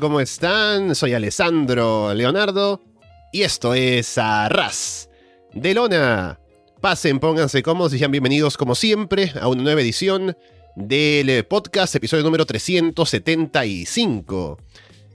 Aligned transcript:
¿cómo 0.00 0.20
están? 0.20 0.94
Soy 0.94 1.14
Alessandro 1.14 2.12
Leonardo 2.14 2.84
y 3.32 3.42
esto 3.42 3.74
es 3.74 4.16
Arras 4.18 5.08
de 5.52 5.74
Lona. 5.74 6.38
Pasen, 6.80 7.18
pónganse 7.18 7.62
cómodos 7.62 7.92
y 7.94 7.98
sean 7.98 8.12
bienvenidos 8.12 8.56
como 8.56 8.74
siempre 8.74 9.32
a 9.40 9.48
una 9.48 9.62
nueva 9.62 9.80
edición 9.80 10.36
del 10.76 11.44
podcast, 11.46 11.96
episodio 11.96 12.22
número 12.22 12.46
375. 12.46 14.58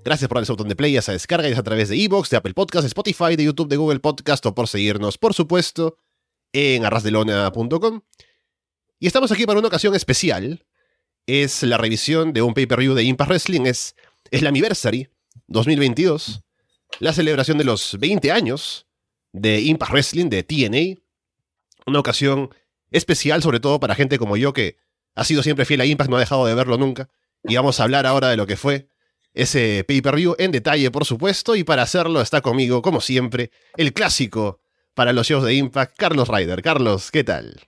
Gracias 0.04 0.28
por 0.28 0.38
darle 0.38 0.48
su 0.48 0.54
botón 0.54 0.70
de 0.70 0.76
play 0.76 0.96
a 0.98 1.00
esa 1.00 1.14
descarga, 1.14 1.48
ya 1.48 1.60
a 1.60 1.64
través 1.64 1.90
de 1.90 2.04
Evox, 2.04 2.30
de 2.30 2.38
Apple 2.38 2.54
Podcast, 2.54 2.86
Spotify, 2.86 3.36
de 3.38 3.46
YouTube, 3.46 3.70
de 3.70 3.78
Google 3.78 4.00
Podcast 4.00 4.46
o 4.46 4.56
por 4.56 4.68
seguirnos, 4.68 5.18
por 5.18 5.34
supuesto, 5.34 5.98
en 6.52 6.86
arrasdelona.com. 6.86 8.02
Y 9.00 9.08
estamos 9.08 9.32
aquí 9.32 9.46
para 9.46 9.60
una 9.60 9.70
ocasión 9.70 9.96
especial. 9.96 10.66
Es 11.26 11.64
la 11.64 11.78
revisión 11.78 12.34
de 12.34 12.42
un 12.42 12.54
pay-per-view 12.54 12.96
de 12.96 13.04
Impact 13.04 13.30
Wrestling, 13.30 13.66
es, 13.66 13.96
es 14.34 14.42
la 14.42 14.50
Anniversary 14.50 15.08
2022, 15.46 16.42
la 17.00 17.14
celebración 17.14 17.60
de 17.60 17.66
los 17.66 18.00
20 18.00 18.32
años 18.32 18.88
de 19.32 19.62
Impact 19.62 19.92
Wrestling, 19.92 20.30
de 20.30 20.42
TNA. 20.42 21.00
Una 21.86 22.00
ocasión 22.00 22.50
especial, 22.90 23.44
sobre 23.44 23.60
todo 23.60 23.80
para 23.80 23.94
gente 23.94 24.18
como 24.18 24.36
yo 24.36 24.52
que 24.52 24.78
ha 25.14 25.24
sido 25.24 25.44
siempre 25.44 25.66
fiel 25.66 25.82
a 25.82 25.86
Impact, 25.86 26.10
no 26.10 26.16
ha 26.16 26.20
dejado 26.20 26.48
de 26.48 26.56
verlo 26.56 26.80
nunca. 26.80 27.10
Y 27.44 27.56
vamos 27.56 27.80
a 27.80 27.84
hablar 27.84 28.08
ahora 28.08 28.30
de 28.30 28.38
lo 28.38 28.48
que 28.48 28.58
fue 28.58 28.88
ese 29.36 29.84
pay-per-view 29.88 30.36
en 30.40 30.52
detalle, 30.52 30.90
por 30.90 31.06
supuesto, 31.06 31.56
y 31.56 31.64
para 31.64 31.84
hacerlo 31.84 32.20
está 32.20 32.42
conmigo, 32.42 32.82
como 32.82 33.02
siempre, 33.02 33.52
el 33.78 33.94
clásico 33.94 34.62
para 34.96 35.14
los 35.14 35.28
shows 35.28 35.44
de 35.44 35.54
Impact, 35.54 35.96
Carlos 35.96 36.28
Ryder. 36.28 36.64
Carlos, 36.64 37.12
¿qué 37.12 37.24
tal? 37.24 37.68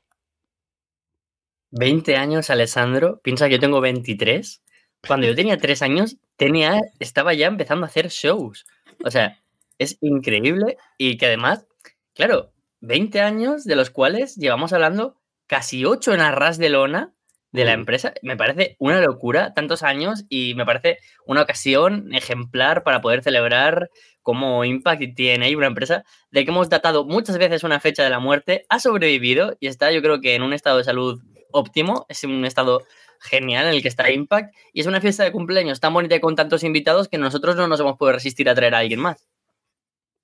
20 1.70 2.16
años, 2.16 2.50
Alessandro. 2.50 3.22
Piensa 3.24 3.50
que 3.50 3.54
yo 3.54 3.60
tengo 3.60 3.82
23. 3.82 4.64
Cuando 5.08 5.28
yo 5.28 5.36
tenía 5.36 5.58
3 5.58 5.82
años, 5.84 6.18
tenía, 6.38 6.80
estaba 7.00 7.34
ya 7.34 7.48
empezando 7.48 7.86
a 7.86 7.90
hacer 7.90 8.10
shows. 8.10 8.66
O 9.04 9.12
sea, 9.12 9.42
es 9.78 9.98
increíble 10.02 10.78
y 10.98 11.18
que 11.18 11.28
además, 11.28 11.66
claro, 12.14 12.52
20 12.82 13.22
años 13.22 13.66
de 13.66 13.76
los 13.76 13.90
cuales 13.90 14.36
llevamos 14.36 14.74
hablando 14.74 15.18
casi 15.48 15.86
8 15.86 16.14
en 16.14 16.22
arras 16.22 16.58
de 16.58 16.70
lona 16.70 17.14
de 17.52 17.66
la 17.66 17.74
empresa. 17.74 18.14
Me 18.22 18.38
parece 18.38 18.76
una 18.80 19.02
locura, 19.02 19.54
tantos 19.54 19.82
años, 19.82 20.26
y 20.30 20.56
me 20.56 20.66
parece 20.66 21.00
una 21.26 21.42
ocasión 21.42 22.14
ejemplar 22.14 22.84
para 22.84 23.02
poder 23.02 23.24
celebrar 23.24 23.90
como 24.22 24.66
Impact 24.66 25.02
y 25.02 25.14
TNA, 25.14 25.58
una 25.58 25.68
empresa 25.68 26.04
de 26.32 26.44
que 26.44 26.52
hemos 26.52 26.70
datado 26.70 27.06
muchas 27.06 27.38
veces 27.38 27.64
una 27.64 27.80
fecha 27.80 28.04
de 28.04 28.10
la 28.10 28.20
muerte, 28.20 28.66
ha 28.70 28.80
sobrevivido 28.80 29.56
y 29.60 29.68
está 29.68 29.92
yo 29.92 30.02
creo 30.02 30.20
que 30.20 30.36
en 30.36 30.42
un 30.42 30.54
estado 30.54 30.78
de 30.78 30.84
salud 30.84 31.22
óptimo, 31.52 32.06
es 32.10 32.24
un 32.24 32.44
estado 32.44 32.84
genial 33.20 33.68
en 33.68 33.74
el 33.76 33.82
que 33.82 33.88
está 33.88 34.10
Impact 34.12 34.56
y 34.74 34.82
es 34.82 34.88
una 34.88 35.02
fiesta 35.02 35.24
de 35.24 35.32
cumpleaños 35.32 35.80
tan 35.80 35.94
bonita 35.94 36.16
y 36.16 36.20
con 36.20 36.36
tantos 36.36 36.64
invitados 36.64 37.08
que 37.08 37.18
nosotros 37.18 37.56
no 37.56 37.68
nos 37.68 37.80
hemos 37.80 37.98
podido 37.98 38.14
resistir 38.14 38.50
a 38.50 38.56
traer 38.56 38.76
a 38.76 38.80
alguien 38.80 39.00
más. 39.00 39.28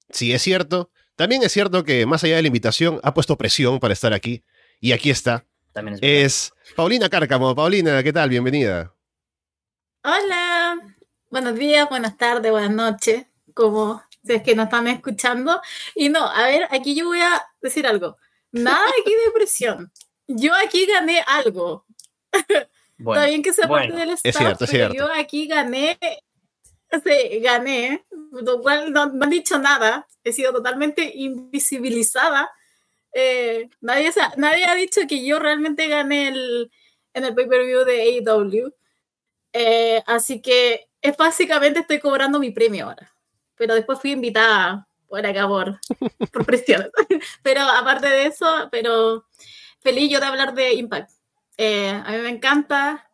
Sí, 0.09 0.33
es 0.33 0.41
cierto. 0.41 0.89
También 1.15 1.43
es 1.43 1.51
cierto 1.51 1.83
que 1.83 2.05
más 2.05 2.23
allá 2.23 2.35
de 2.35 2.41
la 2.41 2.47
invitación 2.47 2.99
ha 3.03 3.13
puesto 3.13 3.37
presión 3.37 3.79
para 3.79 3.93
estar 3.93 4.13
aquí 4.13 4.43
y 4.79 4.91
aquí 4.91 5.09
está. 5.09 5.45
También 5.73 5.97
es, 6.01 6.01
es 6.01 6.53
Paulina 6.75 7.09
Cárcamo. 7.09 7.55
Paulina, 7.55 8.01
¿qué 8.03 8.11
tal? 8.11 8.29
Bienvenida. 8.29 8.93
Hola. 10.03 10.51
Buenos 11.31 11.55
días, 11.55 11.87
buenas 11.87 12.17
tardes, 12.17 12.51
buenas 12.51 12.71
noches, 12.71 13.25
como 13.53 14.03
si 14.21 14.33
es 14.33 14.43
que 14.43 14.53
nos 14.53 14.65
están 14.65 14.87
escuchando. 14.89 15.61
Y 15.95 16.09
no, 16.09 16.25
a 16.25 16.43
ver, 16.43 16.67
aquí 16.71 16.93
yo 16.93 17.05
voy 17.05 17.21
a 17.21 17.41
decir 17.61 17.87
algo. 17.87 18.17
Nada 18.51 18.85
aquí 18.99 19.11
de 19.11 19.31
presión. 19.31 19.93
Yo 20.27 20.53
aquí 20.53 20.85
gané 20.85 21.23
algo. 21.25 21.85
Está 23.05 23.25
bien 23.25 23.41
que 23.41 23.53
sea 23.53 23.67
parte 23.67 23.93
del 23.93 24.11
staff, 24.11 24.25
es 24.25 24.37
cierto, 24.37 24.63
es 24.65 24.69
cierto. 24.69 24.95
yo 24.95 25.09
aquí 25.13 25.47
gané, 25.47 25.97
sí, 27.05 27.39
gané, 27.39 28.05
lo 28.31 28.61
cual 28.61 28.91
no, 28.91 29.07
no 29.07 29.23
han 29.23 29.29
dicho 29.29 29.57
nada. 29.59 30.07
He 30.23 30.31
sido 30.31 30.51
totalmente 30.51 31.11
invisibilizada 31.15 32.51
eh, 33.13 33.69
nadie, 33.81 34.11
nadie 34.37 34.65
ha 34.65 34.75
dicho 34.75 35.01
que 35.07 35.25
yo 35.25 35.39
realmente 35.39 35.87
gané 35.87 36.29
el, 36.29 36.71
en 37.13 37.25
el 37.25 37.35
pay-per-view 37.35 37.83
de 37.83 38.01
AEW. 38.01 38.73
Eh, 39.53 40.01
así 40.05 40.41
que 40.41 40.87
es 41.01 41.17
básicamente 41.17 41.81
estoy 41.81 41.99
cobrando 41.99 42.39
mi 42.39 42.51
premio 42.51 42.85
ahora. 42.85 43.13
Pero 43.55 43.75
después 43.75 43.99
fui 43.99 44.11
invitada 44.11 44.87
por 45.07 45.25
acá 45.25 45.47
por, 45.47 45.79
por 46.31 46.45
presión. 46.45 46.89
pero 47.43 47.61
aparte 47.61 48.07
de 48.07 48.27
eso, 48.27 48.69
pero 48.71 49.25
feliz 49.79 50.09
yo 50.09 50.19
de 50.19 50.25
hablar 50.25 50.53
de 50.53 50.73
Impact. 50.73 51.11
Eh, 51.57 51.89
a 51.89 52.11
mí 52.11 52.17
me 52.19 52.29
encanta. 52.29 53.09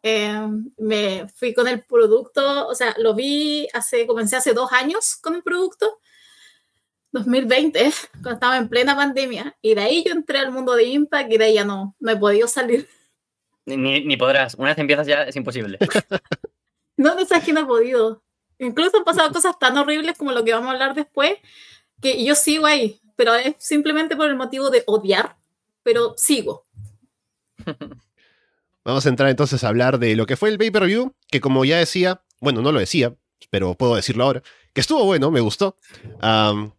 me 0.78 1.28
fui 1.36 1.53
con 1.53 1.68
el 1.68 1.84
producto, 1.84 2.68
o 2.68 2.75
sea, 2.75 2.96
lo 2.98 3.14
vi 3.14 3.68
hace, 3.74 4.08
comencé 4.08 4.36
hace 4.36 4.53
dos 4.53 4.72
años 4.72 5.16
con 5.16 5.36
el 5.36 5.44
producto 5.44 6.00
2020, 7.12 7.92
cuando 8.12 8.31
estaba 8.31 8.58
en 8.58 8.70
plena 8.70 8.96
pandemia, 8.96 9.56
y 9.62 9.76
de 9.76 9.81
ahí 9.81 10.03
yo 10.06 10.12
entré 10.12 10.40
al 10.40 10.52
mundo 10.52 10.76
de 10.76 10.86
Impact 10.86 11.31
y 11.31 11.38
de 11.38 11.46
ahí 11.46 11.53
ya 11.56 11.66
no, 11.66 11.96
no 12.00 12.12
he 12.12 12.18
podido 12.18 12.47
salir. 12.47 12.88
Ni, 13.66 14.06
ni 14.06 14.18
podrás, 14.18 14.56
una 14.56 14.70
vez 14.70 14.78
empiezas 14.78 15.08
ya 15.08 15.24
es 15.24 15.36
imposible. 15.36 15.78
no, 16.97 17.16
no 17.16 17.26
sabes 17.26 17.44
que 17.44 17.53
no 17.53 17.62
he 17.62 17.66
podido. 17.66 18.24
Incluso 18.59 18.97
han 18.97 19.03
pasado 19.03 19.31
cosas 19.31 19.59
tan 19.59 19.78
horribles 19.78 20.18
como 20.18 20.31
lo 20.31 20.44
que 20.44 20.53
vamos 20.53 20.70
a 20.70 20.72
hablar 20.72 20.96
después, 20.96 21.34
que 22.02 22.24
yo 22.24 22.34
sigo 22.34 22.66
ahí, 22.66 23.02
pero 23.16 23.36
es 23.36 23.56
simplemente 23.59 24.16
por 24.16 24.28
el 24.28 24.36
motivo 24.36 24.70
de 24.70 24.84
odiar, 24.88 25.38
pero 25.84 26.14
sigo. 26.18 26.66
Vamos 28.88 29.06
a 29.06 29.09
entrar 29.09 29.30
entonces 29.30 29.64
a 29.66 29.68
hablar 29.68 30.00
de 30.00 30.16
lo 30.16 30.25
que 30.25 30.38
fue 30.38 30.48
el 30.48 30.58
pay-per-view, 30.58 31.14
que 31.30 31.42
como 31.42 31.66
ya 31.66 31.78
decía, 31.78 32.22
bueno, 32.40 32.62
no 32.62 32.72
lo 32.72 32.80
decía, 32.80 33.14
pero 33.50 33.75
puedo 33.75 33.98
decirlo 33.98 34.24
ahora, 34.24 34.42
que 34.74 34.80
estuvo 34.80 35.03
bueno, 35.03 35.30
me 35.30 35.42
gustó. 35.42 35.75
Hay 36.22 36.72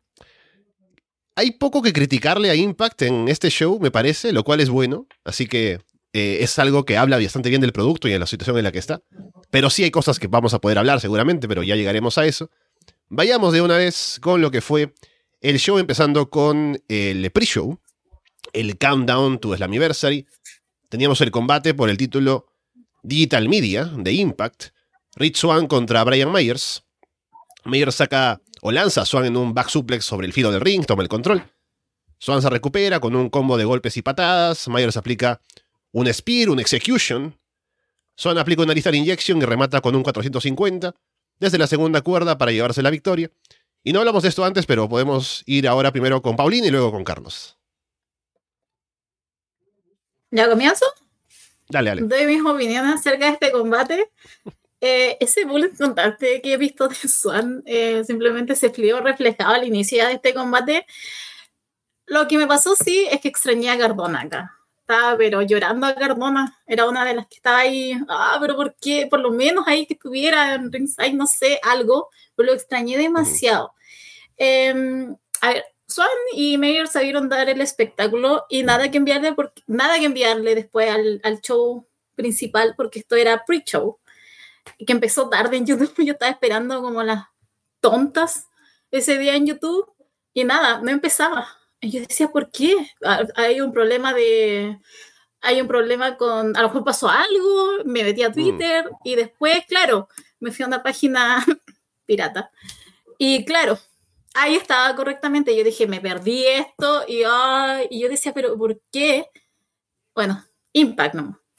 poco 1.58 1.82
que 1.82 1.92
criticarle 1.92 2.48
a 2.48 2.54
Impact 2.54 3.02
en 3.02 3.28
este 3.28 3.50
show, 3.50 3.78
me 3.78 3.90
parece, 3.90 4.32
lo 4.32 4.42
cual 4.42 4.60
es 4.60 4.70
bueno. 4.70 5.06
Así 5.22 5.46
que 5.46 5.82
eh, 6.14 6.38
es 6.40 6.58
algo 6.58 6.86
que 6.86 6.96
habla 6.96 7.18
bastante 7.18 7.50
bien 7.50 7.60
del 7.60 7.74
producto 7.74 8.08
y 8.08 8.12
de 8.12 8.18
la 8.18 8.26
situación 8.26 8.56
en 8.56 8.64
la 8.64 8.72
que 8.72 8.78
está. 8.78 9.02
Pero 9.50 9.68
sí 9.68 9.84
hay 9.84 9.90
cosas 9.90 10.18
que 10.18 10.28
vamos 10.28 10.54
a 10.54 10.62
poder 10.62 10.78
hablar 10.78 11.00
seguramente, 11.00 11.46
pero 11.46 11.62
ya 11.62 11.76
llegaremos 11.76 12.16
a 12.16 12.24
eso. 12.24 12.50
Vayamos 13.10 13.52
de 13.52 13.60
una 13.60 13.76
vez 13.76 14.18
con 14.22 14.40
lo 14.40 14.50
que 14.50 14.62
fue 14.62 14.94
el 15.42 15.58
show, 15.58 15.76
empezando 15.76 16.30
con 16.30 16.82
el 16.88 17.30
pre-show, 17.32 17.78
el 18.54 18.78
Countdown 18.78 19.40
to 19.40 19.54
Slammiversary. 19.54 20.26
Teníamos 20.88 21.20
el 21.20 21.30
combate 21.30 21.74
por 21.74 21.90
el 21.90 21.98
título 21.98 22.46
Digital 23.02 23.46
Media 23.48 23.84
de 23.84 24.12
Impact. 24.12 24.68
Rich 25.16 25.36
Swan 25.36 25.66
contra 25.66 26.02
Brian 26.02 26.32
Myers. 26.32 26.82
Myers 27.66 27.96
saca 27.96 28.40
o 28.62 28.72
lanza 28.72 29.02
a 29.02 29.04
Swan 29.04 29.26
en 29.26 29.36
un 29.36 29.52
back 29.52 29.68
suplex 29.68 30.06
sobre 30.06 30.26
el 30.26 30.32
filo 30.32 30.50
del 30.50 30.62
ring, 30.62 30.86
toma 30.86 31.02
el 31.02 31.08
control. 31.10 31.44
Swan 32.18 32.40
se 32.40 32.48
recupera 32.48 33.00
con 33.00 33.14
un 33.14 33.28
combo 33.28 33.58
de 33.58 33.66
golpes 33.66 33.98
y 33.98 34.02
patadas. 34.02 34.66
Myers 34.66 34.96
aplica 34.96 35.42
un 35.92 36.10
Spear, 36.12 36.48
un 36.48 36.58
Execution. 36.58 37.38
Swan 38.16 38.38
aplica 38.38 38.62
una 38.62 38.72
Lethal 38.72 38.94
Injection 38.94 39.42
y 39.42 39.44
remata 39.44 39.82
con 39.82 39.94
un 39.94 40.02
450 40.02 40.94
desde 41.38 41.58
la 41.58 41.66
segunda 41.66 42.00
cuerda 42.00 42.38
para 42.38 42.50
llevarse 42.50 42.80
la 42.80 42.90
victoria. 42.90 43.30
Y 43.84 43.92
no 43.92 43.98
hablamos 43.98 44.22
de 44.22 44.30
esto 44.30 44.42
antes, 44.42 44.64
pero 44.64 44.88
podemos 44.88 45.42
ir 45.44 45.68
ahora 45.68 45.92
primero 45.92 46.22
con 46.22 46.34
Paulina 46.34 46.66
y 46.66 46.70
luego 46.70 46.90
con 46.90 47.04
Carlos. 47.04 47.57
¿Ya 50.30 50.48
comienzo? 50.48 50.84
Dale, 51.68 51.90
dale. 51.90 52.02
Doy 52.02 52.26
mis 52.26 52.44
opiniones 52.44 52.94
acerca 52.94 53.26
de 53.26 53.32
este 53.32 53.52
combate. 53.52 54.10
Eh, 54.80 55.16
ese 55.20 55.44
bullet 55.44 55.76
contaste 55.76 56.40
que 56.40 56.52
he 56.52 56.56
visto 56.56 56.86
de 56.86 56.94
Swan 56.94 57.64
eh, 57.66 58.04
simplemente 58.04 58.54
se 58.54 58.68
vio 58.68 59.00
reflejado 59.00 59.54
al 59.54 59.66
inicio 59.66 60.06
de 60.06 60.14
este 60.14 60.34
combate. 60.34 60.86
Lo 62.06 62.26
que 62.28 62.38
me 62.38 62.46
pasó 62.46 62.74
sí 62.74 63.06
es 63.10 63.20
que 63.20 63.28
extrañé 63.28 63.70
a 63.70 63.78
Cardona 63.78 64.22
acá. 64.22 64.54
Estaba 64.80 65.18
pero 65.18 65.42
llorando 65.42 65.86
a 65.86 65.94
Cardona. 65.94 66.58
Era 66.66 66.88
una 66.88 67.04
de 67.04 67.14
las 67.14 67.26
que 67.26 67.36
estaba 67.36 67.58
ahí. 67.58 67.92
Ah, 68.08 68.38
pero 68.40 68.56
¿por 68.56 68.74
qué? 68.80 69.06
Por 69.06 69.20
lo 69.20 69.30
menos 69.30 69.64
ahí 69.66 69.84
que 69.84 69.94
estuviera 69.94 70.54
en 70.54 70.72
ringside, 70.72 71.12
no 71.12 71.26
sé, 71.26 71.60
algo. 71.62 72.08
Pero 72.34 72.46
lo 72.46 72.54
extrañé 72.54 72.96
demasiado. 72.96 73.74
Em, 74.38 75.14
a 75.42 75.48
ver, 75.48 75.64
Swan 75.88 76.08
y 76.34 76.58
Mayer 76.58 76.86
sabieron 76.86 77.28
dar 77.28 77.48
el 77.48 77.60
espectáculo 77.60 78.44
y 78.48 78.62
nada 78.62 78.90
que 78.90 78.98
enviarle, 78.98 79.32
porque, 79.32 79.62
nada 79.66 79.98
que 79.98 80.04
enviarle 80.04 80.54
después 80.54 80.90
al, 80.90 81.20
al 81.24 81.40
show 81.40 81.86
principal 82.14 82.74
porque 82.76 82.98
esto 82.98 83.16
era 83.16 83.44
pre-show 83.44 83.98
que 84.86 84.92
empezó 84.92 85.28
tarde 85.28 85.56
en 85.56 85.66
YouTube. 85.66 85.94
Yo 86.04 86.12
estaba 86.12 86.30
esperando 86.30 86.82
como 86.82 87.02
las 87.02 87.26
tontas 87.80 88.48
ese 88.90 89.18
día 89.18 89.36
en 89.36 89.46
YouTube 89.46 89.90
y 90.34 90.44
nada, 90.44 90.80
no 90.80 90.90
empezaba. 90.90 91.48
Y 91.80 91.90
yo 91.90 92.00
decía, 92.00 92.28
¿por 92.28 92.50
qué? 92.50 92.74
Ah, 93.04 93.22
hay 93.36 93.60
un 93.60 93.72
problema 93.72 94.12
de... 94.12 94.80
Hay 95.40 95.60
un 95.60 95.68
problema 95.68 96.16
con... 96.16 96.56
A 96.56 96.62
lo 96.62 96.68
mejor 96.68 96.84
pasó 96.84 97.08
algo, 97.08 97.84
me 97.84 98.02
metí 98.02 98.22
a 98.22 98.30
mm. 98.30 98.32
Twitter 98.32 98.90
y 99.04 99.14
después, 99.14 99.64
claro, 99.68 100.08
me 100.40 100.50
fui 100.50 100.64
a 100.64 100.66
una 100.66 100.82
página 100.82 101.44
pirata. 102.06 102.50
Y 103.16 103.44
claro, 103.44 103.78
ahí 104.38 104.56
estaba 104.56 104.94
correctamente. 104.94 105.56
Yo 105.56 105.64
dije, 105.64 105.86
me 105.86 106.00
perdí 106.00 106.46
esto 106.46 107.04
y, 107.06 107.22
y 107.90 108.00
yo 108.00 108.08
decía, 108.08 108.32
pero 108.32 108.56
¿por 108.56 108.80
qué? 108.92 109.26
Bueno, 110.14 110.44
Impact. 110.72 111.16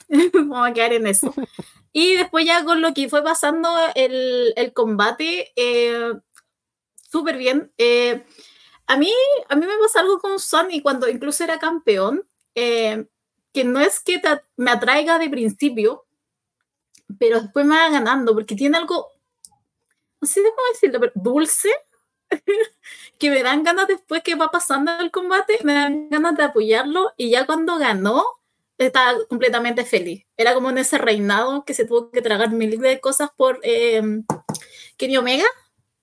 Vamos 0.34 0.68
a 0.68 0.72
quedar 0.72 0.92
en 0.92 1.06
eso. 1.06 1.32
Y 1.92 2.16
después 2.16 2.44
ya 2.44 2.64
con 2.64 2.80
lo 2.80 2.94
que 2.94 3.08
fue 3.08 3.22
pasando 3.22 3.68
el, 3.94 4.52
el 4.56 4.72
combate, 4.72 5.52
eh, 5.56 6.12
súper 7.10 7.36
bien. 7.36 7.72
Eh, 7.78 8.24
a, 8.86 8.96
mí, 8.96 9.12
a 9.48 9.56
mí 9.56 9.66
me 9.66 9.78
pasa 9.78 10.00
algo 10.00 10.18
con 10.18 10.38
Sun 10.38 10.70
y 10.70 10.82
cuando 10.82 11.08
incluso 11.08 11.44
era 11.44 11.58
campeón, 11.58 12.26
eh, 12.54 13.06
que 13.52 13.64
no 13.64 13.80
es 13.80 14.00
que 14.00 14.20
me 14.56 14.70
atraiga 14.70 15.18
de 15.18 15.30
principio, 15.30 16.06
pero 17.18 17.40
después 17.40 17.66
me 17.66 17.76
va 17.76 17.90
ganando, 17.90 18.34
porque 18.34 18.54
tiene 18.54 18.78
algo, 18.78 19.08
no 20.20 20.28
sé 20.28 20.40
cómo 20.42 20.68
decirlo, 20.72 21.00
pero 21.00 21.12
dulce, 21.16 21.70
que 23.18 23.30
me 23.30 23.42
dan 23.42 23.64
ganas 23.64 23.88
después 23.88 24.22
que 24.22 24.34
va 24.34 24.50
pasando 24.50 24.92
el 25.00 25.10
combate, 25.10 25.58
me 25.64 25.74
dan 25.74 26.08
ganas 26.10 26.36
de 26.36 26.44
apoyarlo 26.44 27.12
y 27.16 27.30
ya 27.30 27.46
cuando 27.46 27.78
ganó, 27.78 28.24
estaba 28.78 29.18
completamente 29.28 29.84
feliz. 29.84 30.24
Era 30.36 30.54
como 30.54 30.70
en 30.70 30.78
ese 30.78 30.98
reinado 30.98 31.64
que 31.64 31.74
se 31.74 31.84
tuvo 31.84 32.10
que 32.10 32.22
tragar 32.22 32.50
mil 32.50 32.80
de 32.80 33.00
cosas 33.00 33.30
por 33.36 33.60
eh, 33.62 34.02
Kenny 34.96 35.16
Omega. 35.16 35.44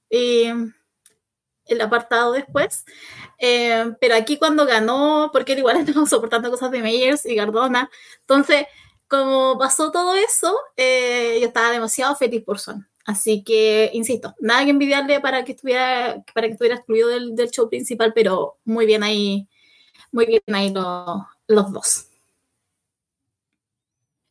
Y 0.10 0.52
el 1.68 1.82
apartado 1.82 2.32
después. 2.32 2.86
Eh, 3.38 3.94
pero 4.00 4.16
aquí 4.16 4.38
cuando 4.38 4.66
ganó, 4.66 5.30
porque 5.32 5.54
él 5.54 5.60
igual 5.60 5.78
estaba 5.88 6.06
soportando 6.06 6.50
cosas 6.50 6.72
de 6.72 6.82
Meyers 6.82 7.26
y 7.26 7.36
Gardona. 7.36 7.90
Entonces, 8.22 8.66
como 9.08 9.58
pasó 9.58 9.92
todo 9.92 10.16
eso, 10.16 10.58
eh, 10.76 11.38
yo 11.42 11.48
estaba 11.48 11.72
demasiado 11.72 12.16
feliz 12.16 12.44
por 12.44 12.60
Son. 12.60 12.88
Así 13.08 13.42
que, 13.42 13.90
insisto, 13.94 14.36
nada 14.38 14.66
que 14.66 14.72
envidiarle 14.72 15.22
para 15.22 15.46
que 15.46 15.54
estuviera, 15.54 16.22
para 16.34 16.48
que 16.48 16.54
estuviera 16.54 16.76
excluido 16.76 17.08
del, 17.08 17.38
del 17.38 17.50
show 17.50 17.70
principal, 17.70 18.12
pero 18.14 18.58
muy 18.66 18.86
bien 18.86 19.02
ahí, 19.02 19.48
muy 20.12 20.26
bien 20.26 20.42
ahí 20.54 20.74
los 20.74 21.72
dos. 21.72 22.10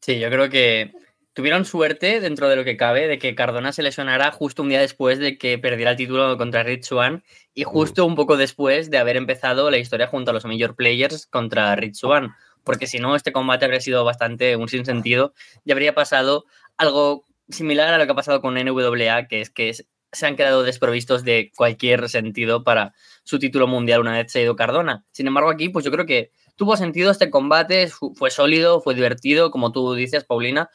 Sí, 0.03 0.19
yo 0.19 0.29
creo 0.29 0.51
que 0.51 0.93
tuvieron 1.33 1.65
suerte 1.65 2.21
dentro 2.21 2.51
de 2.51 2.57
lo 2.57 2.65
que 2.65 2.77
cabe 2.77 3.09
de 3.09 3.19
que 3.19 3.35
Cardona 3.35 3.73
se 3.73 3.83
lesionara 3.83 4.31
justo 4.31 4.63
un 4.63 4.69
día 4.69 4.81
después 4.81 5.19
de 5.19 5.39
que 5.39 5.57
perdiera 5.57 5.93
el 5.93 5.97
título 5.97 6.37
contra 6.37 6.63
Rich 6.63 6.85
Swan 6.85 7.25
y 7.55 7.65
justo 7.65 8.05
un 8.05 8.15
poco 8.15 8.37
después 8.37 8.91
de 8.91 8.99
haber 8.99 9.17
empezado 9.17 9.71
la 9.71 9.79
historia 9.79 10.07
junto 10.07 10.33
a 10.33 10.35
los 10.35 10.45
Major 10.45 10.77
Players 10.77 11.27
contra 11.27 11.75
Rich 11.77 11.95
Swan. 11.95 12.35
Porque 12.63 12.87
si 12.87 12.99
no, 12.99 13.17
este 13.17 13.33
combate 13.33 13.65
habría 13.65 13.81
sido 13.81 14.05
bastante 14.05 14.55
un 14.55 14.69
sinsentido 14.69 15.33
y 15.65 15.73
habría 15.73 15.95
pasado 15.95 16.45
algo 16.77 17.25
similar 17.49 17.93
a 17.93 17.99
lo 17.99 18.07
que 18.07 18.13
ha 18.13 18.17
pasado 18.17 18.41
con 18.41 18.55
NWA, 18.55 19.27
que 19.29 19.41
es 19.41 19.51
que 19.51 19.75
se 20.13 20.27
han 20.27 20.37
quedado 20.37 20.63
desprovistos 20.63 21.25
de 21.25 21.53
cualquier 21.57 22.09
sentido 22.09 22.65
para 22.65 22.95
su 23.25 23.39
título 23.39 23.67
mundial 23.67 24.01
una 24.01 24.13
vez 24.13 24.33
se 24.33 24.39
ha 24.39 24.43
ido 24.43 24.57
Cardona. 24.57 25.05
Sin 25.13 25.27
embargo, 25.27 25.51
aquí, 25.51 25.69
pues 25.69 25.85
yo 25.85 25.91
creo 25.91 26.07
que 26.07 26.31
tuvo 26.57 26.77
sentido 26.77 27.11
este 27.11 27.31
combate, 27.31 27.89
fue 28.15 28.31
sólido, 28.31 28.81
fue 28.81 28.95
divertido, 28.95 29.51
como 29.51 29.73
tú 29.73 29.95
dices, 29.95 30.25
Paulina. 30.25 30.71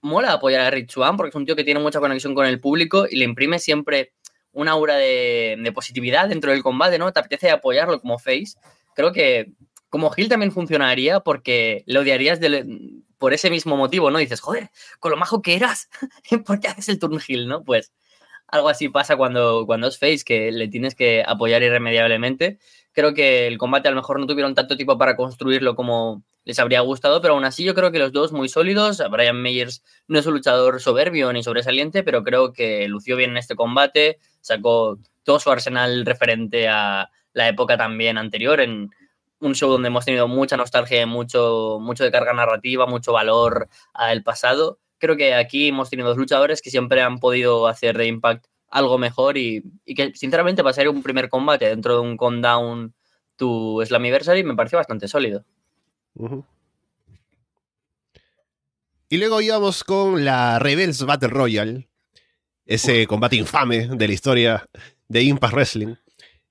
Mola 0.00 0.32
apoyar 0.32 0.60
a 0.60 0.70
Rich 0.70 0.92
Swan 0.92 1.16
porque 1.16 1.30
es 1.30 1.34
un 1.34 1.44
tío 1.44 1.56
que 1.56 1.64
tiene 1.64 1.80
mucha 1.80 1.98
conexión 2.00 2.34
con 2.34 2.46
el 2.46 2.60
público 2.60 3.06
y 3.10 3.16
le 3.16 3.24
imprime 3.24 3.58
siempre 3.58 4.12
una 4.52 4.72
aura 4.72 4.96
de, 4.96 5.70
positividad 5.74 6.28
dentro 6.28 6.52
del 6.52 6.62
combate, 6.62 6.98
¿no? 6.98 7.12
Te 7.12 7.20
apetece 7.20 7.50
apoyarlo 7.50 8.00
como 8.00 8.18
face. 8.18 8.54
Creo 8.94 9.12
que 9.12 9.52
como 9.90 10.10
Gil 10.10 10.28
también 10.28 10.52
funcionaría 10.52 11.20
porque 11.20 11.82
le 11.86 11.98
odiarías 11.98 12.40
por 13.18 13.34
ese 13.34 13.50
mismo 13.50 13.76
motivo, 13.76 14.10
¿no? 14.10 14.18
Dices, 14.18 14.40
joder, 14.40 14.70
con 15.00 15.10
lo 15.10 15.16
majo 15.16 15.42
que 15.42 15.56
eras, 15.56 15.88
¿por 16.46 16.60
qué 16.60 16.68
haces 16.68 16.88
el 16.88 16.98
turn 16.98 17.20
Gil, 17.20 17.48
no? 17.48 17.64
Pues 17.64 17.92
algo 18.48 18.68
así 18.68 18.88
pasa 18.88 19.16
cuando, 19.16 19.64
cuando 19.66 19.88
es 19.88 19.98
face, 19.98 20.24
que 20.24 20.50
le 20.50 20.68
tienes 20.68 20.94
que 20.94 21.22
apoyar 21.26 21.62
irremediablemente. 21.62 22.58
Creo 22.92 23.14
que 23.14 23.46
el 23.46 23.58
combate 23.58 23.88
a 23.88 23.90
lo 23.90 23.96
mejor 23.96 24.18
no 24.18 24.26
tuvieron 24.26 24.54
tanto 24.54 24.76
tiempo 24.76 24.96
para 24.96 25.16
construirlo 25.16 25.76
como 25.76 26.24
les 26.44 26.58
habría 26.58 26.80
gustado, 26.80 27.20
pero 27.20 27.34
aún 27.34 27.44
así 27.44 27.62
yo 27.62 27.74
creo 27.74 27.92
que 27.92 27.98
los 27.98 28.12
dos 28.12 28.32
muy 28.32 28.48
sólidos. 28.48 29.02
Brian 29.10 29.40
Meyers 29.40 29.84
no 30.06 30.18
es 30.18 30.26
un 30.26 30.32
luchador 30.32 30.80
soberbio 30.80 31.30
ni 31.32 31.42
sobresaliente, 31.42 32.02
pero 32.02 32.24
creo 32.24 32.54
que 32.54 32.88
lució 32.88 33.16
bien 33.16 33.32
en 33.32 33.36
este 33.36 33.54
combate, 33.54 34.18
sacó 34.40 34.98
todo 35.24 35.38
su 35.40 35.50
arsenal 35.50 36.06
referente 36.06 36.68
a 36.68 37.10
la 37.34 37.48
época 37.48 37.76
también 37.76 38.16
anterior, 38.16 38.60
en 38.60 38.90
un 39.40 39.54
show 39.54 39.70
donde 39.70 39.88
hemos 39.88 40.04
tenido 40.04 40.28
mucha 40.28 40.56
nostalgia, 40.56 41.06
mucho, 41.06 41.78
mucho 41.80 42.04
de 42.04 42.10
carga 42.10 42.32
narrativa, 42.32 42.86
mucho 42.86 43.12
valor 43.12 43.68
al 43.92 44.22
pasado 44.22 44.78
creo 44.98 45.16
que 45.16 45.34
aquí 45.34 45.68
hemos 45.68 45.90
tenido 45.90 46.08
dos 46.08 46.18
luchadores 46.18 46.60
que 46.60 46.70
siempre 46.70 47.00
han 47.00 47.18
podido 47.18 47.66
hacer 47.66 47.96
de 47.96 48.06
Impact 48.06 48.46
algo 48.70 48.98
mejor 48.98 49.38
y, 49.38 49.62
que 49.86 50.12
sinceramente 50.14 50.62
va 50.62 50.70
a 50.70 50.74
ser 50.74 50.88
un 50.88 51.02
primer 51.02 51.28
combate 51.28 51.68
dentro 51.68 51.94
de 51.94 52.00
un 52.00 52.16
Countdown 52.16 52.94
to 53.36 53.80
Slammiversary 53.84 54.44
me 54.44 54.54
pareció 54.54 54.78
bastante 54.78 55.08
sólido. 55.08 55.44
Y 59.08 59.16
luego 59.16 59.40
íbamos 59.40 59.84
con 59.84 60.24
la 60.24 60.58
Rebels 60.58 61.04
Battle 61.06 61.28
Royale, 61.28 61.88
ese 62.66 63.06
combate 63.06 63.36
infame 63.36 63.88
de 63.88 64.06
la 64.06 64.12
historia 64.12 64.68
de 65.06 65.22
Impact 65.22 65.54
Wrestling, 65.54 65.94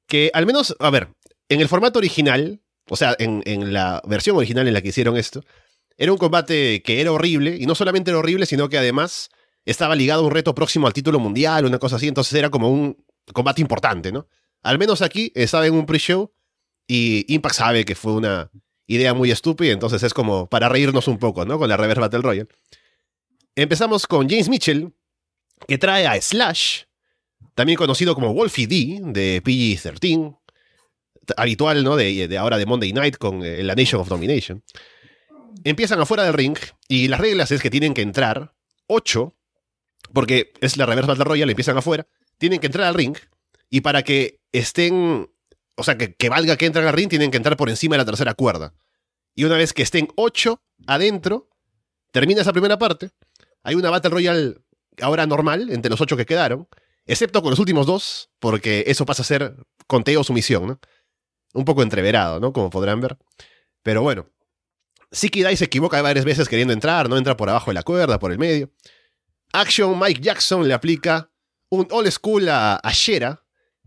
que 0.07 0.31
al 0.33 0.47
menos, 0.47 0.75
a 0.79 0.89
ver, 0.89 1.09
en 1.49 1.61
el 1.61 1.67
formato 1.67 1.99
original, 1.99 2.61
o 2.89 2.95
sea, 2.95 3.15
en, 3.19 3.73
la 3.73 4.01
versión 4.05 4.37
original 4.37 4.67
en 4.67 4.73
la 4.73 4.81
que 4.81 4.89
hicieron 4.89 5.17
esto, 5.17 5.43
era 5.97 6.11
un 6.11 6.17
combate 6.17 6.81
que 6.83 7.01
era 7.01 7.11
horrible, 7.11 7.57
y 7.59 7.65
no 7.65 7.75
solamente 7.75 8.11
era 8.11 8.19
horrible, 8.19 8.45
sino 8.45 8.69
que 8.69 8.77
además 8.77 9.29
estaba 9.65 9.95
ligado 9.95 10.23
a 10.23 10.25
un 10.25 10.31
reto 10.31 10.55
próximo 10.55 10.87
al 10.87 10.93
título 10.93 11.19
mundial, 11.19 11.65
una 11.65 11.79
cosa 11.79 11.97
así, 11.97 12.07
entonces 12.07 12.33
era 12.33 12.49
como 12.49 12.69
un 12.69 13.03
combate 13.33 13.61
importante, 13.61 14.11
¿no? 14.11 14.27
Al 14.63 14.77
menos 14.77 15.01
aquí 15.01 15.31
estaba 15.35 15.67
en 15.67 15.73
un 15.73 15.85
pre-show 15.85 16.31
y 16.87 17.25
Impact 17.33 17.55
sabe 17.55 17.85
que 17.85 17.95
fue 17.95 18.13
una 18.13 18.49
idea 18.87 19.13
muy 19.13 19.31
estúpida, 19.31 19.73
entonces 19.73 20.01
es 20.03 20.13
como 20.13 20.47
para 20.47 20.69
reírnos 20.69 21.07
un 21.07 21.17
poco, 21.17 21.45
¿no? 21.45 21.59
Con 21.59 21.67
la 21.69 21.77
Reverse 21.77 21.99
Battle 21.99 22.21
Royale. 22.21 22.49
Empezamos 23.55 24.07
con 24.07 24.29
James 24.29 24.49
Mitchell, 24.49 24.93
que 25.67 25.77
trae 25.77 26.07
a 26.07 26.19
Slash, 26.21 26.83
también 27.55 27.77
conocido 27.77 28.15
como 28.15 28.33
Wolfie 28.33 28.67
D, 28.67 28.99
de 29.01 29.43
PG-13, 29.43 30.37
habitual, 31.35 31.83
¿no? 31.83 31.95
De, 31.95 32.37
ahora 32.37 32.57
de 32.57 32.65
Monday 32.65 32.93
Night 32.93 33.17
con 33.17 33.43
eh, 33.43 33.63
la 33.63 33.75
Nation 33.75 34.01
of 34.01 34.07
Domination 34.07 34.63
empiezan 35.63 35.99
afuera 35.99 36.23
del 36.23 36.33
ring 36.33 36.57
y 36.87 37.07
las 37.07 37.19
reglas 37.19 37.51
es 37.51 37.61
que 37.61 37.69
tienen 37.69 37.93
que 37.93 38.01
entrar 38.01 38.53
ocho, 38.87 39.35
porque 40.13 40.53
es 40.61 40.77
la 40.77 40.85
reverse 40.85 41.07
battle 41.07 41.25
royale, 41.25 41.51
empiezan 41.51 41.77
afuera, 41.77 42.07
tienen 42.37 42.59
que 42.59 42.67
entrar 42.67 42.87
al 42.87 42.93
ring 42.93 43.15
y 43.69 43.81
para 43.81 44.03
que 44.03 44.39
estén, 44.51 45.29
o 45.75 45.83
sea, 45.83 45.97
que, 45.97 46.29
valga 46.29 46.55
que 46.57 46.65
entren 46.65 46.87
al 46.87 46.93
ring, 46.93 47.09
tienen 47.09 47.31
que 47.31 47.37
entrar 47.37 47.57
por 47.57 47.69
encima 47.69 47.95
de 47.95 47.99
la 47.99 48.05
tercera 48.05 48.33
cuerda. 48.33 48.73
Y 49.35 49.43
una 49.43 49.57
vez 49.57 49.73
que 49.73 49.83
estén 49.83 50.07
ocho 50.15 50.61
adentro, 50.87 51.49
termina 52.11 52.41
esa 52.41 52.53
primera 52.53 52.79
parte, 52.79 53.11
hay 53.63 53.75
una 53.75 53.89
battle 53.89 54.09
royale 54.09 54.55
ahora 55.01 55.27
normal 55.27 55.69
entre 55.69 55.91
los 55.91 56.01
ocho 56.01 56.17
que 56.17 56.25
quedaron, 56.25 56.67
excepto 57.05 57.41
con 57.41 57.51
los 57.51 57.59
últimos 57.59 57.85
dos, 57.85 58.29
porque 58.39 58.85
eso 58.87 59.05
pasa 59.05 59.21
a 59.21 59.25
ser 59.25 59.55
conteo 59.85 60.23
sumisión, 60.23 60.67
¿no? 60.67 60.79
Un 61.57 61.65
poco 61.65 61.81
entreverado, 61.81 62.39
¿no? 62.39 62.53
Como 62.53 62.69
podrán 62.69 63.01
ver. 63.01 63.17
Pero 63.81 64.03
bueno, 64.03 64.29
Siki 65.11 65.41
Dai 65.41 65.57
se 65.57 65.65
equivoca 65.65 65.99
varias 66.03 66.23
veces 66.23 66.47
queriendo 66.47 66.71
entrar, 66.71 67.09
no 67.09 67.17
entra 67.17 67.35
por 67.35 67.49
abajo 67.49 67.71
de 67.71 67.73
la 67.73 67.81
cuerda, 67.81 68.19
por 68.19 68.31
el 68.31 68.37
medio. 68.37 68.69
Action 69.53 69.97
Mike 69.97 70.21
Jackson 70.21 70.67
le 70.67 70.75
aplica 70.75 71.31
un 71.69 71.87
old 71.89 72.11
school 72.11 72.47
a, 72.49 72.75
a 72.75 72.91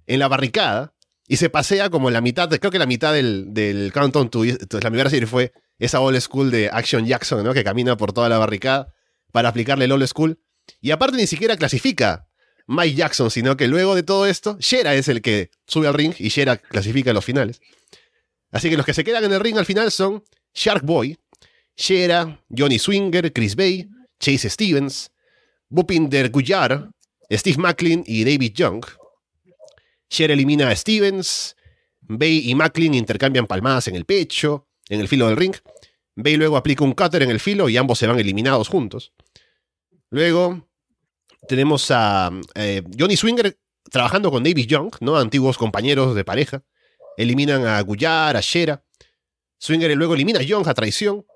en 0.06 0.18
la 0.18 0.26
barricada 0.26 0.94
y 1.28 1.36
se 1.36 1.48
pasea 1.48 1.90
como 1.90 2.10
la 2.10 2.20
mitad, 2.20 2.48
creo 2.48 2.72
que 2.72 2.78
la 2.80 2.86
mitad 2.86 3.12
del, 3.12 3.54
del 3.54 3.92
Countdown 3.92 4.30
to, 4.30 4.42
la 4.44 4.90
primera 4.90 5.08
serie 5.08 5.28
fue 5.28 5.52
esa 5.78 6.00
old 6.00 6.18
school 6.20 6.50
de 6.50 6.70
Action 6.72 7.06
Jackson, 7.06 7.44
¿no? 7.44 7.54
Que 7.54 7.62
camina 7.62 7.96
por 7.96 8.12
toda 8.12 8.28
la 8.28 8.38
barricada 8.38 8.92
para 9.30 9.48
aplicarle 9.48 9.84
el 9.84 9.92
old 9.92 10.08
school. 10.08 10.40
Y 10.80 10.90
aparte 10.90 11.16
ni 11.16 11.28
siquiera 11.28 11.56
clasifica 11.56 12.29
Mike 12.70 12.94
Jackson, 12.94 13.32
sino 13.32 13.56
que 13.56 13.66
luego 13.66 13.96
de 13.96 14.04
todo 14.04 14.26
esto, 14.26 14.56
Shera 14.60 14.94
es 14.94 15.08
el 15.08 15.22
que 15.22 15.50
sube 15.66 15.88
al 15.88 15.94
ring 15.94 16.14
y 16.20 16.28
Shera 16.28 16.56
clasifica 16.56 17.12
los 17.12 17.24
finales. 17.24 17.60
Así 18.52 18.70
que 18.70 18.76
los 18.76 18.86
que 18.86 18.94
se 18.94 19.02
quedan 19.02 19.24
en 19.24 19.32
el 19.32 19.40
ring 19.40 19.58
al 19.58 19.66
final 19.66 19.90
son 19.90 20.22
Shark 20.54 20.84
Boy, 20.84 21.18
Shera, 21.76 22.40
Johnny 22.48 22.78
Swinger, 22.78 23.32
Chris 23.32 23.56
Bay, 23.56 23.88
Chase 24.20 24.48
Stevens, 24.48 25.10
Bupinder 25.68 26.30
Guyar, 26.30 26.88
Steve 27.28 27.58
Macklin 27.58 28.04
y 28.06 28.22
David 28.22 28.52
Young. 28.54 28.84
Shera 30.08 30.34
elimina 30.34 30.68
a 30.68 30.76
Stevens, 30.76 31.56
Bay 32.02 32.48
y 32.48 32.54
Macklin 32.54 32.94
intercambian 32.94 33.48
palmadas 33.48 33.88
en 33.88 33.96
el 33.96 34.04
pecho, 34.04 34.68
en 34.88 35.00
el 35.00 35.08
filo 35.08 35.26
del 35.26 35.36
ring. 35.36 35.56
Bay 36.14 36.36
luego 36.36 36.56
aplica 36.56 36.84
un 36.84 36.92
cutter 36.92 37.24
en 37.24 37.30
el 37.30 37.40
filo 37.40 37.68
y 37.68 37.76
ambos 37.76 37.98
se 37.98 38.06
van 38.06 38.20
eliminados 38.20 38.68
juntos. 38.68 39.12
Luego 40.10 40.69
tenemos 41.50 41.90
a 41.90 42.30
eh, 42.54 42.80
Johnny 42.96 43.16
Swinger 43.16 43.58
trabajando 43.90 44.30
con 44.30 44.44
David 44.44 44.68
Young, 44.68 44.94
¿no? 45.00 45.16
antiguos 45.16 45.58
compañeros 45.58 46.14
de 46.14 46.24
pareja. 46.24 46.62
Eliminan 47.16 47.66
a 47.66 47.80
Guyar, 47.80 48.36
a 48.36 48.40
Shera. 48.40 48.84
Swinger 49.58 49.90
luego 49.96 50.14
elimina 50.14 50.38
a 50.38 50.42
Young 50.44 50.68
a 50.68 50.74
traición. 50.74 51.26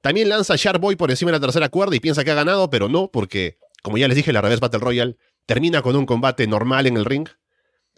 También 0.00 0.28
lanza 0.28 0.54
a 0.54 0.56
Sharp 0.56 0.80
Boy 0.80 0.94
por 0.94 1.10
encima 1.10 1.32
de 1.32 1.38
la 1.38 1.40
tercera 1.40 1.70
cuerda 1.70 1.96
y 1.96 1.98
piensa 1.98 2.22
que 2.22 2.30
ha 2.30 2.34
ganado, 2.34 2.70
pero 2.70 2.88
no, 2.88 3.10
porque, 3.10 3.58
como 3.82 3.98
ya 3.98 4.06
les 4.06 4.16
dije, 4.16 4.32
la 4.32 4.40
revés 4.40 4.60
Battle 4.60 4.78
Royale 4.78 5.16
termina 5.44 5.82
con 5.82 5.96
un 5.96 6.06
combate 6.06 6.46
normal 6.46 6.86
en 6.86 6.96
el 6.96 7.04
ring. 7.04 7.28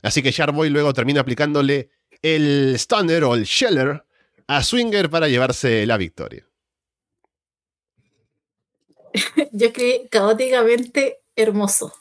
Así 0.02 0.22
que 0.22 0.30
Sharp 0.30 0.54
Boy 0.54 0.70
luego 0.70 0.94
termina 0.94 1.20
aplicándole 1.20 1.90
el 2.22 2.74
Stunner 2.78 3.22
o 3.24 3.34
el 3.34 3.44
Sheller 3.44 4.02
a 4.46 4.62
Swinger 4.62 5.10
para 5.10 5.28
llevarse 5.28 5.84
la 5.84 5.98
victoria. 5.98 6.46
yo 9.52 9.66
escribí 9.66 10.08
caóticamente 10.10 11.20
hermoso. 11.40 11.92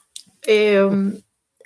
Em, 0.43 1.21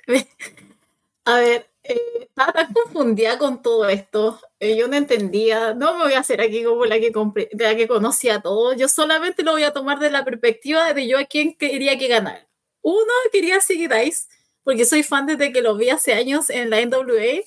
a 1.24 1.38
ver, 1.38 1.70
eh, 1.84 2.00
estaba 2.20 2.52
tan 2.52 2.72
confundida 2.72 3.38
con 3.38 3.62
todo 3.62 3.88
esto. 3.88 4.40
Eh, 4.58 4.76
yo 4.76 4.88
no 4.88 4.96
entendía. 4.96 5.74
No 5.74 5.96
me 5.98 6.04
voy 6.04 6.14
a 6.14 6.20
hacer 6.20 6.40
aquí 6.40 6.64
como 6.64 6.86
la 6.86 6.98
que, 6.98 7.12
la 7.52 7.76
que 7.76 7.88
conocía 7.88 8.40
todo. 8.40 8.72
Yo 8.72 8.88
solamente 8.88 9.42
lo 9.42 9.52
voy 9.52 9.64
a 9.64 9.72
tomar 9.72 9.98
de 9.98 10.10
la 10.10 10.24
perspectiva 10.24 10.92
de 10.92 11.06
yo 11.06 11.18
a 11.18 11.24
quién 11.24 11.54
quería 11.54 11.98
que 11.98 12.08
ganara. 12.08 12.48
Uno, 12.82 13.12
quería 13.32 13.60
seguir 13.60 13.90
Dice, 13.92 14.28
porque 14.62 14.84
soy 14.84 15.02
fan 15.02 15.26
desde 15.26 15.52
que 15.52 15.62
lo 15.62 15.76
vi 15.76 15.90
hace 15.90 16.14
años 16.14 16.50
en 16.50 16.70
la 16.70 16.84
NWA. 16.84 17.42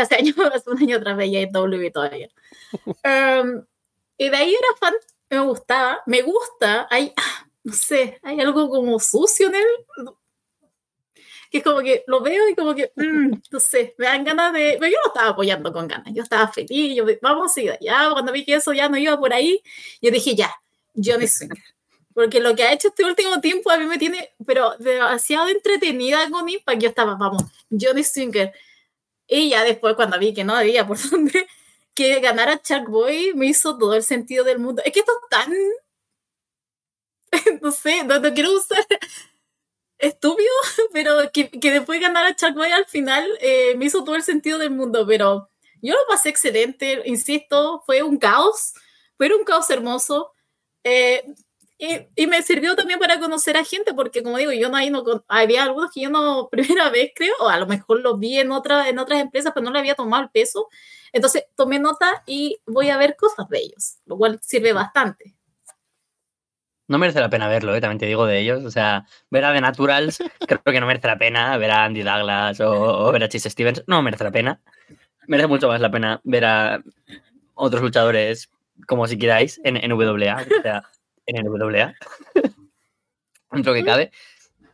Hace 0.00 0.14
años, 0.18 0.36
hace 0.52 0.70
un 0.70 0.78
año 0.78 0.96
atrás 0.96 1.16
veía 1.16 1.46
NWA 1.48 1.90
todavía. 1.92 2.28
Em, 3.02 3.64
y 4.18 4.28
de 4.28 4.36
ahí 4.36 4.54
era 4.54 4.76
fan, 4.80 4.94
me 5.30 5.40
gustaba, 5.40 6.02
me 6.06 6.22
gusta. 6.22 6.86
Hay, 6.90 7.12
no 7.64 7.72
sé, 7.72 8.20
hay 8.22 8.40
algo 8.40 8.68
como 8.68 9.00
sucio 9.00 9.48
en 9.48 9.56
él 9.56 9.66
que 11.54 11.58
es 11.58 11.64
como 11.64 11.82
que 11.82 12.02
lo 12.08 12.20
veo 12.20 12.48
y 12.48 12.56
como 12.56 12.74
que, 12.74 12.90
mm, 12.96 13.30
no 13.52 13.60
sé, 13.60 13.94
me 13.96 14.06
dan 14.06 14.24
ganas 14.24 14.52
de... 14.52 14.76
Pero 14.76 14.90
yo 14.90 14.98
lo 15.04 15.10
estaba 15.10 15.28
apoyando 15.28 15.72
con 15.72 15.86
ganas, 15.86 16.12
yo 16.12 16.24
estaba 16.24 16.48
feliz, 16.48 16.96
yo, 16.96 17.04
vamos 17.22 17.56
a 17.56 17.60
ir 17.60 17.70
allá, 17.70 18.08
cuando 18.10 18.32
vi 18.32 18.44
que 18.44 18.54
eso 18.54 18.72
ya 18.72 18.88
no 18.88 18.98
iba 18.98 19.16
por 19.16 19.32
ahí, 19.32 19.62
yo 20.02 20.10
dije, 20.10 20.34
ya, 20.34 20.52
Johnny 20.96 21.28
Swinger. 21.28 21.62
Porque 22.12 22.40
lo 22.40 22.56
que 22.56 22.64
ha 22.64 22.72
hecho 22.72 22.88
este 22.88 23.04
último 23.04 23.40
tiempo 23.40 23.70
a 23.70 23.78
mí 23.78 23.86
me 23.86 23.98
tiene, 23.98 24.34
pero 24.44 24.74
demasiado 24.80 25.46
entretenida 25.46 26.28
con 26.28 26.48
Impact, 26.48 26.82
yo 26.82 26.88
estaba, 26.88 27.14
vamos, 27.14 27.44
Johnny 27.70 28.02
Swinger. 28.02 28.52
Y 29.28 29.50
ya 29.50 29.62
después 29.62 29.94
cuando 29.94 30.18
vi 30.18 30.34
que 30.34 30.42
no 30.42 30.56
había 30.56 30.84
por 30.84 30.98
dónde, 31.08 31.46
que 31.94 32.18
ganara 32.18 32.60
Chuck 32.60 32.88
Boy 32.88 33.32
me 33.36 33.46
hizo 33.46 33.78
todo 33.78 33.94
el 33.94 34.02
sentido 34.02 34.42
del 34.42 34.58
mundo. 34.58 34.82
Es 34.84 34.92
que 34.92 34.98
esto 34.98 35.12
es 35.12 35.28
tan... 35.30 35.54
no 37.62 37.70
sé, 37.70 38.04
no, 38.04 38.18
no 38.18 38.34
quiero 38.34 38.52
usar 38.52 38.86
estúpido, 39.98 40.50
pero 40.92 41.30
que, 41.32 41.50
que 41.50 41.70
después 41.70 42.00
ganar 42.00 42.26
a 42.26 42.36
Chuck 42.36 42.56
al 42.58 42.86
final 42.86 43.26
eh, 43.40 43.74
me 43.76 43.86
hizo 43.86 44.04
todo 44.04 44.16
el 44.16 44.22
sentido 44.22 44.58
del 44.58 44.70
mundo, 44.70 45.06
pero 45.06 45.50
yo 45.82 45.94
lo 45.94 46.00
pasé 46.08 46.30
excelente, 46.30 47.02
insisto, 47.04 47.82
fue 47.86 48.02
un 48.02 48.18
caos, 48.18 48.74
fue 49.16 49.34
un 49.34 49.44
caos 49.44 49.68
hermoso. 49.70 50.32
Eh, 50.82 51.24
y, 51.76 52.22
y, 52.22 52.26
me 52.26 52.42
sirvió 52.42 52.76
también 52.76 52.98
para 53.00 53.18
conocer 53.18 53.56
a 53.56 53.64
gente, 53.64 53.92
porque 53.94 54.22
como 54.22 54.38
digo, 54.38 54.52
yo 54.52 54.68
no, 54.68 54.76
ahí 54.76 54.90
no 54.90 55.02
había 55.28 55.64
algunos 55.64 55.90
que 55.90 56.02
yo 56.02 56.10
no, 56.10 56.48
primera 56.52 56.88
vez 56.90 57.12
creo, 57.14 57.34
o 57.40 57.48
a 57.48 57.58
lo 57.58 57.66
mejor 57.66 58.00
los 58.00 58.18
vi 58.18 58.38
en, 58.38 58.52
otra, 58.52 58.88
en 58.88 58.98
otras 58.98 59.20
empresas, 59.20 59.52
pero 59.54 59.64
no 59.64 59.72
le 59.72 59.80
había 59.80 59.94
tomado 59.94 60.22
el 60.22 60.30
peso. 60.30 60.68
Entonces 61.12 61.44
tomé 61.54 61.78
nota 61.78 62.22
y 62.26 62.58
voy 62.66 62.90
a 62.90 62.96
ver 62.96 63.16
cosas 63.16 63.48
de 63.48 63.58
ellos, 63.58 63.98
lo 64.06 64.16
cual 64.16 64.40
sirve 64.42 64.72
bastante 64.72 65.33
no 66.86 66.98
merece 66.98 67.20
la 67.20 67.30
pena 67.30 67.48
verlo, 67.48 67.74
¿eh? 67.74 67.80
también 67.80 67.98
te 67.98 68.06
digo 68.06 68.26
de 68.26 68.38
ellos. 68.38 68.64
O 68.64 68.70
sea, 68.70 69.06
ver 69.30 69.44
a 69.44 69.54
The 69.54 69.60
Naturals 69.60 70.18
creo 70.46 70.62
que 70.62 70.80
no 70.80 70.86
merece 70.86 71.06
la 71.06 71.18
pena. 71.18 71.56
Ver 71.56 71.70
a 71.70 71.84
Andy 71.84 72.02
Douglas 72.02 72.60
o, 72.60 73.10
ver 73.12 73.24
a 73.24 73.28
Chase 73.28 73.50
Stevens 73.50 73.84
no 73.86 74.02
merece 74.02 74.24
la 74.24 74.30
pena. 74.30 74.60
Merece 75.26 75.48
mucho 75.48 75.68
más 75.68 75.80
la 75.80 75.90
pena 75.90 76.20
ver 76.24 76.44
a 76.44 76.82
otros 77.54 77.82
luchadores, 77.82 78.50
como 78.86 79.06
si 79.06 79.16
queráis, 79.16 79.60
en, 79.64 79.76
en 79.76 79.92
WA. 79.92 80.36
O 80.58 80.62
sea, 80.62 80.84
en 81.26 81.48
WA. 81.48 81.94
Dentro 83.50 83.72
que 83.74 83.84
cabe. 83.84 84.10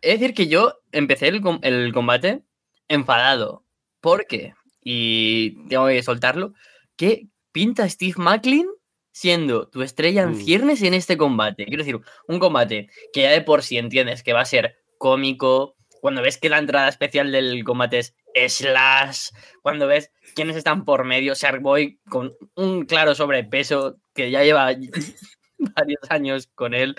Es 0.02 0.18
decir, 0.18 0.34
que 0.34 0.48
yo 0.48 0.80
empecé 0.92 1.28
el, 1.28 1.42
el 1.62 1.92
combate 1.92 2.42
enfadado. 2.88 3.64
¿Por 4.00 4.26
qué? 4.26 4.54
Y 4.82 5.68
tengo 5.68 5.86
que 5.86 6.02
soltarlo. 6.02 6.54
¿Qué 6.96 7.28
pinta 7.52 7.88
Steve 7.88 8.14
Macklin 8.16 8.66
siendo 9.12 9.68
tu 9.68 9.82
estrella 9.82 10.22
en 10.22 10.30
mm. 10.30 10.36
ciernes 10.36 10.82
en 10.82 10.94
este 10.94 11.16
combate. 11.16 11.66
Quiero 11.66 11.82
decir, 11.82 12.00
un 12.28 12.38
combate 12.38 12.88
que 13.12 13.22
ya 13.22 13.30
de 13.30 13.42
por 13.42 13.62
sí 13.62 13.78
entiendes 13.78 14.22
que 14.22 14.32
va 14.32 14.40
a 14.40 14.46
ser 14.46 14.76
cómico, 14.98 15.76
cuando 16.00 16.22
ves 16.22 16.38
que 16.38 16.48
la 16.48 16.58
entrada 16.58 16.88
especial 16.88 17.32
del 17.32 17.62
combate 17.64 17.98
es 17.98 18.14
Slash, 18.34 19.30
cuando 19.62 19.86
ves 19.86 20.10
quiénes 20.34 20.56
están 20.56 20.84
por 20.84 21.04
medio, 21.04 21.34
Sharkboy 21.34 22.00
con 22.08 22.34
un 22.54 22.86
claro 22.86 23.14
sobrepeso 23.14 23.96
que 24.14 24.30
ya 24.30 24.42
lleva 24.42 24.72
varios 25.58 26.10
años 26.10 26.48
con 26.54 26.74
él. 26.74 26.96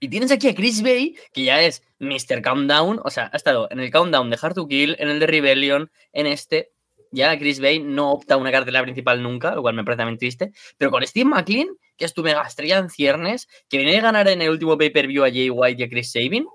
Y 0.00 0.08
tienes 0.08 0.30
aquí 0.30 0.48
a 0.48 0.54
Chris 0.54 0.82
Bay, 0.82 1.16
que 1.32 1.44
ya 1.44 1.62
es 1.62 1.82
Mr. 1.98 2.42
Countdown, 2.42 3.00
o 3.02 3.10
sea, 3.10 3.30
ha 3.32 3.36
estado 3.36 3.68
en 3.70 3.80
el 3.80 3.90
Countdown 3.90 4.28
de 4.28 4.38
Hard 4.40 4.54
to 4.54 4.68
Kill, 4.68 4.96
en 4.98 5.08
el 5.08 5.18
de 5.18 5.26
Rebellion, 5.26 5.90
en 6.12 6.26
este, 6.26 6.73
ya 7.14 7.38
Chris 7.38 7.60
Bay 7.60 7.78
no 7.78 8.12
opta 8.12 8.34
a 8.34 8.36
una 8.36 8.50
cartela 8.50 8.82
principal 8.82 9.22
nunca, 9.22 9.54
lo 9.54 9.62
cual 9.62 9.74
me 9.74 9.84
parece 9.84 9.98
también 9.98 10.18
triste. 10.18 10.52
Pero 10.76 10.90
con 10.90 11.06
Steve 11.06 11.28
McLean, 11.28 11.68
que 11.96 12.04
es 12.04 12.12
tu 12.12 12.22
mega 12.22 12.42
estrella 12.42 12.78
en 12.78 12.90
ciernes, 12.90 13.48
que 13.68 13.78
viene 13.78 13.96
a 13.98 14.02
ganar 14.02 14.28
en 14.28 14.42
el 14.42 14.50
último 14.50 14.76
pay-per-view 14.76 15.24
a 15.24 15.28
Jay 15.28 15.50
White 15.50 15.80
y 15.80 15.84
a 15.84 15.88
Chris 15.88 16.12
Sabin, 16.12 16.46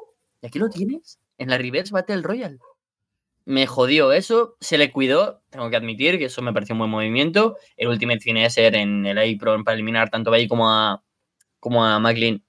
y 0.41 0.47
aquí 0.47 0.59
lo 0.59 0.69
tienes, 0.69 1.19
en 1.37 1.49
la 1.49 1.57
Reverse 1.57 1.93
Battle 1.93 2.21
Royal. 2.21 2.59
Me 3.45 3.65
jodió 3.65 4.11
eso, 4.11 4.55
se 4.59 4.77
le 4.77 4.91
cuidó, 4.91 5.41
tengo 5.49 5.69
que 5.69 5.77
admitir 5.77 6.19
que 6.19 6.25
eso 6.25 6.41
me 6.41 6.53
pareció 6.53 6.75
un 6.75 6.79
buen 6.79 6.91
movimiento. 6.91 7.57
El 7.77 7.87
Ultimate 7.87 8.19
Finisher 8.19 8.75
en 8.75 9.05
el 9.05 9.17
Apron 9.17 9.63
para 9.63 9.73
eliminar 9.73 10.09
tanto 10.09 10.29
a 10.29 10.31
Bay 10.31 10.47
como 10.47 10.69
a, 10.69 11.03
como 11.59 11.83
a 11.83 11.99
McLean 11.99 12.43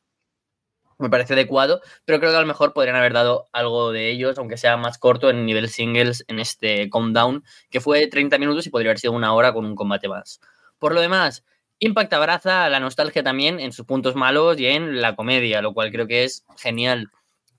me 1.00 1.10
parece 1.10 1.34
adecuado, 1.34 1.80
pero 2.04 2.20
creo 2.20 2.30
que 2.30 2.36
a 2.36 2.40
lo 2.40 2.46
mejor 2.46 2.72
podrían 2.72 2.96
haber 2.96 3.12
dado 3.12 3.48
algo 3.52 3.92
de 3.92 4.10
ellos, 4.10 4.38
aunque 4.38 4.56
sea 4.56 4.76
más 4.76 4.98
corto 4.98 5.30
en 5.30 5.46
nivel 5.46 5.68
singles 5.68 6.24
en 6.28 6.38
este 6.38 6.88
countdown, 6.90 7.44
que 7.70 7.80
fue 7.80 8.06
30 8.06 8.38
minutos 8.38 8.66
y 8.66 8.70
podría 8.70 8.90
haber 8.90 8.98
sido 8.98 9.12
una 9.12 9.34
hora 9.34 9.52
con 9.52 9.64
un 9.64 9.74
combate 9.74 10.08
más. 10.08 10.40
Por 10.78 10.94
lo 10.94 11.00
demás, 11.00 11.44
Impact 11.78 12.12
abraza 12.12 12.68
la 12.68 12.78
nostalgia 12.78 13.22
también 13.22 13.58
en 13.58 13.72
sus 13.72 13.86
puntos 13.86 14.14
malos 14.14 14.60
y 14.60 14.66
en 14.66 15.00
la 15.00 15.16
comedia, 15.16 15.62
lo 15.62 15.72
cual 15.72 15.90
creo 15.90 16.06
que 16.06 16.24
es 16.24 16.44
genial. 16.58 17.08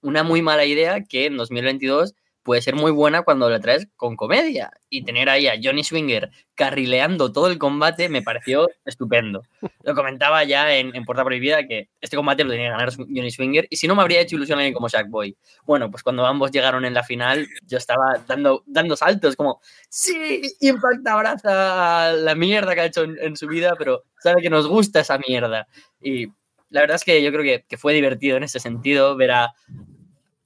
Una 0.01 0.23
muy 0.23 0.41
mala 0.41 0.65
idea 0.65 1.03
que 1.03 1.25
en 1.25 1.37
2022 1.37 2.13
puede 2.43 2.61
ser 2.61 2.75
muy 2.75 2.91
buena 2.91 3.21
cuando 3.23 3.49
la 3.49 3.59
traes 3.59 3.87
con 3.95 4.15
comedia. 4.15 4.71
Y 4.89 5.03
tener 5.03 5.29
ahí 5.29 5.47
a 5.47 5.53
Johnny 5.61 5.83
Swinger 5.83 6.31
carrileando 6.55 7.31
todo 7.31 7.47
el 7.47 7.57
combate 7.57 8.09
me 8.09 8.21
pareció 8.21 8.69
estupendo. 8.85 9.43
Lo 9.83 9.95
comentaba 9.95 10.43
ya 10.43 10.75
en, 10.75 10.95
en 10.95 11.05
Puerta 11.05 11.23
Prohibida 11.23 11.65
que 11.67 11.89
este 12.01 12.17
combate 12.17 12.43
lo 12.43 12.51
tenía 12.51 12.67
que 12.67 12.71
ganar 12.71 12.93
Johnny 12.95 13.31
Swinger 13.31 13.67
y 13.69 13.77
si 13.77 13.87
no 13.87 13.95
me 13.95 14.01
habría 14.01 14.21
hecho 14.21 14.35
ilusión 14.35 14.59
alguien 14.59 14.73
como 14.73 14.87
Boy. 15.07 15.37
Bueno, 15.65 15.89
pues 15.89 16.03
cuando 16.03 16.25
ambos 16.25 16.51
llegaron 16.51 16.85
en 16.85 16.93
la 16.93 17.03
final, 17.03 17.47
yo 17.65 17.77
estaba 17.77 18.21
dando, 18.27 18.63
dando 18.65 18.95
saltos 18.95 19.35
como, 19.35 19.61
sí, 19.89 20.41
Impact 20.59 21.07
abraza 21.07 22.11
la 22.13 22.35
mierda 22.35 22.75
que 22.75 22.81
ha 22.81 22.85
hecho 22.85 23.03
en, 23.03 23.35
su 23.35 23.47
vida, 23.47 23.75
pero 23.77 24.03
sabe 24.19 24.41
que 24.41 24.49
nos 24.49 24.67
gusta 24.67 24.99
esa 24.99 25.17
mierda. 25.17 25.67
Y 26.01 26.27
la 26.69 26.81
verdad 26.81 26.95
es 26.95 27.03
que 27.03 27.21
yo 27.23 27.31
creo 27.31 27.43
que, 27.43 27.65
que 27.67 27.77
fue 27.77 27.93
divertido 27.93 28.37
en 28.37 28.43
ese 28.43 28.59
sentido 28.59 29.15
ver 29.15 29.31
a, 29.31 29.53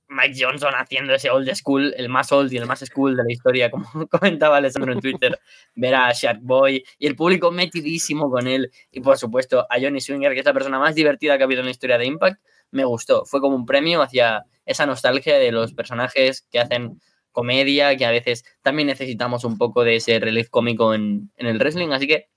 Mike 0.08 0.36
Johnson 0.40 0.74
haciendo 0.76 1.14
ese 1.14 1.30
old 1.30 1.50
school, 1.56 1.94
el 1.98 2.10
más 2.10 2.32
old 2.32 2.52
y 2.54 2.58
el 2.58 2.66
más 2.66 2.80
school 2.80 3.16
de 3.16 3.24
la 3.24 3.32
historia, 3.32 3.72
como 3.72 3.86
comentaba 4.10 4.58
Alessandro 4.58 4.94
en 4.94 5.02
Twitter, 5.02 5.40
ver 5.76 5.96
a 5.96 6.12
Shark 6.14 6.40
Boy 6.42 6.84
y 7.00 7.08
el 7.08 7.16
público 7.16 7.52
metidísimo 7.52 8.30
con 8.30 8.48
él. 8.48 8.72
Y 8.92 9.02
por 9.02 9.18
supuesto 9.18 9.66
a 9.70 9.80
Johnny 9.80 10.02
Swinger, 10.02 10.34
que 10.34 10.40
es 10.40 10.46
la 10.46 10.54
persona 10.54 10.80
más 10.80 10.96
divertida 10.96 11.38
que 11.38 11.44
ha 11.44 11.46
habido 11.46 11.62
en 11.62 11.66
la 11.66 11.72
historia 11.72 11.98
de 11.98 12.06
Impact, 12.06 12.40
me 12.72 12.86
gustó. 12.86 13.26
Fue 13.26 13.42
como 13.42 13.56
un 13.56 13.66
premio 13.66 14.02
hacia 14.02 14.46
esa 14.66 14.86
nostalgia 14.86 15.38
de 15.38 15.52
los 15.52 15.74
personajes 15.74 16.48
que 16.52 16.60
hacen 16.60 17.00
comedia, 17.32 17.96
que 17.98 18.06
a 18.06 18.12
veces 18.12 18.46
también 18.62 18.88
necesitamos 18.88 19.44
un 19.44 19.58
poco 19.58 19.84
de 19.84 19.98
ese 19.98 20.20
relief 20.20 20.50
cómico 20.50 20.94
en, 20.94 21.32
el 21.36 21.60
wrestling, 21.60 21.90
así 21.90 22.08
que 22.08 22.30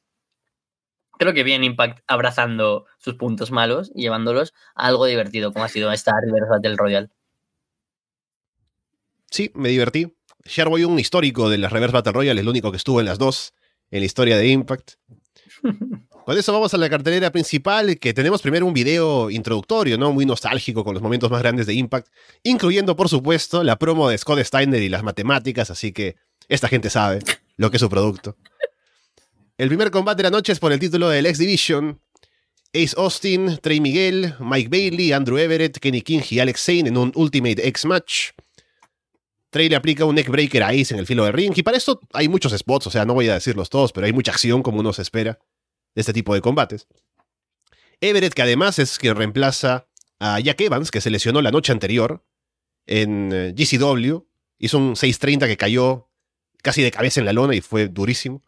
creo 1.19 1.35
que 1.35 1.45
bien 1.45 1.65
Impact 1.65 2.01
abrazando 2.07 2.87
sus 2.99 3.15
puntos 3.15 3.51
malos 3.51 3.93
y 3.95 4.03
llevándolos 4.03 4.55
a 4.75 4.87
algo 4.89 5.07
divertido, 5.07 5.53
como 5.53 5.65
ha 5.65 5.69
sido 5.69 5.93
esta 5.93 6.13
Reverse 6.21 6.51
Battle 6.51 6.77
Royal 6.77 7.11
sí, 9.31 9.51
me 9.55 9.69
divertí. 9.69 10.15
Sharboy, 10.45 10.85
un 10.85 10.99
histórico 10.99 11.51
de 11.51 11.59
las 11.59 11.73
Reverse 11.73 11.93
Battle 11.93 12.13
Royale, 12.13 12.41
es 12.41 12.43
el 12.43 12.49
único 12.49 12.71
que 12.71 12.77
estuvo 12.77 13.01
en 13.01 13.07
las 13.07 13.19
dos 13.19 13.53
en 13.91 14.01
la 14.01 14.07
historia 14.07 14.37
de 14.37 14.49
Impact. 14.49 14.93
Con 16.29 16.37
eso 16.37 16.53
vamos 16.53 16.75
a 16.75 16.77
la 16.77 16.91
cartelera 16.91 17.33
principal, 17.33 17.99
que 17.99 18.13
tenemos 18.13 18.43
primero 18.43 18.67
un 18.67 18.75
video 18.75 19.31
introductorio, 19.31 19.97
¿no? 19.97 20.13
Muy 20.13 20.27
nostálgico 20.27 20.85
con 20.85 20.93
los 20.93 21.03
momentos 21.03 21.31
más 21.31 21.41
grandes 21.41 21.67
de 21.67 21.73
Impact, 21.73 22.09
incluyendo, 22.43 22.97
por 22.97 23.09
supuesto, 23.09 23.65
la 23.65 23.79
promo 23.79 24.11
de 24.11 24.19
Scott 24.19 24.41
Steiner 24.41 24.83
y 24.83 24.91
las 24.91 25.03
matemáticas, 25.03 25.71
así 25.71 25.91
que 25.91 26.17
esta 26.49 26.69
gente 26.69 26.91
sabe 26.91 27.21
lo 27.57 27.71
que 27.71 27.79
es 27.79 27.81
su 27.81 27.89
producto. 27.89 28.37
El 29.57 29.69
primer 29.69 29.91
combate 29.91 30.19
de 30.19 30.25
la 30.25 30.37
noche 30.37 30.53
es 30.53 30.59
por 30.59 30.71
el 30.71 30.79
título 30.79 31.09
del 31.09 31.25
X 31.25 31.39
Division. 31.39 31.99
Ace 32.75 32.95
Austin, 32.99 33.59
Trey 33.63 33.81
Miguel, 33.81 34.35
Mike 34.39 34.69
Bailey, 34.69 35.13
Andrew 35.13 35.39
Everett, 35.39 35.79
Kenny 35.79 36.03
King 36.03 36.21
y 36.29 36.41
Alex 36.41 36.61
Zane 36.63 36.91
en 36.91 36.99
un 36.99 37.11
Ultimate 37.15 37.67
X 37.69 37.87
Match. 37.87 38.33
Trey 39.51 39.69
le 39.69 39.77
aplica 39.77 40.05
un 40.05 40.15
neckbreaker 40.15 40.63
a 40.63 40.69
Ace 40.69 40.93
en 40.93 40.99
el 40.99 41.07
filo 41.07 41.25
de 41.25 41.33
ring. 41.33 41.53
Y 41.57 41.63
para 41.63 41.77
esto 41.77 42.01
hay 42.13 42.29
muchos 42.29 42.53
spots, 42.53 42.89
o 42.89 42.91
sea, 42.91 43.05
no 43.05 43.15
voy 43.15 43.29
a 43.29 43.35
decirlos 43.35 43.71
todos, 43.71 43.93
pero 43.93 44.07
hay 44.07 44.13
mucha 44.13 44.33
acción 44.33 44.63
como 44.63 44.81
uno 44.81 44.93
se 44.93 45.03
espera 45.03 45.39
de 45.95 46.01
este 46.01 46.13
tipo 46.13 46.35
de 46.35 46.41
combates. 46.41 46.87
Everett, 48.01 48.35
que 48.35 48.43
además 48.43 48.79
es 48.79 48.99
quien 48.99 49.17
reemplaza 49.17 49.89
a 50.21 50.39
Jack 50.41 50.61
Evans, 50.61 50.91
que 50.91 51.01
se 51.01 51.11
lesionó 51.11 51.43
la 51.43 51.51
noche 51.51 51.73
anterior 51.73 52.25
en 52.87 53.31
eh, 53.33 53.55
GCW. 53.57 54.19
Hizo 54.59 54.79
un 54.79 54.97
630 54.97 55.47
que 55.47 55.57
cayó 55.57 56.09
casi 56.63 56.83
de 56.83 56.91
cabeza 56.91 57.21
en 57.21 57.27
la 57.27 57.33
lona 57.33 57.55
y 57.55 57.61
fue 57.61 57.89
durísimo. 57.89 58.43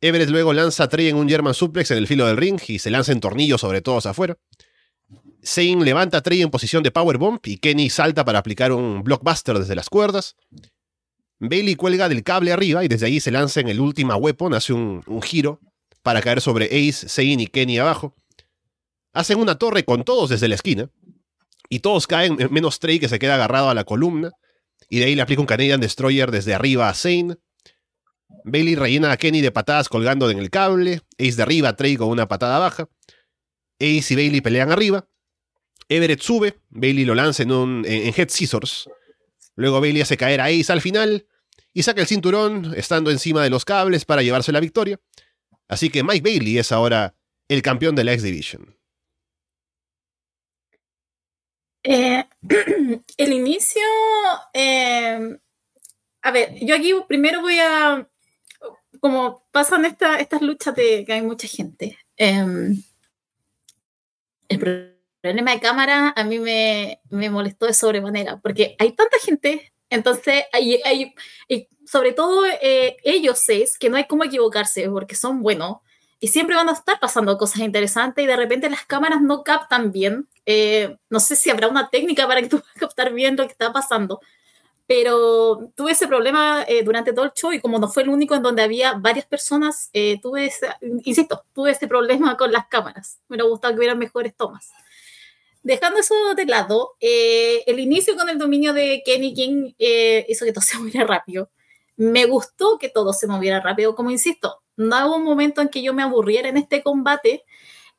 Everett 0.00 0.28
luego 0.28 0.52
lanza 0.52 0.84
a 0.84 0.88
Trey 0.88 1.08
en 1.08 1.16
un 1.16 1.28
German 1.28 1.54
suplex 1.54 1.90
en 1.90 1.98
el 1.98 2.06
filo 2.06 2.26
del 2.26 2.36
ring 2.36 2.60
y 2.66 2.78
se 2.78 2.90
lanza 2.90 3.12
en 3.12 3.20
tornillos 3.20 3.60
sobre 3.60 3.80
todos 3.80 4.06
afuera. 4.06 4.36
Zayn 5.44 5.84
levanta 5.84 6.18
a 6.18 6.22
Trey 6.22 6.42
en 6.42 6.50
posición 6.50 6.82
de 6.82 6.90
powerbomb 6.90 7.38
y 7.44 7.58
Kenny 7.58 7.90
salta 7.90 8.24
para 8.24 8.38
aplicar 8.38 8.72
un 8.72 9.02
blockbuster 9.02 9.58
desde 9.58 9.74
las 9.74 9.90
cuerdas. 9.90 10.36
Bailey 11.38 11.74
cuelga 11.74 12.08
del 12.08 12.22
cable 12.22 12.52
arriba 12.52 12.84
y 12.84 12.88
desde 12.88 13.06
ahí 13.06 13.20
se 13.20 13.30
lanza 13.30 13.60
en 13.60 13.68
el 13.68 13.80
última 13.80 14.16
weapon, 14.16 14.54
hace 14.54 14.72
un, 14.72 15.02
giro 15.22 15.60
para 16.02 16.22
caer 16.22 16.40
sobre 16.40 16.66
Ace, 16.66 17.08
Zayn 17.08 17.40
y 17.40 17.46
Kenny 17.46 17.78
abajo. 17.78 18.14
Hacen 19.12 19.38
una 19.38 19.58
torre 19.58 19.84
con 19.84 20.04
todos 20.04 20.30
desde 20.30 20.48
la 20.48 20.54
esquina 20.54 20.90
y 21.68 21.80
todos 21.80 22.06
caen, 22.06 22.36
menos 22.50 22.78
Trey 22.78 22.98
que 22.98 23.08
se 23.08 23.18
queda 23.18 23.34
agarrado 23.34 23.68
a 23.68 23.74
la 23.74 23.84
columna 23.84 24.30
y 24.88 24.98
de 24.98 25.06
ahí 25.06 25.14
le 25.14 25.22
aplica 25.22 25.40
un 25.40 25.46
Canadian 25.46 25.80
Destroyer 25.80 26.30
desde 26.30 26.54
arriba 26.54 26.88
a 26.88 26.94
Zayn. 26.94 27.38
Bailey 28.44 28.76
rellena 28.76 29.12
a 29.12 29.16
Kenny 29.16 29.40
de 29.40 29.50
patadas 29.50 29.88
colgando 29.88 30.30
en 30.30 30.38
el 30.38 30.50
cable, 30.50 31.02
Ace 31.18 31.36
derriba 31.36 31.70
a 31.70 31.76
Trey 31.76 31.96
con 31.96 32.08
una 32.08 32.28
patada 32.28 32.58
baja. 32.58 32.88
Ace 33.78 34.14
y 34.14 34.16
Bailey 34.16 34.40
pelean 34.40 34.70
arriba. 34.72 35.06
Everett 35.88 36.20
sube, 36.20 36.58
Bailey 36.70 37.04
lo 37.04 37.14
lanza 37.14 37.42
en, 37.42 37.52
un, 37.52 37.84
en, 37.86 38.12
Head 38.16 38.28
Scissors. 38.30 38.88
Luego 39.56 39.80
Bailey 39.80 40.02
hace 40.02 40.16
caer 40.16 40.40
a 40.40 40.46
Ace 40.46 40.72
al 40.72 40.80
final 40.80 41.26
y 41.72 41.82
saca 41.82 42.00
el 42.00 42.06
cinturón 42.06 42.74
estando 42.76 43.10
encima 43.10 43.42
de 43.42 43.50
los 43.50 43.64
cables 43.64 44.04
para 44.04 44.22
llevarse 44.22 44.52
la 44.52 44.60
victoria. 44.60 45.00
Así 45.68 45.90
que 45.90 46.02
Mike 46.02 46.22
Bailey 46.22 46.58
es 46.58 46.72
ahora 46.72 47.14
el 47.48 47.62
campeón 47.62 47.94
de 47.94 48.04
la 48.04 48.12
X 48.12 48.22
Division. 48.24 48.76
Eh, 51.82 52.24
el 53.18 53.32
inicio. 53.32 53.82
eh, 54.54 55.38
a 56.22 56.30
ver, 56.30 56.54
yo 56.64 56.74
aquí 56.74 56.92
primero 57.06 57.40
voy 57.42 57.58
a. 57.58 58.08
Como 59.00 59.46
pasan 59.52 59.84
esta- 59.84 60.18
estas 60.18 60.40
luchas 60.40 60.74
de 60.74 61.04
que 61.04 61.12
hay 61.12 61.22
mucha 61.22 61.46
gente. 61.46 61.98
eh, 62.16 62.74
problema 65.24 65.52
de 65.52 65.60
cámara 65.60 66.12
a 66.14 66.24
mí 66.24 66.38
me, 66.38 67.00
me 67.08 67.30
molestó 67.30 67.64
de 67.64 67.72
sobremanera, 67.72 68.40
porque 68.42 68.76
hay 68.78 68.92
tanta 68.92 69.16
gente, 69.18 69.72
entonces 69.88 70.44
hay, 70.52 70.82
hay 70.84 71.14
y 71.48 71.66
sobre 71.86 72.12
todo 72.12 72.44
eh, 72.60 72.98
ellos 73.02 73.38
seis, 73.38 73.78
que 73.78 73.88
no 73.88 73.96
hay 73.96 74.04
cómo 74.04 74.24
equivocarse, 74.24 74.86
porque 74.90 75.14
son 75.14 75.42
buenos, 75.42 75.78
y 76.20 76.28
siempre 76.28 76.56
van 76.56 76.68
a 76.68 76.72
estar 76.72 77.00
pasando 77.00 77.38
cosas 77.38 77.60
interesantes 77.60 78.22
y 78.22 78.26
de 78.26 78.36
repente 78.36 78.68
las 78.68 78.84
cámaras 78.84 79.22
no 79.22 79.42
captan 79.44 79.92
bien. 79.92 80.28
Eh, 80.44 80.94
no 81.08 81.20
sé 81.20 81.36
si 81.36 81.48
habrá 81.48 81.68
una 81.68 81.88
técnica 81.88 82.26
para 82.26 82.42
que 82.42 82.48
tú 82.48 82.60
puedas 82.60 82.76
captar 82.78 83.12
bien 83.14 83.36
lo 83.36 83.44
que 83.46 83.52
está 83.52 83.72
pasando, 83.72 84.20
pero 84.86 85.70
tuve 85.74 85.92
ese 85.92 86.06
problema 86.06 86.64
eh, 86.68 86.82
durante 86.82 87.14
todo 87.14 87.24
el 87.24 87.32
show 87.32 87.50
y 87.50 87.60
como 87.60 87.78
no 87.78 87.88
fue 87.88 88.02
el 88.02 88.10
único 88.10 88.34
en 88.34 88.42
donde 88.42 88.62
había 88.62 88.92
varias 88.92 89.24
personas, 89.24 89.88
eh, 89.94 90.20
tuve 90.20 90.46
ese, 90.46 90.68
insisto, 90.82 91.44
tuve 91.54 91.70
ese 91.70 91.88
problema 91.88 92.36
con 92.36 92.52
las 92.52 92.66
cámaras. 92.66 93.20
Me 93.28 93.36
hubiera 93.36 93.48
gustado 93.48 93.72
que 93.72 93.78
hubiera 93.78 93.94
mejores 93.94 94.36
tomas. 94.36 94.70
Dejando 95.64 95.98
eso 95.98 96.14
de 96.36 96.46
lado, 96.46 96.92
eh, 97.00 97.64
el 97.66 97.80
inicio 97.80 98.14
con 98.16 98.28
el 98.28 98.38
dominio 98.38 98.72
de 98.72 99.02
Kenny 99.04 99.34
King 99.34 99.72
eh, 99.78 100.24
hizo 100.28 100.44
que 100.44 100.52
todo 100.52 100.62
se 100.64 100.78
moviera 100.78 101.04
rápido. 101.04 101.50
Me 101.96 102.26
gustó 102.26 102.78
que 102.78 102.88
todo 102.88 103.12
se 103.12 103.26
moviera 103.26 103.60
rápido, 103.60 103.96
como 103.96 104.10
insisto, 104.10 104.62
no 104.76 105.06
hubo 105.06 105.16
un 105.16 105.24
momento 105.24 105.60
en 105.60 105.68
que 105.68 105.82
yo 105.82 105.94
me 105.94 106.02
aburriera 106.02 106.48
en 106.48 106.56
este 106.56 106.82
combate. 106.82 107.44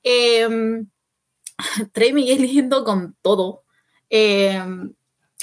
Eh, 0.03 0.47
Trey 1.93 2.13
Miguel 2.13 2.47
yendo 2.47 2.83
con 2.83 3.15
todo. 3.21 3.63
Eh, 4.09 4.61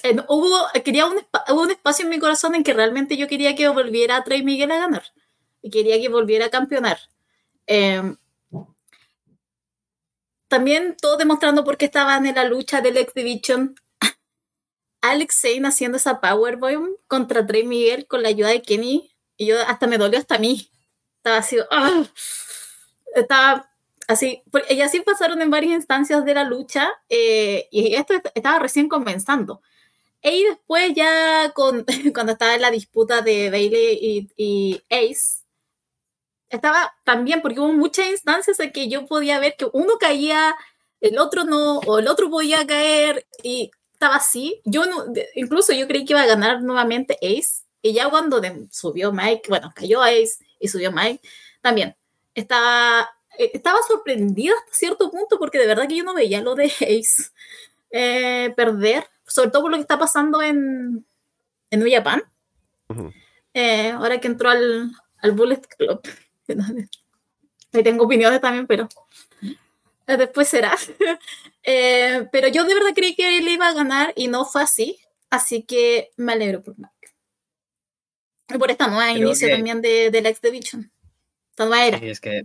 eh, 0.02 0.16
hubo, 0.28 0.66
quería 0.84 1.06
un, 1.06 1.14
hubo 1.50 1.62
un 1.62 1.70
espacio 1.70 2.04
en 2.04 2.10
mi 2.10 2.18
corazón 2.18 2.54
en 2.54 2.64
que 2.64 2.72
realmente 2.72 3.16
yo 3.16 3.28
quería 3.28 3.54
que 3.54 3.68
volviera 3.68 4.22
Trey 4.24 4.42
Miguel 4.42 4.72
a 4.72 4.78
ganar 4.78 5.04
y 5.62 5.70
quería 5.70 6.00
que 6.00 6.08
volviera 6.08 6.46
a 6.46 6.50
campeonar. 6.50 6.98
Eh, 7.66 8.16
también 10.52 10.96
todo 11.00 11.16
demostrando 11.16 11.64
por 11.64 11.78
qué 11.78 11.86
estaban 11.86 12.26
en 12.26 12.34
la 12.34 12.44
lucha 12.44 12.82
del 12.82 12.98
X 12.98 13.14
Division. 13.14 13.74
Alex 15.00 15.40
Zane 15.40 15.66
haciendo 15.66 15.96
esa 15.96 16.20
powerbomb 16.20 16.96
contra 17.08 17.46
Trey 17.46 17.64
Miguel 17.64 18.06
con 18.06 18.22
la 18.22 18.28
ayuda 18.28 18.48
de 18.50 18.60
Kenny. 18.62 19.10
Y 19.38 19.46
yo 19.46 19.56
hasta 19.66 19.86
me 19.86 19.96
dolió 19.98 20.18
hasta 20.18 20.34
a 20.36 20.38
mí. 20.38 20.70
Estaba 21.16 21.38
así. 21.38 21.56
¡ah! 21.70 22.04
Estaba 23.14 23.70
así. 24.08 24.42
Y 24.70 24.80
así 24.80 25.00
pasaron 25.00 25.40
en 25.42 25.50
varias 25.50 25.72
instancias 25.74 26.24
de 26.24 26.34
la 26.34 26.44
lucha. 26.44 26.90
eh, 27.08 27.68
y 27.70 27.94
esto 27.94 28.14
est- 28.14 28.28
estaba 28.34 28.58
recién 28.58 28.88
comenzando. 28.88 29.62
Y 30.22 30.44
después 30.44 30.94
ya 30.94 31.52
con, 31.54 31.86
cuando 32.14 32.32
estaba 32.32 32.54
en 32.54 32.62
la 32.62 32.70
disputa 32.72 33.22
de 33.22 33.50
Bailey 33.50 33.98
y, 34.02 34.28
y 34.36 34.82
Ace, 34.90 35.41
estaba 36.52 36.94
también, 37.04 37.42
porque 37.42 37.58
hubo 37.58 37.72
muchas 37.72 38.06
instancias 38.08 38.60
en 38.60 38.70
que 38.70 38.88
yo 38.88 39.06
podía 39.06 39.40
ver 39.40 39.56
que 39.56 39.66
uno 39.72 39.94
caía, 39.98 40.54
el 41.00 41.18
otro 41.18 41.44
no, 41.44 41.78
o 41.80 41.98
el 41.98 42.06
otro 42.06 42.30
podía 42.30 42.64
caer, 42.66 43.26
y 43.42 43.70
estaba 43.92 44.16
así. 44.16 44.60
Yo 44.64 44.86
no, 44.86 45.06
incluso 45.34 45.72
yo 45.72 45.88
creí 45.88 46.04
que 46.04 46.12
iba 46.12 46.22
a 46.22 46.26
ganar 46.26 46.62
nuevamente 46.62 47.18
Ace, 47.22 47.64
y 47.82 47.92
ya 47.94 48.08
cuando 48.08 48.40
de- 48.40 48.68
subió 48.70 49.10
Mike, 49.12 49.48
bueno, 49.48 49.72
cayó 49.74 50.02
Ace 50.02 50.36
y 50.60 50.68
subió 50.68 50.92
Mike, 50.92 51.20
también 51.60 51.96
estaba, 52.34 53.10
eh, 53.38 53.50
estaba 53.54 53.78
sorprendida 53.88 54.54
hasta 54.54 54.74
cierto 54.74 55.10
punto, 55.10 55.38
porque 55.38 55.58
de 55.58 55.66
verdad 55.66 55.88
que 55.88 55.96
yo 55.96 56.04
no 56.04 56.14
veía 56.14 56.40
lo 56.42 56.54
de 56.54 56.66
Ace 56.66 57.30
eh, 57.90 58.52
perder, 58.56 59.06
sobre 59.26 59.50
todo 59.50 59.62
por 59.62 59.70
lo 59.70 59.76
que 59.78 59.82
está 59.82 59.98
pasando 59.98 60.40
en, 60.42 61.04
en 61.70 61.80
New 61.80 61.90
Japan. 61.90 62.22
Ujú. 62.88 63.10
Eh, 63.54 63.90
ahora 63.90 64.20
que 64.20 64.28
entró 64.28 64.50
al, 64.50 64.90
al 65.18 65.32
Bullet 65.32 65.60
Club. 65.76 66.00
Ahí 67.72 67.82
tengo 67.82 68.04
opiniones 68.04 68.40
también, 68.40 68.66
pero 68.66 68.88
después 70.06 70.48
será. 70.48 70.76
Eh, 71.64 72.26
pero 72.32 72.48
yo 72.48 72.64
de 72.64 72.74
verdad 72.74 72.90
creí 72.92 73.14
que 73.14 73.38
él 73.38 73.46
iba 73.46 73.68
a 73.68 73.72
ganar 73.72 74.12
y 74.16 74.26
no 74.26 74.44
fue 74.44 74.62
así. 74.62 74.98
Así 75.30 75.62
que 75.62 76.10
me 76.16 76.32
alegro 76.32 76.60
por 76.60 76.76
Mark. 76.76 76.92
Y 78.52 78.58
por 78.58 78.72
esta 78.72 78.88
nueva 78.88 79.12
Creo 79.12 79.28
inicio 79.28 79.46
que- 79.46 79.54
también 79.54 79.80
de, 79.80 80.10
de 80.10 80.22
la 80.22 80.30
X 80.30 80.40
Division. 80.42 80.90
Esta 81.50 81.66
nueva 81.66 81.86
era. 81.86 81.98
Sí, 82.00 82.08
es 82.08 82.20
que 82.20 82.42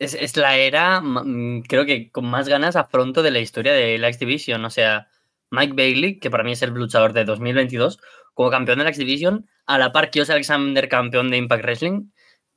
es, 0.00 0.14
es 0.14 0.36
la 0.36 0.56
era, 0.56 1.00
mm, 1.00 1.62
creo 1.62 1.86
que 1.86 2.10
con 2.10 2.26
más 2.26 2.48
ganas 2.48 2.74
afronto 2.74 3.22
de 3.22 3.30
la 3.30 3.38
historia 3.38 3.72
de 3.72 3.98
la 3.98 4.08
X 4.08 4.18
Division. 4.18 4.64
O 4.64 4.70
sea, 4.70 5.08
Mike 5.50 5.74
Bailey, 5.74 6.18
que 6.18 6.28
para 6.30 6.42
mí 6.42 6.50
es 6.52 6.62
el 6.62 6.70
luchador 6.70 7.12
de 7.12 7.24
2022, 7.24 8.00
como 8.34 8.50
campeón 8.50 8.78
de 8.78 8.84
la 8.84 8.90
X 8.90 8.98
Division, 8.98 9.48
a 9.66 9.78
la 9.78 9.92
par 9.92 10.10
que 10.10 10.22
Alexander, 10.22 10.88
campeón 10.88 11.30
de 11.30 11.36
Impact 11.36 11.62
Wrestling. 11.62 12.10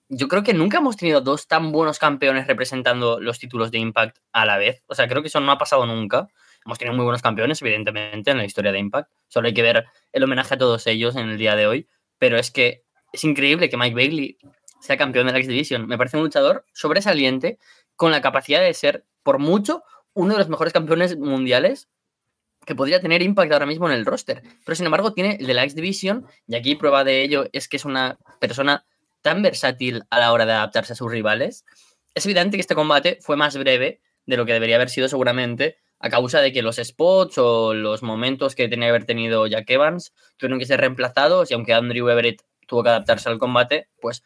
Yo 0.10 0.30
creo 0.30 0.42
que 0.42 0.54
nunca 0.54 0.78
hemos 0.78 0.96
tenido 0.96 1.20
dos 1.20 1.48
tan 1.48 1.74
buenos 1.74 2.00
campeones 2.00 2.48
representando 2.48 3.20
los 3.20 3.40
títulos 3.40 3.72
de 3.72 3.80
Impact 3.80 4.18
a 4.32 4.46
la 4.46 4.58
vez. 4.58 4.82
O 4.88 4.96
sea, 4.96 5.08
creo 5.10 5.22
que 5.22 5.28
eso 5.28 5.42
no 5.42 5.52
ha 5.52 5.58
pasado 5.58 5.86
nunca. 5.86 6.30
Hemos 6.66 6.78
tenido 6.78 6.96
muy 6.96 7.04
buenos 7.04 7.22
campeones, 7.22 7.62
evidentemente, 7.62 8.32
en 8.32 8.38
la 8.38 8.46
historia 8.46 8.72
de 8.72 8.80
Impact. 8.80 9.12
Solo 9.28 9.48
hay 9.48 9.54
que 9.54 9.62
ver 9.62 9.86
el 10.14 10.24
homenaje 10.24 10.54
a 10.54 10.58
todos 10.58 10.88
ellos 10.88 11.18
en 11.18 11.28
el 11.30 11.38
día 11.38 11.58
de 11.58 11.68
hoy. 11.68 11.90
Pero 12.20 12.38
es 12.38 12.52
que 12.52 12.84
es 13.12 13.26
increíble 13.26 13.70
que 13.70 13.76
Mike 13.76 13.96
Bailey 13.96 14.38
sea 14.80 14.96
campeón 14.96 15.28
de 15.28 15.34
la 15.34 15.40
X 15.40 15.50
Division. 15.50 15.88
Me 15.88 15.98
parece 15.98 16.16
un 16.16 16.24
luchador 16.24 16.66
sobresaliente 16.72 17.60
con 17.98 18.12
la 18.12 18.22
capacidad 18.22 18.62
de 18.62 18.74
ser, 18.74 19.06
por 19.24 19.40
mucho, 19.40 19.84
uno 20.14 20.34
de 20.34 20.40
los 20.40 20.48
mejores 20.48 20.72
campeones 20.72 21.18
mundiales 21.18 21.90
que 22.66 22.76
podría 22.76 23.02
tener 23.02 23.22
Impact 23.22 23.52
ahora 23.52 23.66
mismo 23.66 23.90
en 23.90 23.96
el 23.96 24.06
roster. 24.06 24.42
Pero 24.66 24.76
sin 24.76 24.86
embargo, 24.86 25.14
tiene 25.14 25.36
el 25.40 25.48
de 25.48 25.54
la 25.54 25.64
X 25.64 25.76
Division 25.76 26.26
y 26.48 26.56
aquí 26.56 26.76
prueba 26.76 27.04
de 27.04 27.24
ello 27.24 27.46
es 27.52 27.68
que 27.68 27.76
es 27.76 27.84
una 27.84 28.18
persona 28.40 28.86
tan 29.28 29.42
versátil 29.42 30.06
a 30.10 30.20
la 30.20 30.32
hora 30.32 30.46
de 30.46 30.54
adaptarse 30.54 30.94
a 30.94 30.96
sus 30.96 31.12
rivales. 31.12 31.66
Es 32.16 32.26
evidente 32.26 32.56
que 32.56 32.62
este 32.62 32.76
combate 32.76 33.18
fue 33.20 33.36
más 33.36 33.58
breve 33.58 34.00
de 34.26 34.38
lo 34.38 34.46
que 34.46 34.54
debería 34.54 34.78
haber 34.78 34.90
sido 34.90 35.10
seguramente 35.10 35.80
a 36.00 36.10
causa 36.10 36.40
de 36.40 36.54
que 36.54 36.62
los 36.62 36.78
spots 36.78 37.38
o 37.38 37.74
los 37.74 38.04
momentos 38.04 38.56
que 38.56 38.70
tenía 38.70 38.86
que 38.86 38.92
haber 38.92 39.04
tenido 39.04 39.46
Jack 39.46 39.70
Evans 39.70 40.14
tuvieron 40.38 40.60
que 40.60 40.66
ser 40.66 40.80
reemplazados 40.80 41.52
y 41.52 41.56
aunque 41.56 41.74
Andrew 41.74 42.08
Everett 42.08 42.42
tuvo 42.68 42.84
que 42.84 42.90
adaptarse 42.90 43.28
al 43.28 43.38
combate, 43.38 43.90
pues 44.00 44.24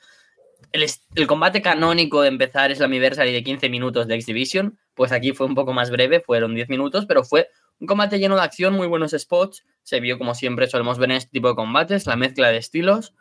el, 0.72 0.86
el 1.16 1.26
combate 1.26 1.64
canónico 1.64 2.22
de 2.22 2.28
empezar 2.28 2.70
es 2.70 2.78
la 2.78 2.86
Anniversary 2.86 3.34
de 3.34 3.44
15 3.44 3.70
minutos 3.70 4.06
de 4.06 4.14
X-Division, 4.18 4.78
pues 4.94 5.12
aquí 5.12 5.32
fue 5.32 5.48
un 5.48 5.56
poco 5.56 5.74
más 5.74 5.90
breve, 5.90 6.20
fueron 6.20 6.54
10 6.54 6.70
minutos, 6.70 7.08
pero 7.08 7.24
fue 7.24 7.50
un 7.80 7.88
combate 7.88 8.20
lleno 8.20 8.36
de 8.36 8.44
acción, 8.44 8.76
muy 8.76 8.86
buenos 8.86 9.16
spots, 9.18 9.66
se 9.82 10.00
vio 10.00 10.20
como 10.20 10.36
siempre 10.36 10.68
solemos 10.68 11.00
ver 11.00 11.10
en 11.10 11.18
este 11.18 11.32
tipo 11.32 11.48
de 11.48 11.56
combates, 11.56 12.06
la 12.06 12.16
mezcla 12.16 12.50
de 12.50 12.58
estilos. 12.58 13.16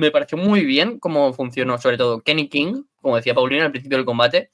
Me 0.00 0.10
pareció 0.10 0.38
muy 0.38 0.64
bien 0.64 0.98
cómo 0.98 1.32
funcionó, 1.34 1.76
sobre 1.76 1.98
todo 1.98 2.22
Kenny 2.22 2.48
King, 2.48 2.84
como 3.02 3.16
decía 3.16 3.34
Paulina 3.34 3.66
al 3.66 3.70
principio 3.70 3.98
del 3.98 4.06
combate. 4.06 4.50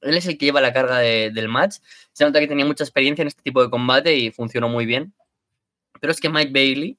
Él 0.00 0.16
es 0.16 0.26
el 0.26 0.38
que 0.38 0.46
lleva 0.46 0.62
la 0.62 0.72
carga 0.72 0.98
de- 1.00 1.30
del 1.30 1.48
match. 1.48 1.76
Se 2.12 2.24
nota 2.24 2.40
que 2.40 2.48
tenía 2.48 2.64
mucha 2.64 2.82
experiencia 2.84 3.20
en 3.22 3.28
este 3.28 3.42
tipo 3.42 3.62
de 3.62 3.68
combate 3.68 4.14
y 4.16 4.30
funcionó 4.30 4.70
muy 4.70 4.86
bien. 4.86 5.12
Pero 6.00 6.10
es 6.12 6.20
que 6.20 6.30
Mike 6.30 6.50
Bailey 6.52 6.98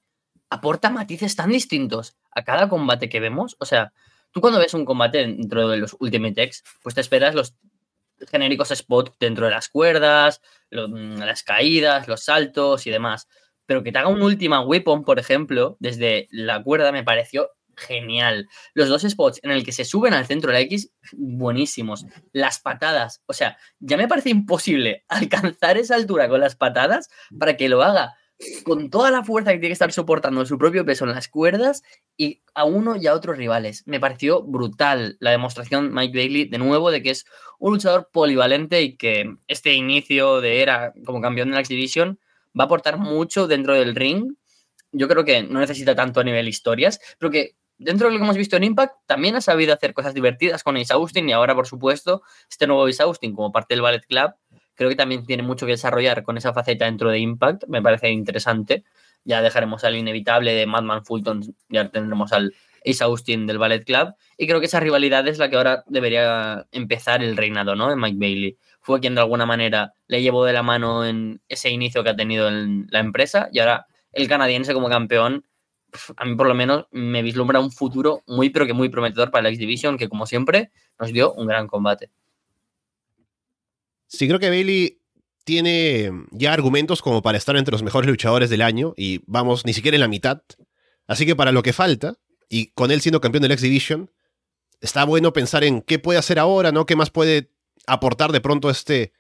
aporta 0.52 0.92
matices 0.92 1.36
tan 1.36 1.50
distintos 1.50 2.16
a 2.32 2.44
cada 2.44 2.70
combate 2.70 3.10
que 3.10 3.20
vemos. 3.20 3.56
O 3.60 3.66
sea, 3.66 3.94
tú 4.32 4.42
cuando 4.42 4.60
ves 4.60 4.76
un 4.76 4.86
combate 4.86 5.18
dentro 5.20 5.68
de 5.68 5.78
los 5.78 5.96
Ultimate 6.00 6.44
X, 6.44 6.64
pues 6.84 6.94
te 6.94 7.02
esperas 7.02 7.34
los 7.34 7.56
genéricos 8.30 8.70
spots 8.70 9.12
dentro 9.20 9.46
de 9.46 9.52
las 9.52 9.70
cuerdas, 9.70 10.42
mm, 10.72 11.18
las 11.20 11.42
caídas, 11.44 12.08
los 12.08 12.24
saltos 12.24 12.86
y 12.86 12.92
demás. 12.92 13.28
Pero 13.66 13.84
que 13.84 13.92
te 13.92 13.98
haga 14.00 14.08
un 14.10 14.22
Ultima 14.22 14.62
Weapon, 14.62 15.04
por 15.04 15.18
ejemplo, 15.20 15.78
desde 15.80 16.28
la 16.32 16.62
cuerda 16.64 16.92
me 16.92 17.04
pareció 17.04 17.50
genial. 17.78 18.50
Los 18.74 18.90
dos 18.90 19.04
spots 19.04 19.40
en 19.44 19.52
el 19.52 19.64
que 19.64 19.72
se 19.72 19.86
suben 19.86 20.14
al 20.14 20.26
centro 20.26 20.52
de 20.52 20.58
la 20.58 20.62
X, 20.62 20.92
buenísimos. 21.14 22.06
Las 22.34 22.60
patadas, 22.60 23.22
o 23.28 23.34
sea, 23.34 23.58
ya 23.80 23.98
me 23.98 24.08
parece 24.08 24.30
imposible 24.30 25.06
alcanzar 25.08 25.78
esa 25.78 25.96
altura 25.96 26.28
con 26.28 26.42
las 26.42 26.56
patadas 26.56 27.10
para 27.38 27.56
que 27.58 27.70
lo 27.70 27.84
haga 27.84 28.16
con 28.64 28.90
toda 28.90 29.10
la 29.10 29.24
fuerza 29.24 29.52
que 29.52 29.58
tiene 29.58 29.70
que 29.70 29.74
estar 29.74 29.92
soportando 29.92 30.46
su 30.46 30.58
propio 30.58 30.86
peso 30.86 31.06
en 31.06 31.12
las 31.12 31.28
cuerdas 31.28 31.84
y 32.16 32.44
a 32.54 32.66
uno 32.66 32.96
y 32.96 33.08
a 33.08 33.14
otros 33.14 33.38
rivales. 33.38 33.84
Me 33.88 34.00
pareció 34.00 34.44
brutal 34.44 35.18
la 35.20 35.32
demostración 35.32 35.94
Mike 35.94 36.18
Bailey 36.18 36.46
de 36.46 36.58
nuevo 36.60 36.92
de 36.92 37.02
que 37.02 37.12
es 37.12 37.26
un 37.60 37.74
luchador 37.74 38.10
polivalente 38.12 38.82
y 38.82 38.96
que 38.96 39.36
este 39.48 39.74
inicio 39.74 40.40
de 40.42 40.62
era 40.62 40.94
como 41.06 41.22
campeón 41.22 41.50
de 41.50 41.56
la 41.56 41.62
X 41.62 41.70
Division 41.70 42.20
va 42.58 42.64
a 42.64 42.66
aportar 42.66 42.98
mucho 42.98 43.48
dentro 43.48 43.74
del 43.74 43.96
ring. 43.96 44.36
Yo 44.92 45.08
creo 45.08 45.26
que 45.26 45.44
no 45.44 45.60
necesita 45.60 45.96
tanto 45.96 46.20
a 46.20 46.24
nivel 46.24 46.48
historias, 46.48 47.00
pero 47.18 47.32
que 47.32 47.56
dentro 47.78 48.08
de 48.08 48.14
lo 48.14 48.20
que 48.20 48.24
hemos 48.24 48.38
visto 48.38 48.58
en 48.58 48.64
Impact 48.64 48.96
también 49.06 49.36
ha 49.36 49.42
sabido 49.42 49.74
hacer 49.74 49.94
cosas 49.94 50.14
divertidas 50.14 50.64
con 50.64 50.78
Ace 50.78 50.94
Austin 50.94 51.30
y 51.30 51.34
ahora, 51.34 51.56
por 51.56 51.68
supuesto, 51.68 52.22
este 52.50 52.68
nuevo 52.68 52.86
Ace 52.86 53.04
Austin 53.04 53.36
como 53.36 53.52
parte 53.52 53.74
del 53.74 53.82
Ballet 53.82 54.06
Club 54.06 54.34
creo 54.78 54.90
que 54.90 54.96
también 54.96 55.26
tiene 55.26 55.44
mucho 55.44 55.66
que 55.66 55.74
desarrollar 55.74 56.24
con 56.24 56.38
esa 56.38 56.54
faceta 56.54 56.86
dentro 56.86 57.10
de 57.10 57.20
Impact, 57.20 57.66
me 57.68 57.82
parece 57.82 58.10
interesante. 58.10 58.86
Ya 59.26 59.42
dejaremos 59.42 59.84
al 59.84 59.98
inevitable 59.98 60.54
de 60.54 60.66
Madman 60.68 61.04
Fulton, 61.04 61.42
ya 61.68 61.90
tendremos 61.90 62.32
al 62.32 62.54
Ace 62.86 63.04
Austin 63.04 63.48
del 63.48 63.58
Ballet 63.58 63.84
Club, 63.84 64.14
y 64.38 64.48
creo 64.48 64.60
que 64.62 64.68
esa 64.68 64.80
rivalidad 64.80 65.28
es 65.28 65.40
la 65.40 65.50
que 65.50 65.58
ahora 65.58 65.84
debería 65.88 66.68
empezar 66.72 67.24
el 67.24 67.36
reinado, 67.36 67.76
¿no? 67.76 67.90
De 67.90 67.96
Mike 67.98 68.18
Bailey. 68.20 68.58
Fue 68.80 69.02
quien 69.02 69.16
de 69.16 69.22
alguna 69.22 69.46
manera 69.46 69.94
le 70.08 70.22
llevó 70.22 70.46
de 70.46 70.54
la 70.54 70.64
mano 70.64 71.04
en 71.04 71.42
ese 71.50 71.70
inicio 71.70 72.04
que 72.04 72.12
ha 72.12 72.16
tenido 72.16 72.48
en 72.48 72.88
la 72.92 73.00
empresa, 73.00 73.50
y 73.52 73.60
ahora 73.60 73.88
el 74.14 74.30
canadiense 74.30 74.74
como 74.74 74.90
campeón, 74.90 75.44
a 76.16 76.26
mí 76.26 76.36
por 76.36 76.48
lo 76.48 76.56
menos 76.56 76.86
me 76.92 77.22
vislumbra 77.22 77.60
un 77.60 77.72
futuro 77.72 78.24
muy, 78.28 78.50
pero 78.50 78.66
que 78.66 78.74
muy 78.74 78.90
prometedor 78.90 79.32
para 79.32 79.44
la 79.44 79.50
X 79.50 79.60
Division, 79.60 79.98
que 79.98 80.10
como 80.10 80.26
siempre 80.26 80.72
nos 81.00 81.12
dio 81.12 81.34
un 81.34 81.48
gran 81.48 81.68
combate. 81.68 82.10
Sí, 84.08 84.28
creo 84.28 84.40
que 84.40 84.50
Bailey 84.50 85.02
tiene 85.44 86.12
ya 86.32 86.54
argumentos 86.54 87.02
como 87.02 87.22
para 87.22 87.38
estar 87.38 87.56
entre 87.56 87.72
los 87.72 87.84
mejores 87.84 88.10
luchadores 88.10 88.50
del 88.50 88.62
año 88.62 88.94
y 88.98 89.22
vamos 89.28 89.66
ni 89.66 89.74
siquiera 89.74 89.96
en 89.96 90.02
la 90.02 90.08
mitad. 90.08 90.42
Así 91.08 91.26
que 91.26 91.36
para 91.36 91.52
lo 91.52 91.64
que 91.64 91.74
falta, 91.74 92.16
y 92.50 92.68
con 92.72 92.92
él 92.92 93.02
siendo 93.02 93.22
campeón 93.22 93.44
del 93.44 93.52
X 93.52 93.62
Division, 93.62 94.12
está 94.82 95.06
bueno 95.06 95.34
pensar 95.34 95.64
en 95.64 95.82
qué 95.82 96.00
puede 96.00 96.20
hacer 96.20 96.40
ahora, 96.40 96.72
¿no? 96.72 96.86
¿Qué 96.86 96.96
más 96.96 97.10
puede 97.10 97.52
aportar 97.86 98.32
de 98.32 98.42
pronto 98.42 98.70
este, 98.70 99.14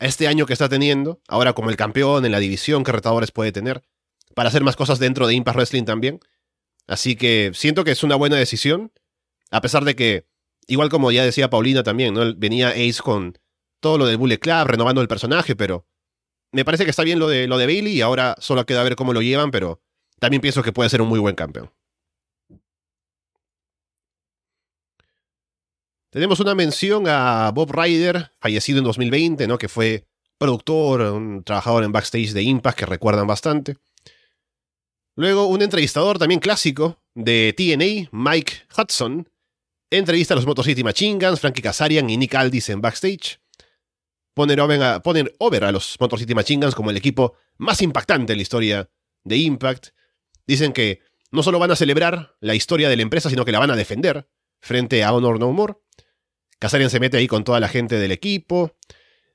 este 0.00 0.26
año 0.26 0.46
que 0.46 0.52
está 0.52 0.68
teniendo? 0.68 1.20
Ahora 1.28 1.52
como 1.52 1.70
el 1.70 1.76
campeón 1.76 2.24
en 2.24 2.32
la 2.32 2.38
división, 2.38 2.84
qué 2.84 2.92
retadores 2.92 3.30
puede 3.30 3.52
tener, 3.52 3.82
para 4.34 4.48
hacer 4.48 4.64
más 4.64 4.76
cosas 4.76 4.98
dentro 4.98 5.26
de 5.26 5.34
Impact 5.34 5.56
Wrestling 5.56 5.84
también. 5.84 6.20
Así 6.86 7.16
que 7.16 7.52
siento 7.54 7.84
que 7.84 7.90
es 7.90 8.02
una 8.02 8.16
buena 8.16 8.36
decisión, 8.36 8.92
a 9.50 9.60
pesar 9.60 9.84
de 9.84 9.94
que, 9.94 10.26
igual 10.66 10.88
como 10.88 11.10
ya 11.12 11.24
decía 11.24 11.50
Paulina 11.50 11.82
también, 11.82 12.14
¿no? 12.14 12.34
Venía 12.34 12.70
Ace 12.70 13.00
con 13.02 13.38
todo 13.80 13.98
lo 13.98 14.06
del 14.06 14.16
Bullet 14.16 14.38
Club, 14.38 14.66
renovando 14.66 15.00
el 15.02 15.08
personaje, 15.08 15.54
pero 15.54 15.86
me 16.52 16.64
parece 16.64 16.84
que 16.84 16.90
está 16.90 17.04
bien 17.04 17.18
lo 17.18 17.28
de, 17.28 17.46
lo 17.46 17.58
de 17.58 17.66
Bailey 17.66 17.92
y 17.94 18.00
ahora 18.00 18.34
solo 18.38 18.64
queda 18.64 18.82
ver 18.82 18.96
cómo 18.96 19.12
lo 19.12 19.22
llevan, 19.22 19.50
pero 19.50 19.82
también 20.18 20.40
pienso 20.40 20.62
que 20.62 20.72
puede 20.72 20.90
ser 20.90 21.02
un 21.02 21.08
muy 21.08 21.18
buen 21.18 21.34
campeón. 21.34 21.70
Tenemos 26.10 26.40
una 26.40 26.54
mención 26.54 27.04
a 27.06 27.50
Bob 27.54 27.70
Ryder, 27.70 28.32
fallecido 28.40 28.78
en 28.78 28.84
2020, 28.84 29.46
¿no? 29.46 29.58
que 29.58 29.68
fue 29.68 30.06
productor, 30.38 31.02
un 31.02 31.44
trabajador 31.44 31.84
en 31.84 31.92
backstage 31.92 32.32
de 32.32 32.42
Impact 32.42 32.78
que 32.78 32.86
recuerdan 32.86 33.26
bastante. 33.26 33.76
Luego 35.18 35.48
un 35.48 35.62
entrevistador 35.62 36.16
también 36.16 36.38
clásico 36.38 37.02
de 37.12 37.52
TNA, 37.56 38.08
Mike 38.12 38.52
Hudson, 38.76 39.28
entrevista 39.90 40.34
a 40.34 40.36
los 40.36 40.46
Motor 40.46 40.64
City 40.64 40.84
Machine 40.84 41.18
Guns, 41.18 41.40
Frankie 41.40 41.60
Kazarian 41.60 42.08
y 42.08 42.16
Nick 42.16 42.36
Aldis 42.36 42.68
en 42.68 42.80
backstage 42.80 43.40
poner 44.38 44.60
over, 44.60 45.64
a, 45.64 45.72
los 45.72 45.96
Motor 45.98 46.20
City 46.20 46.32
Machine 46.32 46.64
Guns 46.64 46.76
como 46.76 46.90
el 46.90 46.96
equipo 46.96 47.34
más 47.56 47.82
impactante 47.82 48.32
en 48.32 48.38
la 48.38 48.42
historia 48.42 48.90
de 49.24 49.36
Impact. 49.38 49.88
Dicen 50.46 50.72
que 50.72 51.00
no 51.32 51.42
solo 51.42 51.58
van 51.58 51.72
a 51.72 51.76
celebrar 51.76 52.36
la 52.38 52.54
historia 52.54 52.88
de 52.88 52.94
la 52.94 53.02
empresa, 53.02 53.28
sino 53.28 53.44
que 53.44 53.50
la 53.50 53.58
van 53.58 53.72
a 53.72 53.76
defender 53.76 54.28
frente 54.60 55.02
a 55.02 55.12
Honor 55.12 55.40
No 55.40 55.50
More. 55.50 55.74
Kazarian 56.60 56.90
se 56.90 57.00
mete 57.00 57.16
ahí 57.16 57.26
con 57.26 57.42
toda 57.42 57.58
la 57.58 57.66
gente 57.66 57.98
del 57.98 58.12
equipo. 58.12 58.76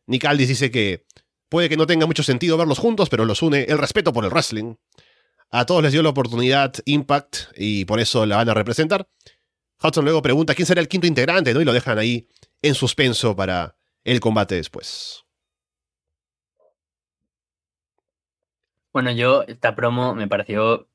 Nick 0.07 0.23
Aldis 0.23 0.47
dice 0.47 0.71
que 0.71 1.05
puede 1.49 1.67
que 1.67 1.75
no 1.75 1.85
tenga 1.85 2.05
mucho 2.05 2.23
sentido 2.23 2.55
verlos 2.55 2.79
juntos, 2.79 3.09
pero 3.09 3.25
los 3.25 3.41
une 3.41 3.63
el 3.63 3.79
respeto 3.79 4.13
por 4.13 4.23
el 4.23 4.31
wrestling. 4.31 4.75
A 5.55 5.67
todos 5.67 5.83
les 5.83 5.91
dio 5.91 6.01
la 6.01 6.09
oportunidad 6.09 6.73
Impact 6.85 7.53
y 7.55 7.85
por 7.85 7.99
eso 7.99 8.25
la 8.25 8.37
van 8.37 8.49
a 8.49 8.55
representar. 8.55 9.07
Hudson 9.83 10.03
luego 10.03 10.23
pregunta 10.23 10.55
quién 10.55 10.65
será 10.65 10.81
el 10.81 10.87
quinto 10.87 11.05
integrante, 11.05 11.53
¿no? 11.53 11.61
Y 11.61 11.65
lo 11.65 11.73
dejan 11.73 11.99
ahí 11.99 12.27
en 12.63 12.73
suspenso 12.73 13.35
para 13.35 13.75
el 14.03 14.19
combate 14.19 14.55
después. 14.55 15.25
Bueno, 18.91 19.11
yo 19.11 19.43
esta 19.43 19.75
promo 19.75 20.15
me 20.15 20.27
pareció 20.27 20.89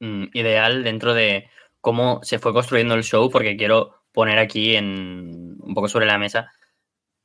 mm, 0.00 0.28
ideal 0.32 0.84
dentro 0.84 1.12
de 1.12 1.50
cómo 1.82 2.20
se 2.22 2.38
fue 2.38 2.54
construyendo 2.54 2.94
el 2.94 3.04
show, 3.04 3.28
porque 3.28 3.58
quiero 3.58 4.04
poner 4.12 4.38
aquí 4.38 4.74
en, 4.74 5.58
un 5.60 5.74
poco 5.74 5.88
sobre 5.88 6.06
la 6.06 6.16
mesa 6.16 6.50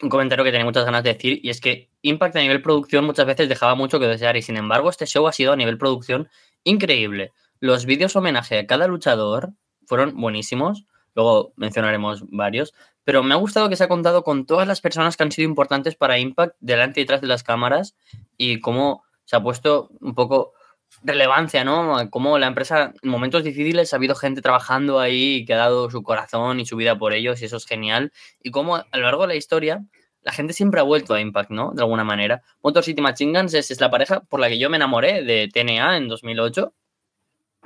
un 0.02 0.10
comentario 0.10 0.44
que 0.44 0.52
tenía 0.52 0.66
muchas 0.66 0.86
ganas 0.86 1.04
de 1.04 1.14
decir, 1.14 1.40
y 1.42 1.50
es 1.50 1.62
que 1.62 1.90
Impact 2.02 2.36
a 2.36 2.40
nivel 2.40 2.62
producción 2.62 3.06
muchas 3.06 3.26
veces 3.26 3.48
dejaba 3.48 3.76
mucho 3.76 4.00
que 4.00 4.08
desear, 4.08 4.36
y 4.36 4.42
sin 4.42 4.58
embargo 4.58 4.90
este 4.90 5.06
show 5.06 5.26
ha 5.28 5.32
sido 5.32 5.54
a 5.54 5.56
nivel 5.56 5.78
producción 5.78 6.28
increíble. 6.64 7.32
Los 7.60 7.86
vídeos 7.86 8.16
homenaje 8.16 8.60
a 8.60 8.68
cada 8.68 8.88
luchador 8.88 9.54
fueron 9.86 10.20
buenísimos, 10.20 10.86
luego 11.16 11.54
mencionaremos 11.56 12.24
varios, 12.30 12.74
pero 13.04 13.24
me 13.24 13.34
ha 13.34 13.38
gustado 13.38 13.70
que 13.70 13.76
se 13.76 13.84
ha 13.84 13.88
contado 13.88 14.24
con 14.24 14.46
todas 14.46 14.68
las 14.68 14.82
personas 14.82 15.18
que 15.18 15.24
han 15.24 15.32
sido 15.32 15.48
importantes 15.48 15.96
para 15.96 16.20
Impact 16.20 16.56
delante 16.60 17.00
y 17.00 17.04
detrás 17.04 17.22
de 17.22 17.28
las 17.28 17.44
cámaras 17.44 17.96
y 18.38 18.60
cómo 18.60 19.04
se 19.26 19.36
ha 19.36 19.44
puesto 19.44 19.90
un 20.00 20.16
poco 20.16 20.54
relevancia, 21.02 21.64
¿no? 21.64 22.10
Cómo 22.10 22.38
la 22.38 22.48
empresa 22.48 22.94
en 23.02 23.10
momentos 23.10 23.44
difíciles 23.44 23.94
ha 23.94 23.98
habido 23.98 24.16
gente 24.16 24.42
trabajando 24.42 25.00
ahí 25.00 25.44
que 25.46 25.54
ha 25.54 25.58
dado 25.58 25.90
su 25.90 26.04
corazón 26.04 26.60
y 26.60 26.66
su 26.66 26.76
vida 26.76 26.98
por 26.98 27.14
ellos 27.14 27.42
y 27.42 27.46
eso 27.46 27.58
es 27.58 27.66
genial. 27.66 28.12
Y 28.42 28.52
cómo 28.52 28.76
a 28.76 28.88
lo 28.94 29.04
largo 29.04 29.24
de 29.24 29.30
la 29.30 29.36
historia 29.36 29.84
la 30.24 30.32
gente 30.32 30.54
siempre 30.54 30.80
ha 30.80 30.84
vuelto 30.84 31.14
a 31.14 31.22
Impact, 31.22 31.52
¿no? 31.52 31.72
De 31.74 31.82
alguna 31.82 32.04
manera. 32.04 32.42
Motor 32.62 32.84
City 32.84 33.02
Guns 33.02 33.54
es, 33.54 33.80
la 33.80 33.92
pareja 33.92 34.22
por 34.22 34.40
la 34.40 34.50
que 34.50 34.58
yo 34.58 34.70
me 34.70 34.78
enamoré 34.78 35.24
de 35.24 35.50
TNA 35.52 35.98
en 35.98 36.08
2008 36.08 36.74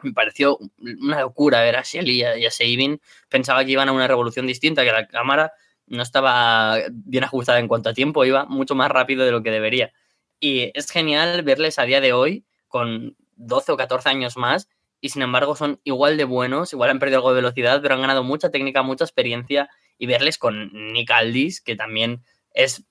me 0.03 0.13
pareció 0.13 0.59
una 0.77 1.21
locura 1.21 1.61
ver 1.61 1.75
a 1.75 1.81
Shelly 1.81 2.23
y 2.23 2.45
a, 2.45 2.51
Sabin. 2.51 3.01
Pensaba 3.29 3.65
que 3.65 3.71
iban 3.71 3.89
a 3.89 3.91
una 3.91 4.07
revolución 4.07 4.45
distinta, 4.45 4.83
que 4.83 4.91
la 4.91 5.07
cámara 5.07 5.53
no 5.87 6.03
estaba 6.03 6.77
bien 6.91 7.23
ajustada 7.23 7.59
en 7.59 7.67
cuanto 7.67 7.89
a 7.89 7.93
tiempo, 7.93 8.25
iba 8.25 8.45
mucho 8.45 8.75
más 8.75 8.91
rápido 8.91 9.25
de 9.25 9.31
lo 9.31 9.41
que 9.41 9.51
debería. 9.51 9.93
Y 10.39 10.71
es 10.75 10.91
genial 10.91 11.41
verles 11.43 11.79
a 11.79 11.83
día 11.83 12.01
de 12.01 12.13
hoy 12.13 12.45
con 12.67 13.15
12 13.37 13.71
o 13.71 13.77
14 13.77 14.09
años 14.09 14.37
más 14.37 14.69
y 14.99 15.09
sin 15.09 15.21
embargo 15.21 15.55
son 15.55 15.79
igual 15.83 16.17
de 16.17 16.25
buenos, 16.25 16.73
igual 16.73 16.89
han 16.89 16.99
perdido 16.99 17.19
algo 17.19 17.29
de 17.29 17.37
velocidad, 17.37 17.81
pero 17.81 17.95
han 17.95 18.01
ganado 18.01 18.23
mucha 18.23 18.49
técnica, 18.49 18.83
mucha 18.83 19.05
experiencia 19.05 19.69
y 19.97 20.05
verles 20.05 20.37
con 20.37 20.71
Nick 20.93 21.09
Aldis, 21.11 21.61
que 21.61 21.75
también 21.75 22.23
es 22.57 22.83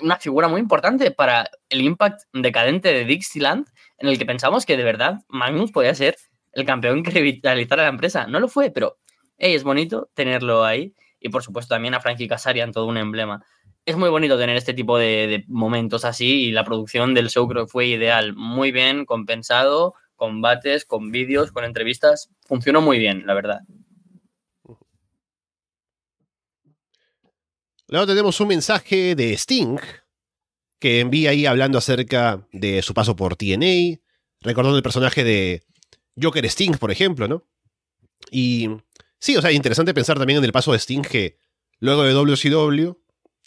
una 0.00 0.16
figura 0.16 0.46
muy 0.46 0.60
importante 0.60 1.10
para 1.10 1.50
el 1.68 1.80
impact 1.80 2.22
decadente 2.32 2.92
de 2.92 3.04
Dixieland, 3.04 3.66
en 3.98 4.08
el 4.08 4.18
que 4.18 4.24
pensamos 4.24 4.64
que 4.64 4.76
de 4.76 4.84
verdad 4.84 5.18
Magnus 5.28 5.72
podía 5.72 5.94
ser 5.96 6.16
el 6.52 6.64
campeón 6.64 7.02
que 7.02 7.10
revitalizara 7.10 7.82
la 7.82 7.88
empresa. 7.88 8.28
No 8.28 8.38
lo 8.38 8.48
fue, 8.48 8.70
pero 8.70 8.98
es 9.36 9.64
bonito 9.64 10.10
tenerlo 10.14 10.64
ahí. 10.64 10.94
Y 11.18 11.28
por 11.28 11.42
supuesto 11.42 11.74
también 11.74 11.94
a 11.94 12.00
Frankie 12.00 12.28
Casarian, 12.28 12.70
todo 12.70 12.86
un 12.86 12.98
emblema. 12.98 13.44
Es 13.84 13.96
muy 13.96 14.08
bonito 14.10 14.38
tener 14.38 14.56
este 14.56 14.74
tipo 14.74 14.96
de, 14.96 15.44
momentos 15.48 16.04
así 16.04 16.44
y 16.44 16.52
la 16.52 16.64
producción 16.64 17.12
del 17.12 17.30
show 17.30 17.48
creo 17.48 17.66
que 17.66 17.70
fue 17.70 17.86
ideal. 17.86 18.34
Muy 18.36 18.70
bien, 18.70 19.04
compensado, 19.04 19.94
combates, 20.14 20.84
con 20.84 21.10
vídeos, 21.10 21.50
con 21.50 21.64
entrevistas. 21.64 22.30
Funcionó 22.46 22.80
muy 22.80 23.00
bien, 23.00 23.26
la 23.26 23.34
verdad. 23.34 23.60
Luego 27.90 28.06
tenemos 28.06 28.40
un 28.40 28.46
mensaje 28.46 29.16
de 29.16 29.32
Sting 29.32 29.76
que 30.78 31.00
envía 31.00 31.30
ahí 31.30 31.44
hablando 31.44 31.76
acerca 31.76 32.46
de 32.52 32.82
su 32.82 32.94
paso 32.94 33.16
por 33.16 33.34
TNA, 33.34 33.98
recordando 34.40 34.76
el 34.76 34.82
personaje 34.84 35.24
de 35.24 35.64
Joker 36.20 36.46
Sting, 36.46 36.78
por 36.78 36.92
ejemplo, 36.92 37.26
¿no? 37.26 37.44
Y 38.30 38.68
sí, 39.18 39.36
o 39.36 39.42
sea, 39.42 39.50
interesante 39.50 39.92
pensar 39.92 40.18
también 40.18 40.38
en 40.38 40.44
el 40.44 40.52
paso 40.52 40.70
de 40.70 40.78
Sting 40.78 41.02
que 41.02 41.36
luego 41.80 42.04
de 42.04 42.12
WCW 42.12 42.92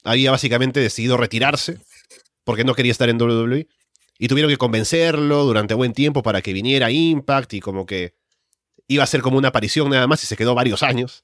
había 0.03 0.32
básicamente 0.32 0.82
decidido 0.82 1.15
retirarse 1.15 1.79
porque 2.43 2.65
no 2.65 2.75
quería 2.75 2.91
estar 2.91 3.08
en 3.08 3.21
WWE 3.21 3.69
y 4.19 4.27
tuvieron 4.27 4.51
que 4.51 4.58
convencerlo 4.58 5.45
durante 5.45 5.73
buen 5.73 5.93
tiempo 5.93 6.21
para 6.21 6.41
que 6.41 6.51
viniera 6.51 6.91
Impact 6.91 7.53
y 7.53 7.60
como 7.62 7.86
que 7.86 8.15
iba 8.89 9.06
a 9.06 9.08
ser 9.08 9.21
como 9.21 9.38
una 9.38 9.47
aparición 9.47 9.89
nada 9.89 10.06
más 10.06 10.21
y 10.21 10.27
se 10.27 10.36
quedó 10.36 10.53
varios 10.53 10.84
años 10.84 11.23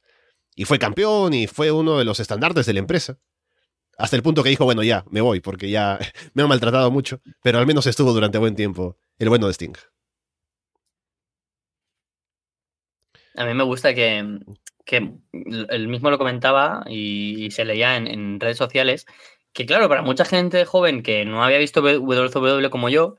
y 0.59 0.65
fue 0.65 0.77
campeón 0.77 1.33
y 1.33 1.47
fue 1.47 1.71
uno 1.71 1.97
de 1.97 2.03
los 2.03 2.19
estandartes 2.19 2.65
de 2.65 2.73
la 2.73 2.79
empresa. 2.79 3.17
Hasta 3.97 4.17
el 4.17 4.21
punto 4.21 4.43
que 4.43 4.49
dijo, 4.49 4.65
bueno, 4.65 4.83
ya, 4.83 5.05
me 5.09 5.21
voy 5.21 5.39
porque 5.39 5.69
ya 5.69 5.97
me 6.33 6.43
han 6.43 6.49
maltratado 6.49 6.91
mucho, 6.91 7.21
pero 7.41 7.59
al 7.59 7.65
menos 7.65 7.87
estuvo 7.87 8.11
durante 8.11 8.39
buen 8.39 8.57
tiempo 8.57 8.97
el 9.19 9.29
bueno 9.29 9.47
de 9.47 9.53
Sting. 9.53 9.71
A 13.37 13.45
mí 13.45 13.53
me 13.53 13.63
gusta 13.63 13.93
que, 13.93 14.37
que 14.83 15.13
él 15.31 15.87
mismo 15.87 16.09
lo 16.09 16.17
comentaba 16.17 16.83
y, 16.89 17.49
se 17.51 17.63
leía 17.63 17.95
en, 17.95 18.37
redes 18.37 18.57
sociales, 18.57 19.05
que 19.53 19.65
claro, 19.65 19.87
para 19.87 20.01
mucha 20.01 20.25
gente 20.25 20.65
joven 20.65 21.03
que 21.03 21.23
no 21.23 21.41
había 21.41 21.57
visto 21.57 21.81
WCW 21.81 22.69
como 22.69 22.89
yo, 22.89 23.15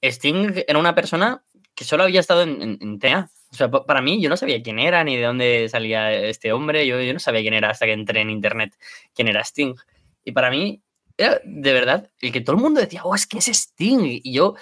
Sting 0.00 0.62
era 0.68 0.78
una 0.78 0.94
persona 0.94 1.44
que 1.74 1.82
solo 1.82 2.04
había 2.04 2.20
estado 2.20 2.42
en, 2.42 2.62
en, 2.62 2.78
en 2.80 2.98
TA. 3.00 3.32
O 3.54 3.56
sea, 3.56 3.70
para 3.70 4.02
mí, 4.02 4.20
yo 4.20 4.28
no 4.28 4.36
sabía 4.36 4.60
quién 4.62 4.80
era 4.80 5.04
ni 5.04 5.16
de 5.16 5.22
dónde 5.22 5.68
salía 5.68 6.12
este 6.12 6.52
hombre. 6.52 6.88
Yo, 6.88 7.00
yo 7.00 7.12
no 7.12 7.20
sabía 7.20 7.40
quién 7.40 7.54
era 7.54 7.70
hasta 7.70 7.86
que 7.86 7.92
entré 7.92 8.20
en 8.20 8.30
internet 8.30 8.74
quién 9.14 9.28
era 9.28 9.42
Sting. 9.42 9.76
Y 10.24 10.32
para 10.32 10.50
mí, 10.50 10.82
era 11.16 11.40
de 11.44 11.72
verdad 11.72 12.10
el 12.20 12.32
que 12.32 12.40
todo 12.40 12.56
el 12.56 12.62
mundo 12.62 12.80
decía, 12.80 13.04
oh, 13.04 13.14
es 13.14 13.28
que 13.28 13.38
es 13.38 13.46
Sting. 13.46 14.20
Y 14.24 14.32
yo 14.32 14.56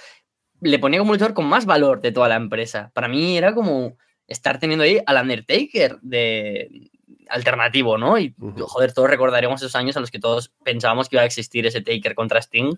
le 0.61 0.78
ponía 0.78 0.98
como 0.98 1.14
luchador 1.14 1.33
con 1.33 1.46
más 1.46 1.64
valor 1.64 2.02
de 2.02 2.12
toda 2.12 2.28
la 2.28 2.37
empresa. 2.37 2.90
Para 2.92 3.09
mí 3.09 3.38
era 3.38 3.55
como 3.55 3.96
estar 4.26 4.59
teniendo 4.59 4.85
ahí 4.85 5.00
al 5.07 5.22
Undertaker 5.22 5.98
de 6.02 6.90
alternativo, 7.31 7.96
¿no? 7.96 8.18
Y 8.18 8.35
joder, 8.59 8.92
todos 8.92 9.09
recordaremos 9.09 9.62
esos 9.62 9.74
años 9.74 9.96
en 9.96 10.02
los 10.02 10.11
que 10.11 10.20
todos 10.20 10.52
pensábamos 10.62 11.09
que 11.09 11.16
iba 11.16 11.22
a 11.22 11.26
existir 11.26 11.66
ese 11.66 11.81
Taker 11.81 12.14
contra 12.14 12.40
Sting. 12.40 12.74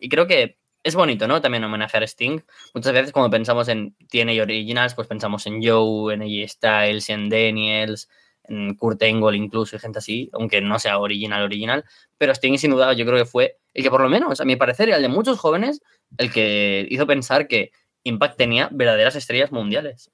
Y 0.00 0.08
creo 0.08 0.26
que 0.26 0.58
es 0.84 0.94
bonito, 0.94 1.28
¿no? 1.28 1.40
También 1.40 1.64
homenajear 1.64 2.02
a 2.02 2.06
Sting. 2.06 2.40
Muchas 2.74 2.92
veces 2.92 3.12
cuando 3.12 3.30
pensamos 3.30 3.68
en 3.68 3.94
TNA 4.10 4.42
Originals, 4.42 4.94
pues 4.94 5.06
pensamos 5.06 5.46
en 5.46 5.62
Joe, 5.62 6.14
en 6.14 6.22
AJ 6.22 6.48
Styles, 6.48 7.08
en 7.10 7.28
Daniels, 7.28 8.08
en 8.44 8.74
Kurt 8.74 9.02
Angle 9.02 9.36
incluso 9.36 9.76
y 9.76 9.78
gente 9.78 9.98
así, 9.98 10.28
aunque 10.32 10.60
no 10.60 10.78
sea 10.78 10.98
original 10.98 11.42
original. 11.42 11.84
Pero 12.18 12.32
Sting 12.32 12.58
sin 12.58 12.72
duda 12.72 12.92
yo 12.92 13.06
creo 13.06 13.18
que 13.18 13.24
fue 13.24 13.58
el 13.74 13.82
que 13.82 13.90
por 13.90 14.02
lo 14.02 14.08
menos, 14.08 14.40
a 14.40 14.44
mi 14.44 14.56
parecer, 14.56 14.88
y 14.88 14.92
al 14.92 15.02
de 15.02 15.08
muchos 15.08 15.38
jóvenes, 15.38 15.80
el 16.18 16.32
que 16.32 16.86
hizo 16.90 17.06
pensar 17.06 17.48
que 17.48 17.72
Impact 18.04 18.36
tenía 18.36 18.68
verdaderas 18.72 19.16
estrellas 19.16 19.52
mundiales. 19.52 20.10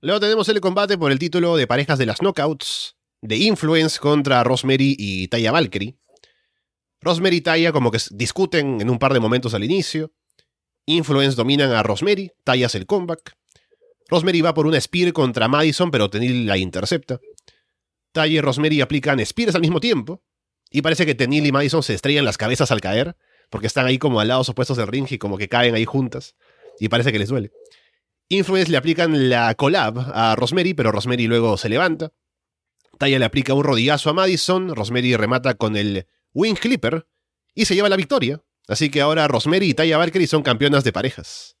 Luego 0.00 0.20
tenemos 0.20 0.48
el 0.48 0.60
combate 0.60 0.98
por 0.98 1.12
el 1.12 1.18
título 1.18 1.56
de 1.56 1.66
parejas 1.66 1.98
de 1.98 2.06
las 2.06 2.18
Knockouts, 2.18 2.96
de 3.20 3.36
Influence 3.36 4.00
contra 4.00 4.42
Rosemary 4.42 4.96
y 4.98 5.28
Taya 5.28 5.52
Valkyrie. 5.52 5.96
Rosemary 7.02 7.36
y 7.36 7.40
Taya 7.40 7.72
como 7.72 7.90
que 7.90 7.98
discuten 8.10 8.80
en 8.80 8.88
un 8.88 8.98
par 8.98 9.12
de 9.12 9.20
momentos 9.20 9.54
al 9.54 9.64
inicio. 9.64 10.12
Influence 10.86 11.36
dominan 11.36 11.72
a 11.72 11.82
Rosemary, 11.82 12.32
Taya 12.44 12.66
hace 12.66 12.78
el 12.78 12.86
comeback. 12.86 13.36
Rosemary 14.08 14.40
va 14.40 14.54
por 14.54 14.66
una 14.66 14.80
Spear 14.80 15.12
contra 15.12 15.48
Madison, 15.48 15.90
pero 15.90 16.10
Tenil 16.10 16.46
la 16.46 16.58
intercepta. 16.58 17.20
Taya 18.12 18.34
y 18.34 18.40
Rosemary 18.40 18.80
aplican 18.80 19.18
Spears 19.20 19.54
al 19.54 19.60
mismo 19.60 19.80
tiempo. 19.80 20.22
Y 20.70 20.82
parece 20.82 21.04
que 21.04 21.14
Tenil 21.14 21.46
y 21.46 21.52
Madison 21.52 21.82
se 21.82 21.94
estrellan 21.94 22.24
las 22.24 22.38
cabezas 22.38 22.70
al 22.70 22.80
caer, 22.80 23.16
porque 23.50 23.66
están 23.66 23.86
ahí 23.86 23.98
como 23.98 24.20
al 24.20 24.28
lados 24.28 24.48
opuestos 24.48 24.76
del 24.76 24.86
ring 24.86 25.06
y 25.10 25.18
como 25.18 25.38
que 25.38 25.48
caen 25.48 25.74
ahí 25.74 25.84
juntas. 25.84 26.36
Y 26.78 26.88
parece 26.88 27.12
que 27.12 27.18
les 27.18 27.28
duele. 27.28 27.52
Influence 28.28 28.70
le 28.70 28.78
aplican 28.78 29.28
la 29.28 29.54
collab 29.54 29.98
a 30.14 30.34
Rosemary, 30.36 30.72
pero 30.72 30.92
Rosemary 30.92 31.26
luego 31.26 31.56
se 31.56 31.68
levanta. 31.68 32.12
Taya 32.98 33.18
le 33.18 33.24
aplica 33.24 33.54
un 33.54 33.64
rodillazo 33.64 34.10
a 34.10 34.14
Madison, 34.14 34.74
Rosemary 34.74 35.16
remata 35.16 35.54
con 35.54 35.76
el 35.76 36.06
Wing 36.34 36.54
Clipper 36.54 37.06
y 37.54 37.64
se 37.64 37.74
lleva 37.74 37.88
la 37.88 37.96
victoria. 37.96 38.42
Así 38.68 38.90
que 38.90 39.00
ahora 39.00 39.28
Rosemary 39.28 39.70
y 39.70 39.74
Taya 39.74 39.98
Valkyrie 39.98 40.26
son 40.26 40.42
campeonas 40.42 40.84
de 40.84 40.92
parejas. 40.92 41.56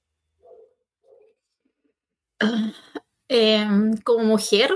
Eh, 3.28 3.66
como 4.04 4.24
mujer, 4.24 4.70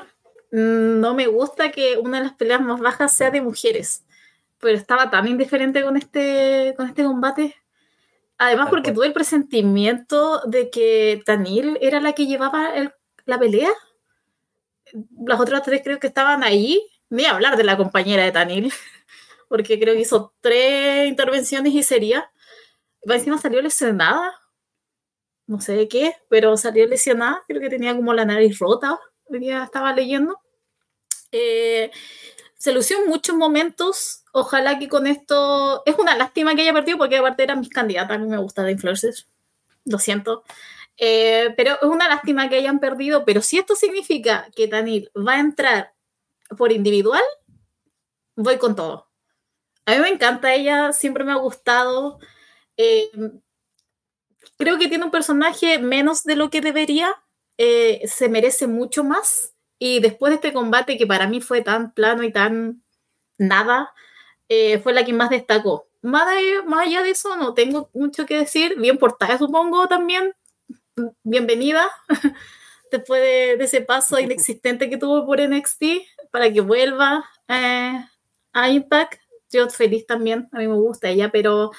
no 0.51 1.15
me 1.15 1.27
gusta 1.27 1.71
que 1.71 1.97
una 1.99 2.19
de 2.19 2.25
las 2.25 2.35
peleas 2.35 2.61
más 2.61 2.81
bajas 2.81 3.17
sea 3.17 3.31
de 3.31 3.41
mujeres. 3.41 4.05
Pero 4.59 4.77
estaba 4.77 5.11
tan 5.11 5.29
indiferente 5.29 5.83
con 5.83 5.97
este, 5.97 6.75
con 6.77 6.89
este 6.89 7.05
combate. 7.05 7.55
Además, 8.39 8.69
porque 8.71 8.93
tuve 8.93 9.07
el 9.07 9.13
presentimiento 9.13 10.43
de 10.47 10.71
que 10.71 11.23
Tanil 11.25 11.79
era 11.81 12.01
la 12.01 12.13
que 12.13 12.27
llevaba 12.27 12.71
la 13.25 13.39
pelea. 13.39 13.71
Las 15.27 15.41
otras 15.41 15.63
tres 15.63 15.81
creo 15.83 15.99
que 15.99 16.07
estaban 16.07 16.43
ahí. 16.43 16.83
Ni 17.09 17.25
hablar 17.25 17.57
de 17.57 17.65
la 17.65 17.77
compañera 17.77 18.25
de 18.25 18.33
Tanil 18.33 18.73
porque 19.49 19.79
creo 19.79 19.95
que 19.95 20.01
hizo 20.01 20.35
tres 20.41 21.09
intervenciones 21.09 21.73
y 21.73 21.83
sería. 21.83 22.31
Encima 23.03 23.39
salió 23.39 23.63
lesionada, 23.63 24.35
no 25.47 25.61
sé 25.61 25.75
de 25.75 25.89
qué, 25.89 26.15
pero 26.29 26.57
salió 26.57 26.87
lesionada, 26.87 27.45
creo 27.47 27.61
que 27.61 27.69
tenía 27.69 27.95
como 27.95 28.13
la 28.13 28.25
nariz 28.25 28.59
rota, 28.59 28.99
ya 29.29 29.65
estaba 29.65 29.93
leyendo. 29.93 30.41
Eh, 31.31 31.91
se 32.59 32.73
lució 32.73 32.99
en 32.99 33.09
muchos 33.09 33.37
momentos, 33.37 34.25
ojalá 34.33 34.79
que 34.79 34.89
con 34.89 35.07
esto, 35.07 35.83
es 35.87 35.97
una 35.99 36.17
lástima 36.17 36.55
que 36.55 36.63
haya 36.63 36.73
perdido 36.73 36.99
porque 36.99 37.19
aparte 37.19 37.43
eran 37.45 37.61
mis 37.61 37.69
candidatas, 37.69 38.17
a 38.17 38.19
mí 38.19 38.27
me 38.27 38.39
gusta 38.39 38.63
de 38.63 38.73
influencers, 38.73 39.29
lo 39.85 39.99
siento. 39.99 40.43
Eh, 40.99 41.53
pero 41.57 41.75
es 41.75 41.89
una 41.89 42.09
lástima 42.09 42.49
que 42.49 42.57
hayan 42.57 42.81
perdido, 42.81 43.25
pero 43.25 43.43
si 43.43 43.59
esto 43.59 43.77
significa 43.77 44.49
que 44.57 44.67
Tanil 44.67 45.11
va 45.17 45.35
a 45.35 45.41
entrar 45.41 45.95
por 46.57 46.73
individual, 46.73 47.23
voy 48.35 48.59
con 48.59 48.75
todo. 48.75 49.09
A 49.87 49.93
mí 49.95 50.01
me 50.01 50.09
encanta 50.09 50.53
ella, 50.53 50.93
siempre 50.93 51.23
me 51.23 51.31
ha 51.33 51.37
gustado. 51.37 52.19
Eh, 52.77 53.09
creo 54.59 54.79
que 54.79 54.89
tiene 54.89 55.05
un 55.05 55.13
personaje 55.13 55.79
menos 55.79 56.25
de 56.25 56.35
lo 56.35 56.51
que 56.51 56.61
debería. 56.61 57.15
Eh, 57.57 58.03
se 58.09 58.29
merece 58.29 58.67
mucho 58.67 59.05
más. 59.05 59.55
Y 59.79 60.01
después 60.01 60.31
de 60.31 60.37
este 60.37 60.53
combate 60.53 60.99
que 60.99 61.07
para 61.07 61.29
mí 61.29 61.41
fue 61.41 61.63
tan 61.63 61.93
plano 61.93 62.25
y 62.25 62.33
tan 62.33 62.83
nada, 63.39 63.95
eh, 64.49 64.81
fue 64.81 64.93
la 64.93 65.05
que 65.05 65.13
más 65.13 65.31
destacó. 65.31 65.89
Más, 66.03 66.27
allá 66.27 67.03
de 67.03 67.11
eso, 67.11 67.37
no 67.37 67.55
tengo 67.55 67.89
mucho 67.95 68.27
que 68.27 68.39
decir. 68.39 68.75
Bien 68.79 68.99
portada, 68.99 69.39
supongo, 69.39 69.87
también. 69.87 70.35
Bienvenida. 71.23 71.89
después 72.91 73.21
de, 73.21 73.53
ese 73.65 73.83
paso 73.83 74.19
inexistente 74.21 74.91
que 74.91 74.97
tuvo 74.99 75.25
por 75.27 75.41
NXT, 75.41 75.85
para 76.33 76.53
que 76.53 76.61
vuelva 76.61 77.25
a 77.49 78.71
Impact 78.71 79.26
yo 79.57 79.69
feliz 79.71 80.07
también, 80.07 80.49
a 80.53 80.59
mí 80.59 80.69
me 80.69 80.75
gusta 80.75 81.09
ella, 81.09 81.31
pero 81.33 81.71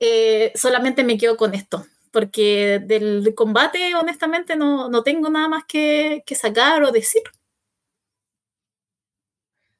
eh, 0.00 0.52
solamente 0.54 1.04
me 1.04 1.18
quedo 1.18 1.36
con 1.36 1.54
esto, 1.54 1.86
porque 2.10 2.80
del 2.84 3.34
combate, 3.34 3.94
honestamente, 3.94 4.56
no, 4.56 4.88
no 4.88 5.02
tengo 5.02 5.30
nada 5.30 5.48
más 5.48 5.64
que, 5.66 6.22
que, 6.26 6.34
sacar 6.34 6.82
o 6.82 6.92
decir. 6.92 7.22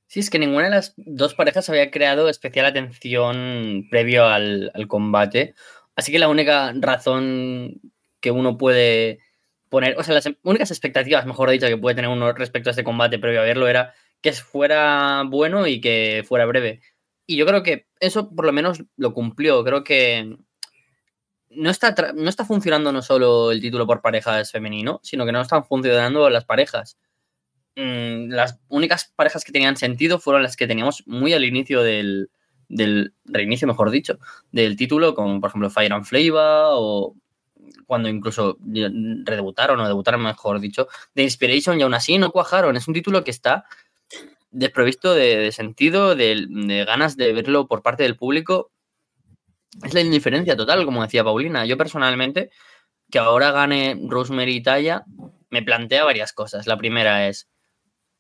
Sí, 0.07 0.21
es 0.21 0.31
que 0.31 0.39
ninguna 0.39 0.65
de 0.65 0.71
las 0.71 0.95
dos 0.97 1.35
parejas 1.35 1.69
había 1.69 1.91
creado 1.91 2.29
especial 2.29 2.67
atención 2.67 3.87
previo 3.91 4.25
al, 4.25 4.71
al 4.75 4.89
combate, 4.89 5.55
así 5.95 6.13
que 6.13 6.19
la 6.19 6.29
única 6.29 6.73
razón 6.75 7.81
que 8.21 8.31
uno 8.31 8.57
puede 8.57 9.21
poner, 9.69 9.99
o 9.99 10.03
sea, 10.03 10.15
las 10.15 10.29
únicas 10.43 10.71
expectativas, 10.71 11.27
mejor 11.27 11.51
dicho, 11.51 11.67
que 11.67 11.77
puede 11.77 11.97
tener 11.97 12.11
uno 12.11 12.33
respecto 12.33 12.71
a 12.71 12.73
este 12.73 12.85
combate 12.85 13.19
previo 13.19 13.41
a 13.41 13.45
verlo 13.45 13.69
era 13.69 13.95
que 14.27 14.33
fuera 14.33 15.23
bueno 15.25 15.69
y 15.69 15.81
que 15.81 16.25
fuera 16.27 16.47
breve. 16.47 16.81
Y 17.27 17.37
yo 17.37 17.47
creo 17.47 17.62
que 17.62 17.87
eso 18.01 18.29
por 18.35 18.45
lo 18.45 18.53
menos 18.53 18.83
lo 18.97 19.15
cumplió. 19.15 19.62
Creo 19.62 19.85
que 19.85 20.37
no 21.51 21.71
está, 21.71 21.95
no 22.12 22.29
está 22.29 22.45
funcionando 22.45 22.91
no 22.91 23.03
solo 23.03 23.53
el 23.53 23.61
título 23.61 23.87
por 23.87 24.03
parejas 24.03 24.51
femenino, 24.51 24.99
sino 25.05 25.25
que 25.27 25.31
no 25.31 25.41
están 25.41 25.65
funcionando 25.65 26.29
las 26.29 26.45
parejas. 26.45 26.99
Mm, 27.77 28.31
las 28.31 28.59
únicas 28.67 29.12
parejas 29.15 29.45
que 29.45 29.53
tenían 29.53 29.77
sentido 29.77 30.19
fueron 30.19 30.43
las 30.43 30.57
que 30.57 30.67
teníamos 30.67 31.05
muy 31.07 31.33
al 31.33 31.45
inicio 31.45 31.83
del, 31.85 32.31
del 32.69 33.15
reinicio, 33.27 33.69
mejor 33.69 33.91
dicho, 33.91 34.19
del 34.51 34.77
título, 34.77 35.15
como 35.15 35.41
por 35.41 35.51
ejemplo 35.51 35.71
Fire 35.71 35.93
and 35.93 36.05
Flavor 36.05 36.71
o 36.73 37.15
cuando 37.87 38.09
incluso 38.09 38.59
redebutaron 38.61 39.79
o 39.79 39.87
debutaron, 39.87 40.23
mejor 40.23 40.59
dicho, 40.59 40.89
de 41.15 41.23
Inspiration 41.23 41.79
y 41.79 41.85
aún 41.85 41.95
así 41.95 42.19
no 42.19 42.33
cuajaron. 42.33 42.77
Es 42.77 42.89
un 42.89 42.95
título 42.95 43.23
que 43.23 43.31
está 43.31 43.67
desprovisto 44.57 45.14
de, 45.14 45.53
sentido, 45.53 46.14
de, 46.16 46.85
ganas 46.87 47.16
de 47.16 47.33
verlo 47.35 47.69
por 47.69 47.83
parte 47.83 48.03
del 48.03 48.16
público. 48.16 48.73
Es 49.85 49.92
la 49.92 50.01
indiferencia 50.01 50.57
total, 50.57 50.85
como 50.87 51.03
decía 51.03 51.23
Paulina. 51.23 51.66
Yo 51.66 51.77
personalmente, 51.77 52.51
que 53.11 53.19
ahora 53.19 53.51
gane 53.51 54.01
Rosemary 54.09 54.57
y 54.57 54.62
Taya, 54.62 55.05
me 55.51 55.62
plantea 55.62 56.05
varias 56.05 56.33
cosas. 56.33 56.66
La 56.66 56.79
primera 56.79 57.29
es, 57.29 57.49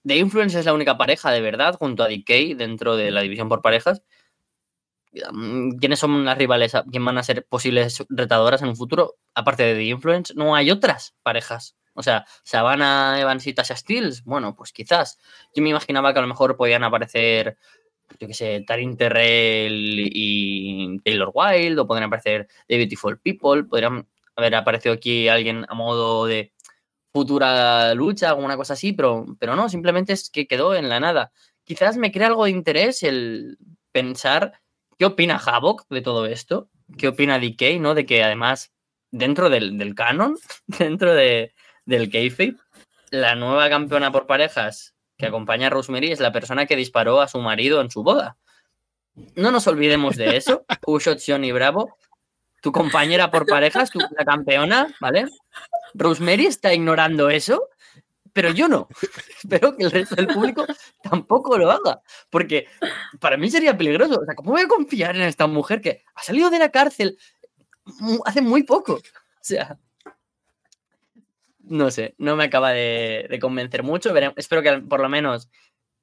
The 0.04 0.16
Influence 0.16 0.58
es 0.58 0.66
la 0.66 0.74
única 0.74 0.98
pareja 0.98 1.30
de 1.30 1.40
verdad 1.40 1.74
junto 1.74 2.02
a 2.02 2.08
DK 2.08 2.56
dentro 2.56 2.96
de 2.96 3.10
la 3.10 3.22
división 3.22 3.48
por 3.48 3.62
parejas. 3.62 4.02
¿Quiénes 5.80 5.98
son 5.98 6.26
las 6.26 6.36
rivales? 6.36 6.74
¿Quién 6.90 7.04
van 7.04 7.16
a 7.16 7.22
ser 7.22 7.46
posibles 7.46 8.04
retadoras 8.10 8.60
en 8.60 8.68
un 8.68 8.76
futuro? 8.76 9.14
Aparte 9.34 9.62
de 9.62 9.74
The 9.74 9.84
Influence, 9.84 10.34
no 10.36 10.54
hay 10.54 10.70
otras 10.70 11.16
parejas 11.22 11.74
o 11.96 12.02
sea, 12.02 12.26
Savannah, 12.42 13.18
Evans 13.20 13.46
y 13.46 13.54
Tasha 13.54 13.76
Steels, 13.76 14.24
bueno, 14.24 14.54
pues 14.54 14.72
quizás. 14.72 15.18
Yo 15.54 15.62
me 15.62 15.70
imaginaba 15.70 16.12
que 16.12 16.18
a 16.18 16.22
lo 16.22 16.28
mejor 16.28 16.56
podían 16.56 16.84
aparecer, 16.84 17.56
yo 18.20 18.28
qué 18.28 18.34
sé, 18.34 18.64
Tarin 18.66 18.96
Terrell 18.96 20.10
y 20.12 20.98
Taylor 21.00 21.30
Wilde, 21.34 21.80
o 21.80 21.86
podrían 21.86 22.08
aparecer 22.08 22.48
The 22.68 22.76
Beautiful 22.76 23.18
People, 23.18 23.64
podrían 23.64 24.06
haber 24.36 24.54
aparecido 24.54 24.94
aquí 24.94 25.28
alguien 25.28 25.64
a 25.68 25.74
modo 25.74 26.26
de 26.26 26.52
futura 27.12 27.94
lucha, 27.94 28.28
alguna 28.28 28.56
cosa 28.58 28.74
así, 28.74 28.92
pero, 28.92 29.24
pero 29.38 29.56
no, 29.56 29.70
simplemente 29.70 30.12
es 30.12 30.28
que 30.28 30.46
quedó 30.46 30.74
en 30.74 30.90
la 30.90 31.00
nada. 31.00 31.32
Quizás 31.64 31.96
me 31.96 32.12
crea 32.12 32.26
algo 32.26 32.44
de 32.44 32.50
interés 32.50 33.02
el 33.02 33.58
pensar 33.90 34.60
qué 34.98 35.06
opina 35.06 35.40
Havoc 35.42 35.86
de 35.88 36.02
todo 36.02 36.26
esto, 36.26 36.68
qué 36.98 37.08
opina 37.08 37.38
DK, 37.38 37.80
¿no? 37.80 37.94
De 37.94 38.04
que 38.04 38.22
además 38.22 38.74
dentro 39.10 39.48
del, 39.48 39.78
del 39.78 39.94
canon, 39.94 40.36
dentro 40.66 41.14
de, 41.14 41.54
del 41.86 42.10
kayfabe, 42.10 42.56
la 43.10 43.34
nueva 43.34 43.68
campeona 43.70 44.12
por 44.12 44.26
parejas 44.26 44.94
que 45.16 45.26
acompaña 45.26 45.68
a 45.68 45.70
Rosemary 45.70 46.12
es 46.12 46.20
la 46.20 46.32
persona 46.32 46.66
que 46.66 46.76
disparó 46.76 47.20
a 47.20 47.28
su 47.28 47.38
marido 47.40 47.80
en 47.80 47.90
su 47.90 48.02
boda. 48.02 48.36
No 49.34 49.50
nos 49.50 49.66
olvidemos 49.66 50.16
de 50.16 50.36
eso. 50.36 50.66
Ushot, 50.86 51.18
y 51.26 51.52
Bravo, 51.52 51.96
tu 52.60 52.72
compañera 52.72 53.30
por 53.30 53.46
parejas, 53.46 53.90
tu, 53.90 53.98
la 53.98 54.24
campeona, 54.24 54.94
¿vale? 55.00 55.26
Rosemary 55.94 56.46
está 56.46 56.74
ignorando 56.74 57.30
eso, 57.30 57.68
pero 58.32 58.50
yo 58.50 58.68
no. 58.68 58.88
Espero 59.42 59.76
que 59.76 59.84
el 59.84 59.90
resto 59.90 60.16
del 60.16 60.26
público 60.26 60.66
tampoco 61.02 61.56
lo 61.56 61.70
haga, 61.70 62.02
porque 62.28 62.66
para 63.20 63.38
mí 63.38 63.50
sería 63.50 63.76
peligroso. 63.76 64.20
O 64.20 64.24
sea, 64.24 64.34
¿cómo 64.34 64.50
voy 64.50 64.62
a 64.62 64.68
confiar 64.68 65.16
en 65.16 65.22
esta 65.22 65.46
mujer 65.46 65.80
que 65.80 66.04
ha 66.14 66.22
salido 66.22 66.50
de 66.50 66.58
la 66.58 66.70
cárcel 66.70 67.18
hace 68.26 68.42
muy 68.42 68.64
poco? 68.64 68.94
O 68.94 69.48
sea, 69.48 69.78
no 71.68 71.90
sé, 71.90 72.14
no 72.18 72.36
me 72.36 72.44
acaba 72.44 72.70
de, 72.70 73.38
convencer 73.40 73.82
mucho. 73.82 74.14
espero 74.36 74.62
que 74.62 74.78
por 74.78 75.00
lo 75.00 75.08
menos 75.08 75.48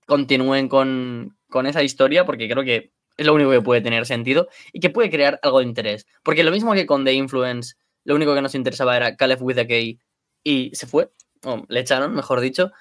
continúen 0.06 0.67
con, 0.67 1.38
esa 1.65 1.84
historia, 1.84 2.26
porque 2.26 2.49
creo 2.49 2.63
que 2.63 2.91
es 3.15 3.26
lo 3.26 3.34
único 3.34 3.52
que 3.52 3.62
puede 3.62 3.82
tener 3.82 4.06
sentido 4.06 4.47
y 4.71 4.80
que 4.80 4.89
puede 4.89 5.10
crear 5.10 5.39
algo 5.43 5.60
de 5.60 5.65
interés. 5.65 6.08
Porque 6.23 6.43
lo 6.43 6.52
mismo 6.52 6.73
que 6.73 6.86
con 6.86 7.06
The 7.06 7.13
Influence, 7.13 7.76
lo 8.04 8.15
único 8.15 8.34
que 8.34 8.41
nos 8.41 8.56
interesaba 8.56 8.97
era 8.97 9.15
Caleb 9.15 9.41
with 9.41 9.60
a 9.60 9.65
y 10.45 10.71
se 10.73 10.88
fue, 10.88 11.12
o 11.43 11.63
le 11.69 11.80
echaron, 11.80 12.13
mejor 12.13 12.41
dicho. 12.41 12.71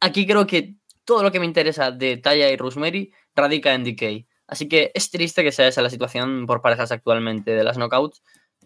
Aquí 0.00 0.26
creo 0.26 0.46
que 0.46 0.76
todo 1.04 1.22
lo 1.22 1.32
que 1.32 1.40
me 1.40 1.46
interesa 1.46 1.90
de 1.90 2.16
Taya 2.16 2.50
y 2.50 2.56
Rosemary 2.56 3.12
radica 3.34 3.74
en 3.74 3.84
DK. 3.84 4.26
Así 4.46 4.68
que 4.68 4.90
es 4.94 5.10
triste 5.10 5.44
que 5.44 5.52
sea 5.52 5.68
esa 5.68 5.82
la 5.82 5.90
situación 5.90 6.46
por 6.46 6.62
parejas 6.62 6.92
actualmente 6.92 7.52
de 7.52 7.64
las 7.64 7.76
knockouts, 7.76 8.22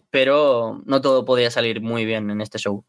pero 0.09 0.81
no 0.85 1.01
todo 1.01 1.25
podía 1.25 1.51
salir 1.51 1.81
muy 1.81 2.05
bien 2.05 2.29
en 2.29 2.41
este 2.41 2.57
show. 2.57 2.85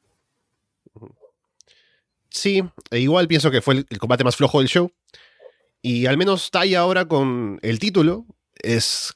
Sí, 2.31 2.63
e 2.91 2.99
igual 2.99 3.29
pienso 3.29 3.51
que 3.51 3.63
fue 3.63 3.87
el, 3.89 3.99
combate 3.99 4.25
más 4.25 4.37
flojo 4.37 4.59
del 4.59 4.69
show. 4.69 4.93
Y 5.83 6.07
al 6.07 6.19
menos 6.19 6.51
Taya 6.51 6.81
ahora 6.81 7.07
con 7.07 7.59
el 7.63 7.79
título, 7.79 8.27
es, 8.57 9.15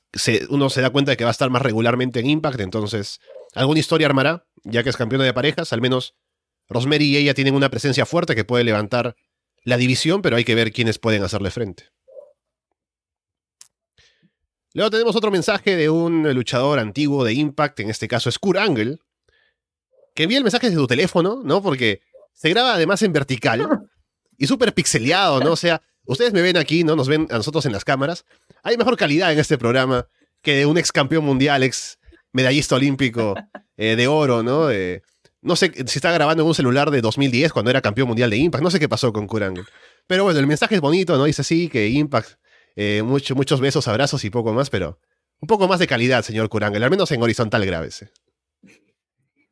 uno 0.49 0.71
se 0.71 0.81
da 0.81 0.91
cuenta 0.91 1.11
de 1.11 1.17
que 1.17 1.25
va 1.25 1.31
a 1.31 1.33
estar 1.33 1.51
más 1.51 1.63
regularmente 1.63 2.21
en 2.21 2.31
Impact, 2.31 2.61
entonces 2.61 3.21
alguna 3.55 3.81
historia 3.81 4.07
armará, 4.07 4.47
ya 4.65 4.83
que 4.83 4.91
es 4.91 4.97
campeona 4.97 5.25
de 5.25 5.35
parejas, 5.35 5.73
al 5.73 5.81
menos 5.81 6.15
Rosemary 6.69 7.07
y 7.07 7.17
ella 7.17 7.35
tienen 7.35 7.55
una 7.55 7.71
presencia 7.71 8.07
fuerte 8.07 8.35
que 8.35 8.45
puede 8.45 8.65
levantar 8.65 9.17
la 9.65 9.77
división, 9.77 10.23
pero 10.23 10.37
hay 10.37 10.45
que 10.45 10.55
ver 10.55 10.73
quiénes 10.73 10.99
pueden 10.99 11.23
hacerle 11.23 11.51
frente. 11.51 11.91
Luego 14.73 14.91
tenemos 14.91 15.17
otro 15.17 15.33
mensaje 15.33 15.75
de 15.75 15.91
un 15.91 16.33
luchador 16.33 16.79
antiguo 16.79 17.25
de 17.25 17.35
Impact, 17.35 17.81
en 17.81 17.91
este 17.91 18.07
caso 18.07 18.29
es 18.29 18.39
Kurt 18.39 18.59
Angle, 18.59 18.99
que 20.15 20.25
envía 20.25 20.39
el 20.39 20.45
mensaje 20.45 20.67
desde 20.69 20.81
tu 20.81 20.87
teléfono, 20.87 21.43
¿no? 21.45 21.63
Porque 21.63 22.01
se 22.33 22.49
graba 22.51 22.75
además 22.75 23.03
en 23.03 23.13
vertical 23.13 23.89
y 24.37 24.47
súper 24.47 24.73
pixeleado, 24.75 25.41
¿no? 25.41 25.53
O 25.53 25.57
sea, 25.57 25.83
ustedes 26.05 26.33
me 26.33 26.43
ven 26.43 26.57
aquí, 26.57 26.85
¿no? 26.85 26.97
Nos 26.97 27.09
ven 27.09 27.27
a 27.31 27.37
nosotros 27.37 27.67
en 27.67 27.73
las 27.73 27.85
cámaras. 27.85 28.25
Hay 28.63 28.77
mejor 28.77 28.97
calidad 28.97 29.33
en 29.33 29.39
este 29.39 29.59
programa 29.59 30.07
que 30.43 30.57
de 30.57 30.67
un 30.67 30.79
ex 30.79 30.93
campeón 30.93 31.25
mundial, 31.25 31.63
ex 31.63 31.99
medallista 32.33 32.77
olímpico 32.77 33.35
eh, 33.77 33.97
de 33.97 34.07
oro, 34.07 34.43
¿no? 34.43 34.69
no 35.43 35.57
sé 35.57 35.73
si 35.87 35.99
está 35.99 36.13
grabando 36.13 36.43
en 36.43 36.49
un 36.49 36.55
celular 36.55 36.91
de 36.91 37.01
2010 37.01 37.53
cuando 37.53 37.71
era 37.71 37.81
campeón 37.81 38.09
mundial 38.09 38.31
de 38.31 38.37
Impact. 38.37 38.63
No 38.63 38.71
sé 38.71 38.79
qué 38.79 38.89
pasó 38.89 39.13
con 39.13 39.27
Kurangle. 39.27 39.65
Pero 40.07 40.25
bueno, 40.25 40.39
el 40.39 40.47
mensaje 40.47 40.75
es 40.75 40.81
bonito, 40.81 41.17
¿no? 41.17 41.25
Dice 41.25 41.45
sí, 41.45 41.69
que 41.69 41.89
Impact, 41.89 42.33
eh, 42.77 43.03
muchos 43.03 43.61
besos, 43.61 43.89
abrazos 43.89 44.25
y 44.25 44.31
poco 44.31 44.53
más, 44.53 44.71
pero 44.71 44.99
un 45.41 45.47
poco 45.47 45.67
más 45.69 45.79
de 45.79 45.87
calidad, 45.87 46.23
señor 46.23 46.49
Kurangle, 46.49 46.85
al 46.85 46.91
menos 46.91 47.11
en 47.13 47.23
horizontal 47.23 47.65
grábese. 47.65 48.11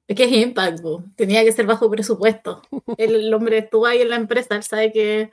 Es 0.09 0.16
que 0.16 0.25
es 0.25 0.33
Impact, 0.33 0.81
tenía 1.16 1.44
que 1.44 1.53
ser 1.53 1.66
bajo 1.66 1.90
presupuesto. 1.90 2.62
El, 2.97 3.33
hombre 3.35 3.59
estuvo 3.59 3.85
ahí 3.85 4.01
en 4.01 4.09
la 4.09 4.16
empresa, 4.16 4.57
él 4.57 4.62
sabe 4.62 4.90
que 4.90 5.31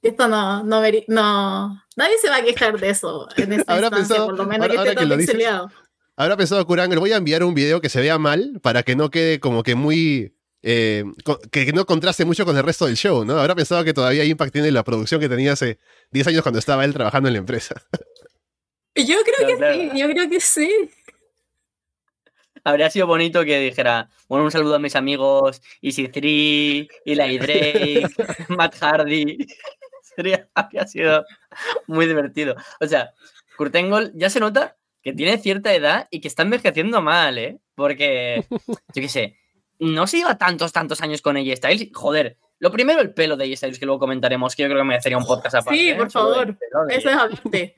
esto 0.00 0.28
no, 0.28 0.64
no, 0.64 0.82
no, 1.08 1.84
nadie 1.96 2.18
se 2.20 2.30
va 2.30 2.36
a 2.36 2.42
quejar 2.42 2.80
de 2.80 2.88
eso 2.88 3.28
en 3.36 3.52
esta 3.52 3.78
instancia, 3.78 4.24
por 4.24 4.36
lo 4.36 4.46
menos 4.46 4.68
que 4.68 4.76
esté 4.76 4.94
todo 4.94 5.16
pixeleado. 5.16 5.70
Habrá 6.16 6.36
pensado 6.36 6.66
Kurangle, 6.66 7.00
voy 7.00 7.12
a 7.12 7.16
enviar 7.16 7.44
un 7.44 7.54
video 7.54 7.82
que 7.82 7.90
se 7.90 8.00
vea 8.00 8.18
mal 8.18 8.60
para 8.62 8.82
que 8.82 8.96
no 8.96 9.10
quede 9.10 9.40
como 9.40 9.62
que 9.62 9.74
muy 9.74 10.34
eh, 10.62 11.04
que 11.50 11.72
no 11.74 11.84
contraste 11.84 12.24
mucho 12.24 12.46
con 12.46 12.56
el 12.56 12.62
resto 12.62 12.86
del 12.86 12.96
show, 12.96 13.26
¿no? 13.26 13.38
Habrá 13.38 13.54
pensado 13.54 13.84
que 13.84 13.92
todavía 13.92 14.24
Impact 14.24 14.52
tiene 14.52 14.70
la 14.70 14.84
producción 14.84 15.20
que 15.20 15.28
tenía 15.28 15.52
hace 15.52 15.78
10 16.12 16.28
años 16.28 16.42
cuando 16.42 16.58
estaba 16.58 16.86
él 16.86 16.94
trabajando 16.94 17.28
en 17.28 17.34
la 17.34 17.40
empresa. 17.40 17.74
Yo 18.96 19.16
creo 19.24 19.48
que 19.48 19.74
sí, 19.74 19.98
yo 19.98 20.08
creo 20.08 20.30
que 20.30 20.40
sí 20.40 20.70
habría 22.64 22.90
sido 22.90 23.06
bonito 23.06 23.44
que 23.44 23.60
dijera, 23.60 24.08
bueno, 24.28 24.44
un 24.44 24.50
saludo 24.50 24.76
a 24.76 24.78
mis 24.78 24.96
amigos 24.96 25.62
Easy 25.82 26.08
3, 26.08 26.88
Eli 27.04 27.38
Drake, 27.38 28.08
Matt 28.48 28.76
Hardy. 28.80 29.46
Sería, 30.16 30.48
habría 30.54 30.86
sido 30.86 31.24
muy 31.86 32.06
divertido. 32.06 32.54
O 32.80 32.86
sea, 32.86 33.12
Kurt 33.56 33.74
Angle 33.76 34.12
ya 34.14 34.30
se 34.30 34.40
nota 34.40 34.76
que 35.02 35.12
tiene 35.12 35.38
cierta 35.38 35.74
edad 35.74 36.08
y 36.10 36.20
que 36.20 36.28
está 36.28 36.42
envejeciendo 36.42 37.02
mal, 37.02 37.36
¿eh? 37.36 37.58
Porque, 37.74 38.46
yo 38.48 39.02
qué 39.02 39.08
sé, 39.08 39.36
no 39.78 40.06
se 40.06 40.18
lleva 40.18 40.38
tantos, 40.38 40.72
tantos 40.72 41.00
años 41.02 41.20
con 41.20 41.36
AJ 41.36 41.56
Styles. 41.56 41.90
Joder, 41.92 42.38
lo 42.58 42.70
primero 42.70 43.00
el 43.00 43.12
pelo 43.12 43.36
de 43.36 43.44
AJ 43.44 43.56
Styles, 43.56 43.78
que 43.78 43.86
luego 43.86 43.98
comentaremos, 43.98 44.54
que 44.54 44.62
yo 44.62 44.68
creo 44.68 44.78
que 44.78 44.84
me 44.84 44.90
merecería 44.90 45.18
un 45.18 45.26
podcast 45.26 45.56
aparte. 45.56 45.78
Sí, 45.78 45.88
¿eh? 45.90 45.94
por 45.96 46.10
favor, 46.10 46.56
eso 46.88 47.10
es 47.10 47.16
aparte. 47.16 47.76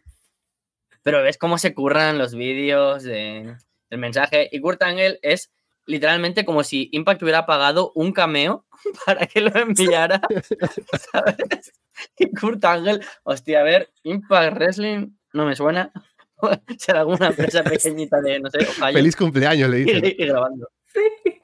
Pero 1.02 1.22
ves 1.22 1.38
cómo 1.38 1.56
se 1.56 1.72
curran 1.72 2.18
los 2.18 2.34
vídeos 2.34 3.02
de 3.02 3.56
el 3.90 3.98
mensaje. 3.98 4.48
Y 4.52 4.60
Kurt 4.60 4.82
Angle 4.82 5.18
es 5.22 5.50
literalmente 5.86 6.44
como 6.44 6.64
si 6.64 6.88
Impact 6.92 7.22
hubiera 7.22 7.46
pagado 7.46 7.92
un 7.94 8.12
cameo 8.12 8.66
para 9.06 9.26
que 9.26 9.40
lo 9.40 9.54
enviara. 9.56 10.20
¿Sabes? 11.12 11.72
Y 12.18 12.32
Kurt 12.34 12.64
Angle, 12.64 13.00
hostia, 13.22 13.60
a 13.60 13.64
ver, 13.64 13.90
Impact 14.02 14.56
Wrestling 14.56 15.08
no 15.32 15.46
me 15.46 15.56
suena. 15.56 15.92
Será 16.78 17.00
alguna 17.00 17.28
empresa 17.28 17.62
pequeñita 17.64 18.20
de, 18.20 18.40
no 18.40 18.50
sé, 18.50 18.64
Feliz 18.66 19.16
cumpleaños, 19.16 19.70
le 19.70 19.76
dije. 19.78 20.16
Y, 20.18 20.26
grabando. 20.26 20.68
Sí. 20.92 21.40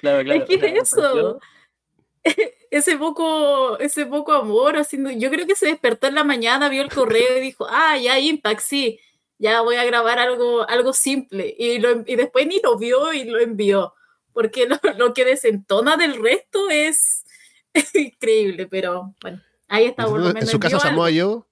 Claro, 0.00 0.24
claro. 0.24 0.44
Es 0.48 0.58
que 0.58 0.78
eso. 0.78 1.38
Ese 2.70 2.96
poco, 2.96 3.78
ese 3.78 4.06
poco 4.06 4.32
amor 4.32 4.76
haciendo. 4.76 5.10
Yo 5.10 5.30
creo 5.30 5.46
que 5.46 5.56
se 5.56 5.66
despertó 5.66 6.06
en 6.06 6.14
la 6.14 6.24
mañana, 6.24 6.68
vio 6.68 6.82
el 6.82 6.88
correo 6.88 7.36
y 7.36 7.40
dijo, 7.40 7.66
ah, 7.68 7.98
ya 7.98 8.18
Impact, 8.18 8.60
sí 8.60 9.00
ya 9.40 9.62
voy 9.62 9.76
a 9.76 9.84
grabar 9.84 10.18
algo, 10.18 10.68
algo 10.68 10.92
simple. 10.92 11.54
Y, 11.58 11.82
y 12.06 12.16
después 12.16 12.46
ni 12.46 12.60
lo 12.62 12.78
vio 12.78 13.12
y 13.12 13.24
lo 13.24 13.40
envió, 13.40 13.94
porque 14.32 14.68
lo, 14.98 15.14
que 15.14 15.24
desentona 15.24 15.96
del 15.96 16.22
resto 16.22 16.68
es, 16.70 17.24
increíble, 17.94 18.66
pero 18.66 19.14
bueno, 19.22 19.40
ahí 19.68 19.86
está. 19.86 20.04
en 20.04 20.46
su 20.46 20.60
casa 20.60 20.78
Samoa 20.78 21.08
Joe, 21.12 21.42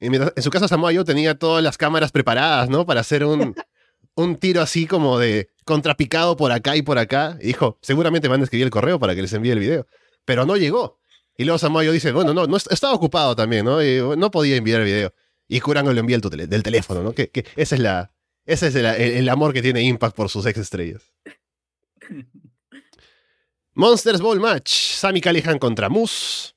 en 0.00 0.42
su 0.42 0.50
casa 0.50 0.68
Samoa 0.68 0.92
tenía 1.04 1.34
todas 1.34 1.64
las 1.64 1.78
cámaras 1.78 2.12
preparadas, 2.12 2.68
¿no? 2.68 2.84
Para 2.84 3.00
hacer 3.00 3.24
un, 3.24 3.54
un 4.14 4.36
tiro 4.36 4.60
así 4.60 4.86
como 4.86 5.18
de 5.18 5.48
contrapicado 5.64 6.36
por 6.36 6.52
acá 6.52 6.76
y 6.76 6.82
por 6.82 6.98
acá. 6.98 7.38
Y 7.40 7.48
dijo, 7.48 7.78
seguramente 7.80 8.28
van 8.28 8.42
a 8.42 8.44
escribir 8.44 8.66
el 8.66 8.70
correo 8.70 8.98
para 8.98 9.14
que 9.14 9.22
les 9.22 9.32
envíe 9.32 9.50
el 9.50 9.58
video. 9.58 9.86
Pero 10.26 10.44
no 10.44 10.56
llegó. 10.56 10.98
Y 11.36 11.44
luego 11.44 11.58
Samoa 11.58 11.84
Joe 11.84 11.92
dice, 11.92 12.12
bueno, 12.12 12.34
no, 12.34 12.46
no 12.46 12.56
estaba 12.56 12.92
ocupado 12.92 13.34
también, 13.34 13.64
¿no? 13.64 13.82
Y 13.82 13.98
no 14.18 14.30
podía 14.30 14.56
enviar 14.56 14.80
el 14.80 14.86
video. 14.86 15.14
Y 15.52 15.58
Kurango 15.58 15.92
lo 15.92 15.98
envía 15.98 16.14
el 16.14 16.48
del 16.48 16.62
teléfono, 16.62 17.02
¿no? 17.02 17.12
Que, 17.12 17.28
es, 17.56 17.76
la, 17.76 18.12
ese 18.46 18.68
es 18.68 18.76
el, 18.76 19.28
amor 19.28 19.52
que 19.52 19.60
tiene 19.60 19.82
Impact 19.82 20.14
por 20.14 20.28
sus 20.28 20.46
ex 20.46 20.56
estrellas. 20.60 21.02
Monsters 23.74 24.20
Ball 24.20 24.38
Match. 24.38 24.72
Sammy 24.72 25.20
Callihan 25.20 25.58
contra 25.58 25.88
Moose. 25.88 26.52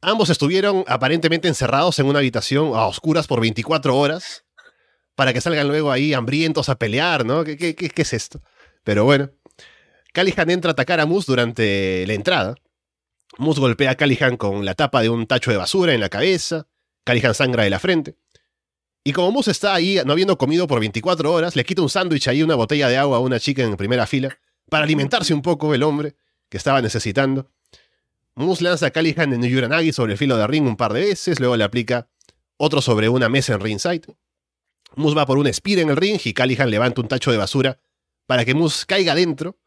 Ambos 0.00 0.30
estuvieron 0.30 0.84
aparentemente 0.86 1.48
encerrados 1.48 1.98
en 1.98 2.06
una 2.06 2.20
habitación 2.20 2.68
a 2.68 2.86
oscuras 2.86 3.26
por 3.26 3.40
24 3.40 3.96
horas 3.96 4.44
para 5.16 5.32
que 5.32 5.40
salgan 5.40 5.66
luego 5.66 5.90
ahí 5.90 6.14
hambrientos 6.14 6.68
a 6.68 6.78
pelear, 6.78 7.26
¿no? 7.26 7.42
¿Qué, 7.42 7.56
qué, 7.56 7.74
qué 7.74 8.02
es 8.02 8.12
esto? 8.12 8.40
Pero 8.84 9.04
bueno, 9.04 9.32
Callihan 10.12 10.50
entra 10.50 10.70
a 10.70 10.72
atacar 10.72 11.00
a 11.00 11.06
Moose 11.06 11.26
durante 11.26 12.06
la 12.06 12.14
entrada. 12.14 12.54
Moose 13.38 13.60
golpea 13.60 13.90
a 13.90 13.96
Callihan 13.96 14.36
con 14.36 14.64
la 14.64 14.76
tapa 14.76 15.02
de 15.02 15.08
un 15.08 15.26
tacho 15.26 15.50
de 15.50 15.56
basura 15.56 15.94
en 15.94 16.00
la 16.00 16.10
cabeza. 16.10 16.68
Callihan 17.04 17.34
sangra 17.34 17.64
de 17.64 17.70
la 17.70 17.78
frente. 17.78 18.16
Y 19.04 19.12
como 19.12 19.32
Moose 19.32 19.50
está 19.50 19.74
ahí 19.74 20.00
no 20.04 20.12
habiendo 20.12 20.38
comido 20.38 20.66
por 20.66 20.78
24 20.78 21.32
horas, 21.32 21.56
le 21.56 21.64
quita 21.64 21.82
un 21.82 21.88
sándwich 21.88 22.28
ahí, 22.28 22.42
una 22.42 22.54
botella 22.54 22.88
de 22.88 22.96
agua 22.96 23.16
a 23.16 23.20
una 23.20 23.40
chica 23.40 23.62
en 23.62 23.76
primera 23.76 24.06
fila, 24.06 24.38
para 24.70 24.84
alimentarse 24.84 25.34
un 25.34 25.42
poco 25.42 25.74
el 25.74 25.82
hombre 25.82 26.14
que 26.48 26.56
estaba 26.56 26.80
necesitando. 26.80 27.50
Moose 28.34 28.62
lanza 28.62 28.86
a 28.86 28.90
Callihan 28.90 29.32
en 29.32 29.42
Yuranagi 29.42 29.92
sobre 29.92 30.12
el 30.12 30.18
filo 30.18 30.36
de 30.36 30.46
ring 30.46 30.66
un 30.66 30.76
par 30.76 30.92
de 30.92 31.00
veces, 31.00 31.40
luego 31.40 31.56
le 31.56 31.64
aplica 31.64 32.08
otro 32.56 32.80
sobre 32.80 33.08
una 33.08 33.28
mesa 33.28 33.54
en 33.54 33.60
ringside. 33.60 34.06
Moose 34.94 35.16
va 35.16 35.26
por 35.26 35.38
un 35.38 35.52
spear 35.52 35.80
en 35.80 35.90
el 35.90 35.96
ring 35.96 36.20
y 36.24 36.32
Callihan 36.32 36.70
levanta 36.70 37.00
un 37.00 37.08
tacho 37.08 37.32
de 37.32 37.38
basura 37.38 37.80
para 38.26 38.44
que 38.44 38.54
Moose 38.54 38.86
caiga 38.86 39.14
dentro. 39.14 39.58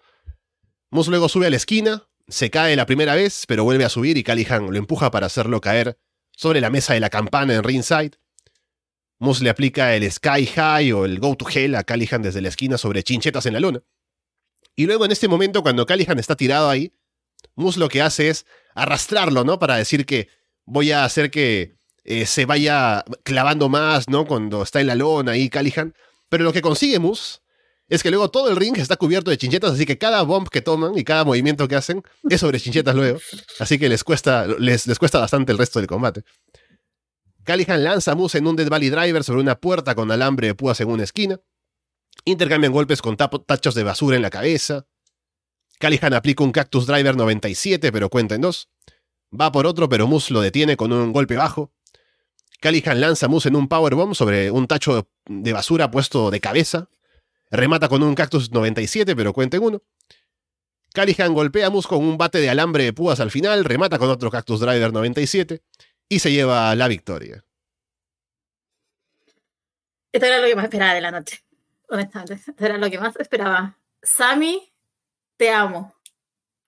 Moose 0.92 1.10
luego 1.10 1.28
sube 1.28 1.48
a 1.48 1.50
la 1.50 1.58
esquina, 1.58 2.08
se 2.28 2.50
cae 2.50 2.76
la 2.76 2.86
primera 2.86 3.16
vez, 3.16 3.44
pero 3.48 3.64
vuelve 3.66 3.84
a 3.84 3.90
subir 3.90 4.18
y 4.18 4.24
Callihan 4.24 4.72
lo 4.72 4.78
empuja 4.78 5.12
para 5.12 5.26
hacerlo 5.26 5.60
caer 5.62 6.00
sobre 6.36 6.62
la 6.62 6.70
mesa 6.70 6.94
de 6.94 7.00
la 7.00 7.10
campana 7.10 7.54
en 7.54 7.64
ringside. 7.64 8.18
Moose 9.20 9.44
le 9.44 9.50
aplica 9.50 9.96
el 9.96 10.10
Sky 10.12 10.46
High 10.46 10.92
o 10.92 11.06
el 11.06 11.20
Go 11.20 11.36
to 11.36 11.46
Hell 11.50 11.76
a 11.76 11.84
Callihan 11.84 12.22
desde 12.22 12.42
la 12.42 12.50
esquina 12.50 12.78
sobre 12.78 13.04
chinchetas 13.04 13.46
en 13.46 13.54
la 13.54 13.60
luna. 13.60 13.82
Y 14.76 14.86
luego 14.86 15.06
en 15.06 15.12
este 15.12 15.28
momento, 15.28 15.64
cuando 15.64 15.86
Callihan 15.86 16.20
está 16.20 16.36
tirado 16.36 16.70
ahí, 16.70 16.92
Moose 17.56 17.80
lo 17.80 17.88
que 17.88 18.02
hace 18.02 18.30
es 18.30 18.46
arrastrarlo, 18.74 19.44
¿no? 19.46 19.58
Para 19.58 19.78
decir 19.78 20.06
que 20.06 20.28
voy 20.66 20.92
a 20.92 21.06
hacer 21.06 21.32
que 21.32 21.78
eh, 22.04 22.26
se 22.26 22.46
vaya 22.46 23.06
clavando 23.24 23.70
más, 23.70 24.10
¿no? 24.10 24.26
Cuando 24.26 24.64
está 24.64 24.82
en 24.82 24.88
la 24.88 24.96
lona 24.96 25.34
ahí 25.34 25.50
Callihan. 25.50 25.94
Pero 26.28 26.44
lo 26.44 26.52
que 26.52 26.62
consigue 26.62 27.00
Moose 27.00 27.40
es 27.88 28.02
que 28.02 28.10
luego 28.10 28.30
todo 28.32 28.50
el 28.50 28.56
ring 28.56 28.78
está 28.78 28.96
cubierto 28.96 29.30
de 29.30 29.38
chinchetas, 29.38 29.74
así 29.74 29.86
que 29.86 29.98
cada 29.98 30.24
bump 30.24 30.50
que 30.50 30.62
toman 30.62 30.98
y 30.98 31.04
cada 31.04 31.24
movimiento 31.24 31.68
que 31.68 31.76
hacen 31.76 32.02
es 32.30 32.42
sobre 32.42 32.60
chinchetas 32.60 32.96
luego. 32.96 33.20
Así 33.60 33.78
que 33.78 33.90
les 33.90 34.04
cuesta, 34.04 34.48
les, 34.48 34.88
les 34.88 34.98
cuesta 34.98 35.20
bastante 35.20 35.52
el 35.52 35.58
resto 35.58 35.80
del 35.80 35.88
combate. 35.88 36.24
Callihan 37.44 37.84
lanza 37.84 38.14
a 38.14 38.16
Moose 38.16 38.40
en 38.40 38.48
un 38.48 38.56
Dead 38.56 38.70
Valley 38.70 38.90
Driver 38.90 39.24
sobre 39.24 39.40
una 39.40 39.56
puerta 39.56 39.94
con 39.94 40.12
alambre 40.12 40.48
de 40.48 40.56
púas 40.56 40.82
en 40.82 40.90
una 40.90 41.04
esquina. 41.04 41.40
Intercambian 42.26 42.74
golpes 42.74 43.04
con 43.04 43.18
tachos 43.18 43.76
de 43.76 43.84
basura 43.84 44.16
en 44.16 44.24
la 44.24 44.32
cabeza. 44.32 44.88
Callihan 45.78 46.14
aplica 46.16 46.44
un 46.44 46.52
Cactus 46.52 46.88
Driver 46.88 47.16
97, 47.16 47.92
pero 47.92 48.10
cuenta 48.10 48.34
en 48.34 48.42
dos. 48.42 48.70
Va 49.40 49.52
por 49.52 49.68
otro, 49.68 49.88
pero 49.90 50.08
Moose 50.08 50.34
lo 50.34 50.42
detiene 50.42 50.76
con 50.76 50.92
un 50.92 51.14
golpe 51.14 51.36
bajo. 51.36 51.72
Callihan 52.62 53.00
lanza 53.00 53.28
a 53.28 53.30
Moose 53.30 53.50
en 53.50 53.56
un 53.56 53.68
Powerbomb 53.68 54.16
sobre 54.16 54.50
un 54.50 54.66
tacho 54.66 55.08
de 55.28 55.54
basura 55.54 55.92
puesto 55.92 56.32
de 56.32 56.40
cabeza. 56.40 56.90
Remata 57.56 57.88
con 57.88 58.04
un 58.04 58.16
Cactus 58.16 58.52
97, 58.52 59.16
pero 59.16 59.32
cuenta 59.32 59.56
en 59.58 59.64
uno. 59.64 59.82
Callihan 60.94 61.34
golpea 61.34 61.68
a 61.68 61.70
Moose 61.70 61.88
con 61.88 62.00
un 62.00 62.18
bate 62.18 62.40
de 62.40 62.50
alambre 62.50 62.84
de 62.84 62.94
púas 62.94 63.20
al 63.20 63.32
final, 63.32 63.64
remata 63.64 63.98
con 63.98 64.10
otro 64.10 64.30
Cactus 64.30 64.60
Driver 64.60 64.92
97 64.92 65.62
y 66.10 66.20
se 66.20 66.32
lleva 66.32 66.76
la 66.76 66.88
victoria. 66.88 67.46
Esto 70.12 70.26
era 70.26 70.40
lo 70.40 70.48
que 70.48 70.56
más 70.56 70.66
esperaba 70.66 70.94
de 70.94 71.02
la 71.02 71.12
noche, 71.12 71.44
honestamente. 71.90 72.34
Esto 72.34 72.66
era 72.66 72.78
lo 72.78 72.90
que 72.90 73.00
más 73.00 73.16
esperaba. 73.18 73.78
Sammy, 74.02 74.74
te 75.38 75.50
amo. 75.50 75.94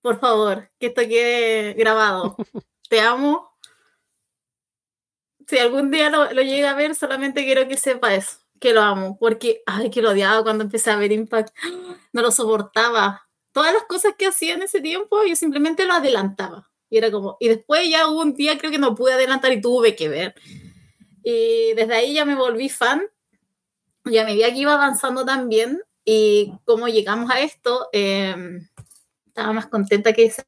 Por 0.01 0.19
favor, 0.19 0.69
que 0.79 0.87
esto 0.87 1.01
quede 1.01 1.73
grabado. 1.73 2.35
te 2.89 3.01
amo. 3.01 3.57
Si 5.47 5.57
algún 5.57 5.91
día 5.91 6.09
lo, 6.09 6.31
lo 6.31 6.41
llega 6.41 6.71
a 6.71 6.75
ver, 6.75 6.95
solamente 6.95 7.45
quiero 7.45 7.67
que 7.67 7.77
sepa 7.77 8.13
eso, 8.13 8.39
que 8.59 8.73
lo 8.73 8.81
amo, 8.81 9.17
porque, 9.19 9.61
ay, 9.65 9.89
que 9.89 10.01
lo 10.01 10.11
odiaba 10.11 10.43
cuando 10.43 10.63
empecé 10.63 10.91
a 10.91 10.97
ver 10.97 11.11
Impact. 11.11 11.55
No 12.13 12.21
lo 12.21 12.31
soportaba. 12.31 13.27
Todas 13.51 13.73
las 13.73 13.83
cosas 13.83 14.15
que 14.17 14.27
hacía 14.27 14.55
en 14.55 14.63
ese 14.63 14.81
tiempo, 14.81 15.23
yo 15.25 15.35
simplemente 15.35 15.85
lo 15.85 15.93
adelantaba. 15.93 16.71
Y 16.89 16.97
era 16.97 17.11
como, 17.11 17.37
y 17.39 17.49
después 17.49 17.87
ya 17.89 18.07
hubo 18.07 18.21
un 18.21 18.33
día 18.33 18.57
creo 18.57 18.71
que 18.71 18.79
no 18.79 18.95
pude 18.95 19.13
adelantar 19.13 19.51
y 19.51 19.61
tuve 19.61 19.95
que 19.95 20.09
ver. 20.09 20.33
Y 21.23 21.73
desde 21.75 21.93
ahí 21.93 22.13
ya 22.13 22.25
me 22.25 22.35
volví 22.35 22.69
fan. 22.69 23.03
Ya 24.05 24.23
me 24.23 24.31
veía 24.33 24.51
que 24.51 24.59
iba 24.59 24.73
avanzando 24.73 25.25
también. 25.25 25.81
Y 26.05 26.53
como 26.65 26.87
llegamos 26.87 27.29
a 27.29 27.41
esto, 27.41 27.89
eh, 27.91 28.35
estaba 29.27 29.53
más 29.53 29.67
contenta 29.67 30.13
que 30.13 30.31
sea 30.31 30.45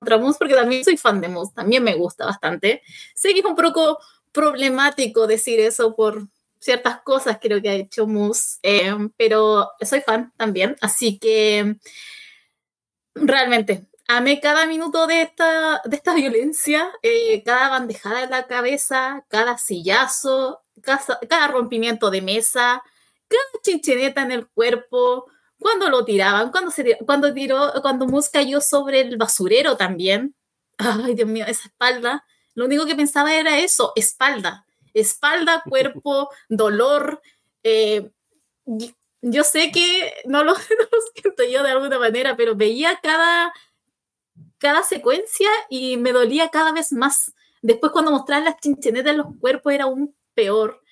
contra 0.00 0.18
Moose, 0.18 0.38
porque 0.38 0.54
también 0.54 0.84
soy 0.84 0.96
fan 0.96 1.20
de 1.20 1.28
Moose, 1.28 1.54
también 1.54 1.82
me 1.84 1.94
gusta 1.94 2.26
bastante. 2.26 2.82
Sé 3.14 3.32
que 3.32 3.40
es 3.40 3.44
un 3.44 3.56
poco 3.56 3.98
problemático 4.32 5.26
decir 5.26 5.60
eso 5.60 5.94
por 5.96 6.28
ciertas 6.66 7.00
cosas 7.02 7.38
creo 7.40 7.62
que 7.62 7.68
ha 7.70 7.74
hecho 7.74 8.08
Moose, 8.08 8.58
eh, 8.62 8.92
pero 9.16 9.70
soy 9.80 10.00
fan 10.00 10.32
también, 10.36 10.76
así 10.80 11.18
que 11.18 11.76
realmente 13.14 13.86
amé 14.08 14.40
cada 14.40 14.66
minuto 14.66 15.06
de 15.06 15.22
esta, 15.22 15.80
de 15.84 15.96
esta 15.96 16.14
violencia, 16.22 16.90
eh, 17.02 17.42
cada 17.44 17.68
bandejada 17.70 18.24
en 18.24 18.30
la 18.30 18.48
cabeza, 18.48 19.24
cada 19.28 19.58
sillazo, 19.58 20.64
cada, 20.82 21.00
cada, 21.28 21.46
rompimiento 21.48 22.10
de 22.10 22.20
mesa, 22.20 22.82
cada 23.28 23.62
chinchineta 23.62 24.22
en 24.22 24.32
el 24.32 24.48
cuerpo, 24.48 25.26
cuando 25.60 25.88
lo 25.88 26.04
tiraban, 26.04 26.50
cuando, 26.50 26.72
se, 26.72 26.98
cuando 27.06 27.32
tiró, 27.32 27.72
cuando 27.80 28.06
Moose 28.06 28.30
cayó 28.32 28.60
sobre 28.60 29.00
el 29.02 29.16
basurero 29.16 29.76
también. 29.76 30.34
Ay, 30.78 31.14
Dios 31.14 31.28
mío, 31.28 31.44
esa 31.46 31.68
espalda. 31.68 32.26
Lo 32.54 32.66
único 32.66 32.86
que 32.86 32.94
pensaba 32.94 33.34
era 33.34 33.58
eso, 33.58 33.92
espalda. 33.96 34.65
Espalda, 35.00 35.62
cuerpo, 35.68 36.30
dolor. 36.48 37.22
Eh, 37.62 38.10
yo 39.22 39.44
sé 39.44 39.72
que 39.72 40.14
no 40.24 40.44
lo, 40.44 40.52
no 40.54 40.88
lo 40.92 40.98
siento 41.14 41.44
yo 41.44 41.62
de 41.62 41.70
alguna 41.70 41.98
manera, 41.98 42.36
pero 42.36 42.54
veía 42.56 42.98
cada 43.02 43.52
cada 44.58 44.82
secuencia 44.82 45.48
y 45.68 45.96
me 45.96 46.12
dolía 46.12 46.48
cada 46.48 46.72
vez 46.72 46.92
más. 46.92 47.32
Después 47.62 47.92
cuando 47.92 48.10
mostraban 48.10 48.44
las 48.44 48.58
chinchenetas 48.60 49.12
en 49.12 49.18
los 49.18 49.26
cuerpos 49.40 49.72
era 49.72 49.84
aún 49.84 50.14
peor. 50.34 50.82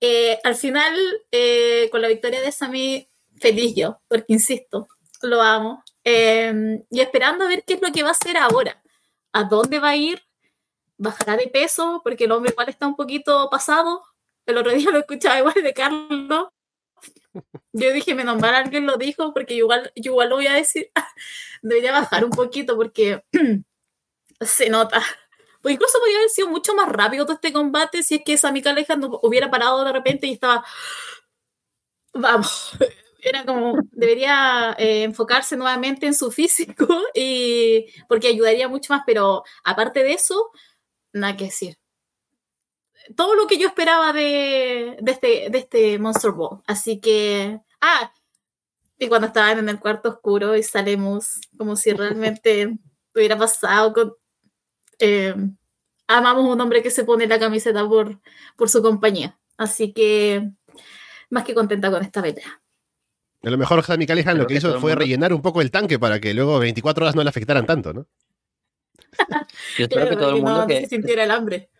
Eh, 0.00 0.38
al 0.44 0.54
final, 0.54 0.94
eh, 1.30 1.88
con 1.90 2.02
la 2.02 2.08
victoria 2.08 2.40
de 2.40 2.52
Sammy, 2.52 3.08
feliz 3.40 3.74
yo, 3.74 4.00
porque 4.08 4.32
insisto, 4.32 4.88
lo 5.22 5.40
amo. 5.42 5.82
Eh, 6.04 6.80
y 6.90 7.00
esperando 7.00 7.44
a 7.44 7.48
ver 7.48 7.64
qué 7.66 7.74
es 7.74 7.82
lo 7.82 7.92
que 7.92 8.02
va 8.02 8.10
a 8.10 8.12
hacer 8.12 8.36
ahora. 8.36 8.82
¿A 9.32 9.44
dónde 9.44 9.78
va 9.78 9.90
a 9.90 9.96
ir? 9.96 10.22
¿Bajará 10.98 11.36
de 11.36 11.48
peso? 11.48 12.00
Porque 12.02 12.24
el 12.24 12.32
hombre 12.32 12.52
igual 12.52 12.68
está 12.68 12.86
un 12.86 12.96
poquito 12.96 13.48
pasado. 13.50 14.02
El 14.46 14.58
otro 14.58 14.72
día 14.72 14.90
lo 14.90 14.98
escuchaba 14.98 15.38
igual 15.38 15.54
de 15.62 15.74
Carlos. 15.74 16.48
Yo 17.72 17.92
dije, 17.92 18.14
menos 18.14 18.40
mal 18.40 18.54
alguien 18.54 18.86
lo 18.86 18.96
dijo, 18.96 19.34
porque 19.34 19.54
igual, 19.54 19.92
yo 19.94 20.12
igual 20.12 20.30
lo 20.30 20.36
voy 20.36 20.46
a 20.46 20.54
decir. 20.54 20.90
Debería 21.62 21.92
bajar 21.92 22.24
un 22.24 22.30
poquito 22.30 22.76
porque 22.76 23.24
se 24.40 24.70
nota. 24.70 25.02
Pues 25.62 25.74
incluso 25.74 25.98
podría 25.98 26.18
haber 26.18 26.30
sido 26.30 26.48
mucho 26.48 26.74
más 26.74 26.88
rápido 26.88 27.24
todo 27.24 27.34
este 27.34 27.52
combate 27.52 28.02
si 28.02 28.16
es 28.16 28.22
que 28.24 28.34
esa 28.34 28.52
Mika 28.52 28.72
no 28.96 29.18
hubiera 29.22 29.50
parado 29.50 29.84
de 29.84 29.92
repente 29.92 30.26
y 30.26 30.32
estaba. 30.32 30.64
Vamos. 32.14 32.72
Era 33.20 33.44
como, 33.44 33.76
debería 33.90 34.76
eh, 34.78 35.02
enfocarse 35.02 35.56
nuevamente 35.56 36.06
en 36.06 36.14
su 36.14 36.30
físico 36.30 36.86
y 37.14 37.86
porque 38.08 38.28
ayudaría 38.28 38.68
mucho 38.68 38.92
más, 38.92 39.02
pero 39.04 39.42
aparte 39.64 40.04
de 40.04 40.12
eso, 40.12 40.52
nada 41.18 41.36
que 41.36 41.46
decir 41.46 41.78
todo 43.14 43.34
lo 43.34 43.46
que 43.46 43.58
yo 43.58 43.68
esperaba 43.68 44.12
de, 44.12 44.96
de, 45.00 45.12
este, 45.12 45.50
de 45.50 45.58
este 45.58 45.98
Monster 45.98 46.32
Ball. 46.32 46.62
Así 46.66 47.00
que. 47.00 47.60
Ah, 47.80 48.12
y 48.98 49.08
cuando 49.08 49.28
estaban 49.28 49.58
en 49.58 49.68
el 49.68 49.78
cuarto 49.78 50.08
oscuro 50.08 50.56
y 50.56 50.62
salimos 50.62 51.40
como 51.56 51.76
si 51.76 51.92
realmente 51.92 52.76
hubiera 53.14 53.38
pasado 53.38 53.92
con. 53.92 54.14
Eh, 54.98 55.34
amamos 56.06 56.46
un 56.46 56.60
hombre 56.60 56.82
que 56.82 56.90
se 56.90 57.04
pone 57.04 57.26
la 57.26 57.38
camiseta 57.38 57.86
por, 57.86 58.20
por 58.56 58.68
su 58.68 58.82
compañía. 58.82 59.38
Así 59.56 59.92
que. 59.92 60.50
Más 61.28 61.44
que 61.44 61.54
contenta 61.54 61.90
con 61.90 62.02
esta 62.02 62.22
pelea. 62.22 62.62
A 63.42 63.50
lo 63.50 63.58
mejor 63.58 63.82
Sammy 63.84 64.06
Callihan 64.06 64.38
lo 64.38 64.46
que, 64.46 64.54
que 64.54 64.58
hizo 64.58 64.70
fue 64.80 64.92
mundo... 64.92 65.00
rellenar 65.00 65.32
un 65.32 65.42
poco 65.42 65.60
el 65.60 65.70
tanque 65.70 65.98
para 65.98 66.20
que 66.20 66.34
luego 66.34 66.58
24 66.58 67.04
horas 67.04 67.16
no 67.16 67.22
le 67.22 67.28
afectaran 67.28 67.66
tanto, 67.66 67.92
¿no? 67.92 68.06
Yo 69.78 69.84
espero 69.84 69.88
claro, 69.88 70.10
que 70.10 70.16
todo 70.16 70.30
el 70.30 70.42
mundo 70.42 70.60
no, 70.60 70.66
que... 70.66 70.80
se 70.80 70.86
sintiera 70.86 71.24
el 71.24 71.30
hambre 71.30 71.70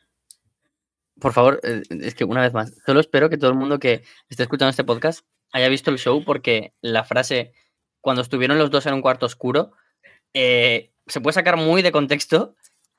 por 1.21 1.33
favor, 1.33 1.61
eh, 1.63 1.83
es 1.89 2.15
que 2.15 2.25
una 2.25 2.43
vez 2.43 2.53
más, 2.53 2.73
solo 2.85 3.01
espero 3.01 3.31
que 3.31 3.39
todo 3.39 3.51
el 3.51 3.57
mundo 3.57 3.79
que 3.79 4.03
esté 4.29 4.43
escuchando 4.43 4.71
este 4.71 4.85
podcast 4.85 5.27
haya 5.53 5.69
visto 5.69 5.91
el 5.91 5.99
show 5.99 6.23
porque 6.25 6.75
la 6.81 7.05
frase 7.05 7.53
cuando 8.01 8.23
estuvieron 8.23 8.59
los 8.59 8.71
dos 8.71 8.87
en 8.87 8.95
un 8.95 9.03
cuarto 9.03 9.27
oscuro 9.27 9.73
eh, 10.35 10.93
se 11.07 11.21
puede 11.21 11.35
sacar 11.35 11.57
muy 11.57 11.83
de 11.83 11.93
contexto 11.93 12.55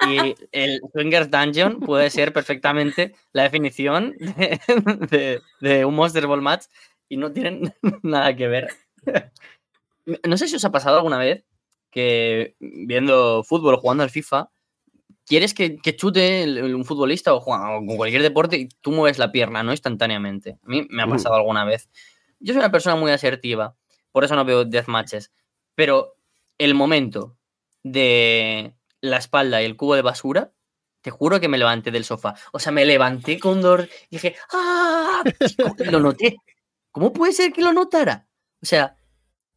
y 0.08 0.36
el 0.52 0.80
Swingers 0.94 1.32
Dungeon 1.32 1.80
puede 1.80 2.10
ser 2.10 2.32
perfectamente 2.32 3.16
la 3.34 3.44
definición 3.44 4.16
de, 4.20 4.60
de, 5.10 5.42
de 5.60 5.86
un 5.86 5.96
Monster 5.96 6.28
Ball 6.28 6.42
match 6.42 6.66
y 7.10 7.18
no 7.18 7.32
tienen 7.32 7.74
nada 8.04 8.36
que 8.36 8.48
ver. 8.48 8.70
No 10.24 10.38
sé 10.38 10.48
si 10.48 10.56
os 10.56 10.66
ha 10.66 10.72
pasado 10.72 10.98
alguna 10.98 11.18
vez 11.18 11.46
que 11.98 12.56
viendo 12.60 13.44
fútbol 13.44 13.74
o 13.74 13.80
jugando 13.80 14.04
al 14.04 14.12
FIFA 14.12 14.52
quieres 15.26 15.56
que, 15.56 15.78
que 15.78 15.96
chute 15.96 16.46
un 16.76 16.86
futbolista 16.86 17.34
o, 17.34 17.40
juega, 17.40 17.76
o, 17.76 17.86
cualquier 17.98 18.22
deporte 18.22 18.58
y 18.58 18.70
tú 18.82 18.92
mueves 18.92 19.18
la 19.18 19.32
pierna, 19.32 19.64
¿no? 19.64 19.72
Instantáneamente. 19.72 20.60
A 20.64 20.68
mí 20.68 20.86
me 20.92 21.02
ha 21.02 21.08
pasado 21.08 21.34
uh. 21.34 21.40
alguna 21.40 21.66
vez. 21.66 21.90
Yo 22.40 22.54
soy 22.54 22.60
una 22.60 22.72
persona 22.72 22.96
muy 22.96 23.12
asertiva, 23.12 23.76
por 24.12 24.24
eso 24.24 24.36
no 24.36 24.46
veo 24.46 24.64
deathmatches. 24.64 25.32
Pero 25.74 26.16
el 26.60 26.76
momento 26.76 27.36
de 27.82 28.76
la 29.02 29.18
espalda 29.18 29.60
y 29.60 29.66
el 29.66 29.76
cubo 29.76 29.96
de 29.96 30.04
basura, 30.04 30.54
te 31.02 31.10
juro 31.10 31.40
que 31.40 31.48
me 31.48 31.58
levanté 31.58 31.90
del 31.90 32.06
sofá. 32.06 32.36
O 32.54 32.60
sea, 32.60 32.72
me 32.72 32.86
levanté 32.86 33.40
con 33.40 33.60
dolor 33.60 33.90
y 34.12 34.18
dije, 34.18 34.36
¡ah! 34.54 35.24
lo 35.90 36.00
noté. 36.00 36.38
¿Cómo 36.92 37.12
puede 37.12 37.34
ser 37.34 37.52
que 37.54 37.64
lo 37.64 37.74
notara? 37.74 38.28
O 38.62 38.66
sea, 38.68 38.96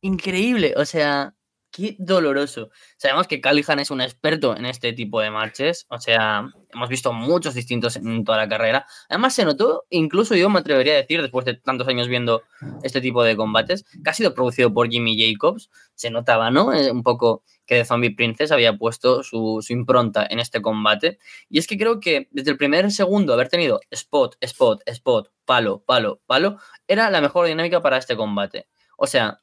increíble. 0.01 0.73
O 0.79 0.87
sea, 0.87 1.35
qué 1.71 1.97
doloroso. 1.99 2.71
Sabemos 2.97 3.27
que 3.27 3.41
Callihan 3.41 3.79
es 3.79 3.91
un 3.91 4.01
experto 4.01 4.57
en 4.57 4.67
este 4.67 4.93
tipo 4.93 5.21
de 5.21 5.31
marches, 5.31 5.87
o 5.89 5.99
sea, 5.99 6.51
hemos 6.73 6.89
visto 6.89 7.13
muchos 7.13 7.55
distintos 7.55 7.97
en 7.97 8.25
toda 8.25 8.39
la 8.39 8.49
carrera. 8.49 8.87
Además, 9.09 9.35
se 9.35 9.45
notó, 9.45 9.85
incluso 9.91 10.35
yo 10.35 10.51
me 10.51 10.61
atrevería 10.61 10.95
a 10.95 10.97
decir, 10.97 11.23
después 11.23 11.45
de 11.45 11.55
tantos 11.55 11.89
años 11.89 12.09
viendo 12.09 12.43
este 12.83 13.01
tipo 13.01 13.23
de 13.23 13.37
combates, 13.37 13.85
que 13.85 14.11
ha 14.11 14.15
sido 14.15 14.35
producido 14.35 14.73
por 14.73 14.89
Jimmy 14.89 15.17
Jacobs. 15.19 15.71
Se 15.95 16.11
notaba, 16.11 16.51
¿no? 16.51 16.73
Eh, 16.73 16.91
un 16.91 17.03
poco 17.03 17.43
que 17.67 17.77
The 17.77 17.85
Zombie 17.85 18.15
Princess 18.15 18.53
había 18.53 18.77
puesto 18.77 19.23
su, 19.23 19.61
su, 19.63 19.73
impronta 19.73 20.27
en 20.29 20.41
este 20.41 20.63
combate. 20.63 21.19
Y 21.49 21.59
es 21.59 21.67
que 21.67 21.79
creo 21.79 22.01
que 22.01 22.29
desde 22.31 22.51
el 22.51 22.57
primer 22.57 22.91
segundo 22.91 23.33
haber 23.33 23.49
tenido 23.49 23.81
spot, 23.91 24.37
spot, 24.41 24.83
spot, 24.87 25.31
palo, 25.45 25.83
palo, 25.85 26.21
palo, 26.27 26.59
era 26.89 27.11
la 27.11 27.21
mejor 27.21 27.47
dinámica 27.47 27.81
para 27.81 27.99
este 27.99 28.17
combate. 28.17 28.67
O 28.97 29.07
sea, 29.07 29.41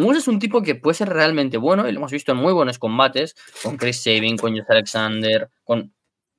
Moose 0.00 0.18
es 0.18 0.28
un 0.28 0.38
tipo 0.38 0.62
que 0.62 0.74
puede 0.74 0.94
ser 0.94 1.08
realmente 1.08 1.56
bueno 1.56 1.88
y 1.88 1.92
lo 1.92 1.98
hemos 1.98 2.12
visto 2.12 2.32
en 2.32 2.38
muy 2.38 2.52
buenos 2.52 2.78
combates 2.78 3.36
con 3.62 3.76
Chris 3.76 4.02
Sabin, 4.02 4.36
con 4.36 4.56
Josh 4.56 4.66
Alexander, 4.68 5.50
con 5.64 5.94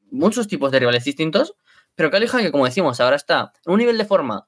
muchos 0.09 0.47
tipos 0.47 0.71
de 0.71 0.79
rivales 0.79 1.03
distintos, 1.03 1.55
pero 1.95 2.11
Callihan 2.11 2.41
que 2.41 2.51
como 2.51 2.65
decimos 2.65 2.99
ahora 2.99 3.15
está 3.15 3.53
en 3.65 3.73
un 3.73 3.79
nivel 3.79 3.97
de 3.97 4.05
forma 4.05 4.47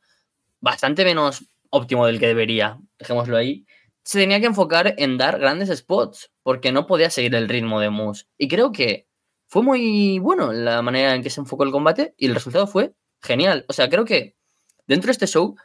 bastante 0.59 1.05
menos 1.05 1.45
óptimo 1.69 2.05
del 2.05 2.19
que 2.19 2.27
debería, 2.27 2.79
dejémoslo 2.99 3.37
ahí, 3.37 3.65
se 4.03 4.19
tenía 4.19 4.39
que 4.39 4.47
enfocar 4.47 4.95
en 4.97 5.17
dar 5.17 5.39
grandes 5.39 5.69
spots 5.69 6.31
porque 6.43 6.71
no 6.71 6.87
podía 6.87 7.09
seguir 7.09 7.33
el 7.35 7.47
ritmo 7.47 7.79
de 7.79 7.89
Moose. 7.89 8.25
Y 8.37 8.47
creo 8.47 8.71
que 8.71 9.07
fue 9.47 9.63
muy 9.63 10.19
bueno 10.19 10.51
la 10.51 10.81
manera 10.81 11.15
en 11.15 11.23
que 11.23 11.29
se 11.29 11.39
enfocó 11.39 11.63
el 11.63 11.71
combate 11.71 12.13
y 12.17 12.25
el 12.25 12.33
resultado 12.33 12.67
fue 12.67 12.93
genial. 13.21 13.65
O 13.69 13.73
sea, 13.73 13.89
creo 13.89 14.03
que 14.03 14.35
dentro 14.87 15.07
de 15.07 15.13
este 15.13 15.27
show 15.27 15.55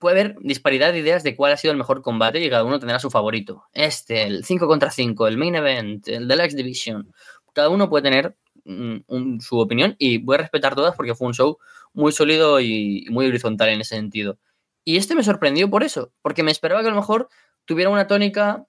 puede 0.00 0.20
haber 0.20 0.36
disparidad 0.40 0.92
de 0.92 0.98
ideas 0.98 1.22
de 1.22 1.36
cuál 1.36 1.52
ha 1.52 1.56
sido 1.56 1.72
el 1.72 1.78
mejor 1.78 2.02
combate 2.02 2.40
y 2.40 2.50
cada 2.50 2.64
uno 2.64 2.80
tendrá 2.80 2.98
su 2.98 3.10
favorito. 3.10 3.64
Este, 3.72 4.24
el 4.24 4.44
5 4.44 4.66
contra 4.66 4.90
5, 4.90 5.28
el 5.28 5.36
main 5.36 5.54
event, 5.54 6.08
el 6.08 6.26
de 6.26 6.36
la 6.36 6.44
X 6.46 6.56
Division. 6.56 7.12
Cada 7.52 7.68
uno 7.68 7.88
puede 7.88 8.02
tener 8.02 8.36
mm, 8.64 9.38
su 9.40 9.58
opinión 9.58 9.94
y 9.98 10.18
voy 10.18 10.36
a 10.36 10.38
respetar 10.38 10.74
todas 10.74 10.96
porque 10.96 11.14
fue 11.14 11.28
un 11.28 11.34
show 11.34 11.58
muy 11.92 12.12
sólido 12.12 12.60
y 12.60 13.06
muy 13.10 13.26
horizontal 13.26 13.68
en 13.68 13.82
ese 13.82 13.94
sentido. 13.94 14.38
Y 14.84 14.96
este 14.96 15.14
me 15.14 15.22
sorprendió 15.22 15.68
por 15.68 15.84
eso, 15.84 16.12
porque 16.22 16.42
me 16.42 16.50
esperaba 16.50 16.80
que 16.80 16.88
a 16.88 16.90
lo 16.90 16.96
mejor 16.96 17.28
tuviera 17.66 17.90
una 17.90 18.06
tónica 18.06 18.66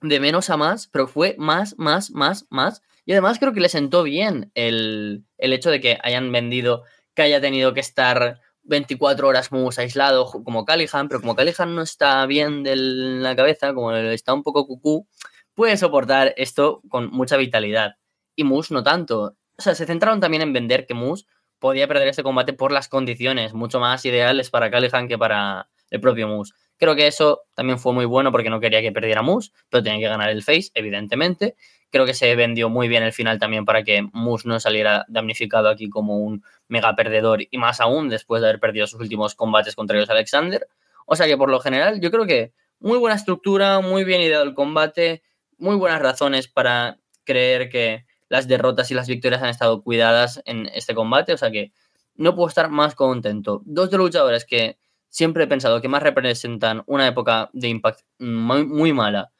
de 0.00 0.18
menos 0.18 0.48
a 0.48 0.56
más, 0.56 0.86
pero 0.86 1.06
fue 1.06 1.36
más, 1.38 1.76
más, 1.78 2.10
más, 2.10 2.46
más. 2.48 2.82
Y 3.04 3.12
además 3.12 3.38
creo 3.38 3.52
que 3.52 3.60
le 3.60 3.68
sentó 3.68 4.02
bien 4.02 4.50
el, 4.54 5.24
el 5.36 5.52
hecho 5.52 5.70
de 5.70 5.80
que 5.80 5.98
hayan 6.02 6.32
vendido, 6.32 6.84
que 7.14 7.22
haya 7.22 7.40
tenido 7.40 7.74
que 7.74 7.80
estar 7.80 8.40
24 8.64 9.28
horas 9.28 9.52
muy 9.52 9.70
aislado 9.76 10.26
como 10.44 10.64
Callihan, 10.64 11.08
pero 11.08 11.20
como 11.20 11.34
Callihan 11.34 11.74
no 11.74 11.82
está 11.82 12.24
bien 12.26 12.62
de 12.62 12.76
la 12.76 13.36
cabeza, 13.36 13.74
como 13.74 13.92
está 13.92 14.34
un 14.34 14.42
poco 14.42 14.66
cucú, 14.66 15.06
puede 15.54 15.76
soportar 15.76 16.34
esto 16.36 16.82
con 16.88 17.10
mucha 17.10 17.36
vitalidad. 17.36 17.96
Y 18.36 18.44
Moose 18.44 18.74
no 18.74 18.82
tanto. 18.82 19.36
O 19.56 19.62
sea, 19.62 19.74
se 19.74 19.86
centraron 19.86 20.20
también 20.20 20.42
en 20.42 20.52
vender 20.52 20.86
que 20.86 20.94
Moose 20.94 21.26
podía 21.58 21.86
perder 21.86 22.08
este 22.08 22.22
combate 22.22 22.52
por 22.52 22.72
las 22.72 22.88
condiciones 22.88 23.54
mucho 23.54 23.80
más 23.80 24.04
ideales 24.04 24.50
para 24.50 24.70
Callihan 24.70 25.08
que 25.08 25.16
para 25.16 25.68
el 25.90 26.00
propio 26.00 26.26
Moose. 26.28 26.52
Creo 26.76 26.96
que 26.96 27.06
eso 27.06 27.42
también 27.54 27.78
fue 27.78 27.92
muy 27.92 28.04
bueno 28.04 28.32
porque 28.32 28.50
no 28.50 28.60
quería 28.60 28.82
que 28.82 28.92
perdiera 28.92 29.22
Moose, 29.22 29.52
pero 29.70 29.82
tenía 29.82 30.00
que 30.00 30.08
ganar 30.08 30.30
el 30.30 30.42
face, 30.42 30.70
evidentemente. 30.74 31.54
Creo 31.90 32.06
que 32.06 32.14
se 32.14 32.34
vendió 32.34 32.68
muy 32.68 32.88
bien 32.88 33.02
el 33.02 33.12
final 33.12 33.38
también 33.38 33.64
para 33.64 33.84
que 33.84 34.02
Moose 34.12 34.48
no 34.48 34.58
saliera 34.58 35.04
damnificado 35.08 35.68
aquí 35.68 35.88
como 35.88 36.18
un 36.18 36.42
mega 36.68 36.96
perdedor 36.96 37.42
y 37.50 37.58
más 37.58 37.80
aún 37.80 38.08
después 38.08 38.42
de 38.42 38.48
haber 38.48 38.60
perdido 38.60 38.86
sus 38.86 39.00
últimos 39.00 39.34
combates 39.34 39.76
contra 39.76 39.96
ellos 39.96 40.10
Alexander. 40.10 40.66
O 41.06 41.16
sea 41.16 41.26
que 41.26 41.36
por 41.36 41.50
lo 41.50 41.60
general 41.60 42.00
yo 42.00 42.10
creo 42.10 42.26
que 42.26 42.52
muy 42.80 42.98
buena 42.98 43.16
estructura, 43.16 43.80
muy 43.80 44.04
bien 44.04 44.20
ideado 44.20 44.44
el 44.44 44.54
combate, 44.54 45.22
muy 45.58 45.76
buenas 45.76 46.02
razones 46.02 46.48
para 46.48 46.98
creer 47.24 47.68
que 47.68 48.06
las 48.28 48.48
derrotas 48.48 48.90
y 48.90 48.94
las 48.94 49.06
victorias 49.06 49.42
han 49.42 49.48
estado 49.48 49.82
cuidadas 49.82 50.42
en 50.44 50.68
este 50.74 50.94
combate. 50.94 51.32
O 51.32 51.38
sea 51.38 51.50
que 51.50 51.72
no 52.16 52.34
puedo 52.34 52.48
estar 52.48 52.70
más 52.70 52.94
contento. 52.94 53.62
Dos 53.64 53.90
de 53.90 53.98
los 53.98 54.06
luchadores 54.06 54.44
que 54.44 54.78
siempre 55.08 55.44
he 55.44 55.46
pensado 55.46 55.80
que 55.80 55.88
más 55.88 56.02
representan 56.02 56.82
una 56.86 57.06
época 57.06 57.50
de 57.52 57.68
Impact 57.68 58.00
muy, 58.18 58.66
muy 58.66 58.92
mala 58.92 59.30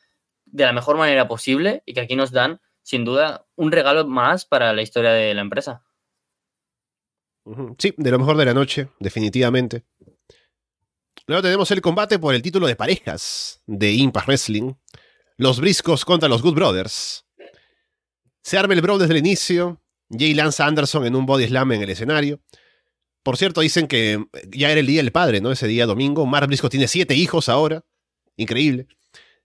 de 0.55 0.65
la 0.65 0.73
mejor 0.73 0.97
manera 0.97 1.27
posible 1.27 1.83
y 1.85 1.95
que 1.95 2.01
aquí 2.01 2.15
nos 2.15 2.31
dan, 2.31 2.61
sin 2.83 3.05
duda, 3.05 3.45
un 3.57 3.73
regalo 3.73 4.07
más 4.07 4.45
para 4.45 4.73
la 4.73 4.83
historia 4.83 5.11
de 5.11 5.35
la 5.35 5.41
empresa. 5.41 5.85
Sí, 7.77 7.93
de 7.97 8.11
lo 8.13 8.21
mejor 8.21 8.37
de 8.37 8.45
la 8.45 8.55
noche, 8.55 8.89
definitivamente. 9.01 9.85
Luego 11.27 11.43
tenemos 11.43 11.71
el 11.73 11.81
combate 11.81 12.21
por 12.21 12.37
el 12.37 12.43
título 12.43 12.69
de 12.69 12.77
parejas 12.77 13.63
de 13.67 13.93
Impact 13.95 14.29
Wrestling. 14.29 14.75
Los 15.37 15.59
Briscos 15.59 16.05
contra 16.05 16.29
los 16.29 16.41
Good 16.41 16.55
Brothers. 16.55 17.27
Se 18.41 18.57
arma 18.57 18.75
el 18.75 18.81
brawl 18.81 19.01
desde 19.01 19.15
el 19.15 19.19
inicio. 19.19 19.83
Jay 20.09 20.35
lanza 20.35 20.67
Anderson 20.67 21.05
en 21.05 21.17
un 21.17 21.27
body 21.27 21.49
slam 21.49 21.73
en 21.73 21.83
el 21.83 21.91
escenario. 21.91 22.41
Por 23.25 23.37
cierto, 23.37 23.61
dicen 23.61 23.89
que 23.89 24.25
ya 24.51 24.71
era 24.71 24.79
el 24.79 24.87
día 24.87 25.03
del 25.03 25.11
padre, 25.11 25.41
¿no? 25.41 25.51
Ese 25.51 25.67
día 25.67 25.87
domingo. 25.87 26.27
Mark 26.27 26.47
Briscoe 26.47 26.71
tiene 26.71 26.87
siete 26.87 27.17
hijos 27.17 27.49
ahora. 27.49 27.85
Increíble. 28.37 28.87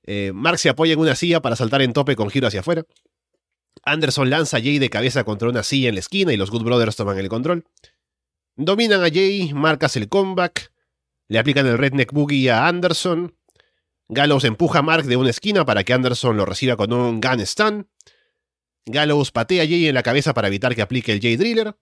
Eh, 0.03 0.31
Mark 0.33 0.59
se 0.59 0.69
apoya 0.69 0.93
en 0.93 0.99
una 0.99 1.15
silla 1.15 1.41
para 1.41 1.55
saltar 1.55 1.81
en 1.81 1.93
tope 1.93 2.15
con 2.15 2.29
giro 2.29 2.47
hacia 2.47 2.61
afuera. 2.61 2.85
Anderson 3.83 4.29
lanza 4.29 4.57
a 4.57 4.61
Jay 4.61 4.79
de 4.79 4.89
cabeza 4.89 5.23
contra 5.23 5.49
una 5.49 5.63
silla 5.63 5.89
en 5.89 5.95
la 5.95 5.99
esquina 5.99 6.33
y 6.33 6.37
los 6.37 6.51
Good 6.51 6.63
Brothers 6.63 6.95
toman 6.95 7.17
el 7.17 7.29
control. 7.29 7.65
Dominan 8.55 9.03
a 9.03 9.09
Jay, 9.09 9.53
Mark 9.53 9.83
hace 9.85 9.99
el 9.99 10.09
comeback. 10.09 10.71
Le 11.27 11.39
aplican 11.39 11.65
el 11.67 11.77
Redneck 11.77 12.11
Boogie 12.11 12.51
a 12.51 12.67
Anderson. 12.67 13.35
Gallows 14.09 14.43
empuja 14.43 14.79
a 14.79 14.81
Mark 14.81 15.05
de 15.05 15.15
una 15.15 15.29
esquina 15.29 15.65
para 15.65 15.83
que 15.83 15.93
Anderson 15.93 16.35
lo 16.35 16.45
reciba 16.45 16.75
con 16.75 16.91
un 16.91 17.21
gun 17.21 17.45
stun. 17.45 17.87
Gallows 18.85 19.31
patea 19.31 19.63
a 19.63 19.67
Jay 19.67 19.87
en 19.87 19.93
la 19.93 20.03
cabeza 20.03 20.33
para 20.33 20.47
evitar 20.47 20.75
que 20.75 20.81
aplique 20.81 21.13
el 21.13 21.21
Jay 21.21 21.37
Driller. 21.37 21.75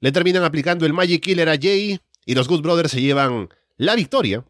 Le 0.00 0.12
terminan 0.12 0.44
aplicando 0.44 0.86
el 0.86 0.92
Magic 0.92 1.22
Killer 1.22 1.48
a 1.48 1.58
Jay 1.60 1.98
y 2.24 2.34
los 2.34 2.46
Good 2.48 2.62
Brothers 2.62 2.92
se 2.92 3.00
llevan 3.00 3.48
la 3.76 3.96
victoria 3.96 4.44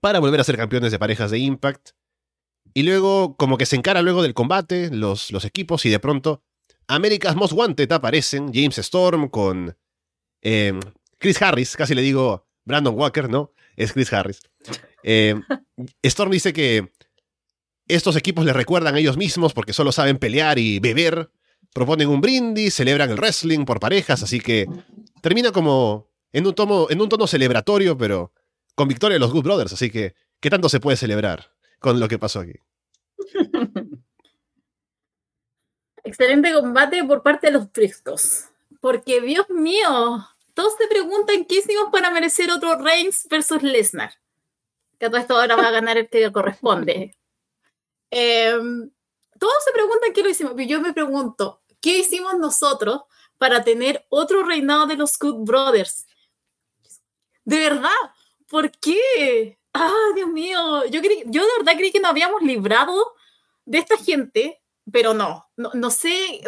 para 0.00 0.20
volver 0.20 0.40
a 0.40 0.44
ser 0.44 0.56
campeones 0.56 0.92
de 0.92 0.98
parejas 0.98 1.30
de 1.30 1.38
Impact. 1.38 1.90
Y 2.74 2.82
luego, 2.82 3.36
como 3.36 3.56
que 3.56 3.66
se 3.66 3.76
encara 3.76 4.02
luego 4.02 4.22
del 4.22 4.34
combate, 4.34 4.90
los, 4.90 5.30
los 5.32 5.44
equipos, 5.44 5.86
y 5.86 5.90
de 5.90 5.98
pronto, 5.98 6.42
America's 6.88 7.36
Most 7.36 7.52
Wanted 7.52 7.90
aparecen, 7.90 8.52
James 8.52 8.78
Storm 8.78 9.28
con 9.28 9.76
em, 10.42 10.80
Chris 11.18 11.40
Harris, 11.40 11.76
casi 11.76 11.94
le 11.94 12.02
digo 12.02 12.46
Brandon 12.64 12.94
Walker, 12.94 13.28
¿no? 13.28 13.52
Es 13.76 13.92
Chris 13.92 14.12
Harris. 14.12 14.40
Em, 15.02 15.42
Storm 16.02 16.30
dice 16.30 16.52
que 16.52 16.92
estos 17.88 18.16
equipos 18.16 18.44
le 18.44 18.52
recuerdan 18.52 18.94
a 18.94 18.98
ellos 18.98 19.16
mismos 19.16 19.52
porque 19.52 19.72
solo 19.72 19.92
saben 19.92 20.18
pelear 20.18 20.58
y 20.58 20.78
beber 20.80 21.30
proponen 21.72 22.08
un 22.08 22.20
brindis, 22.20 22.74
celebran 22.74 23.10
el 23.10 23.18
wrestling 23.18 23.64
por 23.64 23.80
parejas, 23.80 24.22
así 24.22 24.40
que 24.40 24.66
termina 25.20 25.52
como 25.52 26.08
en 26.32 26.46
un, 26.46 26.54
tomo, 26.54 26.86
en 26.90 27.00
un 27.00 27.08
tono 27.08 27.26
celebratorio, 27.26 27.96
pero 27.98 28.32
con 28.76 28.86
victoria 28.86 29.16
de 29.16 29.18
los 29.18 29.32
Good 29.32 29.42
Brothers, 29.42 29.72
así 29.72 29.90
que 29.90 30.14
¿qué 30.38 30.50
tanto 30.50 30.68
se 30.68 30.78
puede 30.78 30.96
celebrar 30.96 31.52
con 31.80 31.98
lo 31.98 32.06
que 32.06 32.20
pasó 32.20 32.38
aquí? 32.38 32.52
Excelente 36.04 36.52
combate 36.54 37.02
por 37.02 37.24
parte 37.24 37.48
de 37.48 37.54
los 37.54 37.72
Tristos, 37.72 38.44
porque 38.80 39.20
Dios 39.20 39.50
mío, 39.50 40.24
todos 40.54 40.74
se 40.78 40.86
preguntan 40.86 41.44
qué 41.46 41.56
hicimos 41.56 41.88
para 41.90 42.12
merecer 42.12 42.52
otro 42.52 42.78
Reigns 42.78 43.26
versus 43.28 43.64
Lesnar. 43.64 44.12
Que 45.00 45.06
a 45.06 45.10
todo 45.10 45.20
esto 45.20 45.36
ahora 45.36 45.56
va 45.56 45.66
a 45.66 45.72
ganar 45.72 45.96
el 45.98 46.08
que 46.08 46.30
corresponde. 46.30 47.18
Em, 48.10 48.88
todos 49.38 49.64
se 49.64 49.72
preguntan 49.72 50.12
qué 50.14 50.22
lo 50.22 50.28
hicimos, 50.28 50.52
pero 50.54 50.68
yo 50.68 50.80
me 50.80 50.92
pregunto, 50.92 51.60
¿Qué 51.86 51.98
hicimos 51.98 52.36
nosotros 52.38 53.02
para 53.38 53.62
tener 53.62 54.06
otro 54.08 54.42
reinado 54.42 54.86
de 54.88 54.96
los 54.96 55.16
Good 55.18 55.46
Brothers? 55.46 56.06
De 57.44 57.60
verdad, 57.60 57.90
¿por 58.48 58.70
qué? 58.72 59.58
Ah, 59.72 59.92
Dios 60.14 60.28
mío, 60.28 60.84
yo, 60.86 61.00
yo 61.26 61.42
de 61.42 61.50
verdad 61.58 61.76
creí 61.76 61.92
que 61.92 62.00
nos 62.00 62.10
habíamos 62.10 62.42
librado 62.42 63.14
de 63.66 63.78
esta 63.78 63.96
gente, 63.96 64.62
pero 64.90 65.14
no, 65.14 65.44
no, 65.56 65.90
sé, 65.90 66.40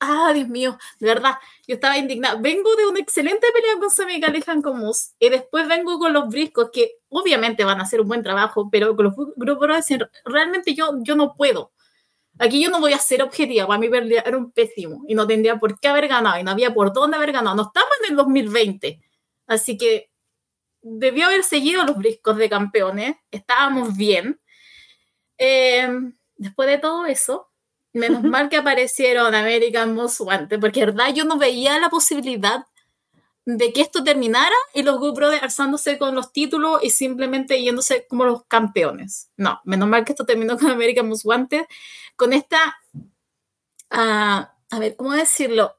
ah, 0.00 0.32
Dios 0.34 0.48
mío, 0.48 0.78
de 1.00 1.08
verdad, 1.08 1.34
yo 1.66 1.76
estaba 1.76 1.96
indignada. 1.96 2.38
Vengo 2.38 2.76
de 2.76 2.86
una 2.86 3.00
excelente 3.00 3.46
pelea 3.54 3.78
con 3.80 3.90
Sammy 3.90 4.20
Callihan 4.20 4.60
con 4.60 4.82
y 5.18 5.28
después 5.30 5.66
vengo 5.66 5.98
con 5.98 6.12
los 6.12 6.28
briscos, 6.28 6.70
que 6.72 6.98
obviamente 7.08 7.64
van 7.64 7.80
a 7.80 7.84
hacer 7.84 8.00
un 8.00 8.08
buen 8.08 8.22
trabajo, 8.22 8.68
pero 8.70 8.94
con 8.94 9.06
los 9.06 9.58
Brothers 9.58 9.88
realmente 10.24 10.74
yo, 10.74 10.98
yo 11.02 11.16
no 11.16 11.34
puedo. 11.34 11.72
Aquí 12.38 12.62
yo 12.62 12.70
no 12.70 12.80
voy 12.80 12.92
a 12.92 12.98
ser 12.98 13.22
objetiva, 13.22 13.66
para 13.66 13.78
mí 13.78 13.88
era 13.90 14.36
un 14.36 14.52
pésimo 14.52 15.02
y 15.08 15.14
no 15.14 15.26
tendría 15.26 15.58
por 15.58 15.80
qué 15.80 15.88
haber 15.88 16.06
ganado 16.06 16.38
y 16.38 16.42
no 16.42 16.50
había 16.50 16.74
por 16.74 16.92
dónde 16.92 17.16
haber 17.16 17.32
ganado. 17.32 17.56
No 17.56 17.62
estamos 17.62 17.90
en 18.04 18.10
el 18.10 18.16
2020, 18.16 19.00
así 19.46 19.78
que 19.78 20.10
debió 20.88 21.26
haber 21.26 21.42
seguido 21.42 21.84
los 21.84 21.96
briscos 21.96 22.36
de 22.36 22.48
campeones, 22.48 23.16
estábamos 23.30 23.96
bien. 23.96 24.40
Em, 25.36 26.14
después 26.36 26.68
de 26.68 26.78
todo 26.78 27.06
eso, 27.06 27.50
menos 27.92 28.22
mal 28.22 28.48
que 28.48 28.56
aparecieron 28.56 29.34
American 29.34 29.94
Most 29.94 30.20
Wanted, 30.20 30.60
porque 30.60 30.86
verdad 30.86 31.12
yo 31.12 31.24
no 31.24 31.38
veía 31.38 31.78
la 31.80 31.90
posibilidad 31.90 32.64
de 33.44 33.72
que 33.72 33.80
esto 33.80 34.04
terminara 34.04 34.54
y 34.74 34.82
los 34.82 34.98
Good 34.98 35.14
Brothers 35.14 35.42
alzándose 35.42 35.98
con 35.98 36.14
los 36.14 36.32
títulos 36.32 36.80
y 36.82 36.90
simplemente 36.90 37.60
yéndose 37.60 38.06
como 38.06 38.24
los 38.24 38.44
campeones. 38.46 39.30
No, 39.36 39.60
menos 39.64 39.88
mal 39.88 40.04
que 40.04 40.12
esto 40.12 40.26
terminó 40.26 40.56
con 40.58 40.70
American 40.70 41.08
Most 41.08 41.24
Wanted, 41.24 41.64
con 42.16 42.32
esta, 42.32 42.58
ah, 43.90 44.52
a 44.70 44.78
ver, 44.78 44.96
¿cómo 44.96 45.12
decirlo? 45.12 45.75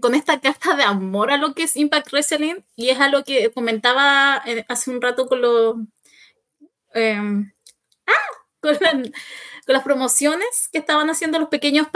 Con 0.00 0.14
esta 0.14 0.40
carta 0.40 0.74
de 0.76 0.84
amor 0.84 1.30
a 1.30 1.36
lo 1.36 1.54
que 1.54 1.64
es 1.64 1.76
Impact 1.76 2.12
Wrestling 2.12 2.56
y 2.76 2.90
es 2.90 3.00
a 3.00 3.08
lo 3.08 3.24
que 3.24 3.50
comentaba 3.52 4.42
eh, 4.46 4.64
hace 4.68 4.90
un 4.90 5.00
rato 5.00 5.26
con 5.26 5.40
los... 5.40 5.76
Em, 6.94 7.52
ah, 8.06 8.12
con, 8.60 9.12
las 9.66 9.82
promociones 9.82 10.68
que 10.70 10.78
estaban 10.78 11.08
haciendo 11.10 11.38
los 11.38 11.48
pequeños 11.48 11.88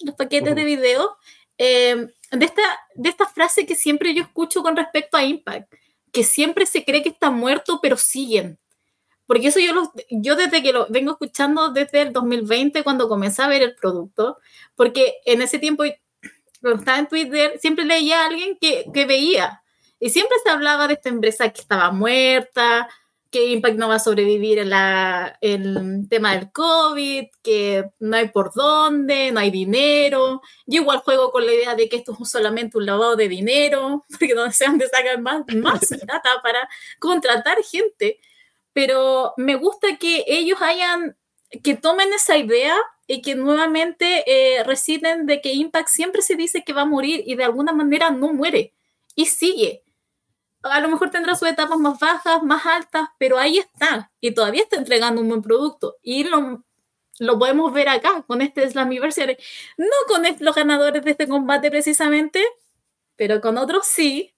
los 0.00 0.14
paquetes 0.14 0.54
de 0.54 0.64
video. 0.64 1.16
Eh, 1.58 2.08
de 2.30 2.44
esta, 2.44 2.62
de 2.94 3.08
esta 3.08 3.26
frase 3.26 3.66
que 3.66 3.74
siempre 3.74 4.14
yo 4.14 4.22
escucho 4.22 4.62
con 4.62 4.76
respecto 4.76 5.16
a 5.16 5.24
Impact, 5.24 5.72
que 6.12 6.24
siempre 6.24 6.66
se 6.66 6.84
cree 6.84 7.02
que 7.02 7.10
está 7.10 7.30
muerto, 7.30 7.80
pero 7.82 7.96
siguen. 7.96 8.58
Porque 9.26 9.48
eso 9.48 9.58
yo, 9.58 9.72
lo, 9.72 9.92
yo 10.10 10.36
desde 10.36 10.62
que 10.62 10.72
lo 10.72 10.86
vengo 10.90 11.12
escuchando 11.12 11.70
desde 11.70 12.02
el 12.02 12.12
2020, 12.12 12.82
cuando 12.82 13.08
comencé 13.08 13.42
a 13.42 13.48
ver 13.48 13.62
el 13.62 13.74
producto, 13.74 14.38
porque 14.74 15.14
en 15.24 15.40
ese 15.40 15.58
tiempo, 15.58 15.84
cuando 16.64 16.80
estaba 16.80 16.98
en 16.98 17.08
Twitter, 17.08 17.58
siempre 17.60 17.84
leía 17.84 18.22
a 18.22 18.26
alguien 18.26 18.56
que, 18.58 18.86
que 18.92 19.04
veía. 19.04 19.62
Y 20.00 20.08
siempre 20.08 20.38
se 20.42 20.48
hablaba 20.48 20.88
de 20.88 20.94
esta 20.94 21.10
empresa 21.10 21.50
que 21.50 21.60
estaba 21.60 21.90
muerta, 21.90 22.88
que 23.30 23.48
Impact 23.48 23.76
no 23.76 23.88
va 23.88 23.96
a 23.96 23.98
sobrevivir 23.98 24.58
en 24.60 24.70
la, 24.70 25.36
el 25.42 26.06
tema 26.08 26.34
del 26.34 26.50
COVID, 26.52 27.26
que 27.42 27.84
no 28.00 28.16
hay 28.16 28.28
por 28.28 28.54
dónde, 28.54 29.30
no 29.30 29.40
hay 29.40 29.50
dinero. 29.50 30.40
Yo 30.64 30.80
igual 30.80 31.00
juego 31.00 31.30
con 31.32 31.44
la 31.44 31.52
idea 31.52 31.74
de 31.74 31.88
que 31.90 31.96
esto 31.96 32.16
es 32.18 32.30
solamente 32.30 32.78
un 32.78 32.86
lavado 32.86 33.14
de 33.14 33.28
dinero, 33.28 34.06
porque 34.18 34.34
no 34.34 34.50
sé 34.50 34.64
dónde 34.64 34.88
sacan 34.88 35.22
más, 35.22 35.44
más 35.56 35.80
plata 36.06 36.40
para 36.42 36.66
contratar 36.98 37.58
gente. 37.62 38.20
Pero 38.72 39.34
me 39.36 39.56
gusta 39.56 39.98
que 39.98 40.24
ellos 40.28 40.62
hayan, 40.62 41.18
que 41.62 41.74
tomen 41.74 42.10
esa 42.14 42.38
idea 42.38 42.74
y 43.06 43.22
que 43.22 43.34
nuevamente 43.34 44.24
eh, 44.26 44.64
residen 44.64 45.26
de 45.26 45.40
que 45.40 45.52
Impact 45.52 45.88
siempre 45.88 46.22
se 46.22 46.36
dice 46.36 46.64
que 46.64 46.72
va 46.72 46.82
a 46.82 46.86
morir 46.86 47.22
y 47.26 47.36
de 47.36 47.44
alguna 47.44 47.72
manera 47.72 48.10
no 48.10 48.32
muere 48.32 48.72
y 49.14 49.26
sigue 49.26 49.84
a 50.64 50.80
lo 50.80 50.88
mejor 50.88 51.10
tendrá 51.10 51.34
sus 51.34 51.48
etapas 51.48 51.78
más 51.78 51.98
bajas, 51.98 52.42
más 52.42 52.64
altas, 52.66 53.08
pero 53.18 53.38
ahí 53.38 53.58
está 53.58 54.10
y 54.20 54.32
todavía 54.32 54.62
está 54.62 54.76
entregando 54.76 55.20
un 55.20 55.28
buen 55.28 55.42
producto. 55.42 55.96
Y 56.02 56.24
lo, 56.24 56.64
lo 57.18 57.38
podemos 57.38 57.72
ver 57.72 57.88
acá 57.88 58.24
con 58.26 58.40
este 58.40 58.68
Slammiversary. 58.68 59.36
No 59.76 59.86
con 60.08 60.22
los 60.40 60.54
ganadores 60.54 61.04
de 61.04 61.10
este 61.10 61.28
combate 61.28 61.70
precisamente, 61.70 62.42
pero 63.16 63.40
con 63.40 63.58
otros 63.58 63.86
sí. 63.86 64.32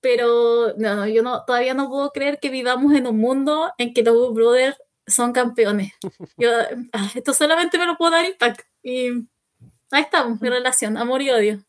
Pero 0.00 0.74
no, 0.76 1.06
yo 1.08 1.22
no, 1.22 1.44
todavía 1.44 1.74
no 1.74 1.88
puedo 1.88 2.10
creer 2.12 2.38
que 2.38 2.50
vivamos 2.50 2.92
en 2.94 3.06
un 3.06 3.18
mundo 3.18 3.72
en 3.78 3.94
que 3.94 4.02
los 4.02 4.34
Brothers 4.34 4.76
son 5.06 5.32
campeones. 5.32 5.92
Yo, 6.36 6.50
ah, 6.92 7.10
esto 7.14 7.32
solamente 7.34 7.78
me 7.78 7.86
lo 7.86 7.96
puedo 7.96 8.12
dar 8.12 8.24
Impact. 8.24 8.62
Y 8.82 9.08
ahí 9.90 10.02
estamos, 10.02 10.40
mi 10.40 10.48
relación, 10.48 10.96
amor 10.96 11.22
y 11.22 11.30
odio. 11.30 11.64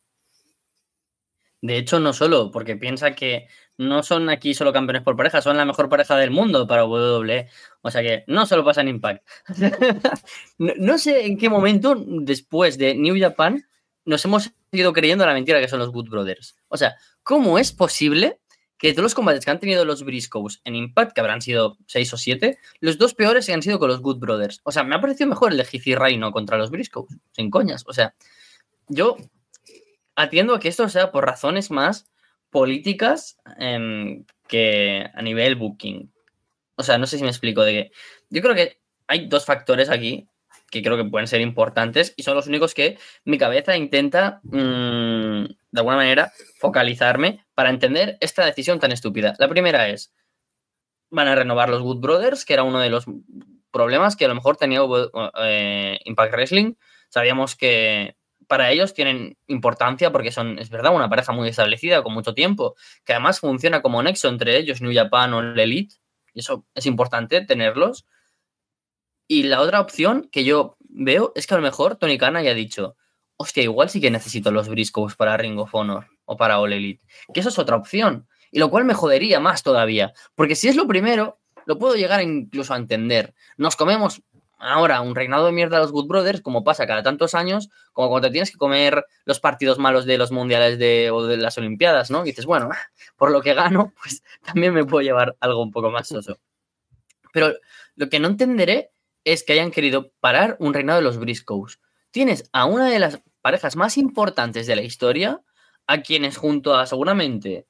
De 1.61 1.77
hecho, 1.77 1.99
no 1.99 2.13
solo, 2.13 2.51
porque 2.51 2.75
piensa 2.75 3.15
que 3.15 3.47
no 3.77 4.03
son 4.03 4.29
aquí 4.29 4.53
solo 4.53 4.71
campeones 4.71 5.01
por 5.01 5.17
pareja, 5.17 5.41
son 5.41 5.57
la 5.57 5.65
mejor 5.65 5.89
pareja 5.89 6.15
del 6.15 6.29
mundo 6.29 6.67
para 6.67 6.85
WWE. 6.85 7.49
O 7.81 7.89
sea 7.89 8.01
que 8.03 8.23
no 8.27 8.45
solo 8.45 8.63
pasa 8.63 8.81
en 8.81 8.89
Impact. 8.89 9.27
no, 10.59 10.97
sé 10.97 11.25
en 11.25 11.37
qué 11.37 11.49
momento, 11.49 11.95
después 11.97 12.77
de 12.77 12.93
New 12.93 13.19
Japan, 13.19 13.67
nos 14.05 14.23
hemos 14.25 14.51
ido 14.71 14.93
creyendo 14.93 15.25
la 15.25 15.33
mentira 15.33 15.59
que 15.59 15.67
son 15.67 15.79
los 15.79 15.91
Good 15.91 16.09
Brothers. 16.09 16.55
O 16.67 16.77
sea, 16.77 16.95
¿cómo 17.23 17.57
es 17.57 17.71
posible 17.71 18.39
que 18.77 18.91
todos 18.91 19.03
los 19.03 19.15
combates 19.15 19.45
que 19.45 19.51
han 19.51 19.59
tenido 19.59 19.85
los 19.85 20.03
Briscoes 20.03 20.61
en 20.65 20.75
Impact, 20.75 21.13
que 21.13 21.21
habrán 21.21 21.41
sido 21.41 21.77
seis 21.85 22.13
o 22.13 22.17
siete, 22.17 22.57
los 22.79 22.97
dos 22.97 23.13
peores 23.13 23.49
han 23.49 23.61
sido 23.61 23.79
con 23.79 23.89
los 23.89 24.01
Good 24.01 24.19
Brothers? 24.19 24.61
O 24.63 24.71
sea, 24.71 24.83
me 24.83 24.95
ha 24.95 25.01
parecido 25.01 25.29
mejor 25.29 25.51
el 25.51 25.57
de 25.57 25.67
Hizi 25.71 25.95
Reino 25.95 26.31
contra 26.31 26.57
los 26.57 26.71
Briscoes, 26.71 27.15
sin 27.31 27.49
coñas. 27.49 27.83
O 27.87 27.93
sea, 27.93 28.15
yo 28.87 29.17
atiendo 30.15 30.55
a 30.55 30.59
que 30.59 30.67
esto 30.67 30.87
sea 30.89 31.11
por 31.11 31.25
razones 31.25 31.71
más 31.71 32.07
políticas 32.49 33.37
em, 33.59 34.25
que 34.47 35.09
a 35.13 35.21
nivel 35.21 35.55
booking. 35.55 36.11
O 36.75 36.83
sea, 36.83 36.97
no 36.97 37.07
sé 37.07 37.17
si 37.17 37.23
me 37.23 37.29
explico 37.29 37.63
de 37.63 37.71
que 37.71 37.91
yo 38.29 38.41
creo 38.41 38.55
que 38.55 38.79
hay 39.07 39.27
dos 39.27 39.45
factores 39.45 39.89
aquí 39.89 40.27
que 40.69 40.81
creo 40.81 40.97
que 40.97 41.05
pueden 41.05 41.27
ser 41.27 41.41
importantes 41.41 42.13
y 42.17 42.23
son 42.23 42.35
los 42.35 42.47
únicos 42.47 42.73
que 42.73 42.97
mi 43.23 43.37
cabeza 43.37 43.77
intenta 43.77 44.41
mm, 44.43 45.45
de 45.45 45.79
alguna 45.79 45.97
manera 45.97 46.31
focalizarme 46.59 47.45
para 47.53 47.69
entender 47.69 48.17
esta 48.19 48.45
decisión 48.45 48.79
tan 48.79 48.91
estúpida. 48.91 49.35
La 49.37 49.47
primera 49.47 49.89
es, 49.89 50.13
van 51.09 51.27
a 51.27 51.35
renovar 51.35 51.69
los 51.69 51.81
Good 51.81 51.99
Brothers, 51.99 52.45
que 52.45 52.53
era 52.53 52.63
uno 52.63 52.79
de 52.79 52.89
los 52.89 53.05
problemas 53.71 54.15
que 54.15 54.25
a 54.25 54.27
lo 54.27 54.35
mejor 54.35 54.57
tenía 54.57 54.79
eh, 55.41 55.99
Impact 56.05 56.33
Wrestling. 56.33 56.73
Sabíamos 57.09 57.55
que 57.55 58.15
para 58.47 58.71
ellos 58.71 58.93
tienen 58.93 59.37
importancia 59.47 60.11
porque 60.11 60.31
son, 60.31 60.59
es 60.59 60.69
verdad, 60.69 60.95
una 60.95 61.09
pareja 61.09 61.31
muy 61.31 61.49
establecida 61.49 62.03
con 62.03 62.13
mucho 62.13 62.33
tiempo, 62.33 62.75
que 63.03 63.13
además 63.13 63.39
funciona 63.39 63.81
como 63.81 64.01
nexo 64.03 64.29
entre 64.29 64.57
ellos, 64.57 64.81
New 64.81 64.93
Japan 64.93 65.33
o 65.33 65.39
el 65.39 65.59
Elite, 65.59 65.95
y 66.33 66.39
eso 66.39 66.65
es 66.75 66.85
importante 66.85 67.41
tenerlos. 67.41 68.05
Y 69.27 69.43
la 69.43 69.61
otra 69.61 69.81
opción 69.81 70.29
que 70.31 70.43
yo 70.43 70.77
veo 70.79 71.31
es 71.35 71.47
que 71.47 71.53
a 71.53 71.57
lo 71.57 71.63
mejor 71.63 71.95
Tony 71.95 72.17
Khan 72.17 72.35
haya 72.35 72.53
dicho, 72.53 72.95
hostia, 73.37 73.63
igual 73.63 73.89
sí 73.89 73.99
que 73.99 74.11
necesito 74.11 74.51
los 74.51 74.69
Briscoes 74.69 75.15
para 75.15 75.37
Ring 75.37 75.59
of 75.59 75.73
Honor 75.73 76.07
o 76.25 76.37
para 76.37 76.59
All 76.59 76.73
Elite, 76.73 77.03
que 77.33 77.39
eso 77.39 77.49
es 77.49 77.59
otra 77.59 77.75
opción, 77.75 78.27
y 78.51 78.59
lo 78.59 78.69
cual 78.69 78.85
me 78.85 78.93
jodería 78.93 79.39
más 79.39 79.63
todavía, 79.63 80.13
porque 80.35 80.55
si 80.55 80.67
es 80.67 80.75
lo 80.75 80.87
primero, 80.87 81.39
lo 81.65 81.77
puedo 81.77 81.95
llegar 81.95 82.21
incluso 82.21 82.73
a 82.73 82.77
entender. 82.77 83.33
Nos 83.57 83.75
comemos 83.75 84.21
ahora 84.57 85.01
un 85.01 85.15
reinado 85.15 85.45
de 85.45 85.51
mierda 85.51 85.77
a 85.77 85.79
los 85.81 85.91
Good 85.91 86.07
Brothers, 86.07 86.41
como 86.41 86.63
pasa 86.63 86.87
cada 86.87 87.03
tantos 87.03 87.35
años, 87.35 87.69
como 87.93 88.09
cuando 88.09 88.27
te 88.27 88.31
tienes 88.31 88.51
que 88.51 88.57
comer 88.57 89.05
los 89.25 89.39
partidos 89.39 89.79
malos 89.79 90.05
de 90.05 90.17
los 90.17 90.31
mundiales 90.31 90.79
de, 90.79 91.11
o 91.11 91.25
de 91.25 91.37
las 91.37 91.57
Olimpiadas, 91.57 92.09
¿no? 92.11 92.23
Y 92.23 92.29
dices, 92.29 92.45
bueno, 92.45 92.69
por 93.17 93.31
lo 93.31 93.41
que 93.41 93.53
gano, 93.53 93.93
pues 94.01 94.23
también 94.43 94.73
me 94.73 94.85
puedo 94.85 95.01
llevar 95.01 95.35
algo 95.39 95.61
un 95.61 95.71
poco 95.71 95.91
más 95.91 96.07
soso. 96.07 96.37
Pero 97.33 97.53
lo 97.95 98.09
que 98.09 98.19
no 98.19 98.27
entenderé 98.27 98.91
es 99.25 99.43
que 99.43 99.53
hayan 99.53 99.71
querido 99.71 100.11
parar 100.21 100.55
un 100.59 100.73
reinado 100.73 100.99
de 100.99 101.03
los 101.03 101.17
Briscoes. 101.17 101.79
Tienes 102.11 102.49
a 102.53 102.65
una 102.65 102.89
de 102.89 102.99
las 102.99 103.21
parejas 103.41 103.75
más 103.75 103.97
importantes 103.97 104.67
de 104.67 104.75
la 104.75 104.83
historia, 104.83 105.41
a 105.87 106.01
quienes 106.01 106.37
junto 106.37 106.75
a 106.75 106.85
seguramente, 106.85 107.67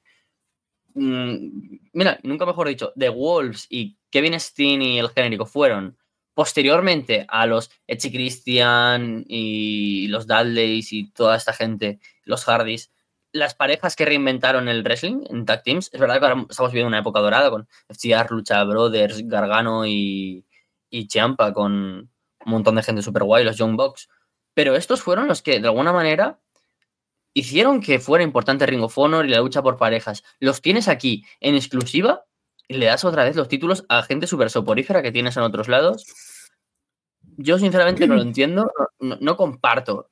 mm, 0.94 1.78
mira, 1.92 2.18
nunca 2.22 2.46
mejor 2.46 2.68
dicho, 2.68 2.92
The 2.96 3.08
Wolves 3.08 3.66
y 3.68 3.96
Kevin 4.10 4.38
Steen 4.38 4.82
y 4.82 4.98
el 4.98 5.08
genérico 5.10 5.46
fueron 5.46 5.98
posteriormente 6.34 7.26
a 7.28 7.46
los 7.46 7.70
Echi 7.86 8.12
Christian 8.12 9.24
y 9.26 10.08
los 10.08 10.26
Dudleys 10.26 10.92
y 10.92 11.10
toda 11.10 11.36
esta 11.36 11.52
gente, 11.52 11.98
los 12.24 12.44
Hardys, 12.44 12.92
las 13.32 13.54
parejas 13.54 13.96
que 13.96 14.04
reinventaron 14.04 14.68
el 14.68 14.82
wrestling 14.82 15.24
en 15.30 15.44
tag 15.46 15.62
teams, 15.62 15.90
es 15.92 16.00
verdad 16.00 16.18
que 16.18 16.26
ahora 16.26 16.46
estamos 16.48 16.72
viviendo 16.72 16.88
una 16.88 17.00
época 17.00 17.20
dorada 17.20 17.50
con 17.50 17.66
FTR, 17.88 18.30
Lucha 18.30 18.64
Brothers, 18.64 19.26
Gargano 19.26 19.86
y, 19.86 20.44
y 20.90 21.08
Ciampa, 21.08 21.52
con 21.52 21.72
un 21.72 22.10
montón 22.44 22.76
de 22.76 22.82
gente 22.82 23.02
super 23.02 23.24
guay, 23.24 23.44
los 23.44 23.56
Young 23.56 23.76
Bucks. 23.76 24.08
Pero 24.54 24.74
estos 24.74 25.02
fueron 25.02 25.28
los 25.28 25.42
que, 25.42 25.60
de 25.60 25.68
alguna 25.68 25.92
manera, 25.92 26.40
hicieron 27.34 27.82
que 27.82 27.98
fuera 27.98 28.24
importante 28.24 28.64
Ring 28.64 28.82
of 28.82 28.96
Honor 28.96 29.26
y 29.26 29.28
la 29.28 29.40
lucha 29.40 29.62
por 29.62 29.76
parejas. 29.76 30.24
Los 30.40 30.62
tienes 30.62 30.88
aquí 30.88 31.24
en 31.40 31.54
exclusiva 31.54 32.24
y 32.66 32.78
le 32.78 32.86
das 32.86 33.04
otra 33.04 33.24
vez 33.24 33.36
los 33.36 33.48
títulos 33.48 33.84
a 33.88 34.02
gente 34.02 34.26
súper 34.26 34.48
soporífera 34.48 35.02
que 35.02 35.12
tienes 35.12 35.36
en 35.36 35.42
otros 35.42 35.68
lados. 35.68 36.06
Yo 37.36 37.58
sinceramente 37.58 38.06
no 38.06 38.14
lo 38.14 38.22
entiendo, 38.22 38.72
no, 39.00 39.36
comparto 39.36 40.10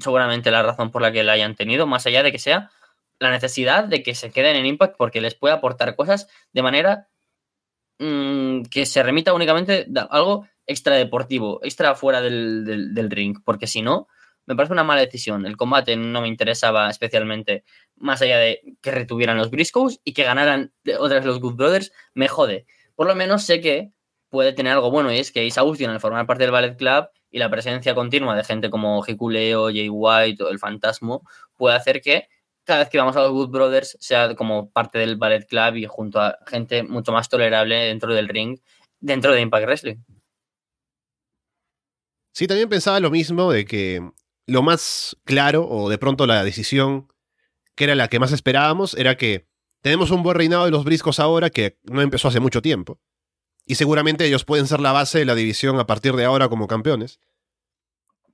seguramente 0.00 0.50
la 0.50 0.62
razón 0.62 0.90
por 0.90 1.02
la 1.02 1.12
que 1.12 1.22
la 1.22 1.32
hayan 1.32 1.54
tenido, 1.54 1.86
más 1.86 2.06
allá 2.06 2.22
de 2.22 2.32
que 2.32 2.38
sea 2.38 2.70
la 3.18 3.30
necesidad 3.30 3.84
de 3.84 4.02
que 4.02 4.14
se 4.14 4.30
queden 4.30 4.56
en 4.56 4.66
Impact 4.66 4.96
porque 4.96 5.20
les 5.20 5.34
puede 5.34 5.54
aportar 5.54 5.94
cosas 5.94 6.28
de 6.52 6.62
manera 6.62 7.08
mm, 7.98 8.62
que 8.70 8.86
se 8.86 9.02
remita 9.02 9.32
únicamente 9.32 9.86
a 9.96 10.02
algo 10.10 10.46
extra 10.66 10.96
deportivo, 10.96 11.60
extra 11.62 11.94
fuera 11.94 12.20
del 12.20 13.10
ring, 13.10 13.38
porque 13.44 13.66
si 13.66 13.82
no, 13.82 14.08
me 14.46 14.56
parece 14.56 14.72
una 14.72 14.84
mala 14.84 15.00
decisión. 15.00 15.46
El 15.46 15.56
combate 15.56 15.96
no 15.96 16.20
me 16.20 16.28
interesaba 16.28 16.90
especialmente, 16.90 17.64
más 17.96 18.22
allá 18.22 18.38
de 18.38 18.60
que 18.80 18.90
retuvieran 18.90 19.38
los 19.38 19.50
Briscoes 19.50 20.00
y 20.04 20.12
que 20.12 20.24
ganaran 20.24 20.72
otra 20.98 21.16
vez 21.16 21.26
los 21.26 21.40
Good 21.40 21.54
Brothers, 21.54 21.92
me 22.14 22.28
jode. 22.28 22.66
Por 22.94 23.06
lo 23.06 23.14
menos 23.14 23.44
sé 23.44 23.60
que 23.60 23.92
puede 24.28 24.52
tener 24.52 24.72
algo 24.72 24.90
bueno 24.90 25.12
y 25.12 25.18
es 25.18 25.30
que 25.30 25.48
Austin 25.56 25.90
al 25.90 26.00
formar 26.00 26.26
parte 26.26 26.42
del 26.42 26.50
Ballet 26.50 26.76
Club 26.76 27.06
y 27.30 27.38
la 27.38 27.50
presencia 27.50 27.94
continua 27.94 28.36
de 28.36 28.44
gente 28.44 28.70
como 28.70 29.04
Hikuleo, 29.06 29.66
Jay 29.66 29.88
White 29.88 30.42
o 30.42 30.48
el 30.48 30.58
Fantasmo 30.58 31.22
puede 31.56 31.76
hacer 31.76 32.00
que 32.00 32.28
cada 32.64 32.80
vez 32.80 32.88
que 32.88 32.98
vamos 32.98 33.16
a 33.16 33.22
los 33.22 33.32
Good 33.32 33.50
Brothers 33.50 33.96
sea 34.00 34.34
como 34.34 34.70
parte 34.70 34.98
del 34.98 35.16
Ballet 35.16 35.46
Club 35.46 35.76
y 35.76 35.86
junto 35.86 36.20
a 36.20 36.38
gente 36.46 36.82
mucho 36.82 37.12
más 37.12 37.28
tolerable 37.28 37.76
dentro 37.76 38.14
del 38.14 38.28
ring, 38.28 38.58
dentro 39.00 39.32
de 39.32 39.40
Impact 39.40 39.66
Wrestling. 39.66 39.96
Sí, 42.32 42.46
también 42.46 42.68
pensaba 42.68 42.98
lo 43.00 43.10
mismo 43.10 43.52
de 43.52 43.64
que 43.64 44.02
lo 44.46 44.62
más 44.62 45.16
claro, 45.24 45.68
o 45.68 45.88
de 45.88 45.98
pronto 45.98 46.26
la 46.26 46.42
decisión 46.42 47.08
que 47.76 47.84
era 47.84 47.94
la 47.94 48.08
que 48.08 48.18
más 48.18 48.32
esperábamos, 48.32 48.94
era 48.94 49.16
que 49.16 49.48
tenemos 49.80 50.10
un 50.10 50.22
buen 50.22 50.36
reinado 50.36 50.64
de 50.64 50.70
los 50.70 50.84
briscos 50.84 51.20
ahora 51.20 51.50
que 51.50 51.78
no 51.84 52.00
empezó 52.00 52.28
hace 52.28 52.40
mucho 52.40 52.62
tiempo. 52.62 53.00
Y 53.66 53.76
seguramente 53.76 54.26
ellos 54.26 54.44
pueden 54.44 54.66
ser 54.66 54.80
la 54.80 54.92
base 54.92 55.18
de 55.18 55.24
la 55.24 55.34
división 55.34 55.78
a 55.78 55.86
partir 55.86 56.14
de 56.14 56.24
ahora 56.24 56.48
como 56.48 56.66
campeones. 56.66 57.20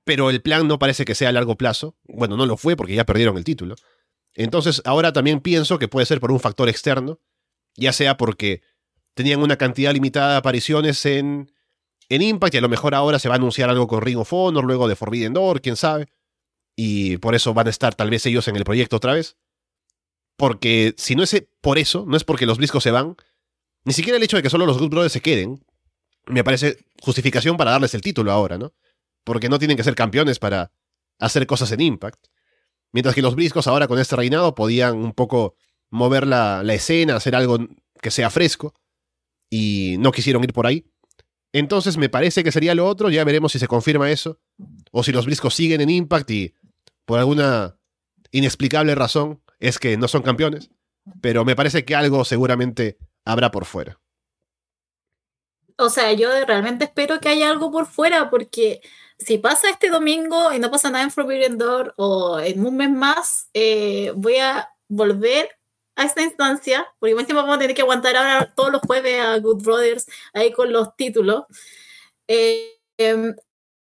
Pero 0.03 0.29
el 0.29 0.41
plan 0.41 0.67
no 0.67 0.79
parece 0.79 1.05
que 1.05 1.15
sea 1.15 1.29
a 1.29 1.31
largo 1.31 1.57
plazo. 1.57 1.95
Bueno, 2.03 2.37
no 2.37 2.45
lo 2.45 2.57
fue 2.57 2.75
porque 2.75 2.95
ya 2.95 3.05
perdieron 3.05 3.37
el 3.37 3.43
título. 3.43 3.75
Entonces 4.33 4.81
ahora 4.85 5.13
también 5.13 5.39
pienso 5.39 5.79
que 5.79 5.87
puede 5.87 6.05
ser 6.05 6.19
por 6.19 6.31
un 6.31 6.39
factor 6.39 6.69
externo, 6.69 7.19
ya 7.75 7.93
sea 7.93 8.17
porque 8.17 8.61
tenían 9.13 9.41
una 9.41 9.57
cantidad 9.57 9.93
limitada 9.93 10.31
de 10.31 10.37
apariciones 10.37 11.05
en 11.05 11.51
en 12.11 12.21
Impact 12.21 12.55
y 12.55 12.57
a 12.57 12.61
lo 12.61 12.67
mejor 12.67 12.93
ahora 12.93 13.19
se 13.19 13.29
va 13.29 13.35
a 13.35 13.37
anunciar 13.37 13.69
algo 13.69 13.87
con 13.87 14.01
Ring 14.01 14.17
of 14.17 14.33
Honor, 14.33 14.65
luego 14.65 14.89
de 14.89 14.97
Forbidden 14.97 15.31
Door, 15.31 15.61
quién 15.61 15.77
sabe. 15.77 16.09
Y 16.75 17.17
por 17.17 17.35
eso 17.35 17.53
van 17.53 17.67
a 17.67 17.69
estar 17.69 17.95
tal 17.95 18.09
vez 18.09 18.25
ellos 18.25 18.49
en 18.49 18.57
el 18.57 18.65
proyecto 18.65 18.97
otra 18.97 19.13
vez. 19.13 19.37
Porque 20.35 20.93
si 20.97 21.15
no 21.15 21.23
es 21.23 21.45
por 21.61 21.77
eso, 21.77 22.03
no 22.05 22.17
es 22.17 22.25
porque 22.25 22.45
los 22.45 22.57
Briscos 22.57 22.83
se 22.83 22.91
van, 22.91 23.15
ni 23.85 23.93
siquiera 23.93 24.17
el 24.17 24.23
hecho 24.23 24.35
de 24.35 24.43
que 24.43 24.49
solo 24.49 24.65
los 24.65 24.77
Good 24.77 24.89
Brothers 24.89 25.13
se 25.13 25.21
queden, 25.21 25.63
me 26.25 26.43
parece 26.43 26.79
justificación 27.01 27.55
para 27.55 27.71
darles 27.71 27.93
el 27.93 28.01
título 28.01 28.33
ahora, 28.33 28.57
¿no? 28.57 28.73
Porque 29.23 29.47
no 29.47 29.57
tienen 29.57 29.77
que 29.77 29.83
ser 29.83 29.95
campeones 29.95 30.37
para 30.37 30.73
hacer 31.17 31.47
cosas 31.47 31.71
en 31.71 31.79
Impact. 31.79 32.27
Mientras 32.93 33.15
que 33.15 33.21
los 33.21 33.35
briscos 33.35 33.67
ahora 33.67 33.87
con 33.87 33.99
este 33.99 34.15
reinado 34.15 34.55
podían 34.55 34.97
un 34.97 35.13
poco 35.13 35.55
mover 35.89 36.27
la, 36.27 36.63
la 36.63 36.73
escena, 36.73 37.15
hacer 37.15 37.35
algo 37.35 37.57
que 38.01 38.11
sea 38.11 38.29
fresco. 38.29 38.73
Y 39.49 39.95
no 39.99 40.11
quisieron 40.11 40.43
ir 40.43 40.53
por 40.53 40.65
ahí. 40.65 40.85
Entonces 41.53 41.97
me 41.97 42.09
parece 42.09 42.43
que 42.43 42.51
sería 42.51 42.75
lo 42.75 42.87
otro, 42.87 43.09
ya 43.09 43.23
veremos 43.23 43.51
si 43.51 43.59
se 43.59 43.67
confirma 43.67 44.09
eso. 44.09 44.39
O 44.91 45.03
si 45.03 45.11
los 45.11 45.25
briscos 45.25 45.53
siguen 45.53 45.81
en 45.81 45.89
Impact 45.89 46.31
y 46.31 46.55
por 47.05 47.19
alguna 47.19 47.77
inexplicable 48.31 48.95
razón 48.95 49.41
es 49.59 49.77
que 49.77 49.97
no 49.97 50.07
son 50.07 50.21
campeones. 50.21 50.69
Pero 51.19 51.43
me 51.45 51.55
parece 51.55 51.83
que 51.83 51.95
algo 51.95 52.23
seguramente 52.25 52.97
habrá 53.25 53.51
por 53.51 53.65
fuera. 53.65 53.99
O 55.77 55.89
sea, 55.89 56.13
yo 56.13 56.29
realmente 56.45 56.85
espero 56.85 57.19
que 57.19 57.29
haya 57.29 57.49
algo 57.49 57.71
por 57.71 57.87
fuera, 57.87 58.29
porque 58.29 58.81
si 59.25 59.37
pasa 59.37 59.69
este 59.69 59.89
domingo 59.89 60.51
y 60.51 60.59
no 60.59 60.71
pasa 60.71 60.89
nada 60.89 61.03
en 61.03 61.11
Forbidden 61.11 61.57
Door 61.57 61.93
o 61.97 62.39
en 62.39 62.65
un 62.65 62.77
mes 62.77 62.89
más, 62.89 63.49
eh, 63.53 64.11
voy 64.15 64.37
a 64.37 64.69
volver 64.87 65.49
a 65.95 66.05
esta 66.05 66.23
instancia, 66.23 66.87
porque 66.99 67.13
encima 67.13 67.41
vamos 67.41 67.57
a 67.57 67.59
tener 67.59 67.75
que 67.75 67.81
aguantar 67.83 68.15
ahora 68.15 68.53
todos 68.55 68.71
los 68.71 68.81
jueves 68.81 69.19
a 69.21 69.37
Good 69.37 69.63
Brothers 69.63 70.07
ahí 70.33 70.51
con 70.51 70.71
los 70.71 70.95
títulos. 70.95 71.43
Eh, 72.27 72.79
em, 72.97 73.35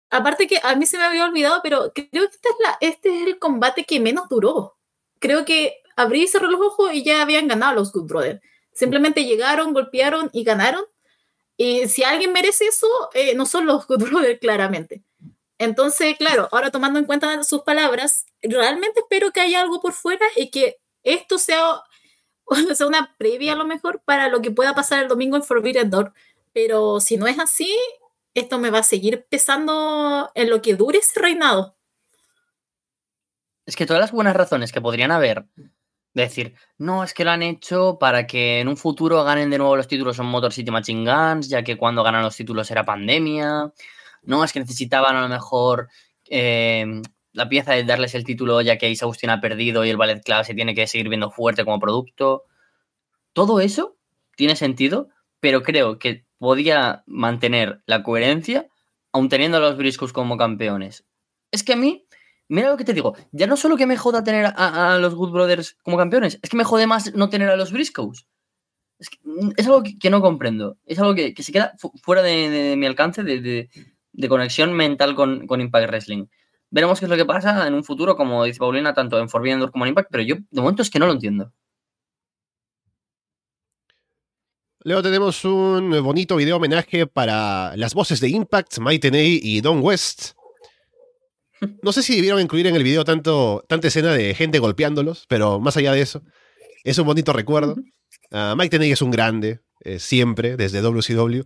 aparte 0.09 0.47
que 0.47 0.59
a 0.63 0.75
mí 0.75 0.85
se 0.85 0.97
me 0.97 1.03
había 1.03 1.25
olvidado, 1.25 1.59
pero 1.63 1.91
creo 1.93 2.09
que 2.11 2.35
esta 2.35 2.77
este 2.81 3.21
es 3.21 3.27
el 3.27 3.39
combate 3.39 3.83
que 3.85 3.99
menos 3.99 4.27
duró. 4.29 4.77
Creo 5.19 5.45
que 5.45 5.81
abrí 5.95 6.23
y 6.23 6.27
cerré 6.27 6.47
los 6.47 6.61
ojos 6.61 6.93
y 6.93 7.03
ya 7.03 7.21
habían 7.21 7.47
ganado 7.47 7.75
los 7.75 7.91
Good 7.91 8.07
Brothers. 8.07 8.41
Simplemente 8.73 9.25
llegaron, 9.25 9.73
golpearon 9.73 10.29
y 10.33 10.43
ganaron. 10.43 10.85
Y 11.57 11.87
si 11.89 12.03
alguien 12.03 12.33
merece 12.33 12.65
eso, 12.67 12.87
eh, 13.13 13.35
no 13.35 13.45
son 13.45 13.65
los 13.65 13.87
Good 13.87 14.03
Brothers, 14.09 14.39
claramente. 14.39 15.03
Entonces, 15.59 16.15
claro, 16.17 16.47
ahora 16.51 16.71
tomando 16.71 16.99
en 16.99 17.05
cuenta 17.05 17.43
sus 17.43 17.61
palabras, 17.61 18.25
realmente 18.41 18.99
espero 18.99 19.31
que 19.31 19.41
haya 19.41 19.61
algo 19.61 19.81
por 19.81 19.93
fuera 19.93 20.25
y 20.35 20.51
que 20.51 20.77
esto 21.03 21.37
sea, 21.39 21.81
una 22.85 23.15
previa 23.17 23.53
a 23.53 23.55
lo 23.55 23.65
mejor 23.65 24.01
para 24.05 24.29
lo 24.29 24.41
que 24.41 24.51
pueda 24.51 24.75
pasar 24.75 25.01
el 25.01 25.07
domingo 25.07 25.35
en 25.35 25.43
Forbidden 25.43 25.89
Door. 25.89 26.13
Pero 26.53 26.99
si 26.99 27.17
no 27.17 27.27
es 27.27 27.39
así, 27.39 27.75
esto 28.33 28.59
me 28.59 28.69
va 28.69 28.79
a 28.79 28.83
seguir 28.83 29.25
pesando 29.29 30.31
en 30.35 30.49
lo 30.49 30.61
que 30.61 30.75
dure 30.75 30.99
ese 30.99 31.19
reinado. 31.19 31.75
Es 33.65 33.75
que 33.75 33.85
todas 33.85 33.99
las 33.99 34.11
buenas 34.11 34.35
razones 34.35 34.71
que 34.71 34.79
podrían 34.79 35.11
haber 35.11 35.45
decir, 36.13 36.55
no, 36.77 37.03
es 37.03 37.13
que 37.13 37.23
lo 37.23 37.31
han 37.31 37.43
hecho 37.43 37.97
para 37.99 38.25
que 38.27 38.59
en 38.59 38.67
un 38.67 38.77
futuro 38.77 39.23
ganen 39.23 39.49
de 39.49 39.57
nuevo 39.57 39.75
los 39.75 39.87
títulos 39.87 40.17
en 40.19 40.25
Motor 40.25 40.53
City 40.53 40.71
Machine 40.71 41.11
Guns, 41.11 41.49
ya 41.49 41.63
que 41.63 41.77
cuando 41.77 42.03
ganan 42.03 42.23
los 42.23 42.35
títulos 42.35 42.69
era 42.71 42.85
pandemia. 42.85 43.71
No, 44.27 44.43
es 44.43 44.53
que 44.53 44.59
necesitaban 44.59 45.15
a 45.15 45.21
lo 45.21 45.29
mejor 45.29 45.89
eh, 46.29 46.85
la 47.31 47.49
pieza 47.49 47.73
de 47.73 47.83
darles 47.83 48.13
el 48.13 48.23
título, 48.23 48.61
ya 48.61 48.77
que 48.77 48.89
Isa 48.89 49.05
Agustín 49.05 49.31
ha 49.31 49.41
perdido 49.41 49.83
y 49.83 49.89
el 49.89 49.97
Ballet 49.97 50.23
Club 50.23 50.43
se 50.43 50.53
tiene 50.53 50.75
que 50.75 50.85
seguir 50.85 51.09
viendo 51.09 51.31
fuerte 51.31 51.65
como 51.65 51.79
producto. 51.79 52.43
Todo 53.33 53.59
eso 53.59 53.97
tiene 54.35 54.55
sentido, 54.55 55.09
pero 55.39 55.63
creo 55.63 55.97
que 55.97 56.25
podía 56.37 57.03
mantener 57.07 57.81
la 57.87 58.03
coherencia 58.03 58.67
aun 59.11 59.29
teniendo 59.29 59.57
a 59.57 59.61
los 59.61 59.77
Briscoes 59.77 60.13
como 60.13 60.37
campeones. 60.37 61.05
Es 61.51 61.63
que 61.63 61.73
a 61.73 61.77
mí 61.77 62.07
Mira 62.49 62.69
lo 62.69 62.77
que 62.77 62.85
te 62.85 62.93
digo, 62.93 63.15
ya 63.31 63.45
no 63.45 63.57
solo 63.57 63.75
que 63.75 63.85
me 63.85 63.97
joda 63.97 64.23
tener 64.23 64.53
a, 64.55 64.97
los 64.99 65.15
Good 65.15 65.31
Brothers 65.31 65.77
como 65.83 65.97
campeones, 65.97 66.39
es 66.41 66.49
que 66.49 66.55
me 66.55 66.63
jode 66.63 66.87
más 66.87 67.13
no 67.13 67.29
tener 67.29 67.49
a 67.49 67.57
los 67.57 67.71
Briscoes. 67.73 68.25
Es, 68.99 69.09
mm, 69.23 69.49
algo 69.65 69.83
que, 69.99 70.09
no 70.09 70.21
comprendo, 70.21 70.77
es 70.85 70.97
algo 70.99 71.13
que, 71.13 71.33
se 71.37 71.51
queda 71.51 71.73
fuera 72.01 72.21
de, 72.23 72.75
mi 72.77 72.85
alcance 72.85 73.23
de, 73.23 73.69
conexión 74.27 74.73
mental 74.73 75.15
con, 75.15 75.45
Impact 75.49 75.87
Wrestling. 75.87 76.25
Veremos 76.69 76.99
qué 76.99 77.05
es 77.05 77.09
lo 77.09 77.15
que 77.15 77.25
pasa 77.25 77.67
en 77.67 77.73
un 77.73 77.83
futuro, 77.83 78.15
como 78.17 78.43
dice 78.43 78.59
Paulina, 78.59 78.93
tanto 78.93 79.19
en 79.19 79.29
Forbidden 79.29 79.59
Door 79.59 79.71
como 79.71 79.85
en 79.85 79.89
Impact, 79.89 80.09
pero 80.11 80.23
yo 80.23 80.35
de 80.49 80.61
momento 80.61 80.81
es 80.81 80.89
que 80.89 80.99
no 80.99 81.05
lo 81.05 81.13
entiendo. 81.13 81.53
Luego 84.83 85.03
tenemos 85.03 85.43
un 85.45 86.01
bonito 86.03 86.35
video 86.35 86.57
homenaje 86.57 87.07
para 87.07 87.75
las 87.75 87.93
voces 87.93 88.19
de 88.19 88.29
Impact, 88.29 88.79
Mighty 88.79 89.11
Ney 89.11 89.39
y 89.41 89.61
Don 89.61 89.81
West. 89.81 90.31
No 91.81 91.91
sé 91.91 92.03
si 92.03 92.15
debieron 92.15 92.39
incluir 92.39 92.67
en 92.67 92.75
el 92.75 92.83
video 92.83 93.03
tanto, 93.03 93.65
tanta 93.67 93.87
escena 93.87 94.13
de 94.13 94.33
gente 94.35 94.59
golpeándolos, 94.59 95.25
pero 95.27 95.59
más 95.59 95.75
allá 95.77 95.91
de 95.91 96.01
eso, 96.01 96.21
es 96.83 96.97
un 96.97 97.05
bonito 97.05 97.33
recuerdo. 97.33 97.75
Uh, 98.31 98.55
Mike 98.55 98.69
Tenay 98.69 98.91
es 98.91 99.01
un 99.01 99.11
grande, 99.11 99.61
eh, 99.81 99.99
siempre, 99.99 100.57
desde 100.57 100.81
WCW. 100.81 101.43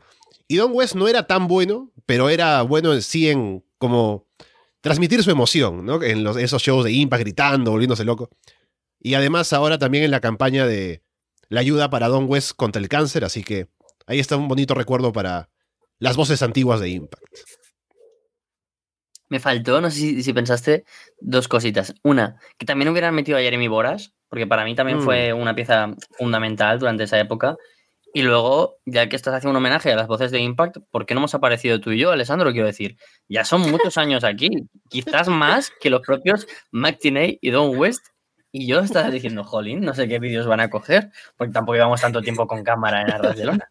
Y 0.52 0.58
Don 0.58 0.72
West 0.74 0.96
no 0.96 1.08
era 1.08 1.28
tan 1.28 1.48
bueno, 1.48 1.94
pero 2.06 2.28
era 2.28 2.62
bueno 2.64 2.92
en 2.92 3.02
sí 3.02 3.30
en 3.30 3.64
como 3.78 4.28
transmitir 4.82 5.24
su 5.24 5.32
emoción, 5.32 5.86
¿no? 5.86 6.04
En 6.04 6.26
los, 6.26 6.36
esos 6.36 6.62
shows 6.62 6.84
de 6.84 6.92
Impact 6.92 7.22
gritando, 7.22 7.72
volviéndose 7.72 8.04
loco. 8.04 8.30
Y 9.00 9.14
además 9.14 9.54
ahora 9.54 9.80
también 9.80 10.04
en 10.04 10.12
la 10.12 10.20
campaña 10.20 10.68
de 10.68 11.04
la 11.48 11.62
ayuda 11.62 11.90
para 11.90 12.10
Don 12.10 12.26
West 12.28 12.52
contra 12.58 12.82
el 12.82 12.90
cáncer, 12.90 13.24
así 13.24 13.46
que 13.46 13.70
ahí 14.08 14.20
está 14.20 14.36
un 14.36 14.50
bonito 14.50 14.74
recuerdo 14.74 15.14
para 15.14 15.50
las 16.00 16.18
voces 16.18 16.42
antiguas 16.42 16.82
de 16.82 16.90
Impact. 16.90 17.34
Me 19.30 19.40
faltó, 19.40 19.80
no 19.80 19.90
sé 19.90 20.22
si, 20.22 20.34
pensaste, 20.34 20.84
dos 21.22 21.48
cositas. 21.48 21.96
Una, 22.04 22.42
que 22.58 22.66
también 22.66 22.90
hubieran 22.90 23.16
metido 23.16 23.38
a 23.38 23.42
Jeremy 23.42 23.70
Boras, 23.70 24.12
porque 24.28 24.48
para 24.48 24.66
mí 24.66 24.76
también 24.76 25.00
fue 25.00 25.34
mm. 25.34 25.40
una 25.40 25.56
pieza 25.56 25.96
fundamental 26.18 26.78
durante 26.78 27.06
esa 27.06 27.18
época. 27.22 27.56
Y 28.14 28.24
luego, 28.24 28.78
ya 28.86 29.08
que 29.08 29.16
estás 29.16 29.34
haciendo 29.34 29.52
un 29.52 29.58
homenaje 29.58 29.92
a 29.92 29.96
las 29.96 30.08
voces 30.08 30.32
de 30.32 30.40
Impact, 30.40 30.78
¿por 30.92 31.06
qué 31.06 31.14
no 31.14 31.22
hemos 31.22 31.34
aparecido 31.34 31.80
tú 31.80 31.92
y 31.92 32.00
yo, 32.00 32.12
Alessandro? 32.12 32.52
Quiero 32.52 32.68
decir, 32.68 32.98
ya 33.30 33.46
son 33.46 33.62
muchos 33.72 33.98
años 33.98 34.24
aquí, 34.26 34.50
quizás 34.90 35.30
más 35.30 35.72
que 35.80 35.90
los 35.90 36.02
propios 36.02 36.46
McTinney 36.72 37.40
y 37.42 37.52
Don 37.52 37.78
West. 37.78 38.08
Y 38.52 38.68
yo 38.68 38.82
estaba 38.82 39.10
diciendo, 39.10 39.46
jolín, 39.46 39.80
no 39.80 39.94
sé 39.94 40.10
qué 40.10 40.20
vídeos 40.20 40.46
van 40.46 40.60
a 40.60 40.70
coger, 40.70 41.10
porque 41.38 41.54
tampoco 41.54 41.76
llevamos 41.76 42.02
tanto 42.02 42.22
tiempo 42.22 42.48
con 42.48 42.64
cámara 42.64 43.02
en 43.02 43.22
Barcelona. 43.22 43.70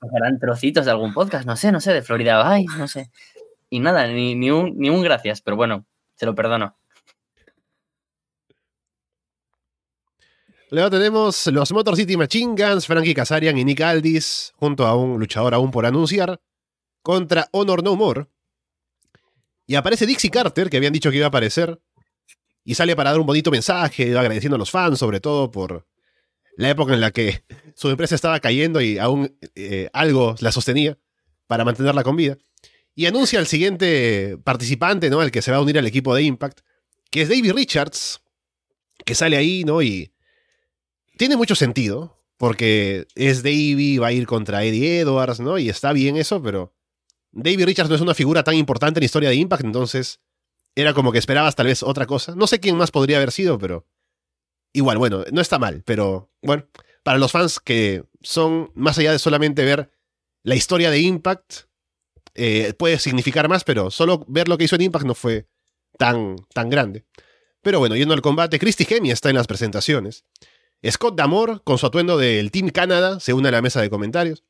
Cogerán 0.00 0.40
trocitos 0.40 0.84
de 0.84 0.90
algún 0.90 1.14
podcast, 1.14 1.46
no 1.46 1.54
sé, 1.56 1.70
no 1.70 1.80
sé, 1.80 1.92
de 1.92 2.02
Florida 2.02 2.52
Vice, 2.52 2.76
no 2.76 2.88
sé. 2.88 3.12
Y 3.70 3.78
nada, 3.78 4.08
ni, 4.08 4.34
ni, 4.34 4.50
un, 4.50 4.76
ni 4.76 4.90
un 4.90 5.02
gracias, 5.02 5.40
pero 5.40 5.56
bueno, 5.56 5.86
se 6.16 6.26
lo 6.26 6.34
perdono. 6.34 6.76
Luego 10.74 10.90
tenemos 10.90 11.46
los 11.46 11.70
Motor 11.70 11.94
City 11.94 12.16
Machine 12.16 12.56
Guns, 12.60 12.88
Frankie 12.88 13.14
Kazarian 13.14 13.56
y 13.56 13.64
Nick 13.64 13.80
Aldis, 13.80 14.52
junto 14.56 14.84
a 14.84 14.96
un 14.96 15.20
luchador 15.20 15.54
aún 15.54 15.70
por 15.70 15.86
anunciar, 15.86 16.40
contra 17.00 17.48
Honor 17.52 17.84
No 17.84 17.94
More. 17.94 18.26
Y 19.68 19.76
aparece 19.76 20.04
Dixie 20.04 20.32
Carter, 20.32 20.68
que 20.68 20.78
habían 20.78 20.92
dicho 20.92 21.12
que 21.12 21.18
iba 21.18 21.26
a 21.26 21.28
aparecer, 21.28 21.80
y 22.64 22.74
sale 22.74 22.96
para 22.96 23.10
dar 23.10 23.20
un 23.20 23.26
bonito 23.26 23.52
mensaje, 23.52 24.18
agradeciendo 24.18 24.56
a 24.56 24.58
los 24.58 24.72
fans, 24.72 24.98
sobre 24.98 25.20
todo 25.20 25.48
por 25.48 25.86
la 26.56 26.70
época 26.70 26.92
en 26.92 27.00
la 27.00 27.12
que 27.12 27.44
su 27.76 27.88
empresa 27.88 28.16
estaba 28.16 28.40
cayendo 28.40 28.80
y 28.80 28.98
aún 28.98 29.38
eh, 29.54 29.88
algo 29.92 30.34
la 30.40 30.50
sostenía 30.50 30.98
para 31.46 31.64
mantenerla 31.64 32.02
con 32.02 32.16
vida. 32.16 32.36
Y 32.96 33.06
anuncia 33.06 33.38
al 33.38 33.46
siguiente 33.46 34.38
participante, 34.42 35.08
¿no? 35.08 35.22
El 35.22 35.30
que 35.30 35.40
se 35.40 35.52
va 35.52 35.58
a 35.58 35.62
unir 35.62 35.78
al 35.78 35.86
equipo 35.86 36.16
de 36.16 36.24
Impact, 36.24 36.62
que 37.12 37.22
es 37.22 37.28
David 37.28 37.52
Richards, 37.52 38.22
que 39.04 39.14
sale 39.14 39.36
ahí, 39.36 39.62
¿no? 39.62 39.80
Y 39.80 40.10
tiene 41.16 41.36
mucho 41.36 41.54
sentido, 41.54 42.18
porque 42.36 43.06
es 43.14 43.42
Davey, 43.42 43.98
va 43.98 44.08
a 44.08 44.12
ir 44.12 44.26
contra 44.26 44.64
Eddie 44.64 45.00
Edwards, 45.00 45.40
¿no? 45.40 45.58
Y 45.58 45.68
está 45.68 45.92
bien 45.92 46.16
eso, 46.16 46.42
pero 46.42 46.74
David 47.32 47.64
Richards 47.64 47.90
no 47.90 47.96
es 47.96 48.02
una 48.02 48.14
figura 48.14 48.44
tan 48.44 48.54
importante 48.54 48.98
en 48.98 49.02
la 49.02 49.06
historia 49.06 49.28
de 49.28 49.36
Impact, 49.36 49.64
entonces 49.64 50.20
era 50.74 50.92
como 50.94 51.12
que 51.12 51.18
esperabas 51.18 51.54
tal 51.54 51.66
vez 51.66 51.82
otra 51.82 52.06
cosa. 52.06 52.34
No 52.34 52.46
sé 52.46 52.60
quién 52.60 52.76
más 52.76 52.90
podría 52.90 53.18
haber 53.18 53.32
sido, 53.32 53.58
pero 53.58 53.86
igual, 54.72 54.98
bueno, 54.98 55.24
no 55.32 55.40
está 55.40 55.58
mal, 55.58 55.82
pero 55.84 56.30
bueno, 56.42 56.66
para 57.02 57.18
los 57.18 57.32
fans 57.32 57.60
que 57.60 58.04
son 58.22 58.70
más 58.74 58.98
allá 58.98 59.12
de 59.12 59.18
solamente 59.18 59.64
ver 59.64 59.90
la 60.42 60.56
historia 60.56 60.90
de 60.90 61.00
Impact, 61.00 61.64
eh, 62.34 62.74
puede 62.76 62.98
significar 62.98 63.48
más, 63.48 63.62
pero 63.64 63.90
solo 63.90 64.24
ver 64.28 64.48
lo 64.48 64.58
que 64.58 64.64
hizo 64.64 64.76
en 64.76 64.82
Impact 64.82 65.06
no 65.06 65.14
fue 65.14 65.46
tan, 65.96 66.36
tan 66.52 66.68
grande. 66.68 67.04
Pero 67.62 67.78
bueno, 67.78 67.96
yendo 67.96 68.14
al 68.14 68.20
combate, 68.22 68.58
Christy 68.58 68.86
Hemi 68.88 69.10
está 69.10 69.30
en 69.30 69.36
las 69.36 69.46
presentaciones. 69.46 70.24
Scott 70.90 71.16
Damore, 71.16 71.60
con 71.64 71.78
su 71.78 71.86
atuendo 71.86 72.18
del 72.18 72.50
Team 72.50 72.68
Canada, 72.68 73.20
se 73.20 73.32
une 73.32 73.48
a 73.48 73.52
la 73.52 73.62
mesa 73.62 73.80
de 73.80 73.90
comentarios. 73.90 74.44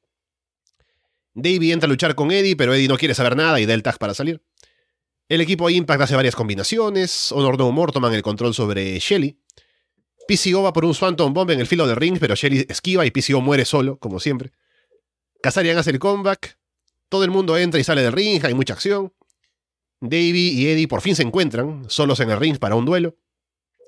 Davey 1.35 1.73
entra 1.73 1.87
a 1.87 1.91
luchar 1.91 2.15
con 2.15 2.31
Eddie, 2.31 2.57
pero 2.57 2.75
Eddie 2.75 2.89
no 2.89 2.97
quiere 2.97 3.15
saber 3.15 3.37
nada 3.37 3.61
y 3.61 3.67
da 3.67 3.75
el 3.75 3.83
tag 3.83 3.99
para 3.99 4.15
salir. 4.15 4.43
El 5.29 5.41
equipo 5.41 5.71
Impact 5.71 6.03
hace 6.03 6.17
varias 6.17 6.37
combinaciones. 6.37 7.33
Honor 7.33 7.59
No 7.59 7.67
Humor 7.67 7.93
toman 7.93 8.13
el 8.13 8.23
control 8.23 8.55
sobre 8.55 8.99
Shelly. 8.99 9.39
PCO 10.29 10.63
va 10.63 10.73
por 10.73 10.85
un 10.85 10.95
Swanton 10.95 11.33
Bomb 11.33 11.51
en 11.51 11.61
el 11.61 11.67
filo 11.67 11.87
del 11.87 11.97
ring, 11.97 12.19
pero 12.19 12.35
Shelly 12.35 12.67
esquiva 12.69 13.05
y 13.05 13.11
PCO 13.11 13.41
muere 13.41 13.65
solo, 13.65 13.99
como 13.99 14.21
siempre. 14.21 14.53
Kazarian 15.43 15.77
hace 15.79 15.91
el 15.91 15.99
comeback. 15.99 16.59
Todo 17.09 17.25
el 17.25 17.31
mundo 17.31 17.57
entra 17.57 17.81
y 17.81 17.85
sale 17.85 18.03
del 18.03 18.13
ring, 18.13 18.45
hay 18.45 18.55
mucha 18.55 18.75
acción. 18.75 19.13
Davey 20.01 20.51
y 20.51 20.69
Eddie 20.69 20.89
por 20.89 21.01
fin 21.01 21.17
se 21.17 21.23
encuentran, 21.23 21.85
solos 21.89 22.21
en 22.21 22.31
el 22.31 22.39
ring 22.39 22.59
para 22.59 22.75
un 22.75 22.85
duelo. 22.85 23.17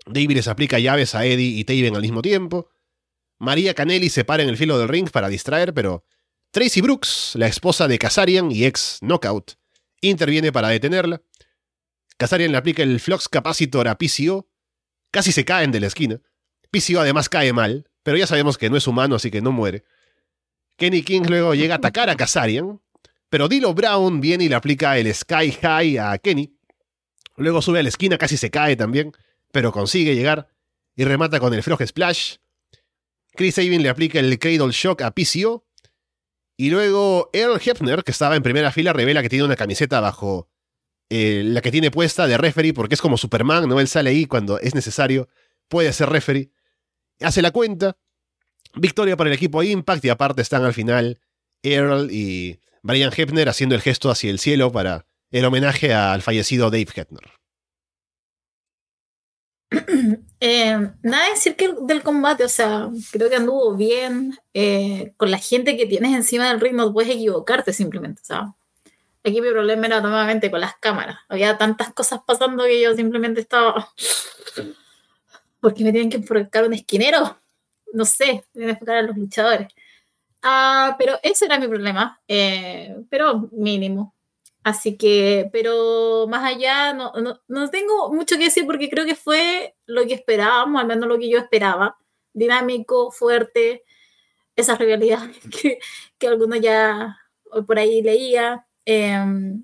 Davey 0.06 0.34
les 0.34 0.48
aplica 0.48 0.78
llaves 0.78 1.14
a 1.14 1.24
Eddie 1.24 1.58
y 1.58 1.64
Taven 1.64 1.96
al 1.96 2.02
mismo 2.02 2.22
tiempo. 2.22 2.70
María 3.38 3.74
Canelli 3.74 4.08
se 4.08 4.24
para 4.24 4.42
en 4.42 4.48
el 4.48 4.56
filo 4.56 4.78
del 4.78 4.88
ring 4.88 5.10
para 5.10 5.28
distraer, 5.28 5.74
pero 5.74 6.04
Tracy 6.52 6.80
Brooks, 6.80 7.32
la 7.34 7.48
esposa 7.48 7.88
de 7.88 7.98
Kazarian 7.98 8.50
y 8.50 8.64
ex 8.64 8.98
Knockout, 9.02 9.58
interviene 10.00 10.52
para 10.52 10.68
detenerla. 10.68 11.22
Kazarian 12.16 12.52
le 12.52 12.58
aplica 12.58 12.82
el 12.82 12.98
Flux 13.00 13.28
Capacitor 13.28 13.88
a 13.88 13.98
PCO, 13.98 14.48
casi 15.10 15.32
se 15.32 15.44
caen 15.44 15.70
de 15.70 15.80
la 15.80 15.88
esquina. 15.88 16.20
PCO 16.70 17.00
además 17.00 17.28
cae 17.28 17.52
mal, 17.52 17.90
pero 18.02 18.16
ya 18.16 18.26
sabemos 18.26 18.56
que 18.56 18.70
no 18.70 18.76
es 18.76 18.86
humano, 18.86 19.16
así 19.16 19.30
que 19.30 19.42
no 19.42 19.52
muere. 19.52 19.84
Kenny 20.76 21.02
King 21.02 21.22
luego 21.28 21.54
llega 21.54 21.74
a 21.74 21.78
atacar 21.78 22.08
a 22.08 22.16
Kazarian, 22.16 22.80
pero 23.28 23.48
Dilo 23.48 23.74
Brown 23.74 24.20
viene 24.20 24.44
y 24.44 24.48
le 24.48 24.54
aplica 24.54 24.96
el 24.96 25.12
Sky 25.12 25.52
High 25.52 25.98
a 25.98 26.18
Kenny. 26.18 26.56
Luego 27.36 27.60
sube 27.60 27.80
a 27.80 27.82
la 27.82 27.88
esquina, 27.88 28.16
casi 28.16 28.36
se 28.36 28.50
cae 28.50 28.76
también, 28.76 29.12
pero 29.52 29.72
consigue 29.72 30.14
llegar 30.14 30.48
y 30.94 31.04
remata 31.04 31.40
con 31.40 31.54
el 31.54 31.62
Frog 31.62 31.86
Splash. 31.86 32.36
Chris 33.34 33.54
Sabin 33.54 33.82
le 33.82 33.88
aplica 33.88 34.18
el 34.18 34.38
Cradle 34.38 34.72
Shock 34.72 35.02
a 35.02 35.12
PCO. 35.12 35.66
Y 36.58 36.70
luego 36.70 37.28
Earl 37.34 37.60
Hefner, 37.62 38.02
que 38.02 38.12
estaba 38.12 38.34
en 38.34 38.42
primera 38.42 38.72
fila, 38.72 38.94
revela 38.94 39.22
que 39.22 39.28
tiene 39.28 39.44
una 39.44 39.56
camiseta 39.56 40.00
bajo 40.00 40.48
eh, 41.10 41.42
la 41.44 41.60
que 41.60 41.70
tiene 41.70 41.90
puesta 41.90 42.26
de 42.26 42.38
referee, 42.38 42.72
porque 42.72 42.94
es 42.94 43.02
como 43.02 43.18
Superman, 43.18 43.68
¿no? 43.68 43.78
Él 43.78 43.88
sale 43.88 44.10
ahí 44.10 44.24
cuando 44.24 44.58
es 44.58 44.74
necesario, 44.74 45.28
puede 45.68 45.92
ser 45.92 46.08
referee. 46.08 46.50
Hace 47.20 47.42
la 47.42 47.50
cuenta. 47.50 47.98
Victoria 48.74 49.16
para 49.16 49.30
el 49.30 49.36
equipo 49.36 49.62
Impact 49.62 50.04
y 50.04 50.08
aparte 50.08 50.42
están 50.42 50.64
al 50.64 50.74
final 50.74 51.20
Earl 51.62 52.10
y 52.10 52.60
Brian 52.82 53.12
Hefner 53.14 53.48
haciendo 53.48 53.74
el 53.74 53.80
gesto 53.80 54.10
hacia 54.10 54.30
el 54.30 54.38
cielo 54.38 54.72
para 54.72 55.06
el 55.30 55.44
homenaje 55.44 55.94
al 55.94 56.22
fallecido 56.22 56.70
Dave 56.70 56.88
Hefner. 56.94 57.35
Eh, 60.38 60.76
nada 61.02 61.30
decir 61.30 61.56
que 61.56 61.74
del 61.80 62.02
combate, 62.02 62.44
o 62.44 62.48
sea, 62.48 62.90
creo 63.10 63.30
que 63.30 63.36
anduvo 63.36 63.74
bien. 63.74 64.38
Eh, 64.52 65.14
con 65.16 65.30
la 65.30 65.38
gente 65.38 65.78
que 65.78 65.86
tienes 65.86 66.14
encima 66.14 66.48
del 66.48 66.60
ring 66.60 66.74
no 66.74 66.92
puedes 66.92 67.10
equivocarte 67.10 67.72
simplemente, 67.72 68.20
o 68.22 68.24
sea. 68.24 68.54
Aquí 69.24 69.40
mi 69.40 69.48
problema 69.50 69.86
era 69.86 70.00
nuevamente 70.00 70.50
con 70.50 70.60
las 70.60 70.76
cámaras. 70.76 71.18
Había 71.28 71.58
tantas 71.58 71.92
cosas 71.92 72.20
pasando 72.24 72.64
que 72.64 72.80
yo 72.80 72.94
simplemente 72.94 73.40
estaba. 73.40 73.88
Porque 75.60 75.82
me 75.84 75.90
tienen 75.90 76.10
que 76.10 76.18
enfocar 76.18 76.64
un 76.66 76.74
esquinero. 76.74 77.40
No 77.92 78.04
sé, 78.04 78.44
tienen 78.52 78.68
que 78.68 78.72
enfocar 78.72 78.96
a 78.96 79.02
los 79.02 79.16
luchadores. 79.16 79.68
Ah, 80.42 80.96
pero 80.98 81.18
ese 81.22 81.46
era 81.46 81.58
mi 81.58 81.66
problema. 81.66 82.20
Eh, 82.28 82.94
pero 83.10 83.48
mínimo. 83.52 84.14
Así 84.66 84.96
que, 84.96 85.48
pero 85.52 86.26
más 86.26 86.42
allá, 86.42 86.92
no, 86.92 87.12
no, 87.46 87.70
tengo 87.70 88.12
mucho 88.12 88.36
que 88.36 88.46
decir 88.46 88.66
porque 88.66 88.90
creo 88.90 89.04
que 89.04 89.14
fue 89.14 89.76
lo 89.86 90.04
que 90.08 90.14
esperábamos, 90.14 90.80
al 90.80 90.88
menos 90.88 91.08
lo 91.08 91.20
que 91.20 91.30
yo 91.30 91.38
esperaba. 91.38 91.96
Dinámico, 92.32 93.12
fuerte, 93.12 93.84
esas 94.56 94.76
rivalidades 94.80 95.38
que, 95.62 95.78
que 96.18 96.26
algunos 96.26 96.60
ya 96.60 97.16
por 97.64 97.78
ahí 97.78 98.02
leía. 98.02 98.66
Em, 98.84 99.62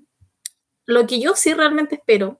lo 0.85 1.05
que 1.05 1.19
yo 1.19 1.35
sí 1.35 1.53
realmente 1.53 1.95
espero, 1.95 2.39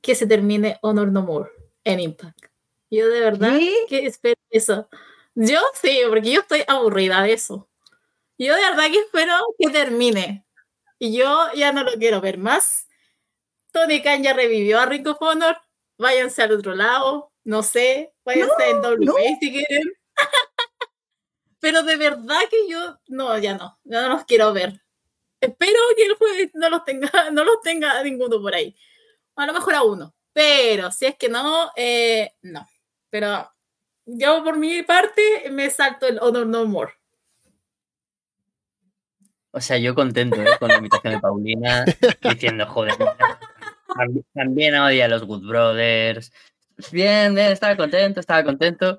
que 0.00 0.16
se 0.16 0.26
termine 0.26 0.80
Honor 0.82 1.12
No 1.12 1.22
More 1.22 1.50
en 1.84 2.00
Impact. 2.00 2.46
Yo 2.90 3.08
de 3.08 3.20
verdad 3.20 3.56
que 3.88 4.04
espero 4.04 4.40
eso. 4.50 4.88
Yo 5.36 5.60
sí, 5.80 6.00
porque 6.08 6.32
yo 6.32 6.40
estoy 6.40 6.64
aburrida 6.66 7.22
de 7.22 7.34
eso. 7.34 7.68
Yo 8.36 8.56
de 8.56 8.62
verdad 8.62 8.90
que 8.90 8.98
espero 8.98 9.34
que 9.56 9.70
termine 9.70 10.44
y 10.98 11.16
yo 11.16 11.52
ya 11.54 11.72
no 11.72 11.84
lo 11.84 11.92
quiero 11.92 12.20
ver 12.20 12.38
más. 12.38 12.88
Tony 13.72 14.02
Khan 14.02 14.22
ya 14.22 14.32
revivió 14.32 14.80
a 14.80 14.86
Ring 14.86 15.06
of 15.06 15.20
Honor. 15.20 15.56
Váyanse 15.98 16.42
al 16.42 16.52
otro 16.52 16.74
lado. 16.74 17.32
No 17.44 17.62
sé. 17.62 18.14
Váyanse 18.24 18.70
en 18.70 18.78
WWE 18.78 19.36
si 19.40 19.52
quieren. 19.52 19.92
Pero 21.60 21.82
de 21.82 21.96
verdad 21.96 22.40
que 22.50 22.68
yo. 22.68 22.98
No, 23.08 23.36
ya 23.38 23.56
no. 23.56 23.78
Ya 23.84 24.02
no 24.02 24.08
los 24.10 24.24
quiero 24.24 24.52
ver. 24.52 24.80
Espero 25.40 25.78
que 25.96 26.04
el 26.04 26.14
jueves 26.16 26.50
no 26.54 26.68
los 26.70 26.84
tenga, 26.84 27.10
no 27.32 27.44
los 27.44 27.60
tenga 27.62 28.02
ninguno 28.02 28.40
por 28.40 28.54
ahí. 28.54 28.76
A 29.36 29.46
lo 29.46 29.52
mejor 29.52 29.74
a 29.74 29.82
uno. 29.82 30.14
Pero 30.32 30.90
si 30.90 31.06
es 31.06 31.16
que 31.16 31.28
no, 31.28 31.70
eh, 31.76 32.34
no. 32.42 32.66
Pero 33.10 33.50
yo 34.04 34.42
por 34.42 34.56
mi 34.56 34.82
parte 34.82 35.48
me 35.50 35.70
salto 35.70 36.06
el 36.06 36.18
Honor 36.20 36.46
No 36.46 36.64
More. 36.64 36.92
O 39.50 39.60
sea, 39.60 39.78
yo 39.78 39.94
contento 39.94 40.40
¿eh? 40.40 40.46
con 40.58 40.68
la 40.68 40.76
invitación 40.76 41.14
de 41.14 41.20
Paulina, 41.20 41.84
diciendo, 42.22 42.66
joder, 42.66 42.94
también 44.34 44.74
odia 44.76 45.06
a 45.06 45.08
los 45.08 45.24
Good 45.24 45.46
Brothers. 45.46 46.32
Bien, 46.92 47.34
bien, 47.34 47.52
estaba 47.52 47.76
contento, 47.76 48.20
estaba 48.20 48.44
contento. 48.44 48.98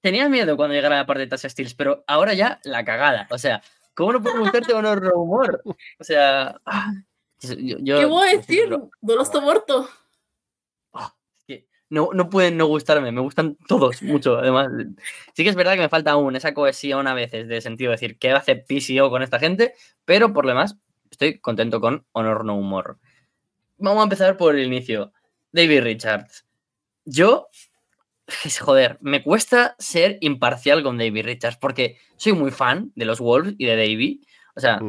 Tenía 0.00 0.28
miedo 0.28 0.56
cuando 0.56 0.74
llegara 0.74 0.96
la 0.96 1.06
parte 1.06 1.20
de 1.20 1.26
Tasha 1.28 1.48
Steels, 1.48 1.74
pero 1.74 2.04
ahora 2.06 2.34
ya 2.34 2.60
la 2.64 2.84
cagada. 2.84 3.26
O 3.30 3.38
sea, 3.38 3.62
¿cómo 3.94 4.12
no 4.12 4.22
puedo 4.22 4.38
gustarte 4.38 4.72
un 4.72 4.86
humor? 4.86 5.62
O 5.64 6.04
sea, 6.04 6.60
ah, 6.64 6.92
yo, 7.40 7.98
¿qué 7.98 8.04
voy 8.06 8.28
a 8.28 8.36
decir? 8.36 8.68
No 8.70 8.90
los 9.00 9.42
muerto 9.42 9.88
no, 11.90 12.10
no 12.12 12.28
pueden 12.28 12.56
no 12.56 12.66
gustarme, 12.66 13.12
me 13.12 13.20
gustan 13.20 13.56
todos 13.66 14.02
mucho, 14.02 14.38
además. 14.38 14.68
Sí 15.34 15.42
que 15.42 15.50
es 15.50 15.56
verdad 15.56 15.74
que 15.74 15.80
me 15.80 15.88
falta 15.88 16.12
aún 16.12 16.36
esa 16.36 16.54
cohesión 16.54 17.06
a 17.06 17.14
veces, 17.14 17.48
de 17.48 17.60
sentido 17.60 17.90
de 17.90 17.96
decir, 17.96 18.18
¿qué 18.18 18.30
hace 18.30 18.56
PCO 18.56 19.10
con 19.10 19.22
esta 19.22 19.38
gente? 19.38 19.74
Pero 20.04 20.32
por 20.32 20.44
lo 20.44 20.50
demás, 20.50 20.76
estoy 21.10 21.38
contento 21.38 21.80
con 21.80 22.06
Honor 22.12 22.44
No 22.44 22.56
Humor. 22.56 22.98
Vamos 23.78 24.00
a 24.00 24.04
empezar 24.04 24.36
por 24.36 24.56
el 24.56 24.66
inicio. 24.66 25.12
David 25.52 25.82
Richards. 25.82 26.46
Yo, 27.04 27.48
joder, 28.60 28.98
me 29.00 29.22
cuesta 29.22 29.74
ser 29.78 30.18
imparcial 30.20 30.82
con 30.82 30.98
David 30.98 31.24
Richards 31.24 31.56
porque 31.56 31.98
soy 32.16 32.32
muy 32.32 32.50
fan 32.50 32.92
de 32.94 33.04
los 33.06 33.20
Wolves 33.20 33.54
y 33.56 33.66
de 33.66 33.76
David. 33.76 34.24
O 34.54 34.60
sea, 34.60 34.80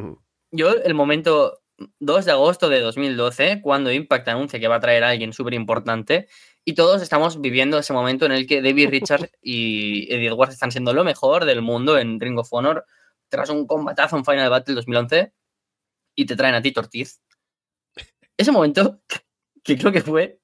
yo 0.52 0.74
el 0.74 0.94
momento 0.96 1.62
2 2.00 2.26
de 2.26 2.32
agosto 2.32 2.70
de 2.70 2.82
2012, 2.82 3.62
cuando 3.62 3.92
Impact 3.92 4.28
anuncia 4.28 4.60
que 4.60 4.68
va 4.68 4.76
a 4.76 4.80
traer 4.80 5.04
a 5.04 5.10
alguien 5.10 5.34
súper 5.34 5.54
importante, 5.54 6.28
y 6.70 6.74
todos 6.74 7.02
estamos 7.02 7.42
viviendo 7.42 7.80
ese 7.80 7.94
momento 7.94 8.28
en 8.28 8.32
el 8.32 8.46
que 8.46 8.62
David 8.62 8.90
Richards 8.92 9.32
y 9.42 10.04
Eddie 10.14 10.28
Edwards 10.28 10.54
están 10.54 10.72
siendo 10.72 10.94
lo 10.94 11.04
mejor 11.04 11.46
del 11.46 11.64
mundo 11.64 11.98
en 11.98 12.20
Ring 12.20 12.38
of 12.38 12.54
Honor 12.54 12.86
tras 13.28 13.50
un 13.50 13.66
combatazo 13.66 14.18
en 14.18 14.24
Final 14.24 14.52
Battle 14.52 14.76
2011 14.76 15.34
y 16.14 16.26
te 16.28 16.36
traen 16.36 16.54
a 16.54 16.62
ti 16.62 16.72
Ortiz. 16.76 17.22
Ese 18.38 18.52
momento, 18.52 19.02
que 19.64 19.80
creo 19.80 19.92
que 19.92 20.02
fue 20.02 20.38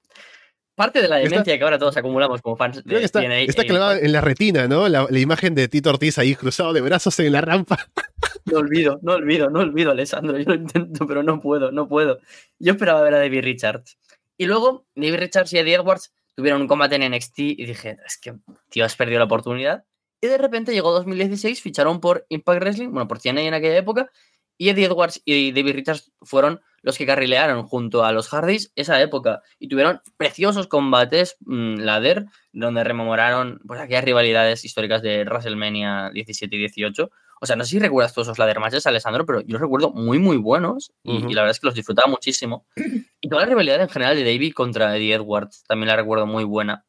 parte 0.73 0.99
de 0.99 1.07
la 1.07 1.17
demencia 1.17 1.55
que 1.59 1.63
ahora 1.63 1.77
todos 1.77 1.95
acumulamos 1.95 2.41
como 2.41 2.55
fans 2.57 2.83
de 2.83 3.03
está, 3.03 3.23
Está 3.41 3.63
clavada 3.63 3.99
en 3.99 4.11
la 4.11 4.21
retina, 4.21 4.67
¿no? 4.67 4.89
La, 4.89 5.07
imagen 5.11 5.53
de 5.53 5.67
Tito 5.67 5.91
Ortiz 5.91 6.17
ahí 6.17 6.33
cruzado 6.33 6.73
de 6.73 6.81
brazos 6.81 7.19
en 7.19 7.33
la 7.33 7.41
rampa. 7.41 7.77
No 8.45 8.59
olvido, 8.59 8.99
no 9.01 9.13
olvido, 9.13 9.49
no 9.49 9.61
olvido, 9.61 9.89
Alessandro. 9.89 10.37
Yo 10.37 10.45
lo 10.49 10.53
intento, 10.53 11.07
pero 11.07 11.23
no 11.23 11.41
puedo, 11.41 11.71
no 11.71 11.87
puedo. 11.87 12.19
Yo 12.59 12.73
esperaba 12.73 13.01
ver 13.01 13.15
a 13.15 13.17
David 13.17 13.41
Richards. 13.41 13.97
Y 14.37 14.45
luego 14.45 14.85
David 14.95 15.19
Richards 15.19 15.53
y 15.53 15.57
Eddie 15.57 15.75
Edwards 15.75 16.13
tuvieron 16.35 16.61
un 16.61 16.67
combate 16.67 16.95
en 16.95 17.11
NXT 17.11 17.39
y 17.39 17.65
dije, 17.65 17.97
es 18.05 18.17
que, 18.17 18.35
tío, 18.69 18.85
has 18.85 18.95
perdido 18.95 19.19
la 19.19 19.25
oportunidad. 19.25 19.85
Y 20.21 20.27
de 20.27 20.37
repente 20.37 20.73
llegó 20.73 20.91
2016, 20.91 21.61
ficharon 21.61 21.99
por 21.99 22.25
Impact 22.29 22.61
Wrestling, 22.61 22.89
bueno, 22.89 23.07
por 23.07 23.19
TNA 23.19 23.41
en 23.41 23.53
aquella 23.53 23.77
época, 23.77 24.09
y 24.57 24.69
Eddie 24.69 24.85
Edwards 24.85 25.21
y 25.25 25.51
David 25.51 25.75
Richards 25.75 26.11
fueron 26.21 26.61
los 26.81 26.97
que 26.97 27.05
carrilearon 27.05 27.63
junto 27.63 28.05
a 28.05 28.11
los 28.11 28.29
Hardys 28.29 28.71
esa 28.75 29.01
época 29.01 29.41
y 29.59 29.67
tuvieron 29.67 30.01
preciosos 30.17 30.67
combates 30.67 31.35
mmm, 31.41 31.77
ladder 31.77 32.25
donde 32.53 32.83
rememoraron 32.83 33.59
pues, 33.67 33.81
aquellas 33.81 34.03
rivalidades 34.03 34.63
históricas 34.63 35.01
de 35.01 35.23
WrestleMania 35.25 36.11
17 36.13 36.55
y 36.55 36.59
18 36.59 37.11
o 37.41 37.45
sea, 37.45 37.55
no 37.55 37.63
sé 37.63 37.71
si 37.71 37.79
recuerdas 37.79 38.13
todos 38.13 38.27
esos 38.27 38.39
ladder 38.39 38.59
matches, 38.59 38.87
Alessandro, 38.87 39.25
pero 39.25 39.41
yo 39.41 39.53
los 39.53 39.61
recuerdo 39.61 39.91
muy, 39.91 40.19
muy 40.19 40.37
buenos 40.37 40.93
y, 41.03 41.33
la 41.33 41.41
verdad 41.41 41.51
es 41.51 41.59
que 41.59 41.67
los 41.67 41.75
disfrutaba 41.75 42.07
muchísimo. 42.07 42.65
Y 43.21 43.29
toda 43.29 43.41
la 43.41 43.47
rivalidad 43.47 43.81
en 43.81 43.89
general 43.89 44.15
de 44.15 44.23
David 44.23 44.53
contra 44.53 44.95
Eddie 44.95 45.15
Edwards 45.15 45.63
también 45.67 45.87
la 45.87 45.95
recuerdo 45.95 46.27
muy 46.27 46.43
buena. 46.43 46.85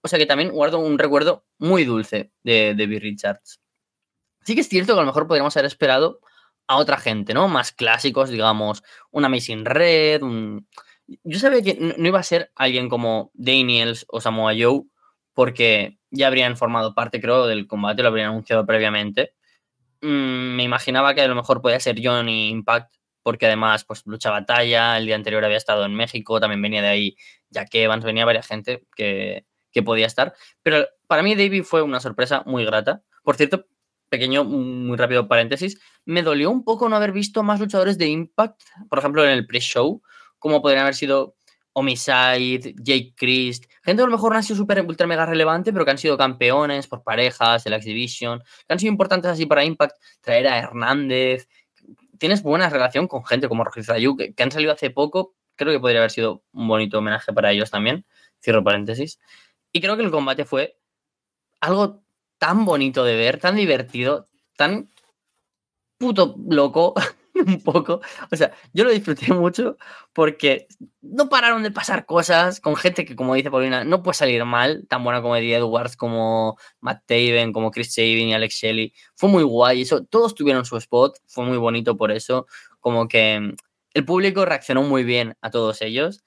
O 0.00 0.08
sea 0.08 0.18
que 0.18 0.24
también 0.24 0.50
guardo 0.50 0.78
un 0.78 0.98
recuerdo 0.98 1.44
muy 1.58 1.84
dulce 1.84 2.32
de 2.42 2.74
David 2.74 3.00
Richards. 3.02 3.60
Sí 4.44 4.54
que 4.54 4.62
es 4.62 4.68
cierto 4.68 4.94
que 4.94 5.00
a 5.00 5.02
lo 5.02 5.06
mejor 5.06 5.26
podríamos 5.26 5.54
haber 5.56 5.66
esperado 5.66 6.20
a 6.68 6.76
otra 6.76 6.96
gente, 6.96 7.34
¿no? 7.34 7.48
Más 7.48 7.72
clásicos, 7.72 8.30
digamos, 8.30 8.82
un 9.10 9.24
Amazing 9.24 9.64
Red, 9.64 10.22
un... 10.22 10.66
Yo 11.24 11.38
sabía 11.38 11.62
que 11.62 11.94
no 11.98 12.08
iba 12.08 12.18
a 12.18 12.22
ser 12.22 12.50
alguien 12.54 12.88
como 12.88 13.30
Daniels 13.34 14.06
o 14.08 14.20
Samoa 14.20 14.52
Joe, 14.58 14.84
porque 15.34 15.98
ya 16.10 16.26
habrían 16.26 16.56
formado 16.56 16.94
parte, 16.94 17.20
creo, 17.20 17.46
del 17.46 17.66
combate, 17.66 18.02
lo 18.02 18.08
habrían 18.08 18.30
anunciado 18.30 18.66
previamente. 18.66 19.34
Mm, 20.00 20.56
me 20.56 20.62
imaginaba 20.64 21.14
que 21.14 21.22
a 21.22 21.28
lo 21.28 21.34
mejor 21.34 21.60
podía 21.60 21.80
ser 21.80 21.96
Johnny 22.02 22.50
Impact, 22.50 22.92
porque 23.22 23.46
además 23.46 23.84
pues 23.84 24.02
lucha 24.06 24.30
batalla, 24.30 24.96
el 24.96 25.06
día 25.06 25.16
anterior 25.16 25.44
había 25.44 25.56
estado 25.56 25.84
en 25.84 25.94
México, 25.94 26.40
también 26.40 26.62
venía 26.62 26.82
de 26.82 26.88
ahí 26.88 27.16
Jack 27.50 27.74
Evans, 27.74 28.04
venía 28.04 28.24
varias 28.24 28.46
gente 28.46 28.86
que, 28.96 29.44
que 29.72 29.82
podía 29.82 30.06
estar. 30.06 30.34
Pero 30.62 30.86
para 31.06 31.22
mí 31.22 31.34
David 31.34 31.64
fue 31.64 31.82
una 31.82 32.00
sorpresa 32.00 32.42
muy 32.46 32.64
grata. 32.64 33.02
Por 33.22 33.36
cierto, 33.36 33.66
pequeño, 34.08 34.44
muy 34.44 34.96
rápido 34.96 35.28
paréntesis, 35.28 35.80
me 36.04 36.22
dolió 36.22 36.50
un 36.50 36.64
poco 36.64 36.88
no 36.88 36.96
haber 36.96 37.12
visto 37.12 37.42
más 37.42 37.60
luchadores 37.60 37.98
de 37.98 38.06
Impact, 38.06 38.60
por 38.88 38.98
ejemplo, 38.98 39.24
en 39.24 39.30
el 39.30 39.46
pre-show, 39.46 40.02
como 40.38 40.62
podrían 40.62 40.82
haber 40.82 40.94
sido 40.94 41.36
Homicide, 41.78 42.74
Jake 42.76 43.14
Christ, 43.16 43.64
gente 43.82 44.00
que 44.00 44.02
a 44.02 44.06
lo 44.06 44.12
mejor 44.12 44.32
no 44.32 44.38
ha 44.38 44.42
sido 44.42 44.56
súper 44.56 44.84
ultra 44.84 45.06
mega 45.06 45.24
relevante, 45.24 45.72
pero 45.72 45.84
que 45.84 45.92
han 45.92 45.98
sido 45.98 46.16
campeones 46.18 46.86
por 46.86 47.02
parejas 47.02 47.64
de 47.64 47.70
la 47.70 47.76
Exhibition, 47.76 48.40
que 48.40 48.72
han 48.72 48.78
sido 48.78 48.90
importantes 48.90 49.30
así 49.30 49.46
para 49.46 49.64
Impact, 49.64 49.96
traer 50.20 50.48
a 50.48 50.58
Hernández. 50.58 51.48
Tienes 52.18 52.42
buena 52.42 52.68
relación 52.68 53.06
con 53.06 53.24
gente 53.24 53.48
como 53.48 53.64
Rayu, 53.64 54.16
que, 54.16 54.34
que 54.34 54.42
han 54.42 54.50
salido 54.50 54.72
hace 54.72 54.90
poco, 54.90 55.34
creo 55.56 55.72
que 55.72 55.80
podría 55.80 56.00
haber 56.00 56.10
sido 56.10 56.42
un 56.52 56.66
bonito 56.68 56.98
homenaje 56.98 57.32
para 57.32 57.52
ellos 57.52 57.70
también, 57.70 58.04
cierro 58.40 58.64
paréntesis. 58.64 59.18
Y 59.72 59.80
creo 59.80 59.96
que 59.96 60.02
el 60.02 60.10
combate 60.10 60.44
fue 60.44 60.78
algo 61.60 62.02
tan 62.38 62.64
bonito 62.64 63.04
de 63.04 63.16
ver, 63.16 63.38
tan 63.38 63.56
divertido, 63.56 64.26
tan 64.56 64.88
puto 65.98 66.36
loco, 66.48 66.94
un 67.46 67.60
poco. 67.62 68.00
O 68.30 68.36
sea, 68.36 68.52
yo 68.72 68.84
lo 68.84 68.90
disfruté 68.90 69.32
mucho 69.32 69.76
porque 70.12 70.66
no 71.00 71.28
pararon 71.28 71.62
de 71.62 71.70
pasar 71.70 72.06
cosas 72.06 72.60
con 72.60 72.76
gente 72.76 73.04
que, 73.04 73.16
como 73.16 73.34
dice 73.34 73.50
Paulina, 73.50 73.84
no 73.84 74.02
puede 74.02 74.14
salir 74.14 74.44
mal, 74.44 74.86
tan 74.88 75.04
buena 75.04 75.22
como 75.22 75.36
Eddie 75.36 75.56
Edwards, 75.56 75.96
como 75.96 76.58
Matt 76.80 77.04
Taven, 77.06 77.52
como 77.52 77.70
Chris 77.70 77.94
Sabin 77.94 78.28
y 78.28 78.34
Alex 78.34 78.54
Shelley. 78.54 78.92
Fue 79.14 79.28
muy 79.28 79.42
guay, 79.42 79.82
eso, 79.82 80.04
todos 80.04 80.34
tuvieron 80.34 80.64
su 80.64 80.76
spot, 80.76 81.18
fue 81.26 81.44
muy 81.44 81.58
bonito 81.58 81.96
por 81.96 82.10
eso, 82.10 82.46
como 82.80 83.08
que 83.08 83.54
el 83.94 84.04
público 84.04 84.44
reaccionó 84.44 84.82
muy 84.82 85.04
bien 85.04 85.36
a 85.40 85.50
todos 85.50 85.82
ellos 85.82 86.22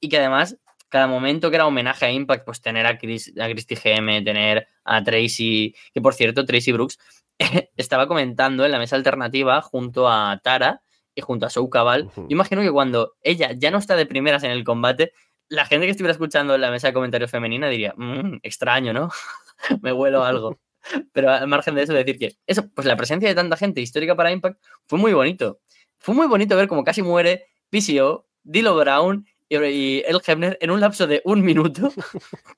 y 0.00 0.08
que 0.08 0.18
además 0.18 0.58
cada 0.88 1.06
momento 1.06 1.50
que 1.50 1.56
era 1.56 1.66
homenaje 1.66 2.06
a 2.06 2.12
Impact, 2.12 2.44
pues 2.44 2.60
tener 2.60 2.86
a 2.86 2.96
Chris, 2.96 3.32
a 3.40 3.48
Christy 3.48 3.74
GM, 3.74 4.24
tener 4.24 4.68
a 4.84 5.02
Tracy, 5.02 5.74
que 5.92 6.00
por 6.00 6.14
cierto, 6.14 6.44
Tracy 6.44 6.72
Brooks 6.72 6.98
estaba 7.76 8.08
comentando 8.08 8.64
en 8.64 8.72
la 8.72 8.78
mesa 8.78 8.96
alternativa 8.96 9.60
junto 9.62 10.08
a 10.08 10.40
Tara 10.42 10.82
y 11.14 11.20
junto 11.22 11.46
a 11.46 11.50
Sou 11.50 11.68
Cabal. 11.70 12.10
Yo 12.16 12.26
imagino 12.28 12.62
que 12.62 12.70
cuando 12.70 13.14
ella 13.22 13.52
ya 13.56 13.70
no 13.70 13.78
está 13.78 13.96
de 13.96 14.06
primeras 14.06 14.42
en 14.44 14.50
el 14.50 14.64
combate, 14.64 15.12
la 15.48 15.64
gente 15.64 15.86
que 15.86 15.92
estuviera 15.92 16.12
escuchando 16.12 16.54
en 16.54 16.60
la 16.60 16.70
mesa 16.70 16.88
de 16.88 16.92
comentarios 16.92 17.30
femenina 17.30 17.68
diría, 17.68 17.94
"Mm, 17.96 18.38
extraño, 18.42 18.92
¿no? 18.92 19.10
Me 19.82 19.92
huelo 19.92 20.24
algo. 20.24 20.58
Pero 21.12 21.30
al 21.30 21.48
margen 21.48 21.74
de 21.74 21.82
eso, 21.82 21.92
decir 21.92 22.18
que 22.18 22.36
eso, 22.46 22.68
pues 22.74 22.86
la 22.86 22.96
presencia 22.96 23.28
de 23.28 23.34
tanta 23.34 23.56
gente 23.56 23.80
histórica 23.80 24.14
para 24.14 24.30
Impact 24.32 24.62
fue 24.86 24.98
muy 24.98 25.12
bonito. 25.12 25.60
Fue 25.98 26.14
muy 26.14 26.26
bonito 26.26 26.56
ver 26.56 26.68
cómo 26.68 26.84
casi 26.84 27.02
muere 27.02 27.46
PCO, 27.70 28.26
Dilo 28.42 28.76
Brown 28.76 29.26
y, 29.48 29.56
y 29.56 30.02
El 30.06 30.20
Hebner 30.24 30.58
en 30.60 30.70
un 30.70 30.80
lapso 30.80 31.06
de 31.06 31.22
un 31.24 31.42
minuto. 31.42 31.92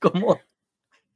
como 0.01 0.41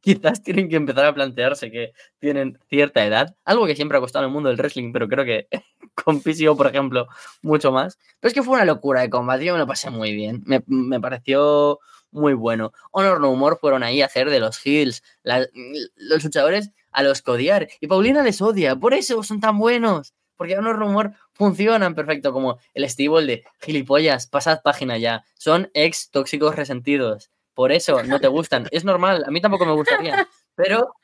quizás 0.03 0.42
tienen 0.42 0.68
que 0.68 0.76
empezar 0.76 1.07
a 1.07 1.14
plantearse 1.14 1.70
que 1.70 1.92
tienen 2.18 2.59
cierta 2.68 3.05
edad. 3.07 3.34
Algo 3.44 3.66
que 3.66 3.76
siempre 3.76 3.96
ha 3.96 4.00
costado 4.00 4.24
en 4.24 4.28
el 4.28 4.34
mundo 4.34 4.50
del 4.50 4.59
wrestling, 4.59 4.92
pero 4.92 5.09
creo 5.09 5.24
que 5.24 5.48
con 5.94 6.20
PCO, 6.20 6.57
por 6.57 6.66
ejemplo, 6.66 7.07
mucho 7.40 7.72
más. 7.72 7.98
Pero 8.20 8.28
es 8.28 8.34
que 8.34 8.42
fue 8.42 8.57
una 8.57 8.66
locura 8.66 9.00
de 9.00 9.09
combate. 9.09 9.46
Yo 9.46 9.55
me 9.55 9.59
lo 9.59 9.66
pasé 9.66 9.90
muy 9.90 10.12
bien. 10.14 10.42
Me, 10.44 10.62
me 10.66 11.00
pareció 11.00 11.78
muy 12.11 12.34
bueno. 12.34 12.72
Honor 12.90 13.20
No 13.20 13.30
Humor 13.30 13.59
fueron 13.61 13.82
ahí 13.82 14.03
a 14.03 14.07
hacer 14.07 14.30
de 14.30 14.40
los 14.40 14.64
heels, 14.64 15.03
los 15.24 16.22
luchadores 16.22 16.70
a 16.92 17.03
los 17.03 17.22
que 17.22 17.30
odiar. 17.30 17.68
Y 17.80 17.86
Paulina 17.86 18.22
les 18.22 18.42
odia, 18.42 18.76
por 18.76 18.94
eso 18.94 19.22
son 19.22 19.40
tan 19.40 19.59
buenos. 19.59 20.14
Porque 20.36 20.59
Honor 20.59 20.78
No 20.78 20.86
Humor 20.86 21.12
funcionan 21.32 21.94
perfecto, 21.94 22.32
como 22.32 22.59
el 22.74 22.88
Steve 22.88 23.24
de 23.24 23.44
gilipollas, 23.61 24.26
pasad 24.26 24.61
página 24.62 24.98
ya. 24.98 25.24
Son 25.34 25.70
ex 25.74 26.11
tóxicos 26.11 26.55
resentidos. 26.55 27.30
Por 27.55 27.72
eso 27.72 28.03
no 28.03 28.18
te 28.20 28.28
gustan. 28.28 28.66
Es 28.70 28.84
normal, 28.84 29.24
a 29.26 29.30
mí 29.30 29.40
tampoco 29.40 29.66
me 29.66 29.72
gustaría. 29.72 30.26
Pero 30.55 30.94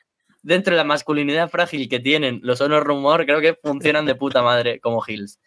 dentro 0.41 0.73
de 0.73 0.77
la 0.77 0.83
masculinidad 0.83 1.49
frágil 1.49 1.87
que 1.89 1.99
tienen 1.99 2.39
los 2.43 2.61
Honor 2.61 2.87
No 2.87 2.95
Humor, 2.95 3.25
creo 3.25 3.41
que 3.41 3.55
funcionan 3.61 4.05
de 4.05 4.15
puta 4.15 4.41
madre 4.41 4.79
como 4.79 5.03
heels. 5.05 5.39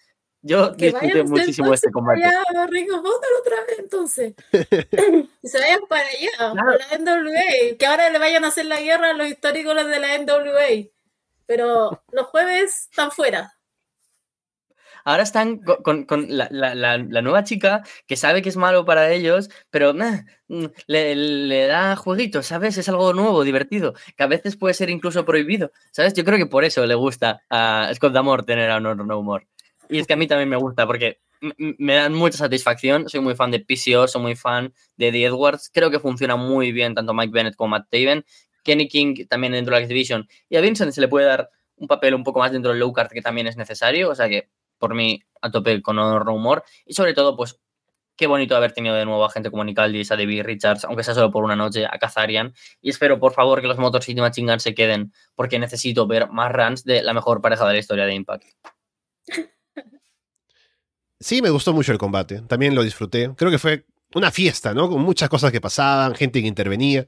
Yo 0.45 0.77
Que 0.77 0.87
disfruté 0.87 1.23
muchísimo 1.23 1.73
este 1.73 1.91
combate. 1.93 2.25
allá 2.25 2.43
otra 3.41 3.65
vez, 3.65 3.79
entonces. 3.79 4.35
y 5.43 5.49
se 5.49 5.59
vayan 5.61 5.81
para 5.89 6.03
allá, 6.07 6.53
Claro. 6.53 6.73
por 6.73 6.81
la 6.81 6.99
NWA. 6.99 7.77
Que 7.79 7.87
ahora 7.87 8.11
le 8.11 8.19
vayan 8.19 8.45
a 8.45 8.49
hacer 8.49 8.67
la 8.67 8.81
guerra 8.81 9.11
a 9.11 9.15
los 9.15 9.29
históricos 9.29 9.75
de 9.87 10.01
la 10.01 10.19
NWA. 10.19 10.89
Pero 11.47 12.03
los 12.11 12.27
jueves 12.27 12.89
están 12.91 13.13
fuera. 13.13 13.55
Ahora 15.05 15.23
están 15.23 15.59
co- 15.59 15.83
con, 15.83 16.07
la, 16.29 16.99
nueva 16.99 17.45
chica 17.45 17.83
que 18.07 18.17
sabe 18.17 18.43
que 18.43 18.49
es 18.49 18.57
malo 18.57 18.85
para 18.85 19.11
ellos, 19.13 19.51
pero 19.71 19.95
mm, 19.95 20.65
le, 20.87 21.67
da 21.67 21.97
jueguitos, 21.97 22.47
¿sabes? 22.47 22.79
Es 22.79 22.89
algo 22.89 23.13
nuevo, 23.13 23.45
divertido, 23.45 23.95
que 24.17 24.23
a 24.23 24.27
veces 24.27 24.57
puede 24.57 24.75
ser 24.75 24.91
incluso 24.91 25.25
prohibido, 25.25 25.73
¿sabes? 25.91 26.15
Yo 26.15 26.25
creo 26.25 26.39
que 26.39 26.47
por 26.47 26.65
eso 26.65 26.87
le 26.87 26.95
gusta 26.95 27.43
a 27.51 27.91
Scott 27.95 28.13
Damore 28.13 28.45
tener 28.45 28.71
a 28.71 28.77
Honor 28.77 29.05
No 29.05 29.19
Humor. 29.19 29.47
Y 29.89 29.99
es 29.99 30.07
que 30.07 30.15
a 30.15 30.17
mí 30.17 30.27
también 30.27 30.49
me 30.49 30.57
gusta 30.57 30.87
porque 30.87 31.21
me 31.59 31.95
dan 31.95 32.15
mucha 32.15 32.39
satisfacción. 32.39 33.09
Soy 33.09 33.21
muy 33.21 33.35
fan 33.35 33.51
de 33.51 33.61
PCO, 33.61 34.07
soy 34.09 34.23
muy 34.23 34.37
fan 34.37 34.73
de 34.97 35.09
Eddie 35.09 35.27
Edwards. 35.27 35.71
Creo 35.73 35.91
que 35.91 35.99
funciona 35.99 36.37
muy 36.37 36.73
bien 36.73 36.95
tanto 36.95 37.13
Mike 37.15 37.33
Bennett 37.33 37.57
como 37.57 37.71
Matt 37.71 37.89
Taven. 37.91 38.25
Kenny 38.63 38.89
King 38.89 39.27
también 39.29 39.53
dentro 39.53 39.75
de 39.75 39.81
la 39.81 39.85
X-Division. 39.85 40.29
Y 40.49 40.57
a 40.57 40.61
Vincent 40.61 40.93
se 40.93 41.01
le 41.01 41.09
puede 41.09 41.27
dar 41.27 41.51
un 41.77 41.89
papel 41.89 42.15
un 42.15 42.23
poco 42.23 42.39
más 42.39 42.53
dentro 42.53 42.71
del 42.71 42.81
low 42.81 42.93
card 42.93 43.11
que 43.11 43.23
también 43.23 43.49
es 43.49 43.57
necesario. 43.57 44.11
O 44.11 44.15
sea 44.15 44.29
que 44.29 44.49
por 44.83 44.95
mí 44.97 45.23
a 45.41 45.51
tope 45.53 45.81
con 45.81 45.97
honor 45.97 46.27
no 46.27 46.35
humor. 46.35 46.65
Y 46.85 46.95
sobre 46.95 47.15
todo, 47.15 47.37
pues 47.37 47.61
qué 48.17 48.27
bonito 48.27 48.57
haber 48.57 48.73
tenido 48.73 48.97
de 48.97 49.05
nuevo 49.05 49.25
a 49.25 49.31
gente 49.31 49.49
como 49.51 49.63
Nicaldis, 49.65 50.11
a 50.11 50.17
David 50.17 50.43
Richards, 50.43 50.85
aunque 50.85 51.05
sea 51.05 51.15
solo 51.15 51.31
por 51.31 51.45
una 51.45 51.55
noche, 51.55 51.87
a 51.87 51.99
Kazarian. 51.99 52.53
Y 52.81 52.91
espero, 52.91 53.21
por 53.21 53.33
favor, 53.33 53.61
que 53.61 53.69
los 53.69 53.79
Motor 53.79 54.03
City 54.03 54.21
Machine 54.21 54.51
Guns 54.51 54.65
se 54.65 54.75
queden, 54.75 55.13
porque 55.37 55.59
necesito 55.61 56.07
ver 56.09 56.29
más 56.31 56.51
runs 56.53 56.83
de 56.85 57.03
la 57.03 57.15
mejor 57.15 57.41
pareja 57.41 57.65
de 57.67 57.75
la 57.75 57.79
historia 57.79 58.05
de 58.07 58.15
Impact. 58.15 58.45
Sí, 61.21 61.41
me 61.41 61.51
gustó 61.51 61.73
mucho 61.73 61.93
el 61.93 61.99
combate. 61.99 62.43
También 62.49 62.75
lo 62.75 62.83
disfruté. 62.83 63.31
Creo 63.37 63.51
que 63.51 63.59
fue 63.59 63.87
una 64.15 64.31
fiesta, 64.33 64.75
¿no? 64.75 64.89
Con 64.89 65.01
muchas 65.03 65.29
cosas 65.29 65.53
que 65.53 65.61
pasaban, 65.61 66.15
gente 66.17 66.41
que 66.43 66.49
intervenía. 66.49 67.07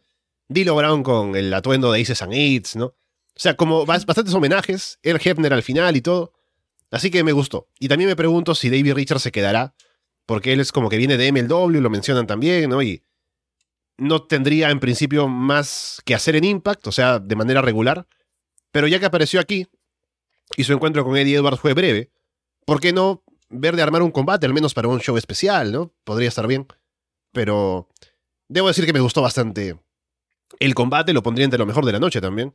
Dilo 0.49 0.77
Brown 0.77 1.03
con 1.03 1.35
el 1.35 1.53
atuendo 1.53 1.91
de 1.91 2.01
Aces 2.01 2.23
and 2.23 2.33
Eights, 2.33 2.77
¿no? 2.77 2.87
O 2.87 3.41
sea, 3.41 3.57
como 3.57 3.85
bas- 3.85 4.07
bastantes 4.07 4.33
homenajes. 4.35 5.01
El 5.03 5.17
Hefner 5.23 5.53
al 5.53 5.63
final 5.65 5.97
y 5.97 6.01
todo. 6.01 6.33
Así 6.95 7.11
que 7.11 7.25
me 7.25 7.33
gustó. 7.33 7.69
Y 7.81 7.89
también 7.89 8.09
me 8.09 8.15
pregunto 8.15 8.55
si 8.55 8.71
David 8.71 8.95
Richards 8.95 9.23
se 9.23 9.33
quedará. 9.33 9.75
Porque 10.27 10.53
él 10.53 10.61
es 10.61 10.71
como 10.71 10.89
que 10.89 10.97
viene 10.97 11.17
de 11.17 11.33
MLW, 11.33 11.81
lo 11.81 11.91
mencionan 11.91 12.27
también, 12.27 12.71
¿no? 12.71 12.81
Y 12.83 13.03
no 13.99 14.23
tendría 14.23 14.71
en 14.71 14.79
principio 14.79 15.27
más 15.27 16.01
que 16.05 16.15
hacer 16.15 16.37
en 16.37 16.45
Impact, 16.45 16.87
o 16.87 16.93
sea, 16.93 17.19
de 17.19 17.35
manera 17.37 17.63
regular. 17.63 18.07
Pero 18.71 18.87
ya 18.87 19.01
que 19.01 19.07
apareció 19.07 19.41
aquí 19.41 19.67
y 20.57 20.63
su 20.63 20.73
encuentro 20.73 21.05
con 21.05 21.17
Eddie 21.17 21.37
Edwards 21.37 21.61
fue 21.61 21.75
breve, 21.75 22.13
¿por 22.65 22.81
qué 22.81 22.93
no 22.93 23.25
ver 23.51 23.75
de 23.75 23.83
armar 23.83 24.03
un 24.03 24.13
combate, 24.13 24.47
al 24.47 24.55
menos 24.55 24.73
para 24.73 24.89
un 24.89 25.01
show 25.01 25.17
especial, 25.17 25.73
¿no? 25.73 25.93
Podría 26.05 26.29
estar 26.29 26.47
bien. 26.47 26.67
Pero 27.33 27.89
debo 28.49 28.69
decir 28.69 28.87
que 28.87 28.93
me 28.93 29.01
gustó 29.01 29.21
bastante 29.21 29.77
el 30.61 30.75
combate, 30.75 31.13
lo 31.13 31.25
pondría 31.25 31.45
entre 31.45 31.59
lo 31.59 31.67
mejor 31.67 31.85
de 31.85 31.93
la 31.93 31.99
noche 31.99 32.21
también. 32.21 32.53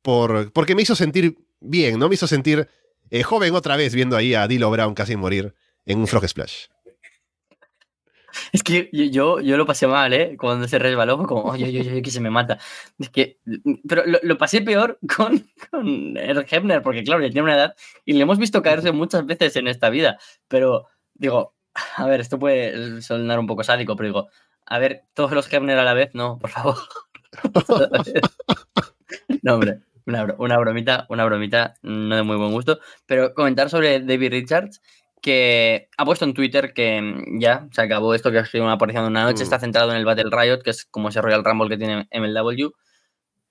Por, 0.00 0.50
porque 0.52 0.74
me 0.74 0.82
hizo 0.82 0.96
sentir 0.96 1.36
bien, 1.60 1.98
¿no? 1.98 2.08
Me 2.08 2.14
hizo 2.14 2.26
sentir 2.26 2.68
eh, 3.10 3.22
joven 3.22 3.54
otra 3.54 3.76
vez 3.76 3.94
viendo 3.94 4.16
ahí 4.16 4.34
a 4.34 4.48
Dilo 4.48 4.70
Brown 4.70 4.94
casi 4.94 5.16
morir 5.16 5.54
en 5.84 5.98
un 5.98 6.06
Frog 6.06 6.28
Splash. 6.28 6.66
Es 8.52 8.62
que 8.62 8.90
yo, 8.92 9.04
yo, 9.04 9.40
yo 9.40 9.56
lo 9.56 9.66
pasé 9.66 9.86
mal, 9.86 10.12
¿eh? 10.12 10.36
Cuando 10.38 10.68
se 10.68 10.78
resbaló, 10.78 11.16
fue 11.16 11.26
como, 11.26 11.42
oye, 11.42 11.64
oye, 11.64 11.80
oye, 11.80 12.02
que 12.02 12.10
se 12.10 12.20
me 12.20 12.30
mata. 12.30 12.58
Es 12.98 13.08
que, 13.08 13.38
pero 13.88 14.04
lo, 14.06 14.18
lo 14.22 14.38
pasé 14.38 14.62
peor 14.62 14.98
con, 15.16 15.48
con 15.70 16.16
el 16.16 16.46
Hebner, 16.48 16.82
porque 16.82 17.04
claro, 17.04 17.22
ya 17.22 17.30
tiene 17.30 17.42
una 17.42 17.54
edad 17.54 17.74
y 18.04 18.12
le 18.12 18.22
hemos 18.22 18.38
visto 18.38 18.62
caerse 18.62 18.92
muchas 18.92 19.24
veces 19.26 19.56
en 19.56 19.68
esta 19.68 19.90
vida. 19.90 20.18
Pero 20.48 20.86
digo, 21.14 21.54
a 21.96 22.06
ver, 22.06 22.20
esto 22.20 22.38
puede 22.38 23.02
sonar 23.02 23.38
un 23.38 23.46
poco 23.46 23.64
sádico, 23.64 23.96
pero 23.96 24.08
digo, 24.08 24.28
a 24.66 24.78
ver, 24.78 25.04
todos 25.14 25.32
los 25.32 25.52
Hebner 25.52 25.78
a 25.78 25.84
la 25.84 25.94
vez, 25.94 26.10
no, 26.14 26.38
por 26.38 26.50
favor. 26.50 26.76
no, 29.42 29.54
hombre, 29.54 29.80
una, 30.06 30.34
una 30.38 30.58
bromita, 30.58 31.06
una 31.08 31.24
bromita 31.24 31.74
no 31.82 32.16
de 32.16 32.22
muy 32.22 32.36
buen 32.36 32.52
gusto. 32.52 32.78
Pero 33.06 33.34
comentar 33.34 33.70
sobre 33.70 34.00
David 34.00 34.30
Richards, 34.32 34.80
que 35.22 35.88
ha 35.96 36.04
puesto 36.04 36.24
en 36.24 36.34
Twitter 36.34 36.72
que 36.74 37.00
mm, 37.02 37.40
ya 37.40 37.68
se 37.72 37.82
acabó 37.82 38.14
esto, 38.14 38.30
que 38.30 38.38
ha 38.38 38.46
sido 38.46 38.64
una 38.64 38.74
aparición 38.74 39.04
de 39.04 39.10
una 39.10 39.24
noche, 39.24 39.42
Mm. 39.42 39.44
está 39.44 39.58
centrado 39.58 39.90
en 39.90 39.96
el 39.98 40.04
Battle 40.04 40.30
Riot, 40.30 40.62
que 40.62 40.70
es 40.70 40.84
como 40.86 41.08
ese 41.08 41.20
Royal 41.22 41.44
Rumble 41.44 41.68
que 41.68 41.78
tiene 41.78 42.08
MLW. 42.12 42.72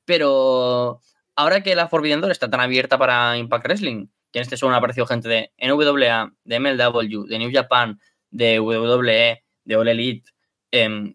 Pero 0.06 1.01
ahora 1.36 1.62
que 1.64 1.76
la 1.76 1.88
Forbidden 1.88 2.22
Door 2.22 2.32
está 2.32 2.49
tan 2.49 2.60
abierta 2.62 2.97
para 2.97 3.38
Impact 3.38 3.66
Wrestling, 3.66 4.08
que 4.32 4.39
en 4.39 4.43
este 4.43 4.58
show 4.58 4.70
han 4.70 4.76
aparecido 4.76 5.06
gente 5.08 5.28
de 5.30 5.51
NWA, 5.58 6.32
de 6.43 6.60
MLW, 6.60 7.26
de 7.28 7.39
New 7.39 7.51
Japan, 7.53 7.99
de 8.30 8.60
WWE, 8.60 9.43
de 9.64 9.76
All 9.76 9.88
Elite, 9.88 10.30
em, 10.72 11.14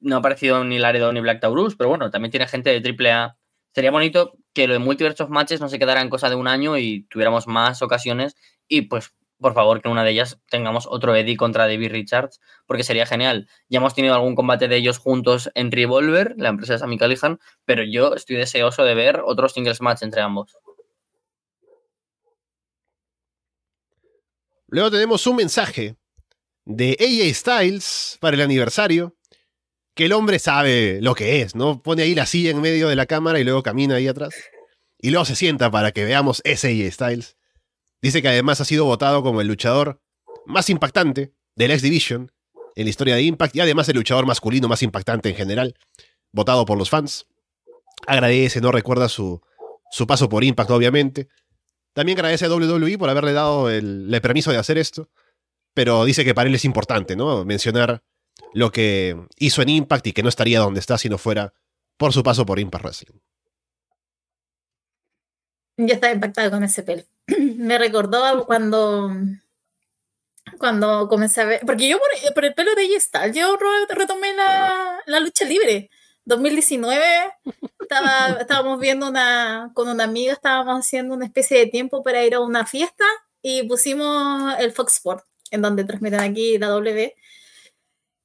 no 0.00 0.16
ha 0.16 0.18
aparecido 0.20 0.64
ni 0.64 0.78
Laredo 0.78 1.12
ni 1.12 1.20
Black 1.20 1.40
Taurus, 1.40 1.76
pero 1.76 1.90
bueno, 1.90 2.10
también 2.10 2.30
tiene 2.30 2.46
gente 2.46 2.70
de 2.70 2.80
AAA. 2.80 3.36
Sería 3.72 3.90
bonito 3.90 4.32
que 4.52 4.66
lo 4.66 4.72
de 4.74 4.78
Multiverse 4.80 5.22
of 5.22 5.30
Matches 5.30 5.60
no 5.60 5.68
se 5.68 5.78
quedara 5.78 6.00
en 6.00 6.10
cosa 6.10 6.28
de 6.28 6.34
un 6.34 6.48
año 6.48 6.76
y 6.76 7.06
tuviéramos 7.08 7.46
más 7.46 7.82
ocasiones 7.82 8.36
y 8.66 8.82
pues 8.82 9.14
por 9.40 9.54
favor 9.54 9.80
que 9.80 9.88
en 9.88 9.92
una 9.92 10.04
de 10.04 10.10
ellas 10.10 10.38
tengamos 10.50 10.86
otro 10.88 11.14
Eddie 11.16 11.36
contra 11.36 11.66
David 11.66 11.90
Richards 11.90 12.40
porque 12.66 12.84
sería 12.84 13.06
genial. 13.06 13.48
Ya 13.68 13.78
hemos 13.78 13.94
tenido 13.94 14.14
algún 14.14 14.34
combate 14.34 14.68
de 14.68 14.76
ellos 14.76 14.98
juntos 14.98 15.50
en 15.54 15.72
Revolver, 15.72 16.34
la 16.36 16.50
empresa 16.50 16.74
de 16.74 16.78
Sammy 16.78 16.98
Callihan, 16.98 17.40
pero 17.64 17.82
yo 17.82 18.14
estoy 18.14 18.36
deseoso 18.36 18.84
de 18.84 18.94
ver 18.94 19.22
otros 19.24 19.52
singles 19.52 19.80
match 19.80 20.02
entre 20.02 20.20
ambos. 20.20 20.56
Luego 24.68 24.90
tenemos 24.90 25.26
un 25.26 25.36
mensaje 25.36 25.96
de 26.64 26.96
AJ 27.00 27.34
Styles 27.34 28.18
para 28.20 28.36
el 28.36 28.42
aniversario, 28.42 29.16
que 30.00 30.06
el 30.06 30.14
hombre 30.14 30.38
sabe 30.38 30.98
lo 31.02 31.14
que 31.14 31.42
es, 31.42 31.54
¿no? 31.54 31.82
Pone 31.82 32.02
ahí 32.02 32.14
la 32.14 32.24
silla 32.24 32.52
en 32.52 32.62
medio 32.62 32.88
de 32.88 32.96
la 32.96 33.04
cámara 33.04 33.38
y 33.38 33.44
luego 33.44 33.62
camina 33.62 33.96
ahí 33.96 34.08
atrás. 34.08 34.32
Y 34.98 35.10
luego 35.10 35.26
se 35.26 35.36
sienta 35.36 35.70
para 35.70 35.92
que 35.92 36.06
veamos 36.06 36.40
ese 36.44 36.90
Styles. 36.90 37.36
Dice 38.00 38.22
que 38.22 38.28
además 38.28 38.62
ha 38.62 38.64
sido 38.64 38.86
votado 38.86 39.22
como 39.22 39.42
el 39.42 39.46
luchador 39.46 40.00
más 40.46 40.70
impactante 40.70 41.34
de 41.54 41.68
la 41.68 41.74
X 41.74 41.82
Division 41.82 42.32
en 42.76 42.84
la 42.84 42.88
historia 42.88 43.14
de 43.14 43.24
Impact 43.24 43.54
y 43.56 43.60
además 43.60 43.90
el 43.90 43.96
luchador 43.96 44.24
masculino 44.24 44.68
más 44.68 44.82
impactante 44.82 45.28
en 45.28 45.34
general, 45.34 45.74
votado 46.32 46.64
por 46.64 46.78
los 46.78 46.88
fans. 46.88 47.26
Agradece, 48.06 48.62
no 48.62 48.72
recuerda 48.72 49.06
su, 49.10 49.42
su 49.90 50.06
paso 50.06 50.30
por 50.30 50.44
Impact, 50.44 50.70
obviamente. 50.70 51.28
También 51.92 52.16
agradece 52.16 52.46
a 52.46 52.48
WWE 52.48 52.96
por 52.96 53.10
haberle 53.10 53.34
dado 53.34 53.68
el 53.68 54.18
permiso 54.22 54.50
de 54.50 54.56
hacer 54.56 54.78
esto, 54.78 55.10
pero 55.74 56.06
dice 56.06 56.24
que 56.24 56.32
para 56.32 56.48
él 56.48 56.54
es 56.54 56.64
importante, 56.64 57.16
¿no? 57.16 57.44
Mencionar 57.44 58.02
lo 58.54 58.72
que 58.72 59.16
hizo 59.36 59.62
en 59.62 59.68
Impact 59.68 60.06
y 60.08 60.12
que 60.12 60.22
no 60.22 60.28
estaría 60.28 60.60
donde 60.60 60.80
está 60.80 60.98
si 60.98 61.08
no 61.08 61.18
fuera 61.18 61.52
por 61.96 62.12
su 62.12 62.22
paso 62.22 62.46
por 62.46 62.58
Impact 62.58 62.84
Wrestling. 62.84 63.20
Ya 65.76 65.94
estaba 65.94 66.12
impactada 66.12 66.50
con 66.50 66.64
ese 66.64 66.82
pelo. 66.82 67.02
Me 67.56 67.78
recordó 67.78 68.46
cuando 68.46 69.10
cuando 70.58 71.08
comencé 71.08 71.42
a 71.42 71.44
ver, 71.44 71.60
porque 71.64 71.88
yo 71.88 71.98
por, 71.98 72.34
por 72.34 72.44
el 72.44 72.54
pelo 72.54 72.74
de 72.74 72.88
Gestal, 72.88 73.32
yo 73.32 73.56
retomé 73.88 74.34
la, 74.34 75.00
la, 75.06 75.20
lucha 75.20 75.44
libre. 75.44 75.90
2019 76.24 77.04
estaba, 77.80 78.38
estábamos 78.40 78.78
viendo 78.78 79.08
una, 79.08 79.70
con 79.74 79.88
una 79.88 80.04
amiga, 80.04 80.32
estábamos 80.32 80.86
haciendo 80.86 81.14
una 81.14 81.26
especie 81.26 81.58
de 81.58 81.66
tiempo 81.66 82.02
para 82.02 82.24
ir 82.24 82.34
a 82.34 82.40
una 82.40 82.66
fiesta 82.66 83.04
y 83.42 83.62
pusimos 83.64 84.54
el 84.58 84.72
Fox 84.72 84.94
Sport, 84.96 85.24
en 85.50 85.62
donde 85.62 85.84
transmiten 85.84 86.20
aquí 86.20 86.58
la 86.58 86.68
W. 86.68 87.14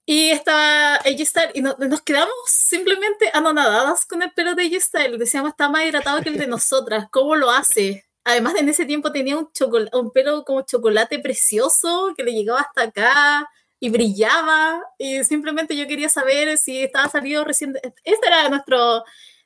Y 0.06 0.30
estaba 0.30 1.00
G-Style 1.00 1.52
y 1.56 1.62
no, 1.62 1.76
nos 1.80 2.02
quedamos 2.02 2.34
simplemente 2.46 3.30
anonadadas 3.34 4.06
con 4.06 4.22
el 4.22 4.32
pelo 4.32 4.54
de 4.54 4.70
G-Style. 4.70 5.18
Decíamos, 5.18 5.52
está 5.52 5.68
más 5.68 5.84
hidratado 5.86 6.22
que 6.22 6.30
el 6.30 6.38
de 6.38 6.48
nosotras. 6.48 7.08
¿Cómo 7.12 7.36
lo 7.36 7.50
hace? 7.50 8.06
Además, 8.24 8.56
en 8.58 8.70
ese 8.70 8.86
tiempo 8.86 9.12
tenía 9.12 9.38
un, 9.38 9.50
un 9.94 10.12
pelo 10.12 10.44
como 10.46 10.62
chocolate 10.62 11.20
precioso 11.20 12.14
que 12.16 12.24
le 12.24 12.34
llegaba 12.34 12.62
hasta 12.62 12.84
acá 12.84 13.50
y 13.80 13.90
brillaba. 13.90 14.82
Y 15.00 15.24
simplemente 15.24 15.76
yo 15.76 15.88
quería 15.88 16.10
saber 16.10 16.58
si 16.58 16.84
estaba 16.84 17.10
salido 17.10 17.44
recién. 17.44 17.74
Esta 18.04 18.28
era 18.28 18.50
nuestro, 18.50 19.04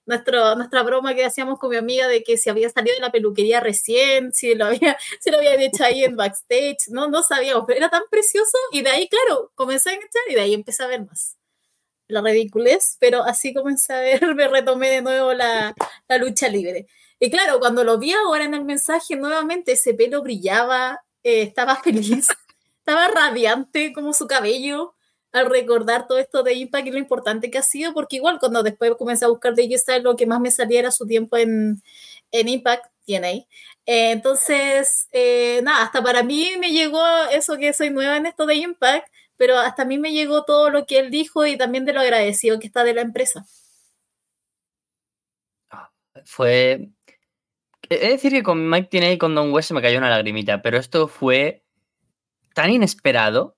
nuestro, 0.10 0.56
nuestra 0.56 0.82
broma 0.82 1.14
que 1.14 1.24
hacíamos 1.24 1.60
con 1.60 1.70
mi 1.70 1.76
amiga 1.78 2.08
de 2.08 2.24
que 2.24 2.36
si 2.36 2.50
había 2.50 2.70
salido 2.70 2.96
de 2.96 3.02
la 3.02 3.12
peluquería 3.12 3.60
recién, 3.60 4.34
si 4.34 4.56
lo 4.56 4.66
había, 4.66 4.98
si 5.22 5.30
lo 5.30 5.38
habían 5.38 5.62
hecho 5.62 5.84
ahí 5.84 6.04
en 6.04 6.16
backstage. 6.16 6.90
No, 6.90 7.08
no 7.08 7.22
sabíamos, 7.22 7.66
pero 7.68 7.78
era 7.78 7.90
tan 7.90 8.02
precioso. 8.10 8.58
Y 8.72 8.82
de 8.82 8.90
ahí, 8.90 9.08
claro, 9.08 9.52
comencé 9.54 9.92
a 9.92 9.94
echar 9.94 10.24
y 10.30 10.34
de 10.34 10.42
ahí 10.42 10.54
empecé 10.56 10.84
a 10.84 10.88
ver 10.88 11.06
más 11.06 11.38
la 12.08 12.24
ridiculez, 12.24 12.98
pero 13.00 13.24
así 13.24 13.54
comencé 13.54 13.94
a 13.94 14.00
ver, 14.00 14.20
me 14.36 14.48
retomé 14.48 14.90
de 14.90 15.02
nuevo 15.04 15.34
la, 15.34 15.76
la 16.08 16.18
lucha 16.18 16.50
libre. 16.50 16.88
Y 17.20 17.30
claro, 17.30 17.60
cuando 17.60 17.84
lo 17.84 18.00
vi 18.00 18.14
ahora 18.14 18.46
en 18.46 18.56
el 18.56 18.66
mensaje, 18.66 19.16
nuevamente 19.16 19.74
ese 19.74 19.94
pelo 19.94 20.24
brillaba, 20.24 21.04
eh, 21.22 21.44
estaba 21.44 21.76
feliz, 21.84 22.30
estaba 22.80 23.10
radiante 23.10 23.94
como 23.94 24.14
su 24.14 24.26
cabello 24.26 24.96
al 25.32 25.50
recordar 25.50 26.08
todo 26.08 26.18
esto 26.18 26.44
de 26.44 26.54
Impact 26.54 26.88
y 26.88 26.92
lo 26.92 26.98
importante 26.98 27.52
que 27.52 27.58
ha 27.58 27.64
sido, 27.64 27.94
porque 27.94 28.18
igual 28.18 28.40
cuando 28.40 28.64
después 28.64 28.96
comencé 28.98 29.26
a 29.26 29.30
buscar 29.30 29.54
de 29.56 29.78
Style, 29.78 30.04
lo 30.04 30.16
que 30.16 30.26
más 30.26 30.40
me 30.40 30.52
salía 30.52 30.80
era 30.80 30.92
su 30.92 31.06
tiempo 31.06 31.38
en, 31.38 31.82
en 32.32 32.48
Impact, 32.48 32.86
TNA. 33.06 33.28
Eh, 33.30 34.12
entonces, 34.12 35.08
eh, 35.12 35.62
nada, 35.64 35.84
hasta 35.84 36.02
para 36.02 36.24
mí 36.24 36.52
me 36.60 36.72
llegó 36.72 37.04
eso 37.32 37.58
que 37.58 37.74
soy 37.74 37.90
nueva 37.90 38.18
en 38.18 38.26
esto 38.26 38.46
de 38.46 38.56
Impact, 38.56 39.08
pero 39.38 39.58
hasta 39.58 39.84
a 39.84 39.86
mí 39.86 39.98
me 39.98 40.12
llegó 40.12 40.44
todo 40.44 40.70
lo 40.70 40.86
que 40.86 41.00
él 41.00 41.12
dijo 41.12 41.46
y 41.46 41.58
también 41.58 41.86
de 41.86 41.94
lo 41.94 42.02
agradecido 42.02 42.60
que 42.60 42.68
está 42.68 42.84
de 42.84 42.94
la 42.94 43.02
empresa. 43.02 43.46
Fue 46.26 46.90
He 47.90 47.98
de 47.98 48.08
decir 48.10 48.32
que 48.32 48.44
con 48.44 48.70
Mike 48.70 48.90
Tiney 48.90 49.14
y 49.14 49.18
con 49.18 49.34
Don 49.34 49.52
West 49.52 49.70
se 49.70 49.74
me 49.74 49.82
cayó 49.82 49.98
una 49.98 50.12
lagrimita, 50.12 50.62
pero 50.62 50.78
esto 50.78 51.08
fue 51.08 51.64
tan 52.54 52.70
inesperado 52.70 53.58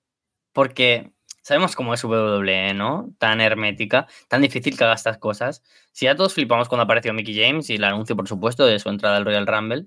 porque 0.52 1.12
sabemos 1.42 1.76
cómo 1.76 1.94
es 1.94 2.02
WWE, 2.02 2.74
¿no? 2.74 3.10
Tan 3.18 3.40
hermética, 3.40 4.06
tan 4.28 4.42
difícil 4.42 4.76
que 4.76 4.84
haga 4.84 4.94
estas 4.94 5.18
cosas. 5.18 5.62
Si 5.92 6.06
ya 6.06 6.16
todos 6.16 6.34
flipamos 6.34 6.68
cuando 6.68 6.84
apareció 6.84 7.12
Mickey 7.12 7.38
James 7.38 7.68
y 7.70 7.74
el 7.74 7.84
anuncio, 7.84 8.16
por 8.16 8.28
supuesto, 8.28 8.64
de 8.66 8.78
su 8.78 8.88
entrada 8.88 9.16
al 9.16 9.24
Royal 9.24 9.46
Rumble, 9.46 9.86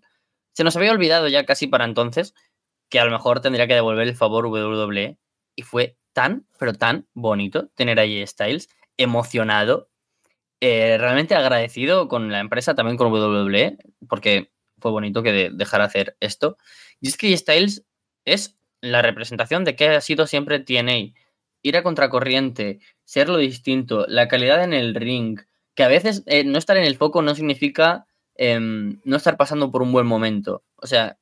se 0.53 0.63
nos 0.63 0.75
había 0.75 0.91
olvidado 0.91 1.27
ya 1.27 1.45
casi 1.45 1.67
para 1.67 1.85
entonces 1.85 2.33
que 2.89 2.99
a 2.99 3.05
lo 3.05 3.11
mejor 3.11 3.41
tendría 3.41 3.67
que 3.67 3.73
devolver 3.73 4.07
el 4.07 4.15
favor 4.15 4.45
WWE 4.45 5.17
y 5.55 5.61
fue 5.63 5.97
tan, 6.13 6.47
pero 6.59 6.73
tan 6.73 7.07
bonito 7.13 7.69
tener 7.75 7.99
ahí 7.99 8.25
Styles 8.25 8.69
emocionado 8.97 9.89
eh, 10.61 10.97
realmente 10.97 11.35
agradecido 11.35 12.07
con 12.07 12.31
la 12.31 12.39
empresa, 12.39 12.75
también 12.75 12.97
con 12.97 13.11
WWE, 13.11 13.77
porque 14.07 14.51
fue 14.79 14.91
bonito 14.91 15.23
que 15.23 15.51
dejara 15.53 15.83
hacer 15.85 16.15
esto. 16.19 16.57
Y 17.01 17.09
es 17.09 17.17
que 17.17 17.35
Styles 17.35 17.85
es 18.25 18.57
la 18.81 19.01
representación 19.01 19.63
de 19.65 19.75
que 19.75 19.89
ha 19.89 20.01
sido 20.01 20.27
siempre 20.27 20.59
TNA. 20.59 21.13
Ir 21.65 21.77
a 21.77 21.81
contracorriente, 21.81 22.79
ser 23.05 23.27
lo 23.27 23.37
distinto, 23.37 24.05
la 24.07 24.27
calidad 24.27 24.63
en 24.63 24.73
el 24.73 24.93
ring, 24.93 25.39
que 25.73 25.83
a 25.83 25.87
veces 25.87 26.21
eh, 26.27 26.43
no 26.43 26.59
estar 26.59 26.77
en 26.77 26.83
el 26.83 26.95
foco 26.95 27.23
no 27.23 27.33
significa 27.33 28.05
em, 28.35 29.01
no 29.03 29.15
estar 29.15 29.35
pasando 29.35 29.71
por 29.71 29.81
un 29.81 29.91
buen 29.91 30.05
momento. 30.05 30.63
O 30.75 30.85
sea, 30.85 31.17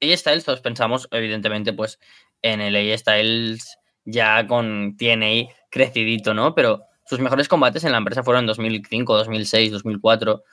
AJ 0.00 0.18
Styles, 0.18 0.44
todos 0.44 0.60
pensamos, 0.60 1.08
evidentemente, 1.10 1.72
pues 1.72 1.98
en 2.40 2.60
el 2.60 2.76
AJ 2.76 3.00
Styles 3.00 3.78
ya 4.04 4.46
con 4.46 4.96
TNA 4.96 5.48
crecidito, 5.70 6.34
¿no? 6.34 6.54
Pero 6.54 6.84
sus 7.04 7.18
mejores 7.18 7.48
combates 7.48 7.82
en 7.82 7.90
la 7.90 7.98
empresa 7.98 8.22
fueron 8.22 8.44
en 8.44 8.46
2005, 8.46 9.16
2006, 9.16 9.72
2004. 9.72 10.44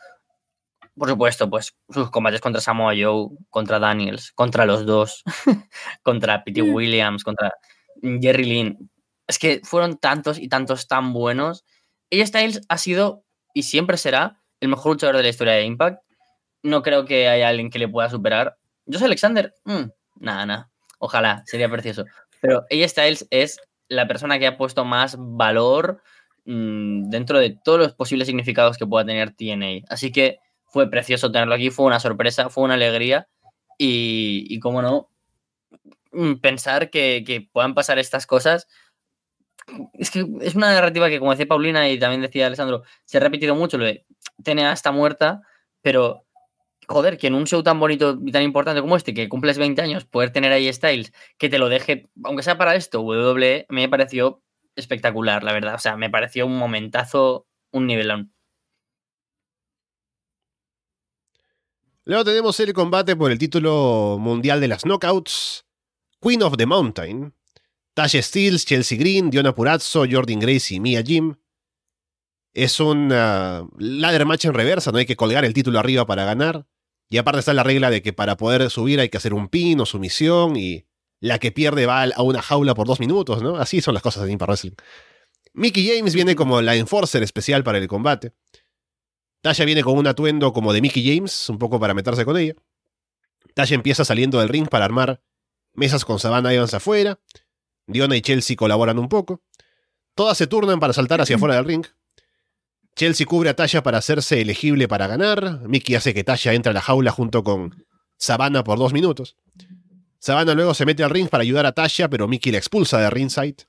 Por 0.95 1.09
supuesto, 1.09 1.47
pues 1.47 1.75
sus 1.89 2.09
combates 2.09 2.41
contra 2.41 2.59
Samoa 2.59 2.93
Joe, 2.99 3.29
contra 3.51 3.77
Daniels, 3.77 4.31
contra 4.31 4.65
los 4.65 4.85
dos, 4.87 5.23
contra 6.01 6.43
Pete 6.43 6.63
mm. 6.63 6.73
Williams, 6.73 7.23
contra 7.23 7.53
Jerry 8.01 8.45
Lynn. 8.45 8.89
Es 9.31 9.39
que 9.39 9.61
fueron 9.63 9.97
tantos 9.97 10.37
y 10.37 10.47
tantos 10.47 10.87
tan 10.87 11.13
buenos. 11.13 11.65
Ella 12.09 12.27
Styles 12.27 12.61
ha 12.69 12.77
sido 12.77 13.23
y 13.53 13.63
siempre 13.63 13.97
será 13.97 14.41
el 14.59 14.69
mejor 14.69 14.93
luchador 14.93 15.17
de 15.17 15.23
la 15.23 15.29
historia 15.29 15.53
de 15.53 15.63
Impact. 15.63 16.03
No 16.63 16.83
creo 16.83 17.05
que 17.05 17.27
haya 17.27 17.49
alguien 17.49 17.69
que 17.69 17.79
le 17.79 17.87
pueda 17.87 18.09
superar. 18.09 18.57
Yo 18.85 18.99
soy 18.99 19.07
Alexander, 19.07 19.55
mm, 19.65 19.83
nada, 20.17 20.45
nada. 20.45 20.71
Ojalá, 20.99 21.43
sería 21.45 21.69
precioso. 21.69 22.05
Pero 22.41 22.65
ella 22.69 22.87
Styles 22.87 23.27
es 23.31 23.59
la 23.87 24.07
persona 24.07 24.37
que 24.37 24.47
ha 24.47 24.57
puesto 24.57 24.85
más 24.85 25.15
valor, 25.17 26.01
Mm, 26.45 27.09
dentro 27.09 27.39
de 27.39 27.55
todos 27.63 27.79
los 27.79 27.93
posibles 27.93 28.27
significados 28.27 28.77
que 28.77 28.87
pueda 28.87 29.05
tener 29.05 29.31
TNA. 29.35 29.85
Así 29.89 30.11
que 30.11 30.39
fue 30.65 30.89
precioso 30.89 31.31
tenerlo 31.31 31.53
aquí, 31.55 31.69
fue 31.69 31.85
una 31.85 31.99
sorpresa, 31.99 32.49
fue 32.49 32.63
una 32.63 32.73
alegría 32.75 33.27
y, 33.77 34.45
y 34.49 34.59
cómo 34.59 34.81
no, 34.81 35.09
mm, 36.11 36.35
pensar 36.35 36.89
que, 36.89 37.47
puedan 37.53 37.75
pasar 37.75 37.99
estas 37.99 38.25
cosas. 38.25 38.67
Es 39.93 40.11
que 40.11 40.25
es 40.41 40.55
una 40.55 40.73
narrativa 40.73 41.09
que, 41.09 41.19
como 41.19 41.31
decía 41.31 41.47
Paulina 41.47 41.89
y 41.89 41.99
también 41.99 42.21
decía 42.21 42.47
Alessandro, 42.47 42.83
se 43.05 43.17
ha 43.17 43.21
repetido 43.21 43.55
mucho, 43.55 43.77
lo 43.77 43.85
de 43.85 44.05
TNA 44.43 44.73
está 44.73 44.91
muerta, 44.91 45.41
pero 45.81 46.25
joder, 46.87 47.17
que 47.17 47.27
en 47.27 47.35
un 47.35 47.45
show 47.47 47.63
tan 47.63 47.79
bonito 47.79 48.19
y 48.25 48.31
tan 48.31 48.43
importante 48.43 48.81
como 48.81 48.95
este, 48.97 49.13
que 49.13 49.29
cumples 49.29 49.57
20 49.57 49.81
años, 49.81 50.05
poder 50.05 50.31
tener 50.31 50.51
ahí 50.51 50.71
Styles, 50.71 51.13
que 51.37 51.49
te 51.49 51.57
lo 51.57 51.69
deje, 51.69 52.09
aunque 52.23 52.43
sea 52.43 52.57
para 52.57 52.75
esto, 52.75 53.01
WWE, 53.01 53.65
me 53.69 53.89
pareció 53.89 54.41
espectacular, 54.75 55.43
la 55.43 55.53
verdad. 55.53 55.75
O 55.75 55.79
sea, 55.79 55.97
me 55.97 56.09
pareció 56.09 56.45
un 56.45 56.57
momentazo, 56.57 57.47
un 57.71 57.87
nivelón. 57.87 58.33
Luego 62.03 62.23
tenemos 62.25 62.59
el 62.59 62.73
combate 62.73 63.15
por 63.15 63.31
el 63.31 63.37
título 63.37 64.17
mundial 64.19 64.59
de 64.59 64.67
las 64.67 64.83
Knockouts. 64.83 65.65
Queen 66.21 66.43
of 66.43 66.57
the 66.57 66.65
Mountain. 66.65 67.33
Tasha 67.93 68.21
Steels, 68.21 68.65
Chelsea 68.65 68.97
Green, 68.97 69.29
Diona 69.29 69.53
Purazzo, 69.53 70.05
Jordan 70.09 70.39
Grace 70.39 70.73
y 70.73 70.79
Mia 70.79 71.03
Jim. 71.03 71.35
Es 72.53 72.79
un 72.79 73.09
ladder 73.09 74.25
match 74.25 74.45
en 74.45 74.53
reversa, 74.53 74.91
no 74.91 74.97
hay 74.97 75.05
que 75.05 75.15
colgar 75.15 75.45
el 75.45 75.53
título 75.53 75.79
arriba 75.79 76.05
para 76.05 76.25
ganar. 76.25 76.67
Y 77.09 77.17
aparte 77.17 77.39
está 77.39 77.53
la 77.53 77.63
regla 77.63 77.89
de 77.89 78.01
que 78.01 78.13
para 78.13 78.37
poder 78.37 78.69
subir 78.69 78.99
hay 78.99 79.09
que 79.09 79.17
hacer 79.17 79.33
un 79.33 79.49
pin 79.49 79.79
o 79.81 79.85
sumisión 79.85 80.55
y 80.55 80.85
la 81.19 81.39
que 81.39 81.51
pierde 81.51 81.85
va 81.85 82.03
a 82.03 82.21
una 82.23 82.41
jaula 82.41 82.73
por 82.73 82.87
dos 82.87 82.99
minutos, 82.99 83.41
¿no? 83.41 83.57
Así 83.57 83.81
son 83.81 83.93
las 83.93 84.03
cosas 84.03 84.23
en 84.23 84.31
Impact 84.31 84.49
Wrestling. 84.49 84.71
Mickey 85.53 85.87
James 85.87 86.15
viene 86.15 86.35
como 86.35 86.61
la 86.61 86.75
enforcer 86.75 87.21
especial 87.21 87.63
para 87.63 87.77
el 87.77 87.87
combate. 87.87 88.33
Tasha 89.41 89.65
viene 89.65 89.83
con 89.83 89.97
un 89.97 90.07
atuendo 90.07 90.53
como 90.53 90.71
de 90.71 90.81
Mickey 90.81 91.05
James, 91.05 91.49
un 91.49 91.57
poco 91.57 91.79
para 91.79 91.93
meterse 91.93 92.23
con 92.23 92.37
ella. 92.37 92.53
Tasha 93.53 93.75
empieza 93.75 94.05
saliendo 94.05 94.39
del 94.39 94.49
ring 94.49 94.69
para 94.69 94.85
armar 94.85 95.21
mesas 95.73 96.05
con 96.05 96.19
Savannah 96.19 96.53
Evans 96.53 96.73
afuera. 96.73 97.19
Diona 97.91 98.15
y 98.15 98.21
Chelsea 98.21 98.55
colaboran 98.55 98.99
un 98.99 99.09
poco. 99.09 99.41
Todas 100.15 100.37
se 100.37 100.47
turnan 100.47 100.79
para 100.79 100.93
saltar 100.93 101.21
hacia 101.21 101.35
afuera 101.37 101.55
del 101.55 101.65
ring. 101.65 101.85
Chelsea 102.95 103.25
cubre 103.25 103.49
a 103.49 103.55
Tasha 103.55 103.83
para 103.83 103.97
hacerse 103.97 104.41
elegible 104.41 104.87
para 104.87 105.07
ganar. 105.07 105.61
Mickey 105.67 105.95
hace 105.95 106.13
que 106.13 106.23
Tasha 106.23 106.53
entre 106.53 106.71
a 106.71 106.73
la 106.73 106.81
jaula 106.81 107.11
junto 107.11 107.43
con 107.43 107.85
Savannah 108.17 108.63
por 108.63 108.77
dos 108.77 108.93
minutos. 108.93 109.37
Savannah 110.19 110.53
luego 110.53 110.73
se 110.73 110.85
mete 110.85 111.03
al 111.03 111.09
ring 111.09 111.29
para 111.29 111.41
ayudar 111.41 111.65
a 111.65 111.71
Tasha, 111.71 112.09
pero 112.09 112.27
Mickey 112.27 112.51
la 112.51 112.57
expulsa 112.57 112.99
de 112.99 113.09
ringside. 113.09 113.67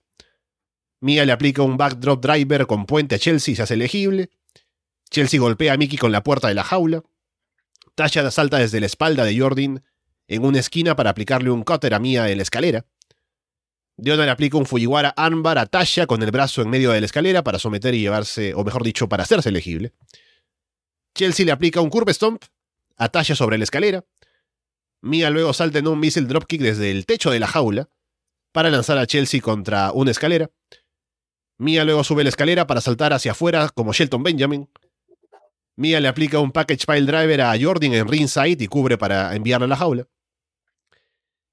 Mia 1.00 1.24
le 1.24 1.32
aplica 1.32 1.62
un 1.62 1.76
backdrop 1.76 2.22
driver 2.22 2.66
con 2.66 2.86
puente 2.86 3.14
a 3.14 3.18
Chelsea 3.18 3.52
y 3.52 3.56
se 3.56 3.62
hace 3.62 3.74
elegible. 3.74 4.30
Chelsea 5.10 5.40
golpea 5.40 5.72
a 5.72 5.76
Mickey 5.76 5.98
con 5.98 6.12
la 6.12 6.22
puerta 6.22 6.48
de 6.48 6.54
la 6.54 6.64
jaula. 6.64 7.02
Tasha 7.94 8.30
salta 8.30 8.58
desde 8.58 8.80
la 8.80 8.86
espalda 8.86 9.24
de 9.24 9.38
Jordan 9.38 9.82
en 10.28 10.44
una 10.44 10.60
esquina 10.60 10.96
para 10.96 11.10
aplicarle 11.10 11.50
un 11.50 11.62
cutter 11.62 11.94
a 11.94 11.98
Mia 11.98 12.30
en 12.30 12.38
la 12.38 12.42
escalera. 12.42 12.86
Diona 13.96 14.24
le 14.24 14.30
aplica 14.30 14.56
un 14.56 14.66
Fujiwara 14.66 15.12
ámbar 15.16 15.58
a 15.58 15.66
Tasha 15.66 16.06
con 16.06 16.22
el 16.22 16.30
brazo 16.30 16.62
en 16.62 16.70
medio 16.70 16.90
de 16.92 17.00
la 17.00 17.06
escalera 17.06 17.42
para 17.44 17.58
someter 17.58 17.94
y 17.94 18.00
llevarse, 18.00 18.54
o 18.54 18.64
mejor 18.64 18.82
dicho, 18.82 19.08
para 19.08 19.22
hacerse 19.22 19.50
elegible. 19.50 19.92
Chelsea 21.14 21.44
le 21.44 21.52
aplica 21.52 21.80
un 21.80 21.90
curve 21.90 22.14
stomp 22.14 22.42
a 22.96 23.08
Tasha 23.08 23.34
sobre 23.34 23.58
la 23.58 23.64
escalera. 23.64 24.04
Mia 25.02 25.30
luego 25.30 25.52
salta 25.52 25.78
en 25.78 25.88
un 25.88 25.98
missile 25.98 26.26
dropkick 26.26 26.60
desde 26.60 26.90
el 26.90 27.06
techo 27.06 27.30
de 27.30 27.40
la 27.40 27.46
jaula 27.46 27.88
para 28.52 28.70
lanzar 28.70 28.98
a 28.98 29.06
Chelsea 29.06 29.40
contra 29.40 29.92
una 29.92 30.10
escalera. 30.10 30.50
Mia 31.58 31.84
luego 31.84 32.04
sube 32.04 32.22
la 32.22 32.30
escalera 32.30 32.66
para 32.66 32.80
saltar 32.80 33.12
hacia 33.12 33.32
afuera 33.32 33.68
como 33.68 33.92
Shelton 33.92 34.22
Benjamin. 34.22 34.68
Mia 35.76 36.00
le 36.00 36.08
aplica 36.08 36.38
un 36.38 36.52
package 36.52 36.86
pile 36.86 37.06
driver 37.06 37.40
a 37.42 37.54
Jordan 37.60 37.94
en 37.94 38.08
ringside 38.08 38.62
y 38.62 38.68
cubre 38.68 38.98
para 38.98 39.34
enviarla 39.34 39.66
a 39.66 39.68
la 39.68 39.76
jaula. 39.76 40.08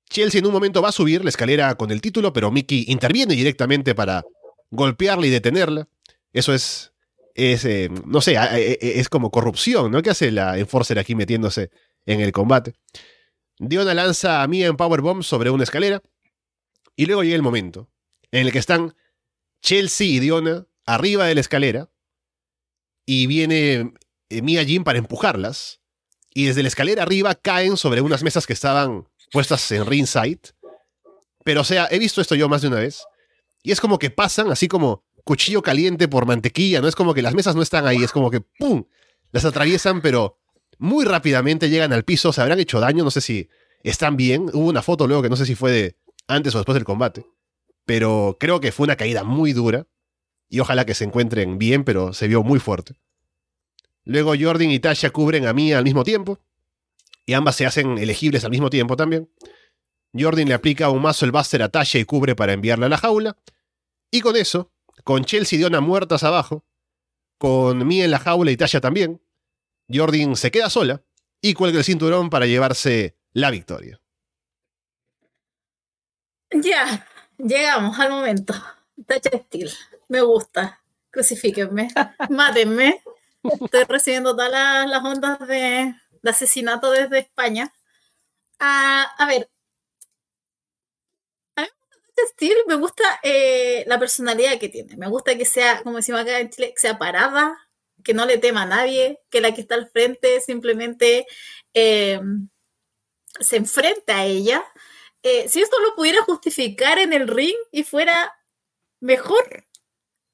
Chelsea 0.10 0.40
en 0.40 0.48
un 0.48 0.54
momento 0.54 0.82
va 0.82 0.90
a 0.90 0.94
subir 0.94 1.24
la 1.24 1.30
escalera 1.30 1.76
con 1.76 1.92
el 1.92 2.02
título, 2.02 2.34
pero 2.34 2.52
Mickey 2.52 2.86
interviene 2.88 3.36
directamente 3.36 3.94
para 3.94 4.26
golpearla 4.72 5.28
y 5.28 5.30
detenerla. 5.30 5.88
Eso 6.34 6.54
es, 6.54 6.94
es 7.36 7.66
eh, 7.66 7.90
no 8.06 8.22
sé, 8.22 8.38
es 8.82 9.10
como 9.10 9.32
corrupción, 9.32 9.92
¿no? 9.92 10.02
¿Qué 10.02 10.10
hace 10.10 10.32
la 10.32 10.58
Enforcer 10.58 10.98
aquí 10.98 11.16
metiéndose 11.16 11.70
en 12.06 12.22
el 12.22 12.32
combate? 12.32 12.74
Diona 13.60 13.94
lanza 13.94 14.42
a 14.42 14.48
Mia 14.48 14.68
en 14.68 14.78
Powerbomb 14.78 15.22
sobre 15.22 15.50
una 15.50 15.64
escalera. 15.64 16.02
Y 16.96 17.06
luego 17.06 17.24
llega 17.24 17.36
el 17.36 17.42
momento 17.42 17.90
en 18.32 18.46
el 18.46 18.52
que 18.52 18.60
están 18.60 18.96
Chelsea 19.62 20.08
y 20.08 20.20
Diona 20.20 20.66
arriba 20.86 21.26
de 21.26 21.36
la 21.36 21.42
escalera. 21.42 21.90
Y 23.06 23.28
viene 23.28 23.94
eh, 24.30 24.42
Mia 24.42 24.64
Jim 24.64 24.84
para 24.84 24.98
empujarlas. 24.98 25.82
Y 26.34 26.46
desde 26.46 26.62
la 26.62 26.70
escalera 26.70 27.04
arriba 27.04 27.36
caen 27.36 27.76
sobre 27.76 28.02
unas 28.02 28.24
mesas 28.24 28.48
que 28.48 28.54
estaban 28.54 29.09
puestas 29.32 29.72
en 29.72 29.86
ringside. 29.86 30.40
Pero 31.44 31.62
o 31.62 31.64
sea, 31.64 31.88
he 31.92 32.00
visto 32.00 32.22
esto 32.22 32.36
yo 32.36 32.50
más 32.50 32.62
de 32.62 32.68
una 32.68 32.78
vez. 32.78 33.04
Y 33.64 33.72
es 33.72 33.82
como 33.82 34.00
que 34.00 34.10
pasan 34.10 34.52
así 34.52 34.68
como 34.68 35.04
cuchillo 35.24 35.62
caliente 35.62 36.08
por 36.08 36.26
mantequilla, 36.26 36.82
¿no? 36.82 36.88
Es 36.88 36.96
como 36.96 37.14
que 37.14 37.22
las 37.22 37.34
mesas 37.34 37.56
no 37.56 37.62
están 37.62 37.86
ahí, 37.86 38.04
es 38.04 38.12
como 38.12 38.32
que 38.32 38.42
¡pum! 38.42 38.86
Las 39.32 39.46
atraviesan, 39.46 40.02
pero 40.02 40.40
muy 40.78 41.06
rápidamente 41.06 41.70
llegan 41.70 41.94
al 41.94 42.04
piso, 42.04 42.34
se 42.34 42.42
habrán 42.42 42.60
hecho 42.60 42.80
daño, 42.80 43.04
no 43.04 43.12
sé 43.12 43.22
si 43.22 43.50
están 43.84 44.18
bien. 44.18 44.50
Hubo 44.54 44.68
una 44.68 44.82
foto 44.82 45.08
luego 45.08 45.22
que 45.22 45.30
no 45.30 45.36
sé 45.36 45.46
si 45.46 45.56
fue 45.56 45.72
de 45.72 45.98
antes 46.28 46.56
o 46.56 46.58
después 46.58 46.74
del 46.74 46.86
combate. 46.86 47.26
Pero 47.86 48.38
creo 48.40 48.60
que 48.60 48.72
fue 48.72 48.86
una 48.86 48.96
caída 48.96 49.24
muy 49.24 49.54
dura. 49.54 49.88
Y 50.52 50.62
ojalá 50.62 50.86
que 50.86 50.96
se 50.96 51.04
encuentren 51.04 51.60
bien, 51.60 51.84
pero 51.84 52.14
se 52.14 52.28
vio 52.28 52.42
muy 52.42 52.60
fuerte. 52.60 52.96
Luego 54.04 54.34
Jordan 54.40 54.72
y 54.72 54.80
Tasha 54.80 55.12
cubren 55.12 55.46
a 55.46 55.54
Mia 55.54 55.78
al 55.78 55.84
mismo 55.84 56.04
tiempo 56.04 56.40
y 57.30 57.34
ambas 57.36 57.58
se 57.58 57.68
hacen 57.68 58.00
elegibles 58.00 58.44
al 58.44 58.50
mismo 58.50 58.72
tiempo 58.72 58.98
también. 58.98 59.32
Jordan 60.20 60.48
le 60.48 60.56
aplica 60.56 60.90
un 60.90 61.04
mazo 61.04 61.26
el 61.26 61.32
Buster 61.32 61.62
a 61.62 61.70
Tasha 61.70 62.00
y 62.00 62.04
cubre 62.04 62.36
para 62.36 62.54
enviarla 62.54 62.88
a 62.88 62.90
la 62.90 62.98
jaula. 62.98 63.38
Y 64.10 64.22
con 64.22 64.36
eso, 64.36 64.72
con 65.04 65.24
Chelsea 65.24 65.56
y 65.56 65.60
Diona 65.60 65.80
muertas 65.80 66.24
abajo, 66.24 66.66
con 67.38 67.86
Mia 67.86 68.06
en 68.06 68.10
la 68.10 68.18
jaula 68.18 68.50
y 68.50 68.58
Tasha 68.58 68.82
también, 68.82 69.22
Jordan 69.94 70.36
se 70.36 70.50
queda 70.50 70.72
sola 70.72 71.04
y 71.40 71.54
cuelga 71.54 71.78
el 71.78 71.84
cinturón 71.84 72.32
para 72.32 72.48
llevarse 72.48 73.16
la 73.34 73.52
victoria. 73.52 74.02
Ya, 76.50 77.08
llegamos 77.38 78.00
al 78.00 78.10
momento. 78.10 78.56
Tasha 79.06 79.38
Steel, 79.38 79.70
me 80.08 80.22
gusta. 80.22 80.82
Crucifíquenme, 81.12 81.90
mátenme. 82.32 83.04
Estoy 83.44 83.84
recibiendo 83.84 84.32
todas 84.32 84.52
las, 84.52 84.90
las 84.90 85.04
ondas 85.06 85.48
de, 85.48 85.94
de 86.22 86.30
asesinato 86.30 86.92
desde 86.92 87.20
España. 87.20 87.74
Ah, 88.60 89.14
a 89.18 89.26
ver, 89.28 89.50
a 91.56 91.62
mí 91.64 91.68
Steel, 92.30 92.58
me 92.68 92.76
gusta 92.76 93.04
eh, 93.24 93.84
la 93.88 94.00
personalidad 94.00 94.60
que 94.60 94.70
tiene. 94.70 94.98
Me 94.98 95.08
gusta 95.10 95.38
que 95.38 95.46
sea, 95.46 95.82
como 95.84 95.98
decimos 95.98 96.22
acá 96.22 96.40
en 96.40 96.50
Chile, 96.50 96.74
que 96.74 96.80
sea 96.82 96.98
parada, 97.00 97.58
que 98.04 98.14
no 98.14 98.26
le 98.26 98.38
tema 98.38 98.64
a 98.64 98.66
nadie, 98.66 99.20
que 99.30 99.42
la 99.42 99.54
que 99.54 99.62
está 99.62 99.76
al 99.76 99.90
frente 99.90 100.42
simplemente 100.42 101.26
eh, 101.74 102.20
se 103.40 103.58
enfrenta 103.58 104.20
a 104.20 104.26
ella. 104.26 104.64
Eh, 105.24 105.50
si 105.50 105.62
esto 105.62 105.80
lo 105.80 105.96
pudiera 105.96 106.22
justificar 106.24 107.00
en 107.00 107.14
el 107.14 107.28
ring 107.28 107.56
y 107.72 107.84
fuera 107.84 108.34
mejor, 109.02 109.66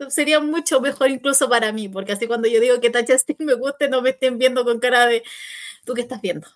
sería 0.10 0.40
mucho 0.40 0.82
mejor 0.82 1.10
incluso 1.10 1.50
para 1.50 1.72
mí, 1.72 1.90
porque 1.90 2.14
así 2.14 2.28
cuando 2.28 2.48
yo 2.48 2.60
digo 2.60 2.80
que 2.82 2.90
Tacha 2.90 3.18
Steel 3.18 3.38
me 3.40 3.54
guste, 3.56 3.90
no 3.90 4.02
me 4.02 4.12
estén 4.12 4.38
viendo 4.38 4.64
con 4.66 4.80
cara 4.80 5.08
de, 5.08 5.24
¿tú 5.86 5.94
qué 5.94 6.02
estás 6.02 6.22
viendo? 6.22 6.48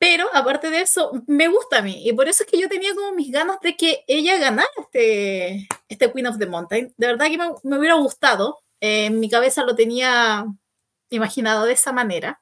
Pero 0.00 0.30
aparte 0.32 0.70
de 0.70 0.80
eso, 0.80 1.12
me 1.26 1.48
gusta 1.48 1.78
a 1.78 1.82
mí. 1.82 2.08
Y 2.08 2.14
por 2.14 2.26
eso 2.26 2.42
es 2.42 2.50
que 2.50 2.58
yo 2.58 2.70
tenía 2.70 2.94
como 2.94 3.12
mis 3.12 3.30
ganas 3.30 3.60
de 3.60 3.76
que 3.76 4.02
ella 4.08 4.38
ganara 4.38 4.68
este, 4.78 5.68
este 5.90 6.10
Queen 6.10 6.26
of 6.26 6.38
the 6.38 6.46
Mountain. 6.46 6.94
De 6.96 7.06
verdad 7.06 7.26
que 7.26 7.36
me, 7.36 7.50
me 7.64 7.78
hubiera 7.78 7.96
gustado. 7.96 8.60
Eh, 8.80 9.06
en 9.06 9.20
mi 9.20 9.28
cabeza 9.28 9.62
lo 9.62 9.74
tenía 9.74 10.46
imaginado 11.10 11.66
de 11.66 11.72
esa 11.74 11.92
manera. 11.92 12.40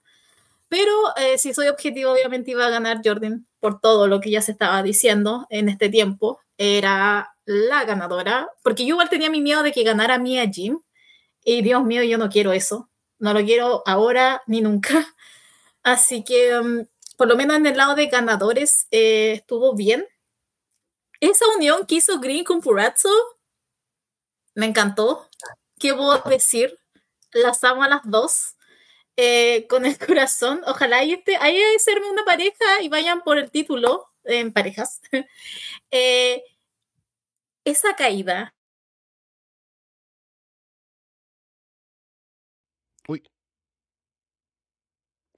Pero 0.68 0.92
eh, 1.16 1.36
si 1.38 1.52
soy 1.52 1.66
objetivo, 1.66 2.12
obviamente 2.12 2.52
iba 2.52 2.64
a 2.64 2.70
ganar 2.70 3.00
Jordan 3.04 3.46
por 3.58 3.80
todo 3.80 4.06
lo 4.06 4.20
que 4.20 4.30
ya 4.30 4.40
se 4.40 4.52
estaba 4.52 4.82
diciendo 4.84 5.46
en 5.50 5.68
este 5.68 5.88
tiempo. 5.88 6.38
Era 6.58 7.34
la 7.44 7.84
ganadora. 7.84 8.48
Porque 8.62 8.84
yo 8.84 8.90
igual 8.90 9.08
tenía 9.08 9.30
mi 9.30 9.40
miedo 9.40 9.64
de 9.64 9.72
que 9.72 9.82
ganara 9.82 10.18
Mia 10.18 10.48
Jim. 10.48 10.80
Y 11.44 11.62
Dios 11.62 11.82
mío, 11.84 12.04
yo 12.04 12.18
no 12.18 12.28
quiero 12.28 12.52
eso. 12.52 12.88
No 13.18 13.32
lo 13.32 13.44
quiero 13.44 13.82
ahora 13.84 14.42
ni 14.46 14.60
nunca. 14.60 15.08
Así 15.88 16.22
que, 16.22 16.58
um, 16.58 16.86
por 17.16 17.28
lo 17.28 17.36
menos 17.36 17.56
en 17.56 17.64
el 17.64 17.78
lado 17.78 17.94
de 17.94 18.08
ganadores, 18.08 18.86
eh, 18.90 19.32
estuvo 19.32 19.74
bien. 19.74 20.06
Esa 21.20 21.46
unión 21.56 21.86
que 21.86 21.96
hizo 21.96 22.20
Green 22.20 22.44
con 22.44 22.60
Purazzo 22.60 23.08
me 24.54 24.66
encantó. 24.66 25.26
¿Qué 25.80 25.94
puedo 25.94 26.20
decir? 26.28 26.78
Las 27.32 27.64
amo 27.64 27.84
a 27.84 27.88
las 27.88 28.02
dos. 28.04 28.56
Eh, 29.16 29.66
con 29.68 29.86
el 29.86 29.96
corazón. 30.06 30.60
Ojalá 30.66 31.04
y 31.04 31.14
este, 31.14 31.32
de 31.32 31.78
serme 31.78 32.10
una 32.10 32.24
pareja 32.24 32.82
y 32.82 32.90
vayan 32.90 33.22
por 33.22 33.38
el 33.38 33.50
título 33.50 34.08
en 34.24 34.52
parejas. 34.52 35.00
eh, 35.90 36.42
esa 37.64 37.96
caída. 37.96 38.54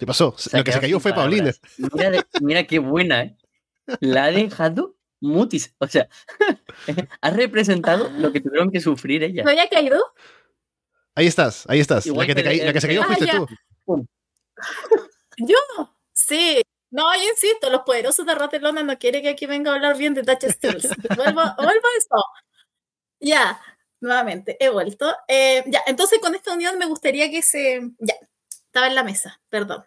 ¿Qué 0.01 0.07
pasó? 0.07 0.35
Lo 0.53 0.65
que 0.65 0.73
se 0.73 0.81
cayó 0.81 0.99
fue 0.99 1.13
Paulina. 1.13 1.53
Mira, 1.77 2.11
de- 2.11 2.25
mira 2.41 2.67
qué 2.67 2.79
buena, 2.81 3.23
¿eh? 3.23 3.37
La 4.01 4.25
ha 4.25 4.31
dejado 4.33 4.97
mutis. 5.21 5.75
O 5.79 5.87
sea, 5.87 6.09
ha 7.21 7.31
representado 7.31 8.09
lo 8.11 8.33
que 8.33 8.41
tuvieron 8.41 8.71
que 8.71 8.81
sufrir 8.81 9.23
ella. 9.23 9.45
¿Me 9.45 9.51
había 9.53 9.69
caído? 9.69 10.03
Ahí 11.15 11.27
estás, 11.27 11.65
ahí 11.69 11.81
estás. 11.81 12.07
La 12.07 12.27
que, 12.27 12.35
te 12.35 12.43
que 12.43 12.49
caí- 12.49 12.61
el- 12.61 12.67
la 12.67 12.73
que 12.73 12.81
se 12.81 12.87
cayó 12.87 13.03
Ah, 13.03 13.07
fuiste 13.07 13.27
ya. 13.27 13.33
tú. 13.37 13.47
Yo, 15.39 15.57
sí. 16.13 16.63
No, 16.91 17.15
yo 17.15 17.23
insisto, 17.31 17.71
los 17.71 17.83
poderosos 17.83 18.27
de 18.27 18.35
Ratelona 18.35 18.83
no 18.83 18.99
quieren 18.99 19.23
que 19.23 19.29
aquí 19.29 19.47
venga 19.47 19.71
a 19.71 19.75
hablar 19.75 19.97
bien 19.97 20.15
de 20.15 20.23
Touch 20.25 20.45
Steels. 20.51 20.89
Vuelvo, 21.17 21.43
vuelvo 21.59 21.87
a 21.87 21.99
eso. 21.99 22.25
Ya, 23.21 23.61
nuevamente, 24.01 24.57
he 24.59 24.71
vuelto. 24.71 25.15
Eh, 25.29 25.63
ya, 25.67 25.83
entonces 25.87 26.19
con 26.21 26.35
esta 26.35 26.53
unión 26.55 26.79
me 26.79 26.87
gustaría 26.87 27.31
que 27.31 27.43
se. 27.43 27.81
Ya, 27.99 28.15
estaba 28.67 28.87
en 28.89 28.95
la 28.95 29.05
mesa, 29.05 29.41
perdón. 29.49 29.85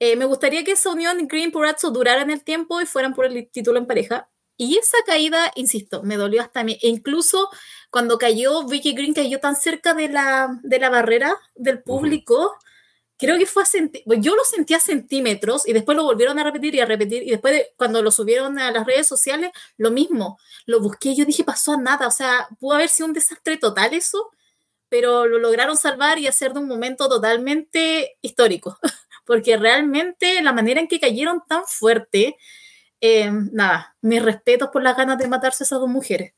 Eh, 0.00 0.16
me 0.16 0.24
gustaría 0.24 0.64
que 0.64 0.72
esa 0.72 0.90
unión 0.90 1.26
Green 1.28 1.50
Purazzo 1.52 1.90
durara 1.90 2.22
en 2.22 2.30
el 2.30 2.42
tiempo 2.44 2.80
y 2.80 2.86
fueran 2.86 3.14
por 3.14 3.26
el 3.26 3.48
título 3.50 3.78
en 3.78 3.86
pareja. 3.86 4.28
Y 4.56 4.78
esa 4.78 4.98
caída, 5.06 5.50
insisto, 5.56 6.02
me 6.02 6.16
dolió 6.16 6.40
hasta 6.42 6.60
a 6.60 6.64
mí. 6.64 6.78
E 6.82 6.88
incluso 6.88 7.50
cuando 7.90 8.18
cayó 8.18 8.64
Vicky 8.66 8.92
Green, 8.94 9.14
cayó 9.14 9.40
tan 9.40 9.56
cerca 9.56 9.94
de 9.94 10.08
la, 10.08 10.58
de 10.62 10.78
la 10.78 10.90
barrera 10.90 11.36
del 11.54 11.82
público, 11.82 12.54
creo 13.18 13.38
que 13.38 13.46
fue 13.46 13.62
a 13.62 13.66
pues 14.06 14.20
yo 14.20 14.36
lo 14.36 14.44
sentí 14.44 14.74
a 14.74 14.80
centímetros 14.80 15.66
y 15.68 15.72
después 15.72 15.96
lo 15.96 16.04
volvieron 16.04 16.38
a 16.38 16.44
repetir 16.44 16.74
y 16.74 16.80
a 16.80 16.86
repetir. 16.86 17.22
Y 17.24 17.30
después, 17.30 17.54
de- 17.54 17.72
cuando 17.76 18.02
lo 18.02 18.10
subieron 18.10 18.58
a 18.58 18.70
las 18.72 18.86
redes 18.86 19.06
sociales, 19.06 19.50
lo 19.78 19.90
mismo. 19.90 20.38
Lo 20.66 20.80
busqué 20.80 21.10
y 21.10 21.16
yo 21.16 21.24
dije, 21.24 21.44
pasó 21.44 21.72
a 21.74 21.76
nada. 21.78 22.06
O 22.08 22.10
sea, 22.10 22.48
pudo 22.60 22.74
haber 22.76 22.88
sido 22.88 23.06
un 23.08 23.14
desastre 23.14 23.56
total 23.58 23.94
eso, 23.94 24.30
pero 24.88 25.26
lo 25.26 25.38
lograron 25.38 25.76
salvar 25.76 26.18
y 26.18 26.26
hacer 26.28 26.52
de 26.54 26.60
un 26.60 26.68
momento 26.68 27.08
totalmente 27.08 28.16
histórico. 28.22 28.78
Porque 29.24 29.56
realmente 29.56 30.42
la 30.42 30.52
manera 30.52 30.80
en 30.80 30.88
que 30.88 31.00
cayeron 31.00 31.42
tan 31.48 31.64
fuerte, 31.66 32.36
eh, 33.00 33.30
nada, 33.52 33.96
mis 34.02 34.22
respetos 34.22 34.68
por 34.72 34.82
las 34.82 34.96
ganas 34.96 35.18
de 35.18 35.28
matarse 35.28 35.64
esas 35.64 35.80
dos 35.80 35.88
mujeres 35.88 36.32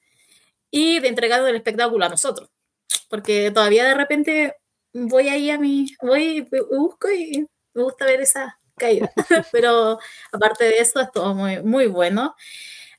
y 0.71 1.01
de 1.01 1.09
entregar 1.09 1.47
el 1.47 1.57
espectáculo 1.57 2.05
a 2.05 2.09
nosotros. 2.09 2.51
Porque 3.09 3.51
todavía 3.51 3.85
de 3.85 3.95
repente 3.95 4.57
voy 4.93 5.29
ahí 5.29 5.51
a 5.51 5.59
mi, 5.59 5.87
voy, 6.03 6.49
busco 6.71 7.11
y 7.11 7.47
me 7.75 7.83
gusta 7.83 8.07
ver 8.07 8.21
esa, 8.21 8.59
caída. 8.77 9.11
Pero 9.53 9.99
aparte 10.33 10.65
de 10.65 10.79
eso, 10.79 11.01
es 11.01 11.11
todo 11.11 11.35
muy, 11.35 11.63
muy 11.63 11.87
bueno. 11.87 12.35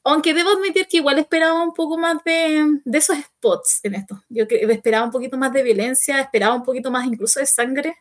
Aunque 0.03 0.33
debo 0.33 0.51
admitir 0.51 0.87
que 0.87 0.97
igual 0.97 1.19
esperaba 1.19 1.61
un 1.61 1.73
poco 1.73 1.97
más 1.97 2.23
de, 2.23 2.65
de 2.85 2.97
esos 2.97 3.17
spots 3.17 3.81
en 3.83 3.95
esto. 3.95 4.23
Yo 4.29 4.45
esperaba 4.49 5.05
un 5.05 5.11
poquito 5.11 5.37
más 5.37 5.51
de 5.51 5.63
violencia, 5.63 6.19
esperaba 6.21 6.55
un 6.55 6.63
poquito 6.63 6.91
más 6.91 7.05
incluso 7.05 7.39
de 7.39 7.45
sangre, 7.45 7.97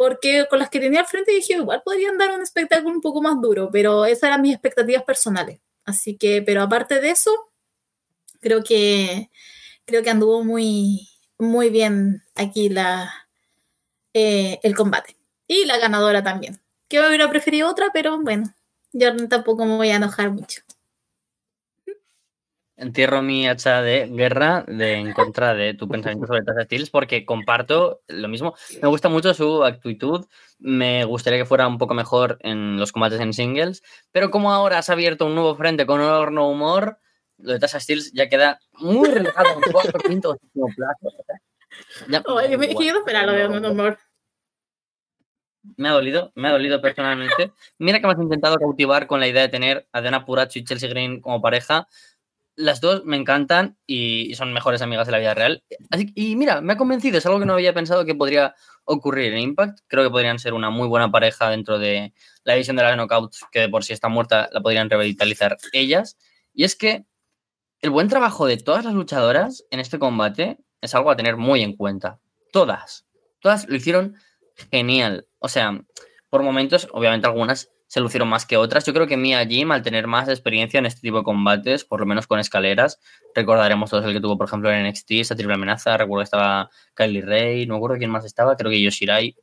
porque 0.00 0.46
con 0.48 0.58
las 0.58 0.70
que 0.70 0.80
tenía 0.80 1.00
al 1.00 1.06
frente 1.06 1.30
dije, 1.30 1.52
igual 1.52 1.82
podrían 1.84 2.16
dar 2.16 2.30
un 2.30 2.40
espectáculo 2.40 2.94
un 2.94 3.02
poco 3.02 3.20
más 3.20 3.38
duro, 3.38 3.68
pero 3.70 4.06
esas 4.06 4.28
eran 4.28 4.40
mis 4.40 4.54
expectativas 4.54 5.02
personales. 5.02 5.60
Así 5.84 6.16
que, 6.16 6.40
pero 6.40 6.62
aparte 6.62 7.02
de 7.02 7.10
eso, 7.10 7.30
creo 8.40 8.64
que, 8.64 9.30
creo 9.84 10.02
que 10.02 10.08
anduvo 10.08 10.42
muy, 10.42 11.06
muy 11.38 11.68
bien 11.68 12.22
aquí 12.34 12.70
la, 12.70 13.12
eh, 14.14 14.58
el 14.62 14.74
combate. 14.74 15.18
Y 15.46 15.66
la 15.66 15.76
ganadora 15.76 16.24
también. 16.24 16.62
Que 16.88 16.98
hubiera 17.06 17.28
preferido 17.28 17.68
otra, 17.68 17.90
pero 17.92 18.18
bueno, 18.22 18.54
yo 18.94 19.14
tampoco 19.28 19.66
me 19.66 19.76
voy 19.76 19.90
a 19.90 19.96
enojar 19.96 20.30
mucho. 20.30 20.62
Entierro 22.80 23.20
mi 23.20 23.46
hacha 23.46 23.82
de 23.82 24.06
guerra 24.06 24.64
de, 24.66 24.94
en 24.94 25.12
contra 25.12 25.52
de 25.52 25.74
tu 25.74 25.86
pensamiento 25.88 26.26
sobre 26.26 26.42
Tasha 26.42 26.64
Steels 26.64 26.88
porque 26.88 27.26
comparto 27.26 28.00
lo 28.08 28.26
mismo. 28.26 28.54
Me 28.80 28.88
gusta 28.88 29.10
mucho 29.10 29.34
su 29.34 29.62
actitud. 29.64 30.24
Me 30.58 31.04
gustaría 31.04 31.38
que 31.38 31.44
fuera 31.44 31.68
un 31.68 31.76
poco 31.76 31.92
mejor 31.92 32.38
en 32.40 32.78
los 32.78 32.90
combates 32.90 33.20
en 33.20 33.34
singles. 33.34 33.82
Pero 34.12 34.30
como 34.30 34.50
ahora 34.50 34.78
has 34.78 34.88
abierto 34.88 35.26
un 35.26 35.34
nuevo 35.34 35.54
frente 35.56 35.84
con 35.84 36.00
horno 36.00 36.48
humor, 36.48 36.98
lo 37.36 37.52
de 37.52 37.58
Tasha 37.58 37.80
Steels 37.80 38.12
ya 38.14 38.30
queda 38.30 38.60
muy 38.72 39.10
relajado 39.10 39.50
en 39.62 39.72
cuarto, 39.72 39.98
quinto 40.08 40.38
plazo. 40.74 41.16
Ya, 42.08 42.22
Oye, 42.26 42.56
me 42.56 42.66
esperar 42.66 43.26
lo 43.26 43.32
de 43.32 43.44
horno 43.44 43.70
humor. 43.70 43.98
Me 45.76 45.90
ha 45.90 45.92
dolido, 45.92 46.32
me 46.34 46.48
ha 46.48 46.52
dolido 46.52 46.80
personalmente. 46.80 47.52
Mira 47.76 48.00
que 48.00 48.06
me 48.06 48.14
has 48.14 48.18
intentado 48.18 48.56
cautivar 48.56 49.06
con 49.06 49.20
la 49.20 49.28
idea 49.28 49.42
de 49.42 49.50
tener 49.50 49.86
a 49.92 50.00
Diana 50.00 50.24
Puracho 50.24 50.58
y 50.58 50.64
Chelsea 50.64 50.88
Green 50.88 51.20
como 51.20 51.42
pareja 51.42 51.86
las 52.60 52.80
dos 52.80 53.04
me 53.04 53.16
encantan 53.16 53.78
y 53.86 54.34
son 54.34 54.52
mejores 54.52 54.82
amigas 54.82 55.06
de 55.06 55.12
la 55.12 55.18
vida 55.18 55.34
real. 55.34 55.64
y 56.14 56.36
mira, 56.36 56.60
me 56.60 56.74
ha 56.74 56.76
convencido, 56.76 57.18
es 57.18 57.26
algo 57.26 57.40
que 57.40 57.46
no 57.46 57.54
había 57.54 57.74
pensado 57.74 58.04
que 58.04 58.14
podría 58.14 58.54
ocurrir 58.84 59.32
en 59.32 59.40
Impact. 59.40 59.80
Creo 59.86 60.04
que 60.04 60.10
podrían 60.10 60.38
ser 60.38 60.52
una 60.52 60.70
muy 60.70 60.86
buena 60.86 61.10
pareja 61.10 61.50
dentro 61.50 61.78
de 61.78 62.12
la 62.44 62.54
división 62.54 62.76
de 62.76 62.82
las 62.82 62.96
knockouts, 62.96 63.46
que 63.50 63.60
de 63.60 63.68
por 63.68 63.84
sí 63.84 63.92
está 63.92 64.08
muerta, 64.08 64.48
la 64.52 64.60
podrían 64.60 64.90
revitalizar 64.90 65.56
ellas. 65.72 66.18
Y 66.52 66.64
es 66.64 66.76
que 66.76 67.04
el 67.80 67.90
buen 67.90 68.08
trabajo 68.08 68.46
de 68.46 68.58
todas 68.58 68.84
las 68.84 68.94
luchadoras 68.94 69.64
en 69.70 69.80
este 69.80 69.98
combate 69.98 70.58
es 70.80 70.94
algo 70.94 71.10
a 71.10 71.16
tener 71.16 71.36
muy 71.36 71.62
en 71.62 71.76
cuenta. 71.76 72.20
Todas, 72.52 73.06
todas 73.40 73.68
lo 73.68 73.76
hicieron 73.76 74.16
genial. 74.70 75.26
O 75.38 75.48
sea, 75.48 75.80
por 76.28 76.42
momentos, 76.42 76.88
obviamente 76.92 77.26
algunas 77.26 77.70
se 77.90 77.98
lucieron 77.98 78.28
más 78.28 78.46
que 78.46 78.56
otras. 78.56 78.86
Yo 78.86 78.94
creo 78.94 79.08
que 79.08 79.16
Mia 79.16 79.44
Jim, 79.44 79.72
al 79.72 79.82
tener 79.82 80.06
más 80.06 80.28
experiencia 80.28 80.78
en 80.78 80.86
este 80.86 81.00
tipo 81.00 81.18
de 81.18 81.24
combates, 81.24 81.84
por 81.84 81.98
lo 81.98 82.06
menos 82.06 82.28
con 82.28 82.38
escaleras, 82.38 83.00
recordaremos 83.34 83.90
todos 83.90 84.04
el 84.04 84.12
que 84.12 84.20
tuvo, 84.20 84.38
por 84.38 84.46
ejemplo, 84.46 84.70
en 84.72 84.86
NXT, 84.86 85.10
esa 85.14 85.34
triple 85.34 85.54
amenaza. 85.54 85.96
Recuerdo 85.96 86.20
que 86.20 86.24
estaba 86.24 86.70
Kylie 86.94 87.22
Ray, 87.22 87.66
no 87.66 87.74
recuerdo 87.74 87.98
quién 87.98 88.12
más 88.12 88.24
estaba, 88.24 88.56
creo 88.56 88.70
que 88.70 88.80
Yoshirai. 88.80 89.34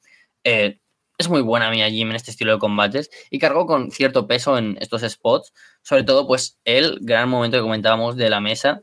Eh, 0.46 0.80
es 1.18 1.28
muy 1.28 1.42
buena 1.42 1.70
Mia 1.72 1.90
Jim 1.90 2.10
en 2.10 2.16
este 2.16 2.32
estilo 2.32 2.54
de 2.54 2.60
combates 2.60 3.10
y 3.30 3.38
cargó 3.38 3.66
con 3.66 3.92
cierto 3.92 4.28
peso 4.28 4.58
en 4.58 4.78
estos 4.80 5.02
spots. 5.02 5.52
Sobre 5.82 6.04
todo, 6.04 6.26
pues, 6.26 6.58
el 6.64 7.00
gran 7.02 7.28
momento 7.28 7.58
que 7.58 7.64
comentábamos 7.64 8.16
de 8.16 8.30
la 8.30 8.40
mesa. 8.40 8.82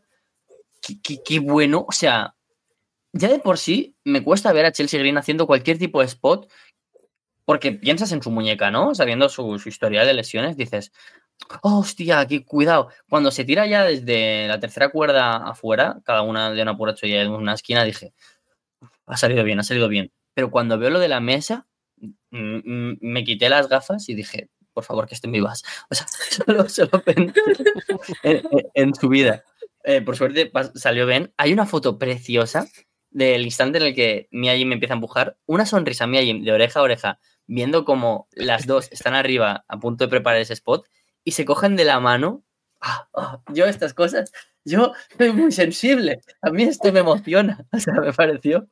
Qué, 0.82 1.22
qué 1.24 1.38
bueno, 1.38 1.86
o 1.88 1.92
sea, 1.92 2.34
ya 3.14 3.28
de 3.28 3.38
por 3.38 3.56
sí 3.56 3.96
me 4.04 4.22
cuesta 4.22 4.52
ver 4.52 4.66
a 4.66 4.72
Chelsea 4.72 5.00
Green 5.00 5.16
haciendo 5.16 5.46
cualquier 5.46 5.78
tipo 5.78 6.00
de 6.00 6.06
spot 6.06 6.50
porque 7.44 7.72
piensas 7.72 8.12
en 8.12 8.22
su 8.22 8.30
muñeca, 8.30 8.70
¿no? 8.70 8.94
Sabiendo 8.94 9.28
su, 9.28 9.60
historial 9.66 10.06
de 10.06 10.14
lesiones, 10.14 10.56
dices, 10.56 10.92
hostia, 11.62 12.20
aquí 12.20 12.44
cuidado. 12.44 12.88
Cuando 13.08 13.30
se 13.30 13.44
tira 13.44 13.66
ya 13.66 13.84
desde 13.84 14.48
la 14.48 14.60
tercera 14.60 14.90
cuerda 14.90 15.36
afuera, 15.36 16.00
cada 16.04 16.22
una 16.22 16.50
de 16.50 16.62
una 16.62 16.76
pura 16.76 16.94
ya 16.94 17.22
en 17.22 17.30
una 17.30 17.54
esquina, 17.54 17.84
dije, 17.84 18.14
ha 19.06 19.16
salido 19.16 19.44
bien, 19.44 19.60
ha 19.60 19.62
salido 19.64 19.88
bien. 19.88 20.12
Pero 20.32 20.50
cuando 20.50 20.78
veo 20.78 20.90
lo 20.90 20.98
de 20.98 21.08
la 21.08 21.20
mesa, 21.20 21.66
me 22.30 23.24
quité 23.24 23.48
las 23.48 23.68
gafas 23.68 24.08
y 24.08 24.14
dije, 24.14 24.48
por 24.72 24.84
favor, 24.84 25.06
que 25.06 25.14
estén 25.14 25.32
vivas. 25.32 25.62
O 25.90 25.94
sea, 25.94 26.06
solo, 26.08 26.68
solo 26.68 27.02
pensé 27.02 27.40
en, 28.74 28.94
su 28.94 29.08
vida. 29.08 29.44
Eh, 29.84 30.00
por 30.00 30.16
suerte 30.16 30.50
salió 30.74 31.06
bien. 31.06 31.32
Hay 31.36 31.52
una 31.52 31.66
foto 31.66 31.98
preciosa 31.98 32.66
del 33.10 33.44
instante 33.44 33.78
en 33.78 33.84
el 33.84 33.94
que 33.94 34.28
Mia 34.32 34.54
me 34.66 34.74
empieza 34.74 34.94
a 34.94 34.96
empujar. 34.96 35.36
Una 35.46 35.66
sonrisa 35.66 36.06
Mia 36.06 36.20
de 36.20 36.52
oreja 36.52 36.80
a 36.80 36.82
oreja 36.82 37.20
viendo 37.46 37.84
como 37.84 38.28
las 38.32 38.66
dos 38.66 38.90
están 38.92 39.14
arriba 39.14 39.64
a 39.68 39.78
punto 39.78 40.04
de 40.04 40.10
preparar 40.10 40.40
ese 40.40 40.54
spot 40.54 40.86
y 41.24 41.32
se 41.32 41.44
cogen 41.44 41.76
de 41.76 41.84
la 41.84 42.00
mano. 42.00 42.44
Ah, 42.80 43.08
ah, 43.14 43.42
yo 43.52 43.66
estas 43.66 43.94
cosas, 43.94 44.32
yo 44.64 44.92
soy 45.16 45.32
muy 45.32 45.52
sensible, 45.52 46.20
a 46.42 46.50
mí 46.50 46.64
esto 46.64 46.92
me 46.92 47.00
emociona, 47.00 47.66
o 47.72 47.78
sea, 47.78 47.94
me 47.94 48.12
pareció 48.12 48.68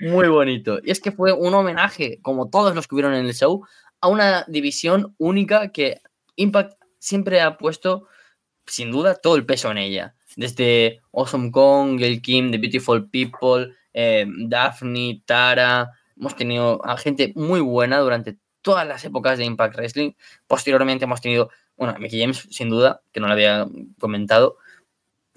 muy 0.00 0.28
bonito. 0.28 0.78
Y 0.82 0.90
es 0.90 1.00
que 1.00 1.12
fue 1.12 1.32
un 1.32 1.54
homenaje, 1.54 2.18
como 2.22 2.50
todos 2.50 2.74
los 2.74 2.86
que 2.86 2.94
hubieron 2.94 3.14
en 3.14 3.26
el 3.26 3.34
show, 3.34 3.64
a 4.00 4.08
una 4.08 4.44
división 4.48 5.14
única 5.18 5.70
que 5.70 6.00
Impact 6.36 6.74
siempre 6.98 7.40
ha 7.40 7.56
puesto, 7.58 8.06
sin 8.66 8.90
duda, 8.90 9.14
todo 9.14 9.36
el 9.36 9.46
peso 9.46 9.70
en 9.70 9.78
ella. 9.78 10.14
Desde 10.36 11.00
Awesome 11.12 11.50
Kong, 11.50 11.98
Gail 11.98 12.22
Kim, 12.22 12.50
The 12.50 12.58
Beautiful 12.58 13.08
People, 13.10 13.74
eh, 13.92 14.26
Daphne, 14.46 15.22
Tara, 15.26 15.90
Hemos 16.22 16.36
tenido 16.36 16.80
a 16.86 16.96
gente 16.98 17.32
muy 17.34 17.58
buena 17.58 17.98
durante 17.98 18.38
todas 18.60 18.86
las 18.86 19.04
épocas 19.04 19.38
de 19.38 19.44
Impact 19.44 19.74
Wrestling. 19.74 20.12
Posteriormente 20.46 21.06
hemos 21.06 21.20
tenido, 21.20 21.50
bueno, 21.76 21.98
Mickey 21.98 22.20
James, 22.20 22.46
sin 22.48 22.70
duda, 22.70 23.02
que 23.10 23.18
no 23.18 23.26
lo 23.26 23.32
había 23.32 23.66
comentado. 23.98 24.56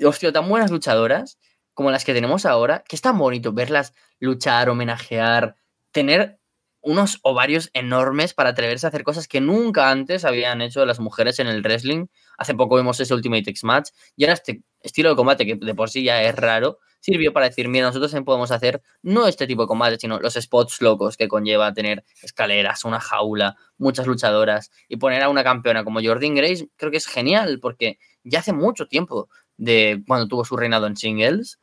Hostia, 0.03 0.31
tan 0.31 0.47
buenas 0.47 0.69
luchadoras 0.69 1.39
como 1.73 1.89
las 1.89 2.05
que 2.05 2.13
tenemos 2.13 2.45
ahora, 2.45 2.83
que 2.87 2.95
es 2.95 3.01
tan 3.01 3.17
bonito 3.17 3.51
verlas 3.51 3.95
luchar, 4.19 4.69
homenajear, 4.69 5.55
tener 5.89 6.37
unos 6.81 7.17
ovarios 7.23 7.71
enormes 7.73 8.35
para 8.35 8.51
atreverse 8.51 8.85
a 8.85 8.89
hacer 8.89 9.03
cosas 9.03 9.27
que 9.27 9.41
nunca 9.41 9.89
antes 9.89 10.23
habían 10.23 10.61
hecho 10.61 10.85
las 10.85 10.99
mujeres 10.99 11.39
en 11.39 11.47
el 11.47 11.63
wrestling. 11.63 12.05
Hace 12.37 12.53
poco 12.53 12.75
vimos 12.75 12.99
ese 12.99 13.15
Ultimate 13.15 13.49
X 13.49 13.63
Match 13.63 13.89
y 14.15 14.25
ahora 14.25 14.33
este 14.33 14.61
estilo 14.81 15.09
de 15.09 15.15
combate 15.15 15.47
que 15.47 15.55
de 15.55 15.73
por 15.73 15.89
sí 15.89 16.03
ya 16.03 16.21
es 16.21 16.35
raro, 16.35 16.77
sirvió 17.05 17.31
para 17.33 17.47
decir, 17.47 17.67
mira, 17.67 17.85
nosotros 17.85 18.11
también 18.11 18.25
podemos 18.25 18.49
hacer 18.49 18.81
no 19.03 19.27
este 19.27 19.45
tipo 19.45 19.61
de 19.61 19.67
combate, 19.67 19.99
sino 19.99 20.19
los 20.19 20.33
spots 20.33 20.81
locos 20.81 21.17
que 21.17 21.27
conlleva 21.27 21.71
tener 21.71 22.03
escaleras, 22.23 22.83
una 22.83 22.99
jaula, 22.99 23.55
muchas 23.77 24.07
luchadoras 24.07 24.71
y 24.87 24.97
poner 24.97 25.21
a 25.21 25.29
una 25.29 25.43
campeona 25.43 25.83
como 25.83 26.01
Jordan 26.03 26.33
Grace, 26.33 26.67
creo 26.77 26.89
que 26.89 26.97
es 26.97 27.05
genial 27.05 27.59
porque 27.61 27.99
ya 28.23 28.39
hace 28.39 28.53
mucho 28.53 28.87
tiempo 28.87 29.29
de 29.55 30.03
cuando 30.07 30.27
tuvo 30.27 30.43
su 30.45 30.57
reinado 30.57 30.87
en 30.87 30.97
singles, 30.97 31.59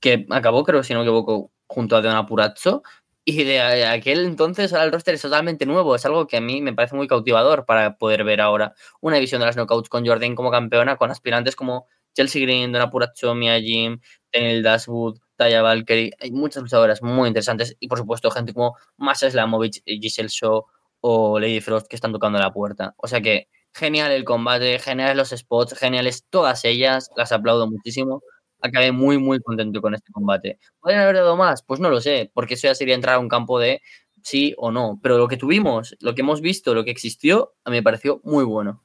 que 0.00 0.26
acabó, 0.30 0.64
creo, 0.64 0.82
si 0.82 0.94
no 0.94 1.00
me 1.00 1.04
equivoco, 1.04 1.52
junto 1.66 1.96
a 1.96 2.00
Deona 2.00 2.26
Purazzo, 2.26 2.82
y 3.26 3.44
de 3.44 3.60
aquel 3.86 4.24
entonces 4.26 4.72
ahora 4.72 4.84
el 4.84 4.92
roster 4.92 5.14
es 5.14 5.22
totalmente 5.22 5.64
nuevo. 5.64 5.94
Es 5.94 6.04
algo 6.04 6.26
que 6.26 6.36
a 6.36 6.40
mí 6.42 6.60
me 6.60 6.74
parece 6.74 6.94
muy 6.94 7.06
cautivador 7.08 7.64
para 7.64 7.96
poder 7.96 8.22
ver 8.24 8.42
ahora 8.42 8.74
una 9.00 9.16
división 9.16 9.40
de 9.40 9.46
las 9.46 9.56
knockouts 9.56 9.88
con 9.88 10.06
Jordan 10.06 10.34
como 10.34 10.50
campeona, 10.50 10.96
con 10.96 11.10
aspirantes 11.10 11.56
como 11.56 11.86
Chelsea 12.14 12.42
Green, 12.42 12.72
Dona 12.72 12.90
Puracho, 12.90 13.34
Mia 13.34 13.60
Jim, 13.60 14.00
Daniel 14.34 14.62
Dashwood, 14.62 15.18
Taya 15.36 15.62
Valkyrie. 15.62 16.12
Hay 16.20 16.32
muchas 16.32 16.62
luchadoras 16.62 17.02
muy 17.02 17.28
interesantes 17.28 17.76
y, 17.78 17.88
por 17.88 17.98
supuesto, 17.98 18.30
gente 18.30 18.52
como 18.52 18.76
Masha 18.96 19.30
Slamovich, 19.30 19.82
Giselle 19.84 20.28
Shaw 20.28 20.64
o 21.00 21.38
Lady 21.38 21.60
Frost 21.60 21.86
que 21.86 21.96
están 21.96 22.12
tocando 22.12 22.38
la 22.38 22.52
puerta. 22.52 22.94
O 22.96 23.06
sea 23.06 23.20
que 23.20 23.48
genial 23.72 24.10
el 24.12 24.24
combate, 24.24 24.78
geniales 24.78 25.16
los 25.16 25.30
spots, 25.30 25.78
geniales 25.78 26.24
todas 26.28 26.64
ellas. 26.64 27.10
Las 27.16 27.32
aplaudo 27.32 27.70
muchísimo. 27.70 28.22
Acabé 28.60 28.92
muy, 28.92 29.18
muy 29.18 29.40
contento 29.40 29.80
con 29.80 29.94
este 29.94 30.10
combate. 30.12 30.58
¿Podrían 30.80 31.02
haber 31.02 31.16
dado 31.16 31.36
más? 31.36 31.62
Pues 31.62 31.80
no 31.80 31.90
lo 31.90 32.00
sé, 32.00 32.30
porque 32.34 32.54
eso 32.54 32.66
ya 32.66 32.74
sería 32.74 32.94
entrar 32.94 33.16
a 33.16 33.18
un 33.18 33.28
campo 33.28 33.60
de 33.60 33.82
sí 34.22 34.54
o 34.56 34.70
no. 34.70 34.98
Pero 35.02 35.18
lo 35.18 35.28
que 35.28 35.36
tuvimos, 35.36 35.96
lo 36.00 36.14
que 36.14 36.22
hemos 36.22 36.40
visto, 36.40 36.74
lo 36.74 36.84
que 36.84 36.90
existió, 36.90 37.54
a 37.64 37.70
mí 37.70 37.76
me 37.76 37.82
pareció 37.82 38.20
muy 38.24 38.44
bueno. 38.44 38.82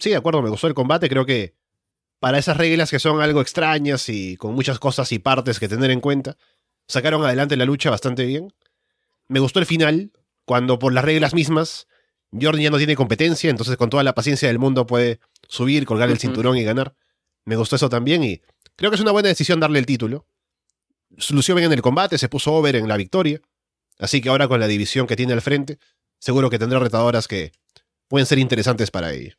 Sí, 0.00 0.10
de 0.10 0.16
acuerdo, 0.16 0.42
me 0.42 0.48
gustó 0.48 0.66
el 0.66 0.74
combate. 0.74 1.08
Creo 1.08 1.26
que 1.26 1.54
para 2.24 2.38
esas 2.38 2.56
reglas 2.56 2.90
que 2.90 2.98
son 2.98 3.20
algo 3.20 3.42
extrañas 3.42 4.08
y 4.08 4.38
con 4.38 4.54
muchas 4.54 4.78
cosas 4.78 5.12
y 5.12 5.18
partes 5.18 5.60
que 5.60 5.68
tener 5.68 5.90
en 5.90 6.00
cuenta, 6.00 6.38
sacaron 6.88 7.22
adelante 7.22 7.54
la 7.54 7.66
lucha 7.66 7.90
bastante 7.90 8.24
bien. 8.24 8.50
Me 9.28 9.40
gustó 9.40 9.58
el 9.58 9.66
final, 9.66 10.10
cuando 10.46 10.78
por 10.78 10.94
las 10.94 11.04
reglas 11.04 11.34
mismas, 11.34 11.86
Jordan 12.32 12.62
ya 12.62 12.70
no 12.70 12.78
tiene 12.78 12.96
competencia, 12.96 13.50
entonces 13.50 13.76
con 13.76 13.90
toda 13.90 14.02
la 14.04 14.14
paciencia 14.14 14.48
del 14.48 14.58
mundo 14.58 14.86
puede 14.86 15.20
subir, 15.50 15.84
colgar 15.84 16.08
el 16.08 16.18
cinturón 16.18 16.56
y 16.56 16.64
ganar. 16.64 16.94
Me 17.44 17.56
gustó 17.56 17.76
eso 17.76 17.90
también 17.90 18.24
y 18.24 18.40
creo 18.74 18.90
que 18.90 18.94
es 18.94 19.02
una 19.02 19.12
buena 19.12 19.28
decisión 19.28 19.60
darle 19.60 19.78
el 19.78 19.84
título. 19.84 20.26
Lució 21.28 21.54
bien 21.54 21.66
en 21.66 21.74
el 21.74 21.82
combate, 21.82 22.16
se 22.16 22.30
puso 22.30 22.54
over 22.54 22.74
en 22.76 22.88
la 22.88 22.96
victoria. 22.96 23.42
Así 23.98 24.22
que 24.22 24.30
ahora 24.30 24.48
con 24.48 24.60
la 24.60 24.66
división 24.66 25.06
que 25.06 25.14
tiene 25.14 25.34
al 25.34 25.42
frente, 25.42 25.78
seguro 26.20 26.48
que 26.48 26.58
tendrá 26.58 26.78
retadoras 26.78 27.28
que 27.28 27.52
pueden 28.08 28.24
ser 28.24 28.38
interesantes 28.38 28.90
para 28.90 29.12
ella. 29.12 29.36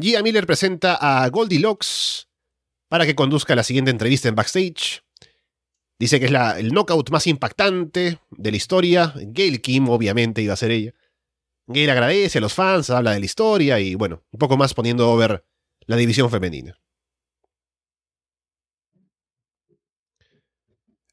Gia 0.00 0.22
Miller 0.22 0.46
presenta 0.46 0.96
a 0.96 1.28
Goldilocks 1.28 2.28
para 2.88 3.06
que 3.06 3.14
conduzca 3.14 3.54
la 3.54 3.62
siguiente 3.62 3.90
entrevista 3.90 4.28
en 4.28 4.34
backstage. 4.34 5.02
Dice 5.98 6.18
que 6.18 6.26
es 6.26 6.32
la, 6.32 6.58
el 6.58 6.72
knockout 6.72 7.10
más 7.10 7.26
impactante 7.26 8.18
de 8.30 8.50
la 8.50 8.56
historia. 8.56 9.14
Gail 9.16 9.60
Kim, 9.60 9.88
obviamente, 9.88 10.42
iba 10.42 10.52
a 10.52 10.56
ser 10.56 10.72
ella. 10.72 10.92
Gail 11.66 11.90
agradece 11.90 12.38
a 12.38 12.40
los 12.40 12.52
fans, 12.52 12.90
habla 12.90 13.12
de 13.12 13.20
la 13.20 13.24
historia 13.24 13.78
y, 13.78 13.94
bueno, 13.94 14.22
un 14.32 14.38
poco 14.38 14.56
más 14.56 14.74
poniendo 14.74 15.10
over 15.10 15.44
la 15.86 15.96
división 15.96 16.30
femenina. 16.30 16.78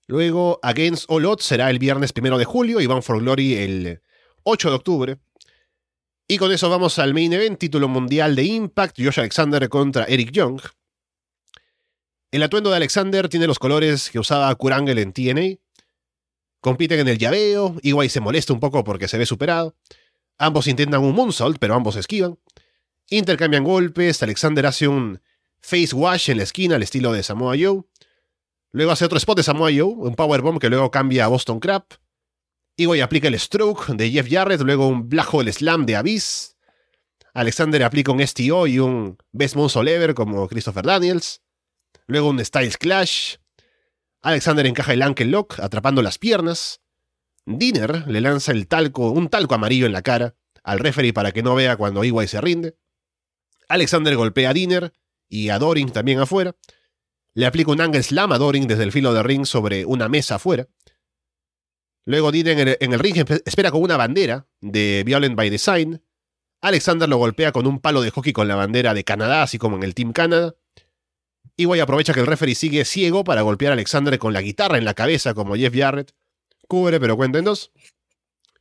Luego, 0.07 0.59
Against 0.61 1.05
All 1.07 1.25
Odds 1.25 1.45
será 1.45 1.69
el 1.69 1.79
viernes 1.79 2.11
primero 2.11 2.37
de 2.37 2.45
julio 2.45 2.81
y 2.81 2.87
Van 2.87 3.03
for 3.03 3.19
Glory 3.21 3.53
el 3.55 4.01
8 4.43 4.69
de 4.69 4.75
octubre. 4.75 5.17
Y 6.27 6.37
con 6.37 6.51
eso 6.51 6.69
vamos 6.69 6.97
al 6.99 7.13
main 7.13 7.33
event, 7.33 7.59
título 7.59 7.87
mundial 7.87 8.35
de 8.35 8.43
Impact, 8.43 8.97
Josh 8.97 9.19
Alexander 9.19 9.67
contra 9.69 10.05
Eric 10.05 10.31
Young. 10.31 10.61
El 12.31 12.43
atuendo 12.43 12.69
de 12.69 12.77
Alexander 12.77 13.27
tiene 13.27 13.47
los 13.47 13.59
colores 13.59 14.09
que 14.09 14.19
usaba 14.19 14.55
Kurangel 14.55 14.99
en 14.99 15.11
TNA. 15.11 15.59
Compiten 16.61 16.99
en 17.01 17.09
el 17.09 17.17
llaveo, 17.17 17.75
Iwai 17.81 18.07
se 18.07 18.21
molesta 18.21 18.53
un 18.53 18.61
poco 18.61 18.83
porque 18.85 19.09
se 19.09 19.17
ve 19.17 19.25
superado. 19.25 19.75
Ambos 20.37 20.67
intentan 20.67 21.01
un 21.01 21.13
moonsault, 21.13 21.57
pero 21.59 21.75
ambos 21.75 21.97
esquivan. 21.97 22.39
Intercambian 23.09 23.65
golpes, 23.65 24.23
Alexander 24.23 24.65
hace 24.65 24.87
un 24.87 25.21
face 25.59 25.93
wash 25.93 26.29
en 26.29 26.37
la 26.37 26.43
esquina 26.43 26.75
al 26.75 26.83
estilo 26.83 27.11
de 27.11 27.23
Samoa 27.23 27.55
Joe. 27.59 27.83
Luego 28.71 28.91
hace 28.91 29.03
otro 29.03 29.17
spot 29.17 29.37
de 29.37 29.43
Samoa 29.43 29.69
Joe, 29.69 29.83
un 29.83 30.15
powerbomb 30.15 30.59
que 30.59 30.69
luego 30.69 30.89
cambia 30.89 31.25
a 31.25 31.27
Boston 31.27 31.59
Crab. 31.59 31.83
Iwai 32.77 33.01
aplica 33.01 33.27
el 33.27 33.39
stroke 33.39 33.93
de 33.93 34.09
Jeff 34.09 34.27
Jarrett, 34.29 34.61
luego 34.61 34.87
un 34.87 35.09
Black 35.09 35.33
Hole 35.33 35.51
Slam 35.51 35.85
de 35.85 35.95
Abyss. 35.95 36.55
Alexander 37.33 37.83
aplica 37.83 38.11
un 38.11 38.25
STO 38.25 38.67
y 38.67 38.79
un 38.79 39.17
Best 39.31 39.55
Moonsault 39.55 39.87
Ever 39.87 40.13
como 40.13 40.47
Christopher 40.47 40.85
Daniels. 40.85 41.41
Luego 42.07 42.29
un 42.29 42.43
Styles 42.43 42.77
Clash. 42.77 43.35
Alexander 44.21 44.65
encaja 44.65 44.93
el 44.93 45.01
Ankle 45.01 45.27
Lock, 45.27 45.59
atrapando 45.59 46.01
las 46.01 46.17
piernas. 46.17 46.81
Dinner 47.45 48.07
le 48.07 48.21
lanza 48.21 48.51
el 48.51 48.67
talco, 48.67 49.11
un 49.11 49.29
talco 49.29 49.55
amarillo 49.55 49.85
en 49.85 49.93
la 49.93 50.01
cara 50.01 50.35
al 50.63 50.79
referee 50.79 51.13
para 51.13 51.31
que 51.31 51.43
no 51.43 51.55
vea 51.55 51.75
cuando 51.75 52.03
Iwai 52.03 52.27
se 52.27 52.41
rinde. 52.41 52.77
Alexander 53.67 54.15
golpea 54.15 54.49
a 54.49 54.53
Dinner 54.53 54.93
y 55.29 55.49
a 55.49 55.59
Doring 55.59 55.91
también 55.91 56.19
afuera. 56.19 56.55
Le 57.33 57.45
aplica 57.45 57.71
un 57.71 57.81
angle 57.81 58.03
slam 58.03 58.31
a 58.31 58.37
Doring 58.37 58.67
desde 58.67 58.83
el 58.83 58.91
filo 58.91 59.13
de 59.13 59.23
ring 59.23 59.45
sobre 59.45 59.85
una 59.85 60.09
mesa 60.09 60.35
afuera. 60.35 60.67
Luego 62.05 62.31
Dinner 62.31 62.77
en 62.79 62.93
el, 62.93 62.99
ring 62.99 63.17
espera 63.45 63.71
con 63.71 63.83
una 63.83 63.97
bandera 63.97 64.47
de 64.59 65.03
Violent 65.05 65.35
by 65.35 65.49
Design. 65.49 66.01
Alexander 66.61 67.07
lo 67.07 67.17
golpea 67.17 67.51
con 67.51 67.67
un 67.67 67.79
palo 67.79 68.01
de 68.01 68.11
hockey 68.11 68.33
con 68.33 68.47
la 68.47 68.55
bandera 68.55 68.93
de 68.93 69.03
Canadá, 69.03 69.43
así 69.43 69.57
como 69.57 69.77
en 69.77 69.83
el 69.83 69.93
Team 69.93 70.13
Canada. 70.13 70.55
Iwai 71.57 71.79
aprovecha 71.79 72.13
que 72.13 72.21
el 72.21 72.27
referee 72.27 72.55
sigue 72.55 72.85
ciego 72.85 73.23
para 73.23 73.41
golpear 73.41 73.71
a 73.71 73.73
Alexander 73.73 74.17
con 74.17 74.33
la 74.33 74.41
guitarra 74.41 74.77
en 74.77 74.85
la 74.85 74.93
cabeza 74.93 75.33
como 75.33 75.55
Jeff 75.55 75.75
Jarrett. 75.75 76.13
Cubre, 76.67 76.99
pero 76.99 77.17
cuenta 77.17 77.39
en 77.39 77.45
dos. 77.45 77.71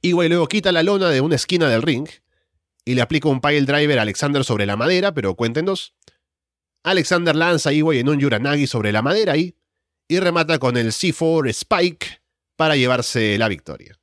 Luego 0.03 0.49
quita 0.49 0.73
la 0.73 0.83
lona 0.83 1.09
de 1.11 1.21
una 1.21 1.37
esquina 1.37 1.69
del 1.69 1.83
ring 1.83 2.09
y 2.85 2.95
le 2.95 3.03
aplica 3.03 3.29
un 3.29 3.41
pile 3.41 3.63
driver 3.63 3.99
a 3.99 4.03
Alexander 4.03 4.45
sobre 4.45 4.67
la 4.67 4.77
madera, 4.77 5.13
pero 5.15 5.35
cuenta 5.35 5.61
en 5.61 5.67
dos. 5.67 5.95
Alexander 6.83 7.37
lanza 7.37 7.71
a 7.71 7.73
Iwai 7.73 7.99
en 7.99 8.09
un 8.09 8.19
Yuranagi 8.19 8.67
sobre 8.67 8.93
la 8.93 9.03
madera 9.03 9.37
y, 9.37 9.55
y 10.09 10.19
remata 10.19 10.59
con 10.59 10.77
el 10.77 10.89
C4 10.89 11.49
Spike 11.51 12.20
para 12.61 12.77
llevarse 12.77 13.39
la 13.39 13.49
victoria. 13.49 13.99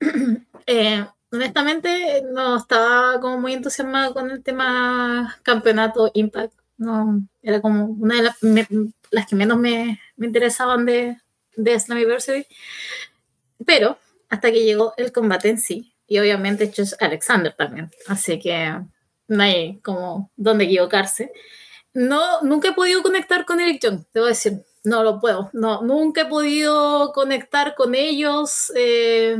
Eh, 0.66 1.04
honestamente, 1.30 2.22
no 2.32 2.56
estaba 2.56 3.20
como 3.20 3.38
muy 3.38 3.52
entusiasmado 3.52 4.14
con 4.14 4.30
el 4.30 4.42
tema 4.42 5.38
campeonato 5.42 6.10
Impact. 6.14 6.54
No, 6.78 7.20
era 7.42 7.60
como 7.60 7.84
una 7.84 8.14
de 8.14 8.22
las, 8.22 8.36
las 9.10 9.26
que 9.26 9.36
menos 9.36 9.58
me, 9.58 10.00
me 10.16 10.26
interesaban 10.26 10.86
de, 10.86 11.18
de 11.54 11.78
Slammiversary. 11.78 12.46
Pero 13.66 13.98
hasta 14.30 14.50
que 14.50 14.64
llegó 14.64 14.94
el 14.96 15.12
combate 15.12 15.50
en 15.50 15.58
sí. 15.58 15.94
Y 16.06 16.18
obviamente 16.18 16.72
es 16.74 16.96
Alexander 16.98 17.52
también. 17.52 17.90
Así 18.06 18.38
que 18.38 18.80
no 19.28 19.42
hay 19.42 19.80
como 19.80 20.30
dónde 20.34 20.64
equivocarse. 20.64 21.30
No, 21.92 22.40
nunca 22.40 22.68
he 22.68 22.72
podido 22.72 23.02
conectar 23.02 23.44
con 23.44 23.60
Eric 23.60 23.82
Young, 23.82 24.04
debo 24.14 24.24
decir. 24.24 24.64
No 24.84 25.02
lo 25.02 25.18
puedo. 25.18 25.50
No, 25.54 25.82
nunca 25.82 26.22
he 26.22 26.26
podido 26.26 27.12
conectar 27.12 27.74
con 27.74 27.94
ellos. 27.94 28.70
Eh, 28.76 29.36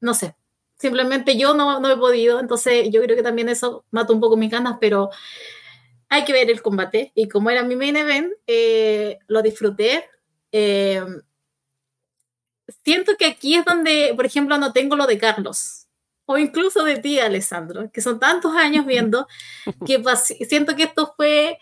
no 0.00 0.14
sé. 0.14 0.36
Simplemente 0.76 1.38
yo 1.38 1.54
no, 1.54 1.80
no 1.80 1.90
he 1.90 1.96
podido. 1.96 2.40
Entonces 2.40 2.88
yo 2.90 3.02
creo 3.02 3.16
que 3.16 3.22
también 3.22 3.48
eso 3.48 3.84
mata 3.90 4.12
un 4.12 4.20
poco 4.20 4.36
mis 4.36 4.50
ganas, 4.50 4.76
pero 4.80 5.10
hay 6.10 6.24
que 6.24 6.32
ver 6.32 6.50
el 6.50 6.62
combate. 6.62 7.12
Y 7.14 7.28
como 7.28 7.50
era 7.50 7.62
mi 7.62 7.74
main 7.74 7.96
event, 7.96 8.32
eh, 8.46 9.18
lo 9.28 9.40
disfruté. 9.42 10.04
Eh, 10.52 11.02
siento 12.84 13.16
que 13.18 13.26
aquí 13.26 13.54
es 13.56 13.64
donde, 13.64 14.12
por 14.14 14.26
ejemplo, 14.26 14.58
no 14.58 14.72
tengo 14.72 14.96
lo 14.96 15.06
de 15.06 15.18
Carlos. 15.18 15.86
O 16.26 16.38
incluso 16.38 16.84
de 16.84 16.98
ti, 16.98 17.18
Alessandro, 17.18 17.90
que 17.92 18.00
son 18.00 18.18
tantos 18.18 18.54
años 18.54 18.86
viendo 18.86 19.26
que 19.86 20.02
siento 20.46 20.74
que 20.76 20.84
esto 20.84 21.14
fue, 21.16 21.58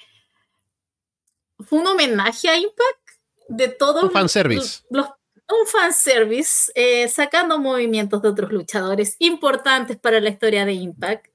fue 1.62 1.80
un 1.80 1.86
homenaje 1.86 2.48
a 2.48 2.56
Impact 2.56 3.02
de 3.48 3.68
todos 3.68 4.05
un 4.05 4.10
fanservice. 4.10 4.82
Los, 4.90 5.06
un 5.52 5.66
fanservice, 5.66 6.72
eh, 6.74 7.09
sacando 7.09 7.59
movimientos 7.59 8.22
de 8.22 8.28
otros 8.28 8.52
luchadores 8.52 9.16
importantes 9.18 9.98
para 9.98 10.20
la 10.20 10.30
historia 10.30 10.64
de 10.64 10.72
Impact. 10.72 11.26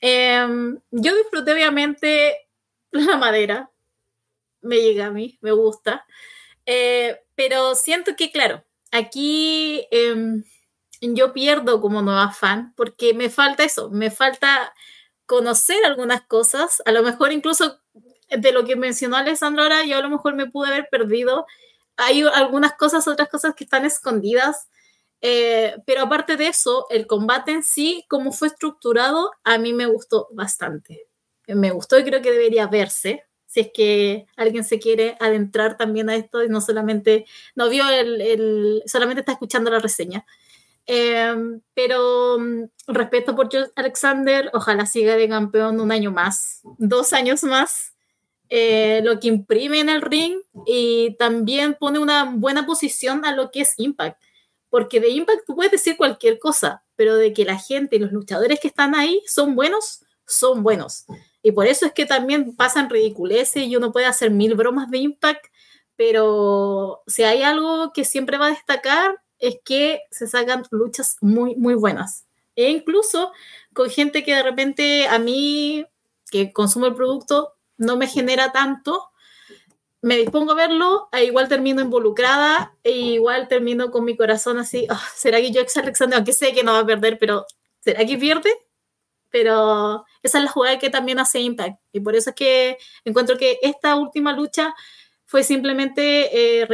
Em, 0.00 0.80
yo 0.90 1.16
disfruté 1.16 1.52
obviamente 1.52 2.48
la 2.90 3.16
madera, 3.16 3.70
me 4.60 4.80
llega 4.80 5.06
a 5.06 5.10
mí, 5.10 5.38
me 5.40 5.52
gusta, 5.52 6.06
eh, 6.66 7.20
pero 7.34 7.74
siento 7.74 8.16
que, 8.16 8.30
claro, 8.32 8.64
aquí 8.90 9.86
em, 9.90 10.44
yo 11.00 11.32
pierdo 11.32 11.80
como 11.80 12.02
nueva 12.02 12.30
fan 12.32 12.72
porque 12.76 13.14
me 13.14 13.30
falta 13.30 13.64
eso, 13.64 13.90
me 13.90 14.10
falta 14.10 14.72
conocer 15.26 15.84
algunas 15.84 16.22
cosas, 16.22 16.82
a 16.86 16.92
lo 16.92 17.02
mejor 17.02 17.32
incluso 17.32 17.80
de 18.30 18.52
lo 18.52 18.64
que 18.64 18.76
mencionó 18.76 19.16
Alessandro 19.16 19.62
ahora, 19.62 19.84
yo 19.84 19.98
a 19.98 20.02
lo 20.02 20.10
mejor 20.10 20.34
me 20.34 20.50
pude 20.50 20.68
haber 20.68 20.88
perdido. 20.90 21.46
Hay 21.96 22.22
algunas 22.22 22.74
cosas, 22.74 23.06
otras 23.08 23.28
cosas 23.28 23.54
que 23.54 23.64
están 23.64 23.84
escondidas, 23.84 24.68
eh, 25.20 25.76
pero 25.86 26.02
aparte 26.02 26.36
de 26.36 26.48
eso, 26.48 26.86
el 26.90 27.06
combate 27.06 27.52
en 27.52 27.62
sí, 27.62 28.04
como 28.08 28.32
fue 28.32 28.48
estructurado, 28.48 29.30
a 29.44 29.58
mí 29.58 29.72
me 29.72 29.86
gustó 29.86 30.28
bastante. 30.32 31.06
Me 31.46 31.70
gustó 31.70 31.98
y 31.98 32.04
creo 32.04 32.22
que 32.22 32.32
debería 32.32 32.66
verse 32.66 33.24
si 33.54 33.60
es 33.60 33.70
que 33.72 34.26
alguien 34.36 34.64
se 34.64 34.80
quiere 34.80 35.16
adentrar 35.20 35.76
también 35.76 36.10
a 36.10 36.16
esto 36.16 36.42
y 36.42 36.48
no 36.48 36.60
solamente, 36.60 37.24
no 37.54 37.68
vio 37.68 37.88
el, 37.88 38.82
solamente 38.84 39.20
está 39.20 39.30
escuchando 39.30 39.70
la 39.70 39.78
reseña. 39.78 40.26
Em, 40.86 41.60
pero 41.72 42.36
mm, 42.36 42.64
respeto 42.88 43.36
por 43.36 43.48
Alexander, 43.76 44.50
ojalá 44.54 44.86
siga 44.86 45.14
de 45.14 45.28
campeón 45.28 45.78
un 45.80 45.92
año 45.92 46.10
más, 46.10 46.62
dos 46.78 47.12
años 47.12 47.44
más. 47.44 47.93
Eh, 48.50 49.00
lo 49.02 49.18
que 49.20 49.28
imprime 49.28 49.80
en 49.80 49.88
el 49.88 50.02
ring 50.02 50.38
y 50.66 51.16
también 51.18 51.74
pone 51.74 51.98
una 51.98 52.24
buena 52.24 52.66
posición 52.66 53.24
a 53.24 53.32
lo 53.34 53.50
que 53.50 53.62
es 53.62 53.74
Impact. 53.78 54.20
Porque 54.70 55.00
de 55.00 55.08
Impact 55.10 55.46
tú 55.46 55.54
puedes 55.54 55.72
decir 55.72 55.96
cualquier 55.96 56.38
cosa, 56.38 56.84
pero 56.96 57.16
de 57.16 57.32
que 57.32 57.44
la 57.44 57.58
gente 57.58 57.96
y 57.96 57.98
los 57.98 58.12
luchadores 58.12 58.60
que 58.60 58.68
están 58.68 58.94
ahí 58.94 59.22
son 59.26 59.54
buenos, 59.54 60.04
son 60.26 60.62
buenos. 60.62 61.06
Y 61.42 61.52
por 61.52 61.66
eso 61.66 61.86
es 61.86 61.92
que 61.92 62.06
también 62.06 62.54
pasan 62.56 62.90
ridiculeces 62.90 63.64
y 63.64 63.76
uno 63.76 63.92
puede 63.92 64.06
hacer 64.06 64.30
mil 64.30 64.54
bromas 64.54 64.90
de 64.90 64.98
Impact, 64.98 65.46
pero 65.96 67.02
si 67.06 67.22
hay 67.22 67.42
algo 67.42 67.92
que 67.92 68.04
siempre 68.04 68.38
va 68.38 68.46
a 68.46 68.50
destacar 68.50 69.20
es 69.38 69.58
que 69.64 70.02
se 70.10 70.26
sacan 70.26 70.64
luchas 70.70 71.16
muy, 71.20 71.54
muy 71.56 71.74
buenas. 71.74 72.26
E 72.56 72.70
incluso 72.70 73.32
con 73.72 73.90
gente 73.90 74.24
que 74.24 74.34
de 74.34 74.42
repente 74.42 75.06
a 75.06 75.18
mí, 75.18 75.84
que 76.30 76.52
consumo 76.52 76.86
el 76.86 76.94
producto, 76.94 77.53
no 77.76 77.96
me 77.96 78.06
genera 78.06 78.52
tanto, 78.52 79.10
me 80.02 80.16
dispongo 80.16 80.52
a 80.52 80.56
verlo, 80.56 81.08
e 81.12 81.24
igual 81.24 81.48
termino 81.48 81.80
involucrada, 81.80 82.74
e 82.82 82.92
igual 82.92 83.48
termino 83.48 83.90
con 83.90 84.04
mi 84.04 84.16
corazón 84.16 84.58
así, 84.58 84.86
ah, 84.90 85.02
¿será 85.14 85.40
que 85.40 85.50
yo, 85.50 85.62
Alexander, 85.76 86.16
aunque 86.16 86.32
sé 86.32 86.52
que 86.52 86.62
no 86.62 86.72
va 86.72 86.80
a 86.80 86.86
perder, 86.86 87.18
pero 87.18 87.46
¿será 87.80 88.04
que 88.04 88.18
pierde? 88.18 88.50
pero 89.34 90.04
esa 90.22 90.38
es 90.38 90.44
la 90.44 90.50
jugada 90.50 90.78
que 90.78 90.90
también 90.90 91.18
hace 91.18 91.40
Impact. 91.40 91.80
Y 91.90 91.98
por 91.98 92.14
eso 92.14 92.30
es 92.30 92.36
que 92.36 92.78
encuentro 93.04 93.36
que 93.36 93.58
esta 93.62 93.96
última 93.96 94.32
lucha 94.32 94.72
fue 95.24 95.42
simplemente 95.42 96.62
eh, 96.62 96.68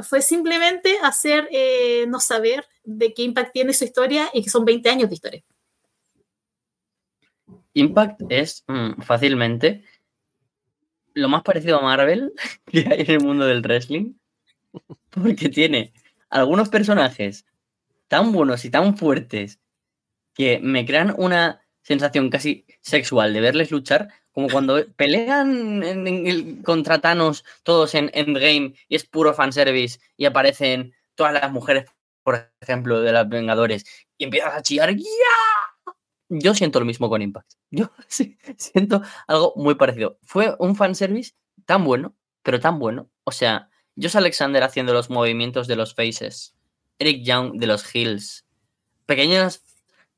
fue 0.00 0.22
simplemente 0.22 0.96
hacer 1.02 1.48
eh, 1.50 2.04
no 2.06 2.20
saber 2.20 2.68
de 2.84 3.12
qué 3.12 3.22
Impact 3.22 3.52
tiene 3.52 3.72
su 3.72 3.82
historia 3.82 4.30
y 4.32 4.44
que 4.44 4.48
son 4.48 4.64
20 4.64 4.90
años 4.90 5.08
de 5.08 5.14
historia. 5.16 5.44
Impact 7.72 8.20
es 8.28 8.62
mm, 8.68 9.02
fácilmente 9.02 9.82
lo 11.14 11.28
más 11.28 11.42
parecido 11.42 11.78
a 11.78 11.82
Marvel 11.82 12.32
que 12.66 12.80
hay 12.90 13.00
en 13.02 13.10
el 13.10 13.20
mundo 13.20 13.46
del 13.46 13.62
wrestling, 13.62 14.14
porque 15.10 15.48
tiene 15.48 15.92
algunos 16.30 16.68
personajes 16.68 17.46
tan 18.08 18.32
buenos 18.32 18.64
y 18.64 18.70
tan 18.70 18.96
fuertes 18.96 19.60
que 20.34 20.60
me 20.60 20.86
crean 20.86 21.14
una 21.18 21.62
sensación 21.82 22.30
casi 22.30 22.66
sexual 22.80 23.32
de 23.34 23.40
verles 23.40 23.70
luchar, 23.70 24.08
Como 24.32 24.48
cuando 24.50 24.84
pelean 24.96 25.82
en, 25.84 26.06
en 26.08 26.26
el- 26.26 26.62
contra 26.64 27.00
Thanos 27.00 27.44
todos 27.64 27.94
en 27.94 28.10
Endgame 28.14 28.74
y 28.88 28.96
es 28.96 29.04
puro 29.06 29.34
fanservice 29.34 30.00
y 30.16 30.26
aparecen 30.26 30.94
todas 31.14 31.34
las 31.34 31.52
mujeres, 31.52 31.86
por 32.24 32.50
ejemplo, 32.60 33.00
de 33.02 33.12
las 33.12 33.28
Vengadores 33.28 33.84
y 34.18 34.24
empiezas 34.24 34.54
a 34.54 34.62
chillar. 34.62 34.94
¡Ya! 34.96 35.04
Yo 36.28 36.54
siento 36.54 36.80
lo 36.80 36.86
mismo 36.86 37.08
con 37.08 37.22
Impact. 37.22 37.52
Yo 37.70 37.90
sí, 38.08 38.38
siento 38.56 39.02
algo 39.26 39.52
muy 39.56 39.74
parecido. 39.74 40.18
Fue 40.22 40.54
un 40.58 40.76
fanservice 40.76 41.32
tan 41.66 41.84
bueno, 41.84 42.14
pero 42.42 42.60
tan 42.60 42.78
bueno. 42.78 43.10
O 43.24 43.32
sea, 43.32 43.68
Josh 44.00 44.16
Alexander 44.16 44.62
haciendo 44.62 44.92
los 44.92 45.10
movimientos 45.10 45.66
de 45.66 45.76
los 45.76 45.94
faces, 45.94 46.56
Eric 46.98 47.22
Young 47.24 47.58
de 47.58 47.66
los 47.66 47.94
heels, 47.94 48.46
pequeñas 49.06 49.62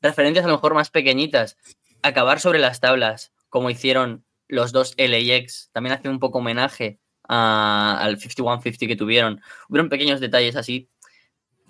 referencias 0.00 0.44
a 0.44 0.48
lo 0.48 0.54
mejor 0.54 0.74
más 0.74 0.90
pequeñitas, 0.90 1.56
acabar 2.02 2.40
sobre 2.40 2.58
las 2.58 2.80
tablas, 2.80 3.32
como 3.48 3.70
hicieron 3.70 4.24
los 4.48 4.72
dos 4.72 4.94
LAX, 4.96 5.70
también 5.72 5.94
hace 5.94 6.08
un 6.08 6.20
poco 6.20 6.38
homenaje 6.38 7.00
al 7.28 8.18
5150 8.18 8.86
que 8.86 8.96
tuvieron. 8.96 9.40
Hubieron 9.68 9.88
pequeños 9.88 10.20
detalles 10.20 10.56
así. 10.56 10.88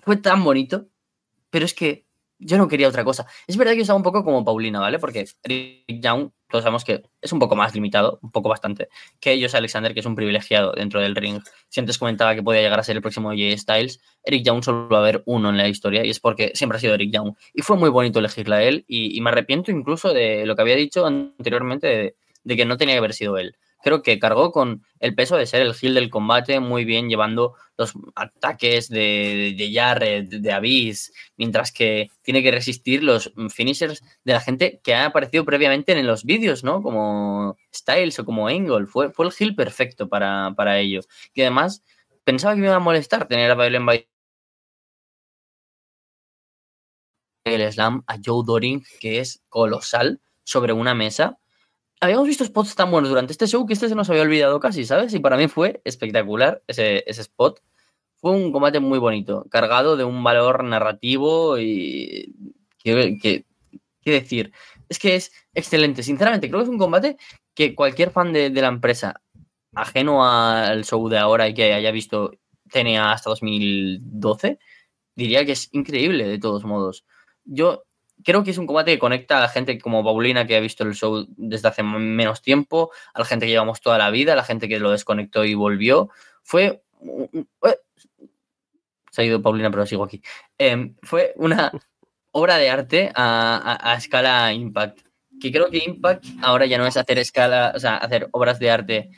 Fue 0.03 0.17
tan 0.17 0.43
bonito, 0.43 0.87
pero 1.49 1.65
es 1.65 1.73
que 1.73 2.06
yo 2.39 2.57
no 2.57 2.67
quería 2.67 2.87
otra 2.87 3.03
cosa. 3.03 3.25
Es 3.47 3.57
verdad 3.57 3.73
que 3.73 3.77
yo 3.77 3.81
estaba 3.83 3.97
un 3.97 4.03
poco 4.03 4.23
como 4.23 4.43
Paulina, 4.45 4.79
¿vale? 4.79 4.99
Porque 4.99 5.25
Eric 5.43 6.01
Young, 6.01 6.31
todos 6.49 6.63
sabemos 6.63 6.83
que 6.83 7.03
es 7.21 7.31
un 7.33 7.39
poco 7.39 7.55
más 7.55 7.73
limitado, 7.73 8.19
un 8.21 8.31
poco 8.31 8.49
bastante, 8.49 8.89
que 9.19 9.41
Josh 9.41 9.55
Alexander, 9.55 9.93
que 9.93 10.01
es 10.01 10.05
un 10.05 10.15
privilegiado 10.15 10.73
dentro 10.73 11.01
del 11.01 11.15
ring. 11.15 11.41
Si 11.69 11.79
antes 11.79 11.97
comentaba 11.97 12.35
que 12.35 12.43
podía 12.43 12.61
llegar 12.61 12.79
a 12.79 12.83
ser 12.83 12.95
el 12.95 13.01
próximo 13.01 13.29
Jay 13.29 13.57
Styles, 13.57 13.99
Eric 14.23 14.43
Young 14.45 14.63
solo 14.63 14.89
va 14.89 14.97
a 14.97 15.01
haber 15.01 15.23
uno 15.25 15.49
en 15.49 15.57
la 15.57 15.67
historia 15.67 16.05
y 16.05 16.09
es 16.09 16.19
porque 16.19 16.51
siempre 16.53 16.77
ha 16.77 16.81
sido 16.81 16.93
Eric 16.93 17.11
Young. 17.11 17.33
Y 17.53 17.61
fue 17.61 17.77
muy 17.77 17.89
bonito 17.89 18.19
elegirla 18.19 18.57
a 18.57 18.63
él 18.63 18.85
y, 18.87 19.17
y 19.17 19.21
me 19.21 19.29
arrepiento 19.29 19.71
incluso 19.71 20.13
de 20.13 20.45
lo 20.45 20.55
que 20.55 20.61
había 20.61 20.75
dicho 20.75 21.05
anteriormente 21.05 21.87
de, 21.87 22.15
de 22.43 22.55
que 22.55 22.65
no 22.65 22.77
tenía 22.77 22.95
que 22.95 22.99
haber 22.99 23.13
sido 23.13 23.37
él. 23.37 23.57
Creo 23.87 24.03
que 24.03 24.19
cargó 24.19 24.51
con 24.51 24.83
el 24.99 25.15
peso 25.15 25.37
de 25.37 25.45
ser 25.45 25.61
el 25.61 25.73
heel 25.81 25.93
del 25.93 26.09
combate 26.09 26.59
muy 26.59 26.83
bien, 26.83 27.07
llevando 27.07 27.53
los 27.77 27.93
ataques 28.15 28.89
de, 28.89 29.55
de, 29.57 29.71
Jarrett, 29.73 30.27
de 30.27 30.51
Abyss, 30.51 31.13
mientras 31.37 31.71
que 31.71 32.09
tiene 32.21 32.43
que 32.43 32.51
resistir 32.51 33.01
los 33.01 33.31
finishers 33.49 34.03
de 34.25 34.33
la 34.33 34.41
gente 34.41 34.81
que 34.83 34.93
ha 34.93 35.05
aparecido 35.05 35.45
previamente 35.45 35.97
en 35.97 36.05
los 36.05 36.25
vídeos, 36.25 36.65
¿no? 36.65 36.81
Como 36.81 37.55
Styles 37.73 38.19
o 38.19 38.25
como 38.25 38.49
Angle. 38.49 38.87
Fue, 38.87 39.09
fue 39.13 39.25
el 39.25 39.31
heel 39.39 39.55
perfecto 39.55 40.09
para, 40.09 40.53
para 40.57 40.79
ello. 40.79 40.99
Y 41.33 41.39
además, 41.43 41.81
pensaba 42.25 42.55
que 42.55 42.59
me 42.59 42.67
iba 42.67 42.75
a 42.75 42.79
molestar 42.79 43.25
tener 43.29 43.49
a 43.51 43.55
Violent 43.55 43.85
by 43.85 44.05
el 47.45 47.71
slam 47.71 48.03
a 48.05 48.17
Joe 48.21 48.43
Doring, 48.45 48.83
que 48.99 49.21
es 49.21 49.41
colosal, 49.47 50.19
sobre 50.43 50.73
una 50.73 50.93
mesa. 50.93 51.39
Habíamos 51.99 52.27
visto 52.27 52.45
spots 52.45 52.75
tan 52.75 52.91
buenos 52.91 53.09
durante 53.09 53.31
este 53.31 53.47
show 53.47 53.65
que 53.65 53.73
este 53.73 53.89
se 53.89 53.95
nos 53.95 54.09
había 54.09 54.21
olvidado 54.21 54.59
casi, 54.59 54.85
¿sabes? 54.85 55.13
Y 55.13 55.19
para 55.19 55.37
mí 55.37 55.47
fue 55.47 55.81
espectacular 55.83 56.61
ese, 56.67 57.03
ese 57.07 57.21
spot. 57.21 57.61
Fue 58.17 58.31
un 58.31 58.51
combate 58.51 58.79
muy 58.79 58.99
bonito, 58.99 59.45
cargado 59.49 59.97
de 59.97 60.03
un 60.03 60.23
valor 60.23 60.63
narrativo 60.63 61.57
y... 61.59 62.35
¿Qué, 62.83 63.43
decir? 64.05 64.53
Es 64.87 64.99
que 64.99 65.15
es 65.15 65.33
excelente. 65.53 66.01
Sinceramente, 66.03 66.47
creo 66.47 66.61
que 66.61 66.63
es 66.63 66.69
un 66.69 66.77
combate 66.77 67.17
que 67.53 67.75
cualquier 67.75 68.11
fan 68.11 68.31
de, 68.31 68.49
de 68.49 68.61
la 68.61 68.69
empresa, 68.69 69.21
ajeno 69.73 70.25
al 70.25 70.85
show 70.85 71.09
de 71.09 71.17
ahora 71.17 71.49
y 71.49 71.53
que 71.53 71.73
haya 71.73 71.91
visto 71.91 72.31
TNA 72.71 73.11
hasta 73.11 73.29
2012, 73.31 74.59
diría 75.15 75.45
que 75.45 75.53
es 75.53 75.69
increíble 75.73 76.25
de 76.27 76.39
todos 76.39 76.63
modos. 76.63 77.05
Yo 77.43 77.86
creo 78.23 78.43
que 78.43 78.51
es 78.51 78.57
un 78.57 78.67
combate 78.67 78.91
que 78.93 78.99
conecta 78.99 79.37
a 79.37 79.41
la 79.41 79.49
gente 79.49 79.77
como 79.79 80.03
Paulina 80.03 80.45
que 80.47 80.55
ha 80.55 80.59
visto 80.59 80.83
el 80.83 80.93
show 80.95 81.25
desde 81.37 81.67
hace 81.67 81.83
menos 81.83 82.41
tiempo, 82.41 82.91
a 83.13 83.19
la 83.19 83.25
gente 83.25 83.45
que 83.45 83.51
llevamos 83.51 83.81
toda 83.81 83.97
la 83.97 84.09
vida, 84.09 84.33
a 84.33 84.35
la 84.35 84.43
gente 84.43 84.67
que 84.67 84.79
lo 84.79 84.91
desconectó 84.91 85.45
y 85.45 85.53
volvió. 85.53 86.09
Fue. 86.43 86.81
eh, 87.63 87.77
Se 89.11 89.21
ha 89.21 89.25
ido 89.25 89.41
Paulina, 89.41 89.71
pero 89.71 89.85
sigo 89.85 90.03
aquí. 90.03 90.21
Eh, 90.57 90.93
fue 91.03 91.33
una 91.37 91.71
obra 92.31 92.57
de 92.57 92.69
arte 92.69 93.11
a, 93.15 93.57
a, 93.57 93.91
a, 93.93 93.95
escala 93.95 94.53
Impact. 94.53 94.99
Que 95.39 95.51
creo 95.51 95.69
que 95.69 95.83
Impact 95.85 96.25
ahora 96.41 96.65
ya 96.65 96.77
no 96.77 96.87
es 96.87 96.97
hacer 96.97 97.19
escala, 97.19 97.73
o 97.75 97.79
sea, 97.79 97.97
hacer 97.97 98.27
obras 98.31 98.59
de 98.59 98.71
arte 98.71 99.09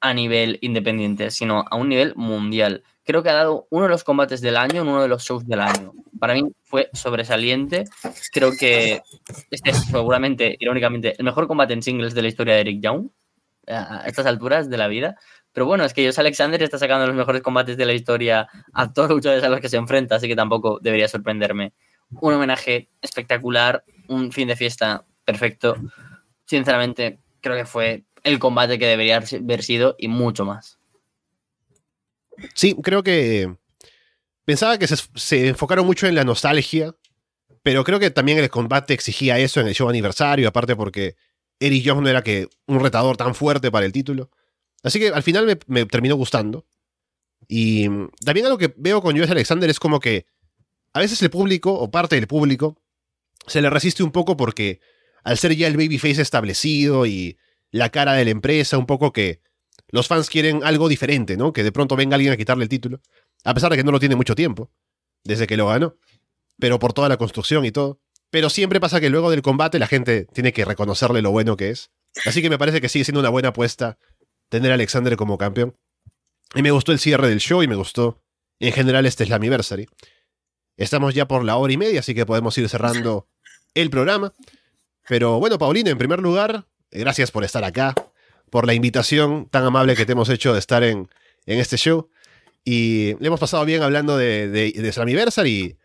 a 0.00 0.14
nivel 0.14 0.58
independiente, 0.62 1.30
sino 1.30 1.64
a 1.68 1.76
un 1.76 1.88
nivel 1.88 2.14
mundial. 2.16 2.84
Creo 3.06 3.22
que 3.22 3.30
ha 3.30 3.34
dado 3.34 3.68
uno 3.70 3.84
de 3.84 3.90
los 3.90 4.02
combates 4.02 4.40
del 4.40 4.56
año 4.56 4.82
en 4.82 4.88
uno 4.88 5.00
de 5.00 5.06
los 5.06 5.22
shows 5.22 5.46
del 5.46 5.60
año. 5.60 5.92
Para 6.18 6.34
mí 6.34 6.42
fue 6.64 6.90
sobresaliente. 6.92 7.84
Creo 8.32 8.50
que 8.58 9.00
este 9.50 9.70
es 9.70 9.84
seguramente, 9.84 10.56
irónicamente, 10.58 11.14
el 11.16 11.24
mejor 11.24 11.46
combate 11.46 11.72
en 11.72 11.82
singles 11.82 12.14
de 12.14 12.22
la 12.22 12.28
historia 12.28 12.54
de 12.54 12.62
Eric 12.62 12.80
Young 12.82 13.08
a 13.68 14.02
estas 14.06 14.26
alturas 14.26 14.68
de 14.68 14.76
la 14.76 14.88
vida. 14.88 15.16
Pero 15.52 15.66
bueno, 15.66 15.84
es 15.84 15.94
que 15.94 16.04
Josh 16.04 16.18
Alexander 16.18 16.60
está 16.60 16.78
sacando 16.78 17.06
los 17.06 17.14
mejores 17.14 17.42
combates 17.42 17.76
de 17.76 17.86
la 17.86 17.92
historia 17.92 18.48
a 18.72 18.92
todos 18.92 19.08
los 19.08 19.18
luchadores 19.18 19.44
a 19.44 19.48
los 19.48 19.60
que 19.60 19.68
se 19.68 19.76
enfrenta, 19.76 20.16
así 20.16 20.26
que 20.26 20.36
tampoco 20.36 20.80
debería 20.82 21.06
sorprenderme. 21.06 21.74
Un 22.10 22.34
homenaje 22.34 22.90
espectacular, 23.00 23.84
un 24.08 24.32
fin 24.32 24.48
de 24.48 24.56
fiesta 24.56 25.04
perfecto. 25.24 25.76
Sinceramente, 26.44 27.20
creo 27.40 27.56
que 27.56 27.66
fue 27.66 28.04
el 28.24 28.40
combate 28.40 28.78
que 28.78 28.86
debería 28.86 29.18
haber 29.18 29.62
sido 29.62 29.94
y 29.96 30.08
mucho 30.08 30.44
más. 30.44 30.75
Sí, 32.54 32.76
creo 32.82 33.02
que 33.02 33.56
pensaba 34.44 34.78
que 34.78 34.86
se, 34.86 34.96
se, 35.14 35.48
enfocaron 35.48 35.86
mucho 35.86 36.06
en 36.06 36.14
la 36.14 36.24
nostalgia, 36.24 36.94
pero 37.62 37.84
creo 37.84 37.98
que 37.98 38.10
también 38.10 38.38
el 38.38 38.50
combate 38.50 38.94
exigía 38.94 39.38
eso 39.38 39.60
en 39.60 39.68
el 39.68 39.74
show 39.74 39.88
aniversario, 39.88 40.48
aparte 40.48 40.76
porque 40.76 41.16
Eric 41.60 41.82
Young 41.82 42.02
no 42.02 42.08
era 42.08 42.22
que 42.22 42.48
un 42.66 42.80
retador 42.80 43.16
tan 43.16 43.34
fuerte 43.34 43.70
para 43.70 43.86
el 43.86 43.92
título. 43.92 44.30
Así 44.82 44.98
que 44.98 45.08
al 45.08 45.22
final 45.22 45.58
me, 45.66 45.86
terminó 45.86 46.16
gustando. 46.16 46.66
Y 47.48 47.88
también 48.24 48.46
algo 48.46 48.58
que 48.58 48.72
veo 48.76 49.00
con 49.02 49.16
Josh 49.16 49.30
Alexander 49.30 49.68
es 49.68 49.80
como 49.80 50.00
que 50.00 50.26
a 50.92 51.00
veces 51.00 51.20
el 51.22 51.30
público, 51.30 51.72
o 51.72 51.90
parte 51.90 52.16
del 52.16 52.26
público, 52.26 52.80
se 53.46 53.60
le 53.60 53.70
resiste 53.70 54.02
un 54.02 54.12
poco 54.12 54.36
porque 54.36 54.80
al 55.24 55.38
ser 55.38 55.54
ya 55.54 55.66
el 55.66 55.76
babyface 55.76 56.22
establecido 56.22 57.06
y 57.06 57.38
la 57.70 57.90
cara 57.90 58.14
de 58.14 58.24
la 58.24 58.30
empresa, 58.30 58.78
un 58.78 58.86
poco 58.86 59.12
que 59.12 59.40
los 59.88 60.08
fans 60.08 60.28
quieren 60.28 60.64
algo 60.64 60.88
diferente, 60.88 61.36
¿no? 61.36 61.52
Que 61.52 61.62
de 61.62 61.72
pronto 61.72 61.96
venga 61.96 62.16
alguien 62.16 62.32
a 62.32 62.36
quitarle 62.36 62.64
el 62.64 62.68
título, 62.68 63.00
a 63.44 63.54
pesar 63.54 63.70
de 63.70 63.76
que 63.76 63.84
no 63.84 63.92
lo 63.92 64.00
tiene 64.00 64.16
mucho 64.16 64.34
tiempo, 64.34 64.70
desde 65.24 65.46
que 65.46 65.56
lo 65.56 65.66
ganó, 65.68 65.96
pero 66.58 66.78
por 66.78 66.92
toda 66.92 67.08
la 67.08 67.16
construcción 67.16 67.64
y 67.64 67.70
todo. 67.70 68.00
Pero 68.30 68.50
siempre 68.50 68.80
pasa 68.80 69.00
que 69.00 69.10
luego 69.10 69.30
del 69.30 69.42
combate 69.42 69.78
la 69.78 69.86
gente 69.86 70.26
tiene 70.32 70.52
que 70.52 70.64
reconocerle 70.64 71.22
lo 71.22 71.30
bueno 71.30 71.56
que 71.56 71.70
es. 71.70 71.90
Así 72.24 72.42
que 72.42 72.50
me 72.50 72.58
parece 72.58 72.80
que 72.80 72.88
sigue 72.88 73.04
siendo 73.04 73.20
una 73.20 73.28
buena 73.28 73.50
apuesta 73.50 73.98
tener 74.48 74.72
a 74.72 74.74
Alexander 74.74 75.16
como 75.16 75.38
campeón. 75.38 75.76
Y 76.54 76.62
me 76.62 76.70
gustó 76.70 76.92
el 76.92 76.98
cierre 76.98 77.28
del 77.28 77.40
show 77.40 77.62
y 77.62 77.68
me 77.68 77.76
gustó 77.76 78.22
en 78.58 78.72
general 78.72 79.06
este 79.06 79.26
Slammiversary. 79.26 79.86
Estamos 80.76 81.14
ya 81.14 81.26
por 81.28 81.44
la 81.44 81.56
hora 81.56 81.72
y 81.72 81.76
media, 81.76 82.00
así 82.00 82.14
que 82.14 82.26
podemos 82.26 82.56
ir 82.58 82.68
cerrando 82.68 83.28
el 83.74 83.90
programa. 83.90 84.32
Pero 85.08 85.38
bueno, 85.38 85.58
Paulina, 85.58 85.90
en 85.90 85.98
primer 85.98 86.20
lugar, 86.20 86.66
gracias 86.90 87.30
por 87.30 87.44
estar 87.44 87.64
acá, 87.64 87.94
por 88.50 88.66
la 88.66 88.74
invitación 88.74 89.48
tan 89.50 89.64
amable 89.64 89.96
que 89.96 90.06
te 90.06 90.12
hemos 90.12 90.28
hecho 90.28 90.52
de 90.52 90.58
estar 90.58 90.82
en, 90.82 91.08
en 91.46 91.58
este 91.58 91.76
show. 91.76 92.08
Y 92.64 93.14
le 93.20 93.28
hemos 93.28 93.40
pasado 93.40 93.64
bien 93.64 93.82
hablando 93.82 94.16
de, 94.16 94.48
de, 94.48 94.72
de 94.72 94.92
Slammiversary. 94.92 95.76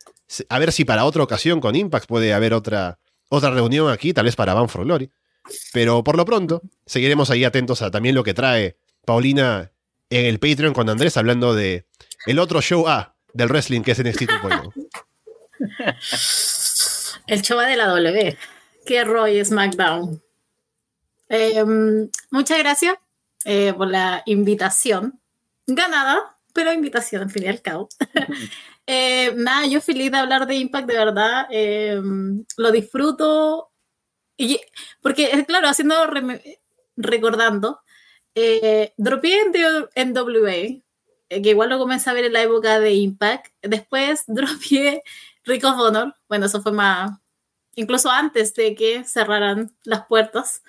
A 0.49 0.59
ver 0.59 0.71
si 0.71 0.85
para 0.85 1.05
otra 1.05 1.23
ocasión 1.23 1.59
con 1.59 1.75
Impact 1.75 2.07
puede 2.07 2.33
haber 2.33 2.53
otra, 2.53 2.99
otra 3.29 3.51
reunión 3.51 3.91
aquí, 3.91 4.13
tal 4.13 4.25
vez 4.25 4.35
para 4.35 4.53
Van 4.53 4.69
for 4.69 4.83
Glory. 4.83 5.11
Pero 5.73 6.03
por 6.03 6.17
lo 6.17 6.25
pronto, 6.25 6.61
seguiremos 6.85 7.29
ahí 7.29 7.43
atentos 7.43 7.81
a 7.81 7.91
también 7.91 8.15
lo 8.15 8.23
que 8.23 8.33
trae 8.33 8.77
Paulina 9.05 9.71
en 10.09 10.25
el 10.25 10.39
Patreon 10.39 10.73
con 10.73 10.89
Andrés, 10.89 11.17
hablando 11.17 11.53
de 11.53 11.85
el 12.25 12.39
otro 12.39 12.61
show 12.61 12.87
A 12.87 13.15
del 13.33 13.49
wrestling 13.49 13.81
que 13.81 13.91
es 13.91 14.03
NXT 14.03 14.21
2.0. 14.23 14.73
El 17.27 17.41
show 17.43 17.59
A 17.59 17.67
de 17.67 17.77
la 17.77 17.85
W, 17.87 18.37
que 18.85 19.03
Roy 19.03 19.43
SmackDown. 19.45 20.21
Eh, 21.33 21.63
muchas 22.29 22.59
gracias 22.59 22.95
eh, 23.45 23.73
por 23.73 23.87
la 23.87 24.21
invitación. 24.25 25.19
Ganada, 25.65 26.37
pero 26.53 26.73
invitación 26.73 27.23
al 27.23 27.31
fin 27.31 27.43
y 27.43 27.47
al 27.47 27.61
cabo. 27.61 27.87
eh, 28.85 29.33
nada, 29.37 29.65
yo 29.65 29.79
feliz 29.79 30.11
de 30.11 30.17
hablar 30.17 30.45
de 30.45 30.55
Impact, 30.55 30.87
de 30.87 30.97
verdad. 30.97 31.47
Eh, 31.49 32.01
lo 32.57 32.71
disfruto. 32.71 33.71
Y, 34.35 34.59
porque, 35.01 35.45
claro, 35.47 35.69
haciendo, 35.69 35.95
recordando, 36.97 37.79
eh, 38.35 38.93
dropeé 38.97 39.39
en 39.95 40.13
NWA, 40.13 40.51
eh, 40.51 41.41
que 41.41 41.49
igual 41.49 41.69
lo 41.69 41.79
comencé 41.79 42.09
a 42.09 42.13
ver 42.13 42.25
en 42.25 42.33
la 42.33 42.41
época 42.41 42.79
de 42.79 42.93
Impact. 42.93 43.53
Después 43.61 44.23
dropeé 44.27 45.01
Rick 45.45 45.63
of 45.63 45.79
Honor. 45.79 46.13
Bueno, 46.27 46.47
eso 46.47 46.61
fue 46.61 46.73
más. 46.73 47.19
Incluso 47.75 48.11
antes 48.11 48.53
de 48.53 48.75
que 48.75 49.05
cerraran 49.05 49.73
las 49.85 50.05
puertas. 50.07 50.61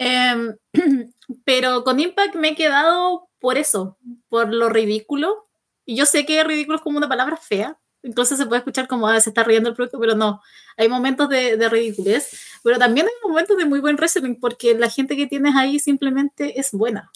Eh, 0.00 0.56
pero 1.44 1.84
con 1.84 2.00
Impact 2.00 2.34
me 2.34 2.48
he 2.48 2.54
quedado 2.56 3.28
por 3.38 3.58
eso, 3.58 3.98
por 4.28 4.52
lo 4.52 4.68
ridículo. 4.68 5.48
Y 5.84 5.94
yo 5.94 6.06
sé 6.06 6.26
que 6.26 6.42
ridículo 6.42 6.78
es 6.78 6.82
como 6.82 6.98
una 6.98 7.08
palabra 7.08 7.36
fea. 7.36 7.78
Incluso 8.02 8.34
se 8.34 8.46
puede 8.46 8.60
escuchar 8.60 8.88
como 8.88 9.06
ah, 9.06 9.20
se 9.20 9.28
está 9.30 9.44
riendo 9.44 9.68
el 9.68 9.76
producto, 9.76 10.00
pero 10.00 10.14
no. 10.14 10.40
Hay 10.78 10.88
momentos 10.88 11.28
de, 11.28 11.56
de 11.56 11.68
ridiculez. 11.68 12.30
Pero 12.64 12.78
también 12.78 13.06
hay 13.06 13.28
momentos 13.28 13.56
de 13.58 13.66
muy 13.66 13.80
buen 13.80 13.96
wrestling 13.96 14.36
porque 14.40 14.74
la 14.74 14.88
gente 14.88 15.16
que 15.16 15.26
tienes 15.26 15.54
ahí 15.54 15.78
simplemente 15.78 16.58
es 16.58 16.72
buena. 16.72 17.10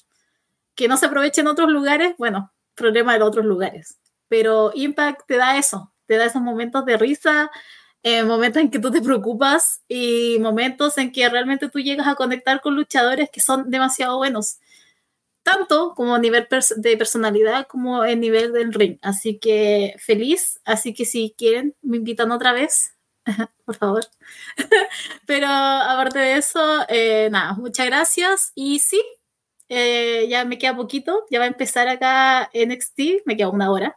Que 0.75 0.87
no 0.87 0.97
se 0.99 1.07
aproveche 1.07 1.41
en 1.41 1.47
otros 1.47 1.71
lugares, 1.71 2.15
bueno, 2.19 2.53
problema 2.75 3.17
de 3.17 3.23
otros 3.23 3.47
lugares. 3.47 3.99
Pero 4.29 4.73
Impact 4.75 5.23
te 5.27 5.37
da 5.37 5.57
eso, 5.57 5.95
te 6.07 6.17
da 6.17 6.27
esos 6.27 6.43
momentos 6.43 6.85
de 6.85 6.99
risa, 6.99 7.51
eh, 8.05 8.23
momentos 8.23 8.61
en 8.61 8.71
que 8.71 8.79
tú 8.79 8.91
te 8.91 9.01
preocupas 9.01 9.83
y 9.89 10.37
momentos 10.39 10.99
en 10.99 11.11
que 11.11 11.27
realmente 11.31 11.71
tú 11.71 11.81
llegas 11.81 12.07
a 12.07 12.15
conectar 12.17 12.61
con 12.61 12.77
luchadores 12.77 13.31
que 13.31 13.41
son 13.41 13.71
demasiado 13.71 14.19
buenos, 14.19 14.59
tanto 15.43 15.95
como 15.97 16.15
a 16.15 16.19
nivel 16.19 16.47
de 16.77 16.97
personalidad 16.99 17.67
como 17.67 18.05
en 18.05 18.21
nivel 18.21 18.53
del 18.53 18.75
ring. 18.75 18.99
Así 19.03 19.39
que 19.39 19.97
feliz, 19.99 20.61
así 20.67 20.93
que 20.95 21.07
si 21.07 21.35
quieren, 21.39 21.77
me 21.81 21.97
invitan 21.97 22.31
otra 22.31 22.53
vez, 22.53 22.95
por 23.65 23.77
favor. 23.77 24.05
Pero 25.27 25.47
aparte 25.49 26.19
de 26.19 26.35
eso, 26.37 26.85
eh, 26.89 27.29
nada, 27.33 27.55
muchas 27.55 27.87
gracias 27.87 28.53
y 28.55 28.81
sí. 28.81 29.03
Eh, 29.71 30.27
ya 30.29 30.45
me 30.45 30.59
queda 30.59 30.77
poquito, 30.77 31.25
ya 31.31 31.39
va 31.39 31.47
a 31.47 31.49
empezar 31.49 31.89
acá 31.89 32.51
NXT, 32.55 33.25
me 33.25 33.37
queda 33.37 33.49
una 33.49 33.71
hora. 33.73 33.97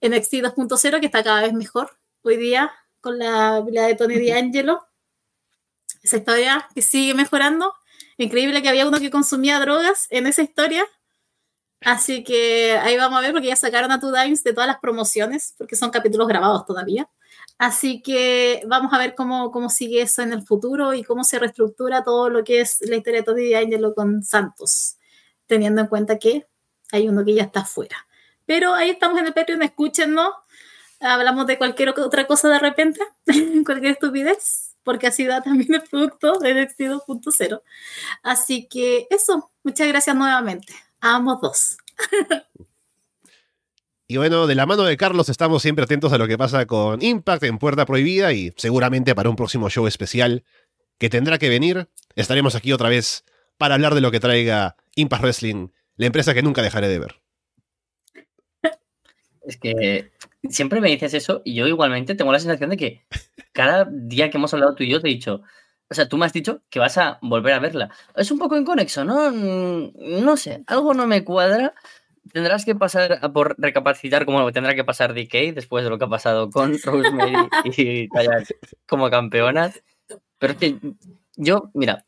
NXT 0.00 0.34
2.0, 0.36 1.00
que 1.00 1.06
está 1.06 1.22
cada 1.22 1.42
vez 1.42 1.52
mejor 1.52 1.98
hoy 2.22 2.38
día 2.38 2.72
con 3.06 3.20
la 3.20 3.58
habilidad 3.58 3.86
de 3.86 3.94
Tony 3.94 4.18
D'Angelo. 4.18 4.84
Esa 6.02 6.16
historia 6.16 6.68
que 6.74 6.82
sigue 6.82 7.14
mejorando. 7.14 7.72
Increíble 8.16 8.62
que 8.62 8.68
había 8.68 8.84
uno 8.84 8.98
que 8.98 9.12
consumía 9.12 9.60
drogas 9.60 10.08
en 10.10 10.26
esa 10.26 10.42
historia. 10.42 10.84
Así 11.82 12.24
que 12.24 12.76
ahí 12.82 12.96
vamos 12.96 13.16
a 13.16 13.20
ver, 13.20 13.30
porque 13.30 13.46
ya 13.46 13.54
sacaron 13.54 13.92
a 13.92 14.00
Two 14.00 14.10
Dimes 14.10 14.42
de 14.42 14.52
todas 14.52 14.66
las 14.66 14.80
promociones, 14.80 15.54
porque 15.56 15.76
son 15.76 15.90
capítulos 15.90 16.26
grabados 16.26 16.66
todavía. 16.66 17.08
Así 17.58 18.02
que 18.02 18.64
vamos 18.66 18.92
a 18.92 18.98
ver 18.98 19.14
cómo, 19.14 19.52
cómo 19.52 19.70
sigue 19.70 20.02
eso 20.02 20.22
en 20.22 20.32
el 20.32 20.42
futuro 20.42 20.92
y 20.92 21.04
cómo 21.04 21.22
se 21.22 21.38
reestructura 21.38 22.02
todo 22.02 22.28
lo 22.28 22.42
que 22.42 22.60
es 22.60 22.78
la 22.80 22.96
historia 22.96 23.20
de 23.20 23.24
Tony 23.24 23.52
D'Angelo 23.52 23.94
con 23.94 24.24
Santos, 24.24 24.96
teniendo 25.46 25.80
en 25.80 25.86
cuenta 25.86 26.18
que 26.18 26.48
hay 26.90 27.08
uno 27.08 27.24
que 27.24 27.34
ya 27.34 27.44
está 27.44 27.60
afuera. 27.60 28.04
Pero 28.46 28.74
ahí 28.74 28.90
estamos 28.90 29.20
en 29.20 29.26
el 29.26 29.32
Patreon, 29.32 29.62
escúchenos 29.62 30.30
hablamos 31.00 31.46
de 31.46 31.58
cualquier 31.58 31.90
otra 31.90 32.26
cosa 32.26 32.48
de 32.48 32.58
repente, 32.58 33.00
cualquier 33.64 33.92
estupidez, 33.92 34.74
porque 34.82 35.06
así 35.06 35.24
da 35.24 35.42
también 35.42 35.74
el 35.74 35.82
producto 35.82 36.38
de 36.38 36.54
NXT 36.54 36.80
2.0. 36.80 37.62
Así 38.22 38.68
que 38.68 39.06
eso, 39.10 39.50
muchas 39.62 39.88
gracias 39.88 40.16
nuevamente. 40.16 40.72
A 41.00 41.16
ambos 41.16 41.40
dos. 41.40 41.76
Y 44.08 44.18
bueno, 44.18 44.46
de 44.46 44.54
la 44.54 44.66
mano 44.66 44.84
de 44.84 44.96
Carlos 44.96 45.28
estamos 45.28 45.62
siempre 45.62 45.84
atentos 45.84 46.12
a 46.12 46.18
lo 46.18 46.28
que 46.28 46.38
pasa 46.38 46.64
con 46.66 47.02
Impact 47.02 47.42
en 47.42 47.58
Puerta 47.58 47.86
Prohibida 47.86 48.32
y 48.32 48.54
seguramente 48.56 49.16
para 49.16 49.28
un 49.28 49.34
próximo 49.34 49.68
show 49.68 49.88
especial 49.88 50.44
que 50.98 51.10
tendrá 51.10 51.38
que 51.38 51.48
venir, 51.48 51.88
estaremos 52.14 52.54
aquí 52.54 52.72
otra 52.72 52.88
vez 52.88 53.24
para 53.58 53.74
hablar 53.74 53.94
de 53.94 54.00
lo 54.00 54.12
que 54.12 54.20
traiga 54.20 54.76
Impact 54.94 55.22
Wrestling, 55.22 55.68
la 55.96 56.06
empresa 56.06 56.34
que 56.34 56.42
nunca 56.42 56.62
dejaré 56.62 56.88
de 56.88 56.98
ver. 57.00 57.20
Es 59.42 59.56
que 59.56 60.12
siempre 60.48 60.80
me 60.80 60.90
dices 60.90 61.14
eso 61.14 61.42
y 61.44 61.54
yo 61.54 61.66
igualmente 61.66 62.14
tengo 62.14 62.32
la 62.32 62.38
sensación 62.38 62.70
de 62.70 62.76
que 62.76 63.06
cada 63.52 63.88
día 63.90 64.30
que 64.30 64.38
hemos 64.38 64.52
hablado 64.54 64.74
tú 64.74 64.84
y 64.84 64.90
yo 64.90 65.00
te 65.00 65.08
he 65.08 65.12
dicho, 65.12 65.42
o 65.88 65.94
sea, 65.94 66.08
tú 66.08 66.16
me 66.18 66.26
has 66.26 66.32
dicho 66.32 66.62
que 66.70 66.78
vas 66.78 66.98
a 66.98 67.18
volver 67.22 67.54
a 67.54 67.60
verla. 67.60 67.90
Es 68.16 68.30
un 68.30 68.38
poco 68.38 68.56
inconexo, 68.56 69.04
¿no? 69.04 69.30
Mm, 69.30 70.24
no 70.24 70.36
sé, 70.36 70.64
algo 70.66 70.94
no 70.94 71.06
me 71.06 71.24
cuadra. 71.24 71.74
Tendrás 72.32 72.64
que 72.64 72.74
pasar 72.74 73.18
a 73.22 73.32
por 73.32 73.54
recapacitar 73.58 74.26
como 74.26 74.50
tendrá 74.52 74.74
que 74.74 74.84
pasar 74.84 75.14
DK 75.14 75.54
después 75.54 75.84
de 75.84 75.90
lo 75.90 75.98
que 75.98 76.06
ha 76.06 76.08
pasado 76.08 76.50
con 76.50 76.76
Rosemary 76.84 77.34
y 77.64 78.08
Taya 78.08 78.42
como 78.86 79.10
campeonas. 79.10 79.82
Pero 80.38 80.52
es 80.54 80.58
que 80.58 80.78
yo, 81.36 81.70
mira, 81.74 82.04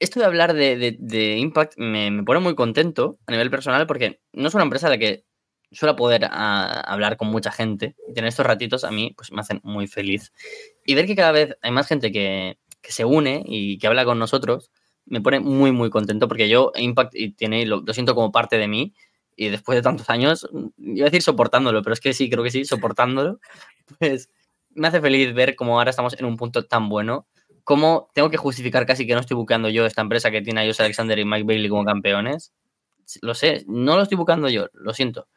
esto 0.00 0.20
de 0.20 0.26
hablar 0.26 0.54
de, 0.54 1.36
Impact 1.38 1.74
me, 1.78 2.10
me, 2.10 2.22
pone 2.24 2.40
muy 2.40 2.54
contento 2.54 3.18
a 3.26 3.32
nivel 3.32 3.50
personal 3.50 3.86
porque 3.86 4.20
no 4.32 4.48
es 4.48 4.54
una 4.54 4.64
empresa 4.64 4.88
de 4.88 4.96
la 4.96 4.98
que 4.98 5.24
suelo 5.72 5.96
poder 5.96 6.26
ah, 6.30 6.80
hablar 6.86 7.16
con 7.16 7.28
mucha 7.28 7.50
gente 7.50 7.94
y 8.08 8.14
tener 8.14 8.28
estos 8.28 8.46
ratitos 8.46 8.84
a 8.84 8.90
mí 8.90 9.12
pues 9.16 9.32
me 9.32 9.40
hacen 9.40 9.60
muy 9.62 9.86
feliz. 9.86 10.32
Y 10.84 10.94
ver 10.94 11.06
que 11.06 11.16
cada 11.16 11.32
vez 11.32 11.56
hay 11.62 11.70
más 11.70 11.86
gente 11.86 12.12
que, 12.12 12.58
se 12.82 13.04
une 13.04 13.42
y 13.44 13.76
que 13.78 13.86
habla 13.86 14.06
con 14.06 14.18
nosotros 14.18 14.70
me 15.04 15.20
pone 15.20 15.40
muy, 15.40 15.72
muy 15.72 15.90
contento 15.90 16.28
porque 16.28 16.48
yo 16.48 16.72
Impact 16.74 17.14
y 17.14 17.32
tiene, 17.32 17.66
lo, 17.66 17.82
siento 17.92 18.14
como 18.14 18.32
parte 18.32 18.58
de 18.58 18.68
mí 18.68 18.94
y 19.36 19.48
después 19.48 19.76
de 19.76 19.82
tantos 19.82 20.10
años, 20.10 20.48
iba 20.78 21.04
a 21.04 21.10
decir 21.10 21.22
soportándolo, 21.22 21.82
pero 21.82 21.94
es 21.94 22.00
que 22.00 22.12
sí, 22.12 22.28
creo 22.28 22.42
que 22.42 22.50
sí, 22.50 22.64
soportándolo, 22.64 23.40
pues 23.98 24.30
me 24.70 24.88
hace 24.88 25.00
feliz 25.00 25.32
ver 25.34 25.54
cómo 25.54 25.78
ahora 25.78 25.90
estamos 25.90 26.18
en 26.18 26.24
un 26.24 26.36
punto 26.36 26.66
tan 26.66 26.88
bueno, 26.88 27.26
como 27.68 28.08
tengo 28.14 28.30
que 28.30 28.36
justificar 28.36 28.86
casi 28.86 29.06
que 29.06 29.14
no 29.14 29.20
estoy 29.20 29.36
buscando 29.36 29.68
yo 29.68 29.86
esta 29.86 30.00
empresa 30.00 30.30
que 30.30 30.40
tiene 30.40 30.62
a 30.62 30.66
Jose 30.66 30.82
Alexander 30.82 31.18
y 31.18 31.24
Mike 31.24 31.44
Bailey 31.44 31.68
como 31.68 31.84
campeones. 31.84 32.54
Lo 33.20 33.34
sé, 33.34 33.64
no 33.66 33.96
lo 33.96 34.02
estoy 34.02 34.16
buscando 34.16 34.48
yo, 34.48 34.68
lo 34.72 34.94
siento. 34.94 35.28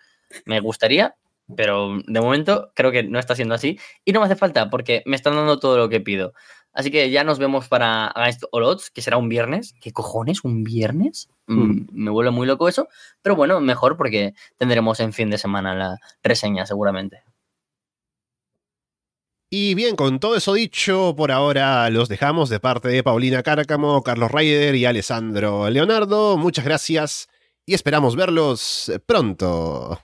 Me 0.45 0.59
gustaría, 0.59 1.15
pero 1.55 1.99
de 2.05 2.21
momento 2.21 2.71
creo 2.75 2.91
que 2.91 3.03
no 3.03 3.19
está 3.19 3.35
siendo 3.35 3.55
así. 3.55 3.79
Y 4.05 4.11
no 4.11 4.19
me 4.19 4.25
hace 4.25 4.35
falta 4.35 4.69
porque 4.69 5.03
me 5.05 5.15
están 5.15 5.35
dando 5.35 5.59
todo 5.59 5.77
lo 5.77 5.89
que 5.89 5.99
pido. 5.99 6.33
Así 6.73 6.89
que 6.89 7.09
ya 7.11 7.23
nos 7.23 7.37
vemos 7.37 7.67
para 7.67 8.07
Against 8.07 8.43
All 8.51 8.63
Odds, 8.63 8.91
que 8.91 9.01
será 9.01 9.17
un 9.17 9.27
viernes. 9.27 9.75
¿Qué 9.81 9.91
cojones? 9.91 10.43
¿Un 10.43 10.63
viernes? 10.63 11.29
Mm, 11.47 11.61
hmm. 11.61 11.87
Me 11.91 12.11
vuelve 12.11 12.31
muy 12.31 12.47
loco 12.47 12.69
eso. 12.69 12.87
Pero 13.21 13.35
bueno, 13.35 13.59
mejor 13.59 13.97
porque 13.97 14.33
tendremos 14.57 14.99
en 15.01 15.11
fin 15.11 15.29
de 15.29 15.37
semana 15.37 15.75
la 15.75 15.97
reseña 16.23 16.65
seguramente. 16.65 17.23
Y 19.53 19.75
bien, 19.75 19.97
con 19.97 20.21
todo 20.21 20.37
eso 20.37 20.53
dicho, 20.53 21.13
por 21.17 21.29
ahora 21.29 21.89
los 21.89 22.07
dejamos 22.07 22.49
de 22.49 22.61
parte 22.61 22.87
de 22.87 23.03
Paulina 23.03 23.43
Cárcamo, 23.43 24.01
Carlos 24.01 24.31
Raider 24.31 24.75
y 24.75 24.85
Alessandro 24.85 25.69
Leonardo. 25.69 26.37
Muchas 26.37 26.63
gracias 26.63 27.27
y 27.65 27.73
esperamos 27.73 28.15
verlos 28.15 28.89
pronto. 29.05 29.99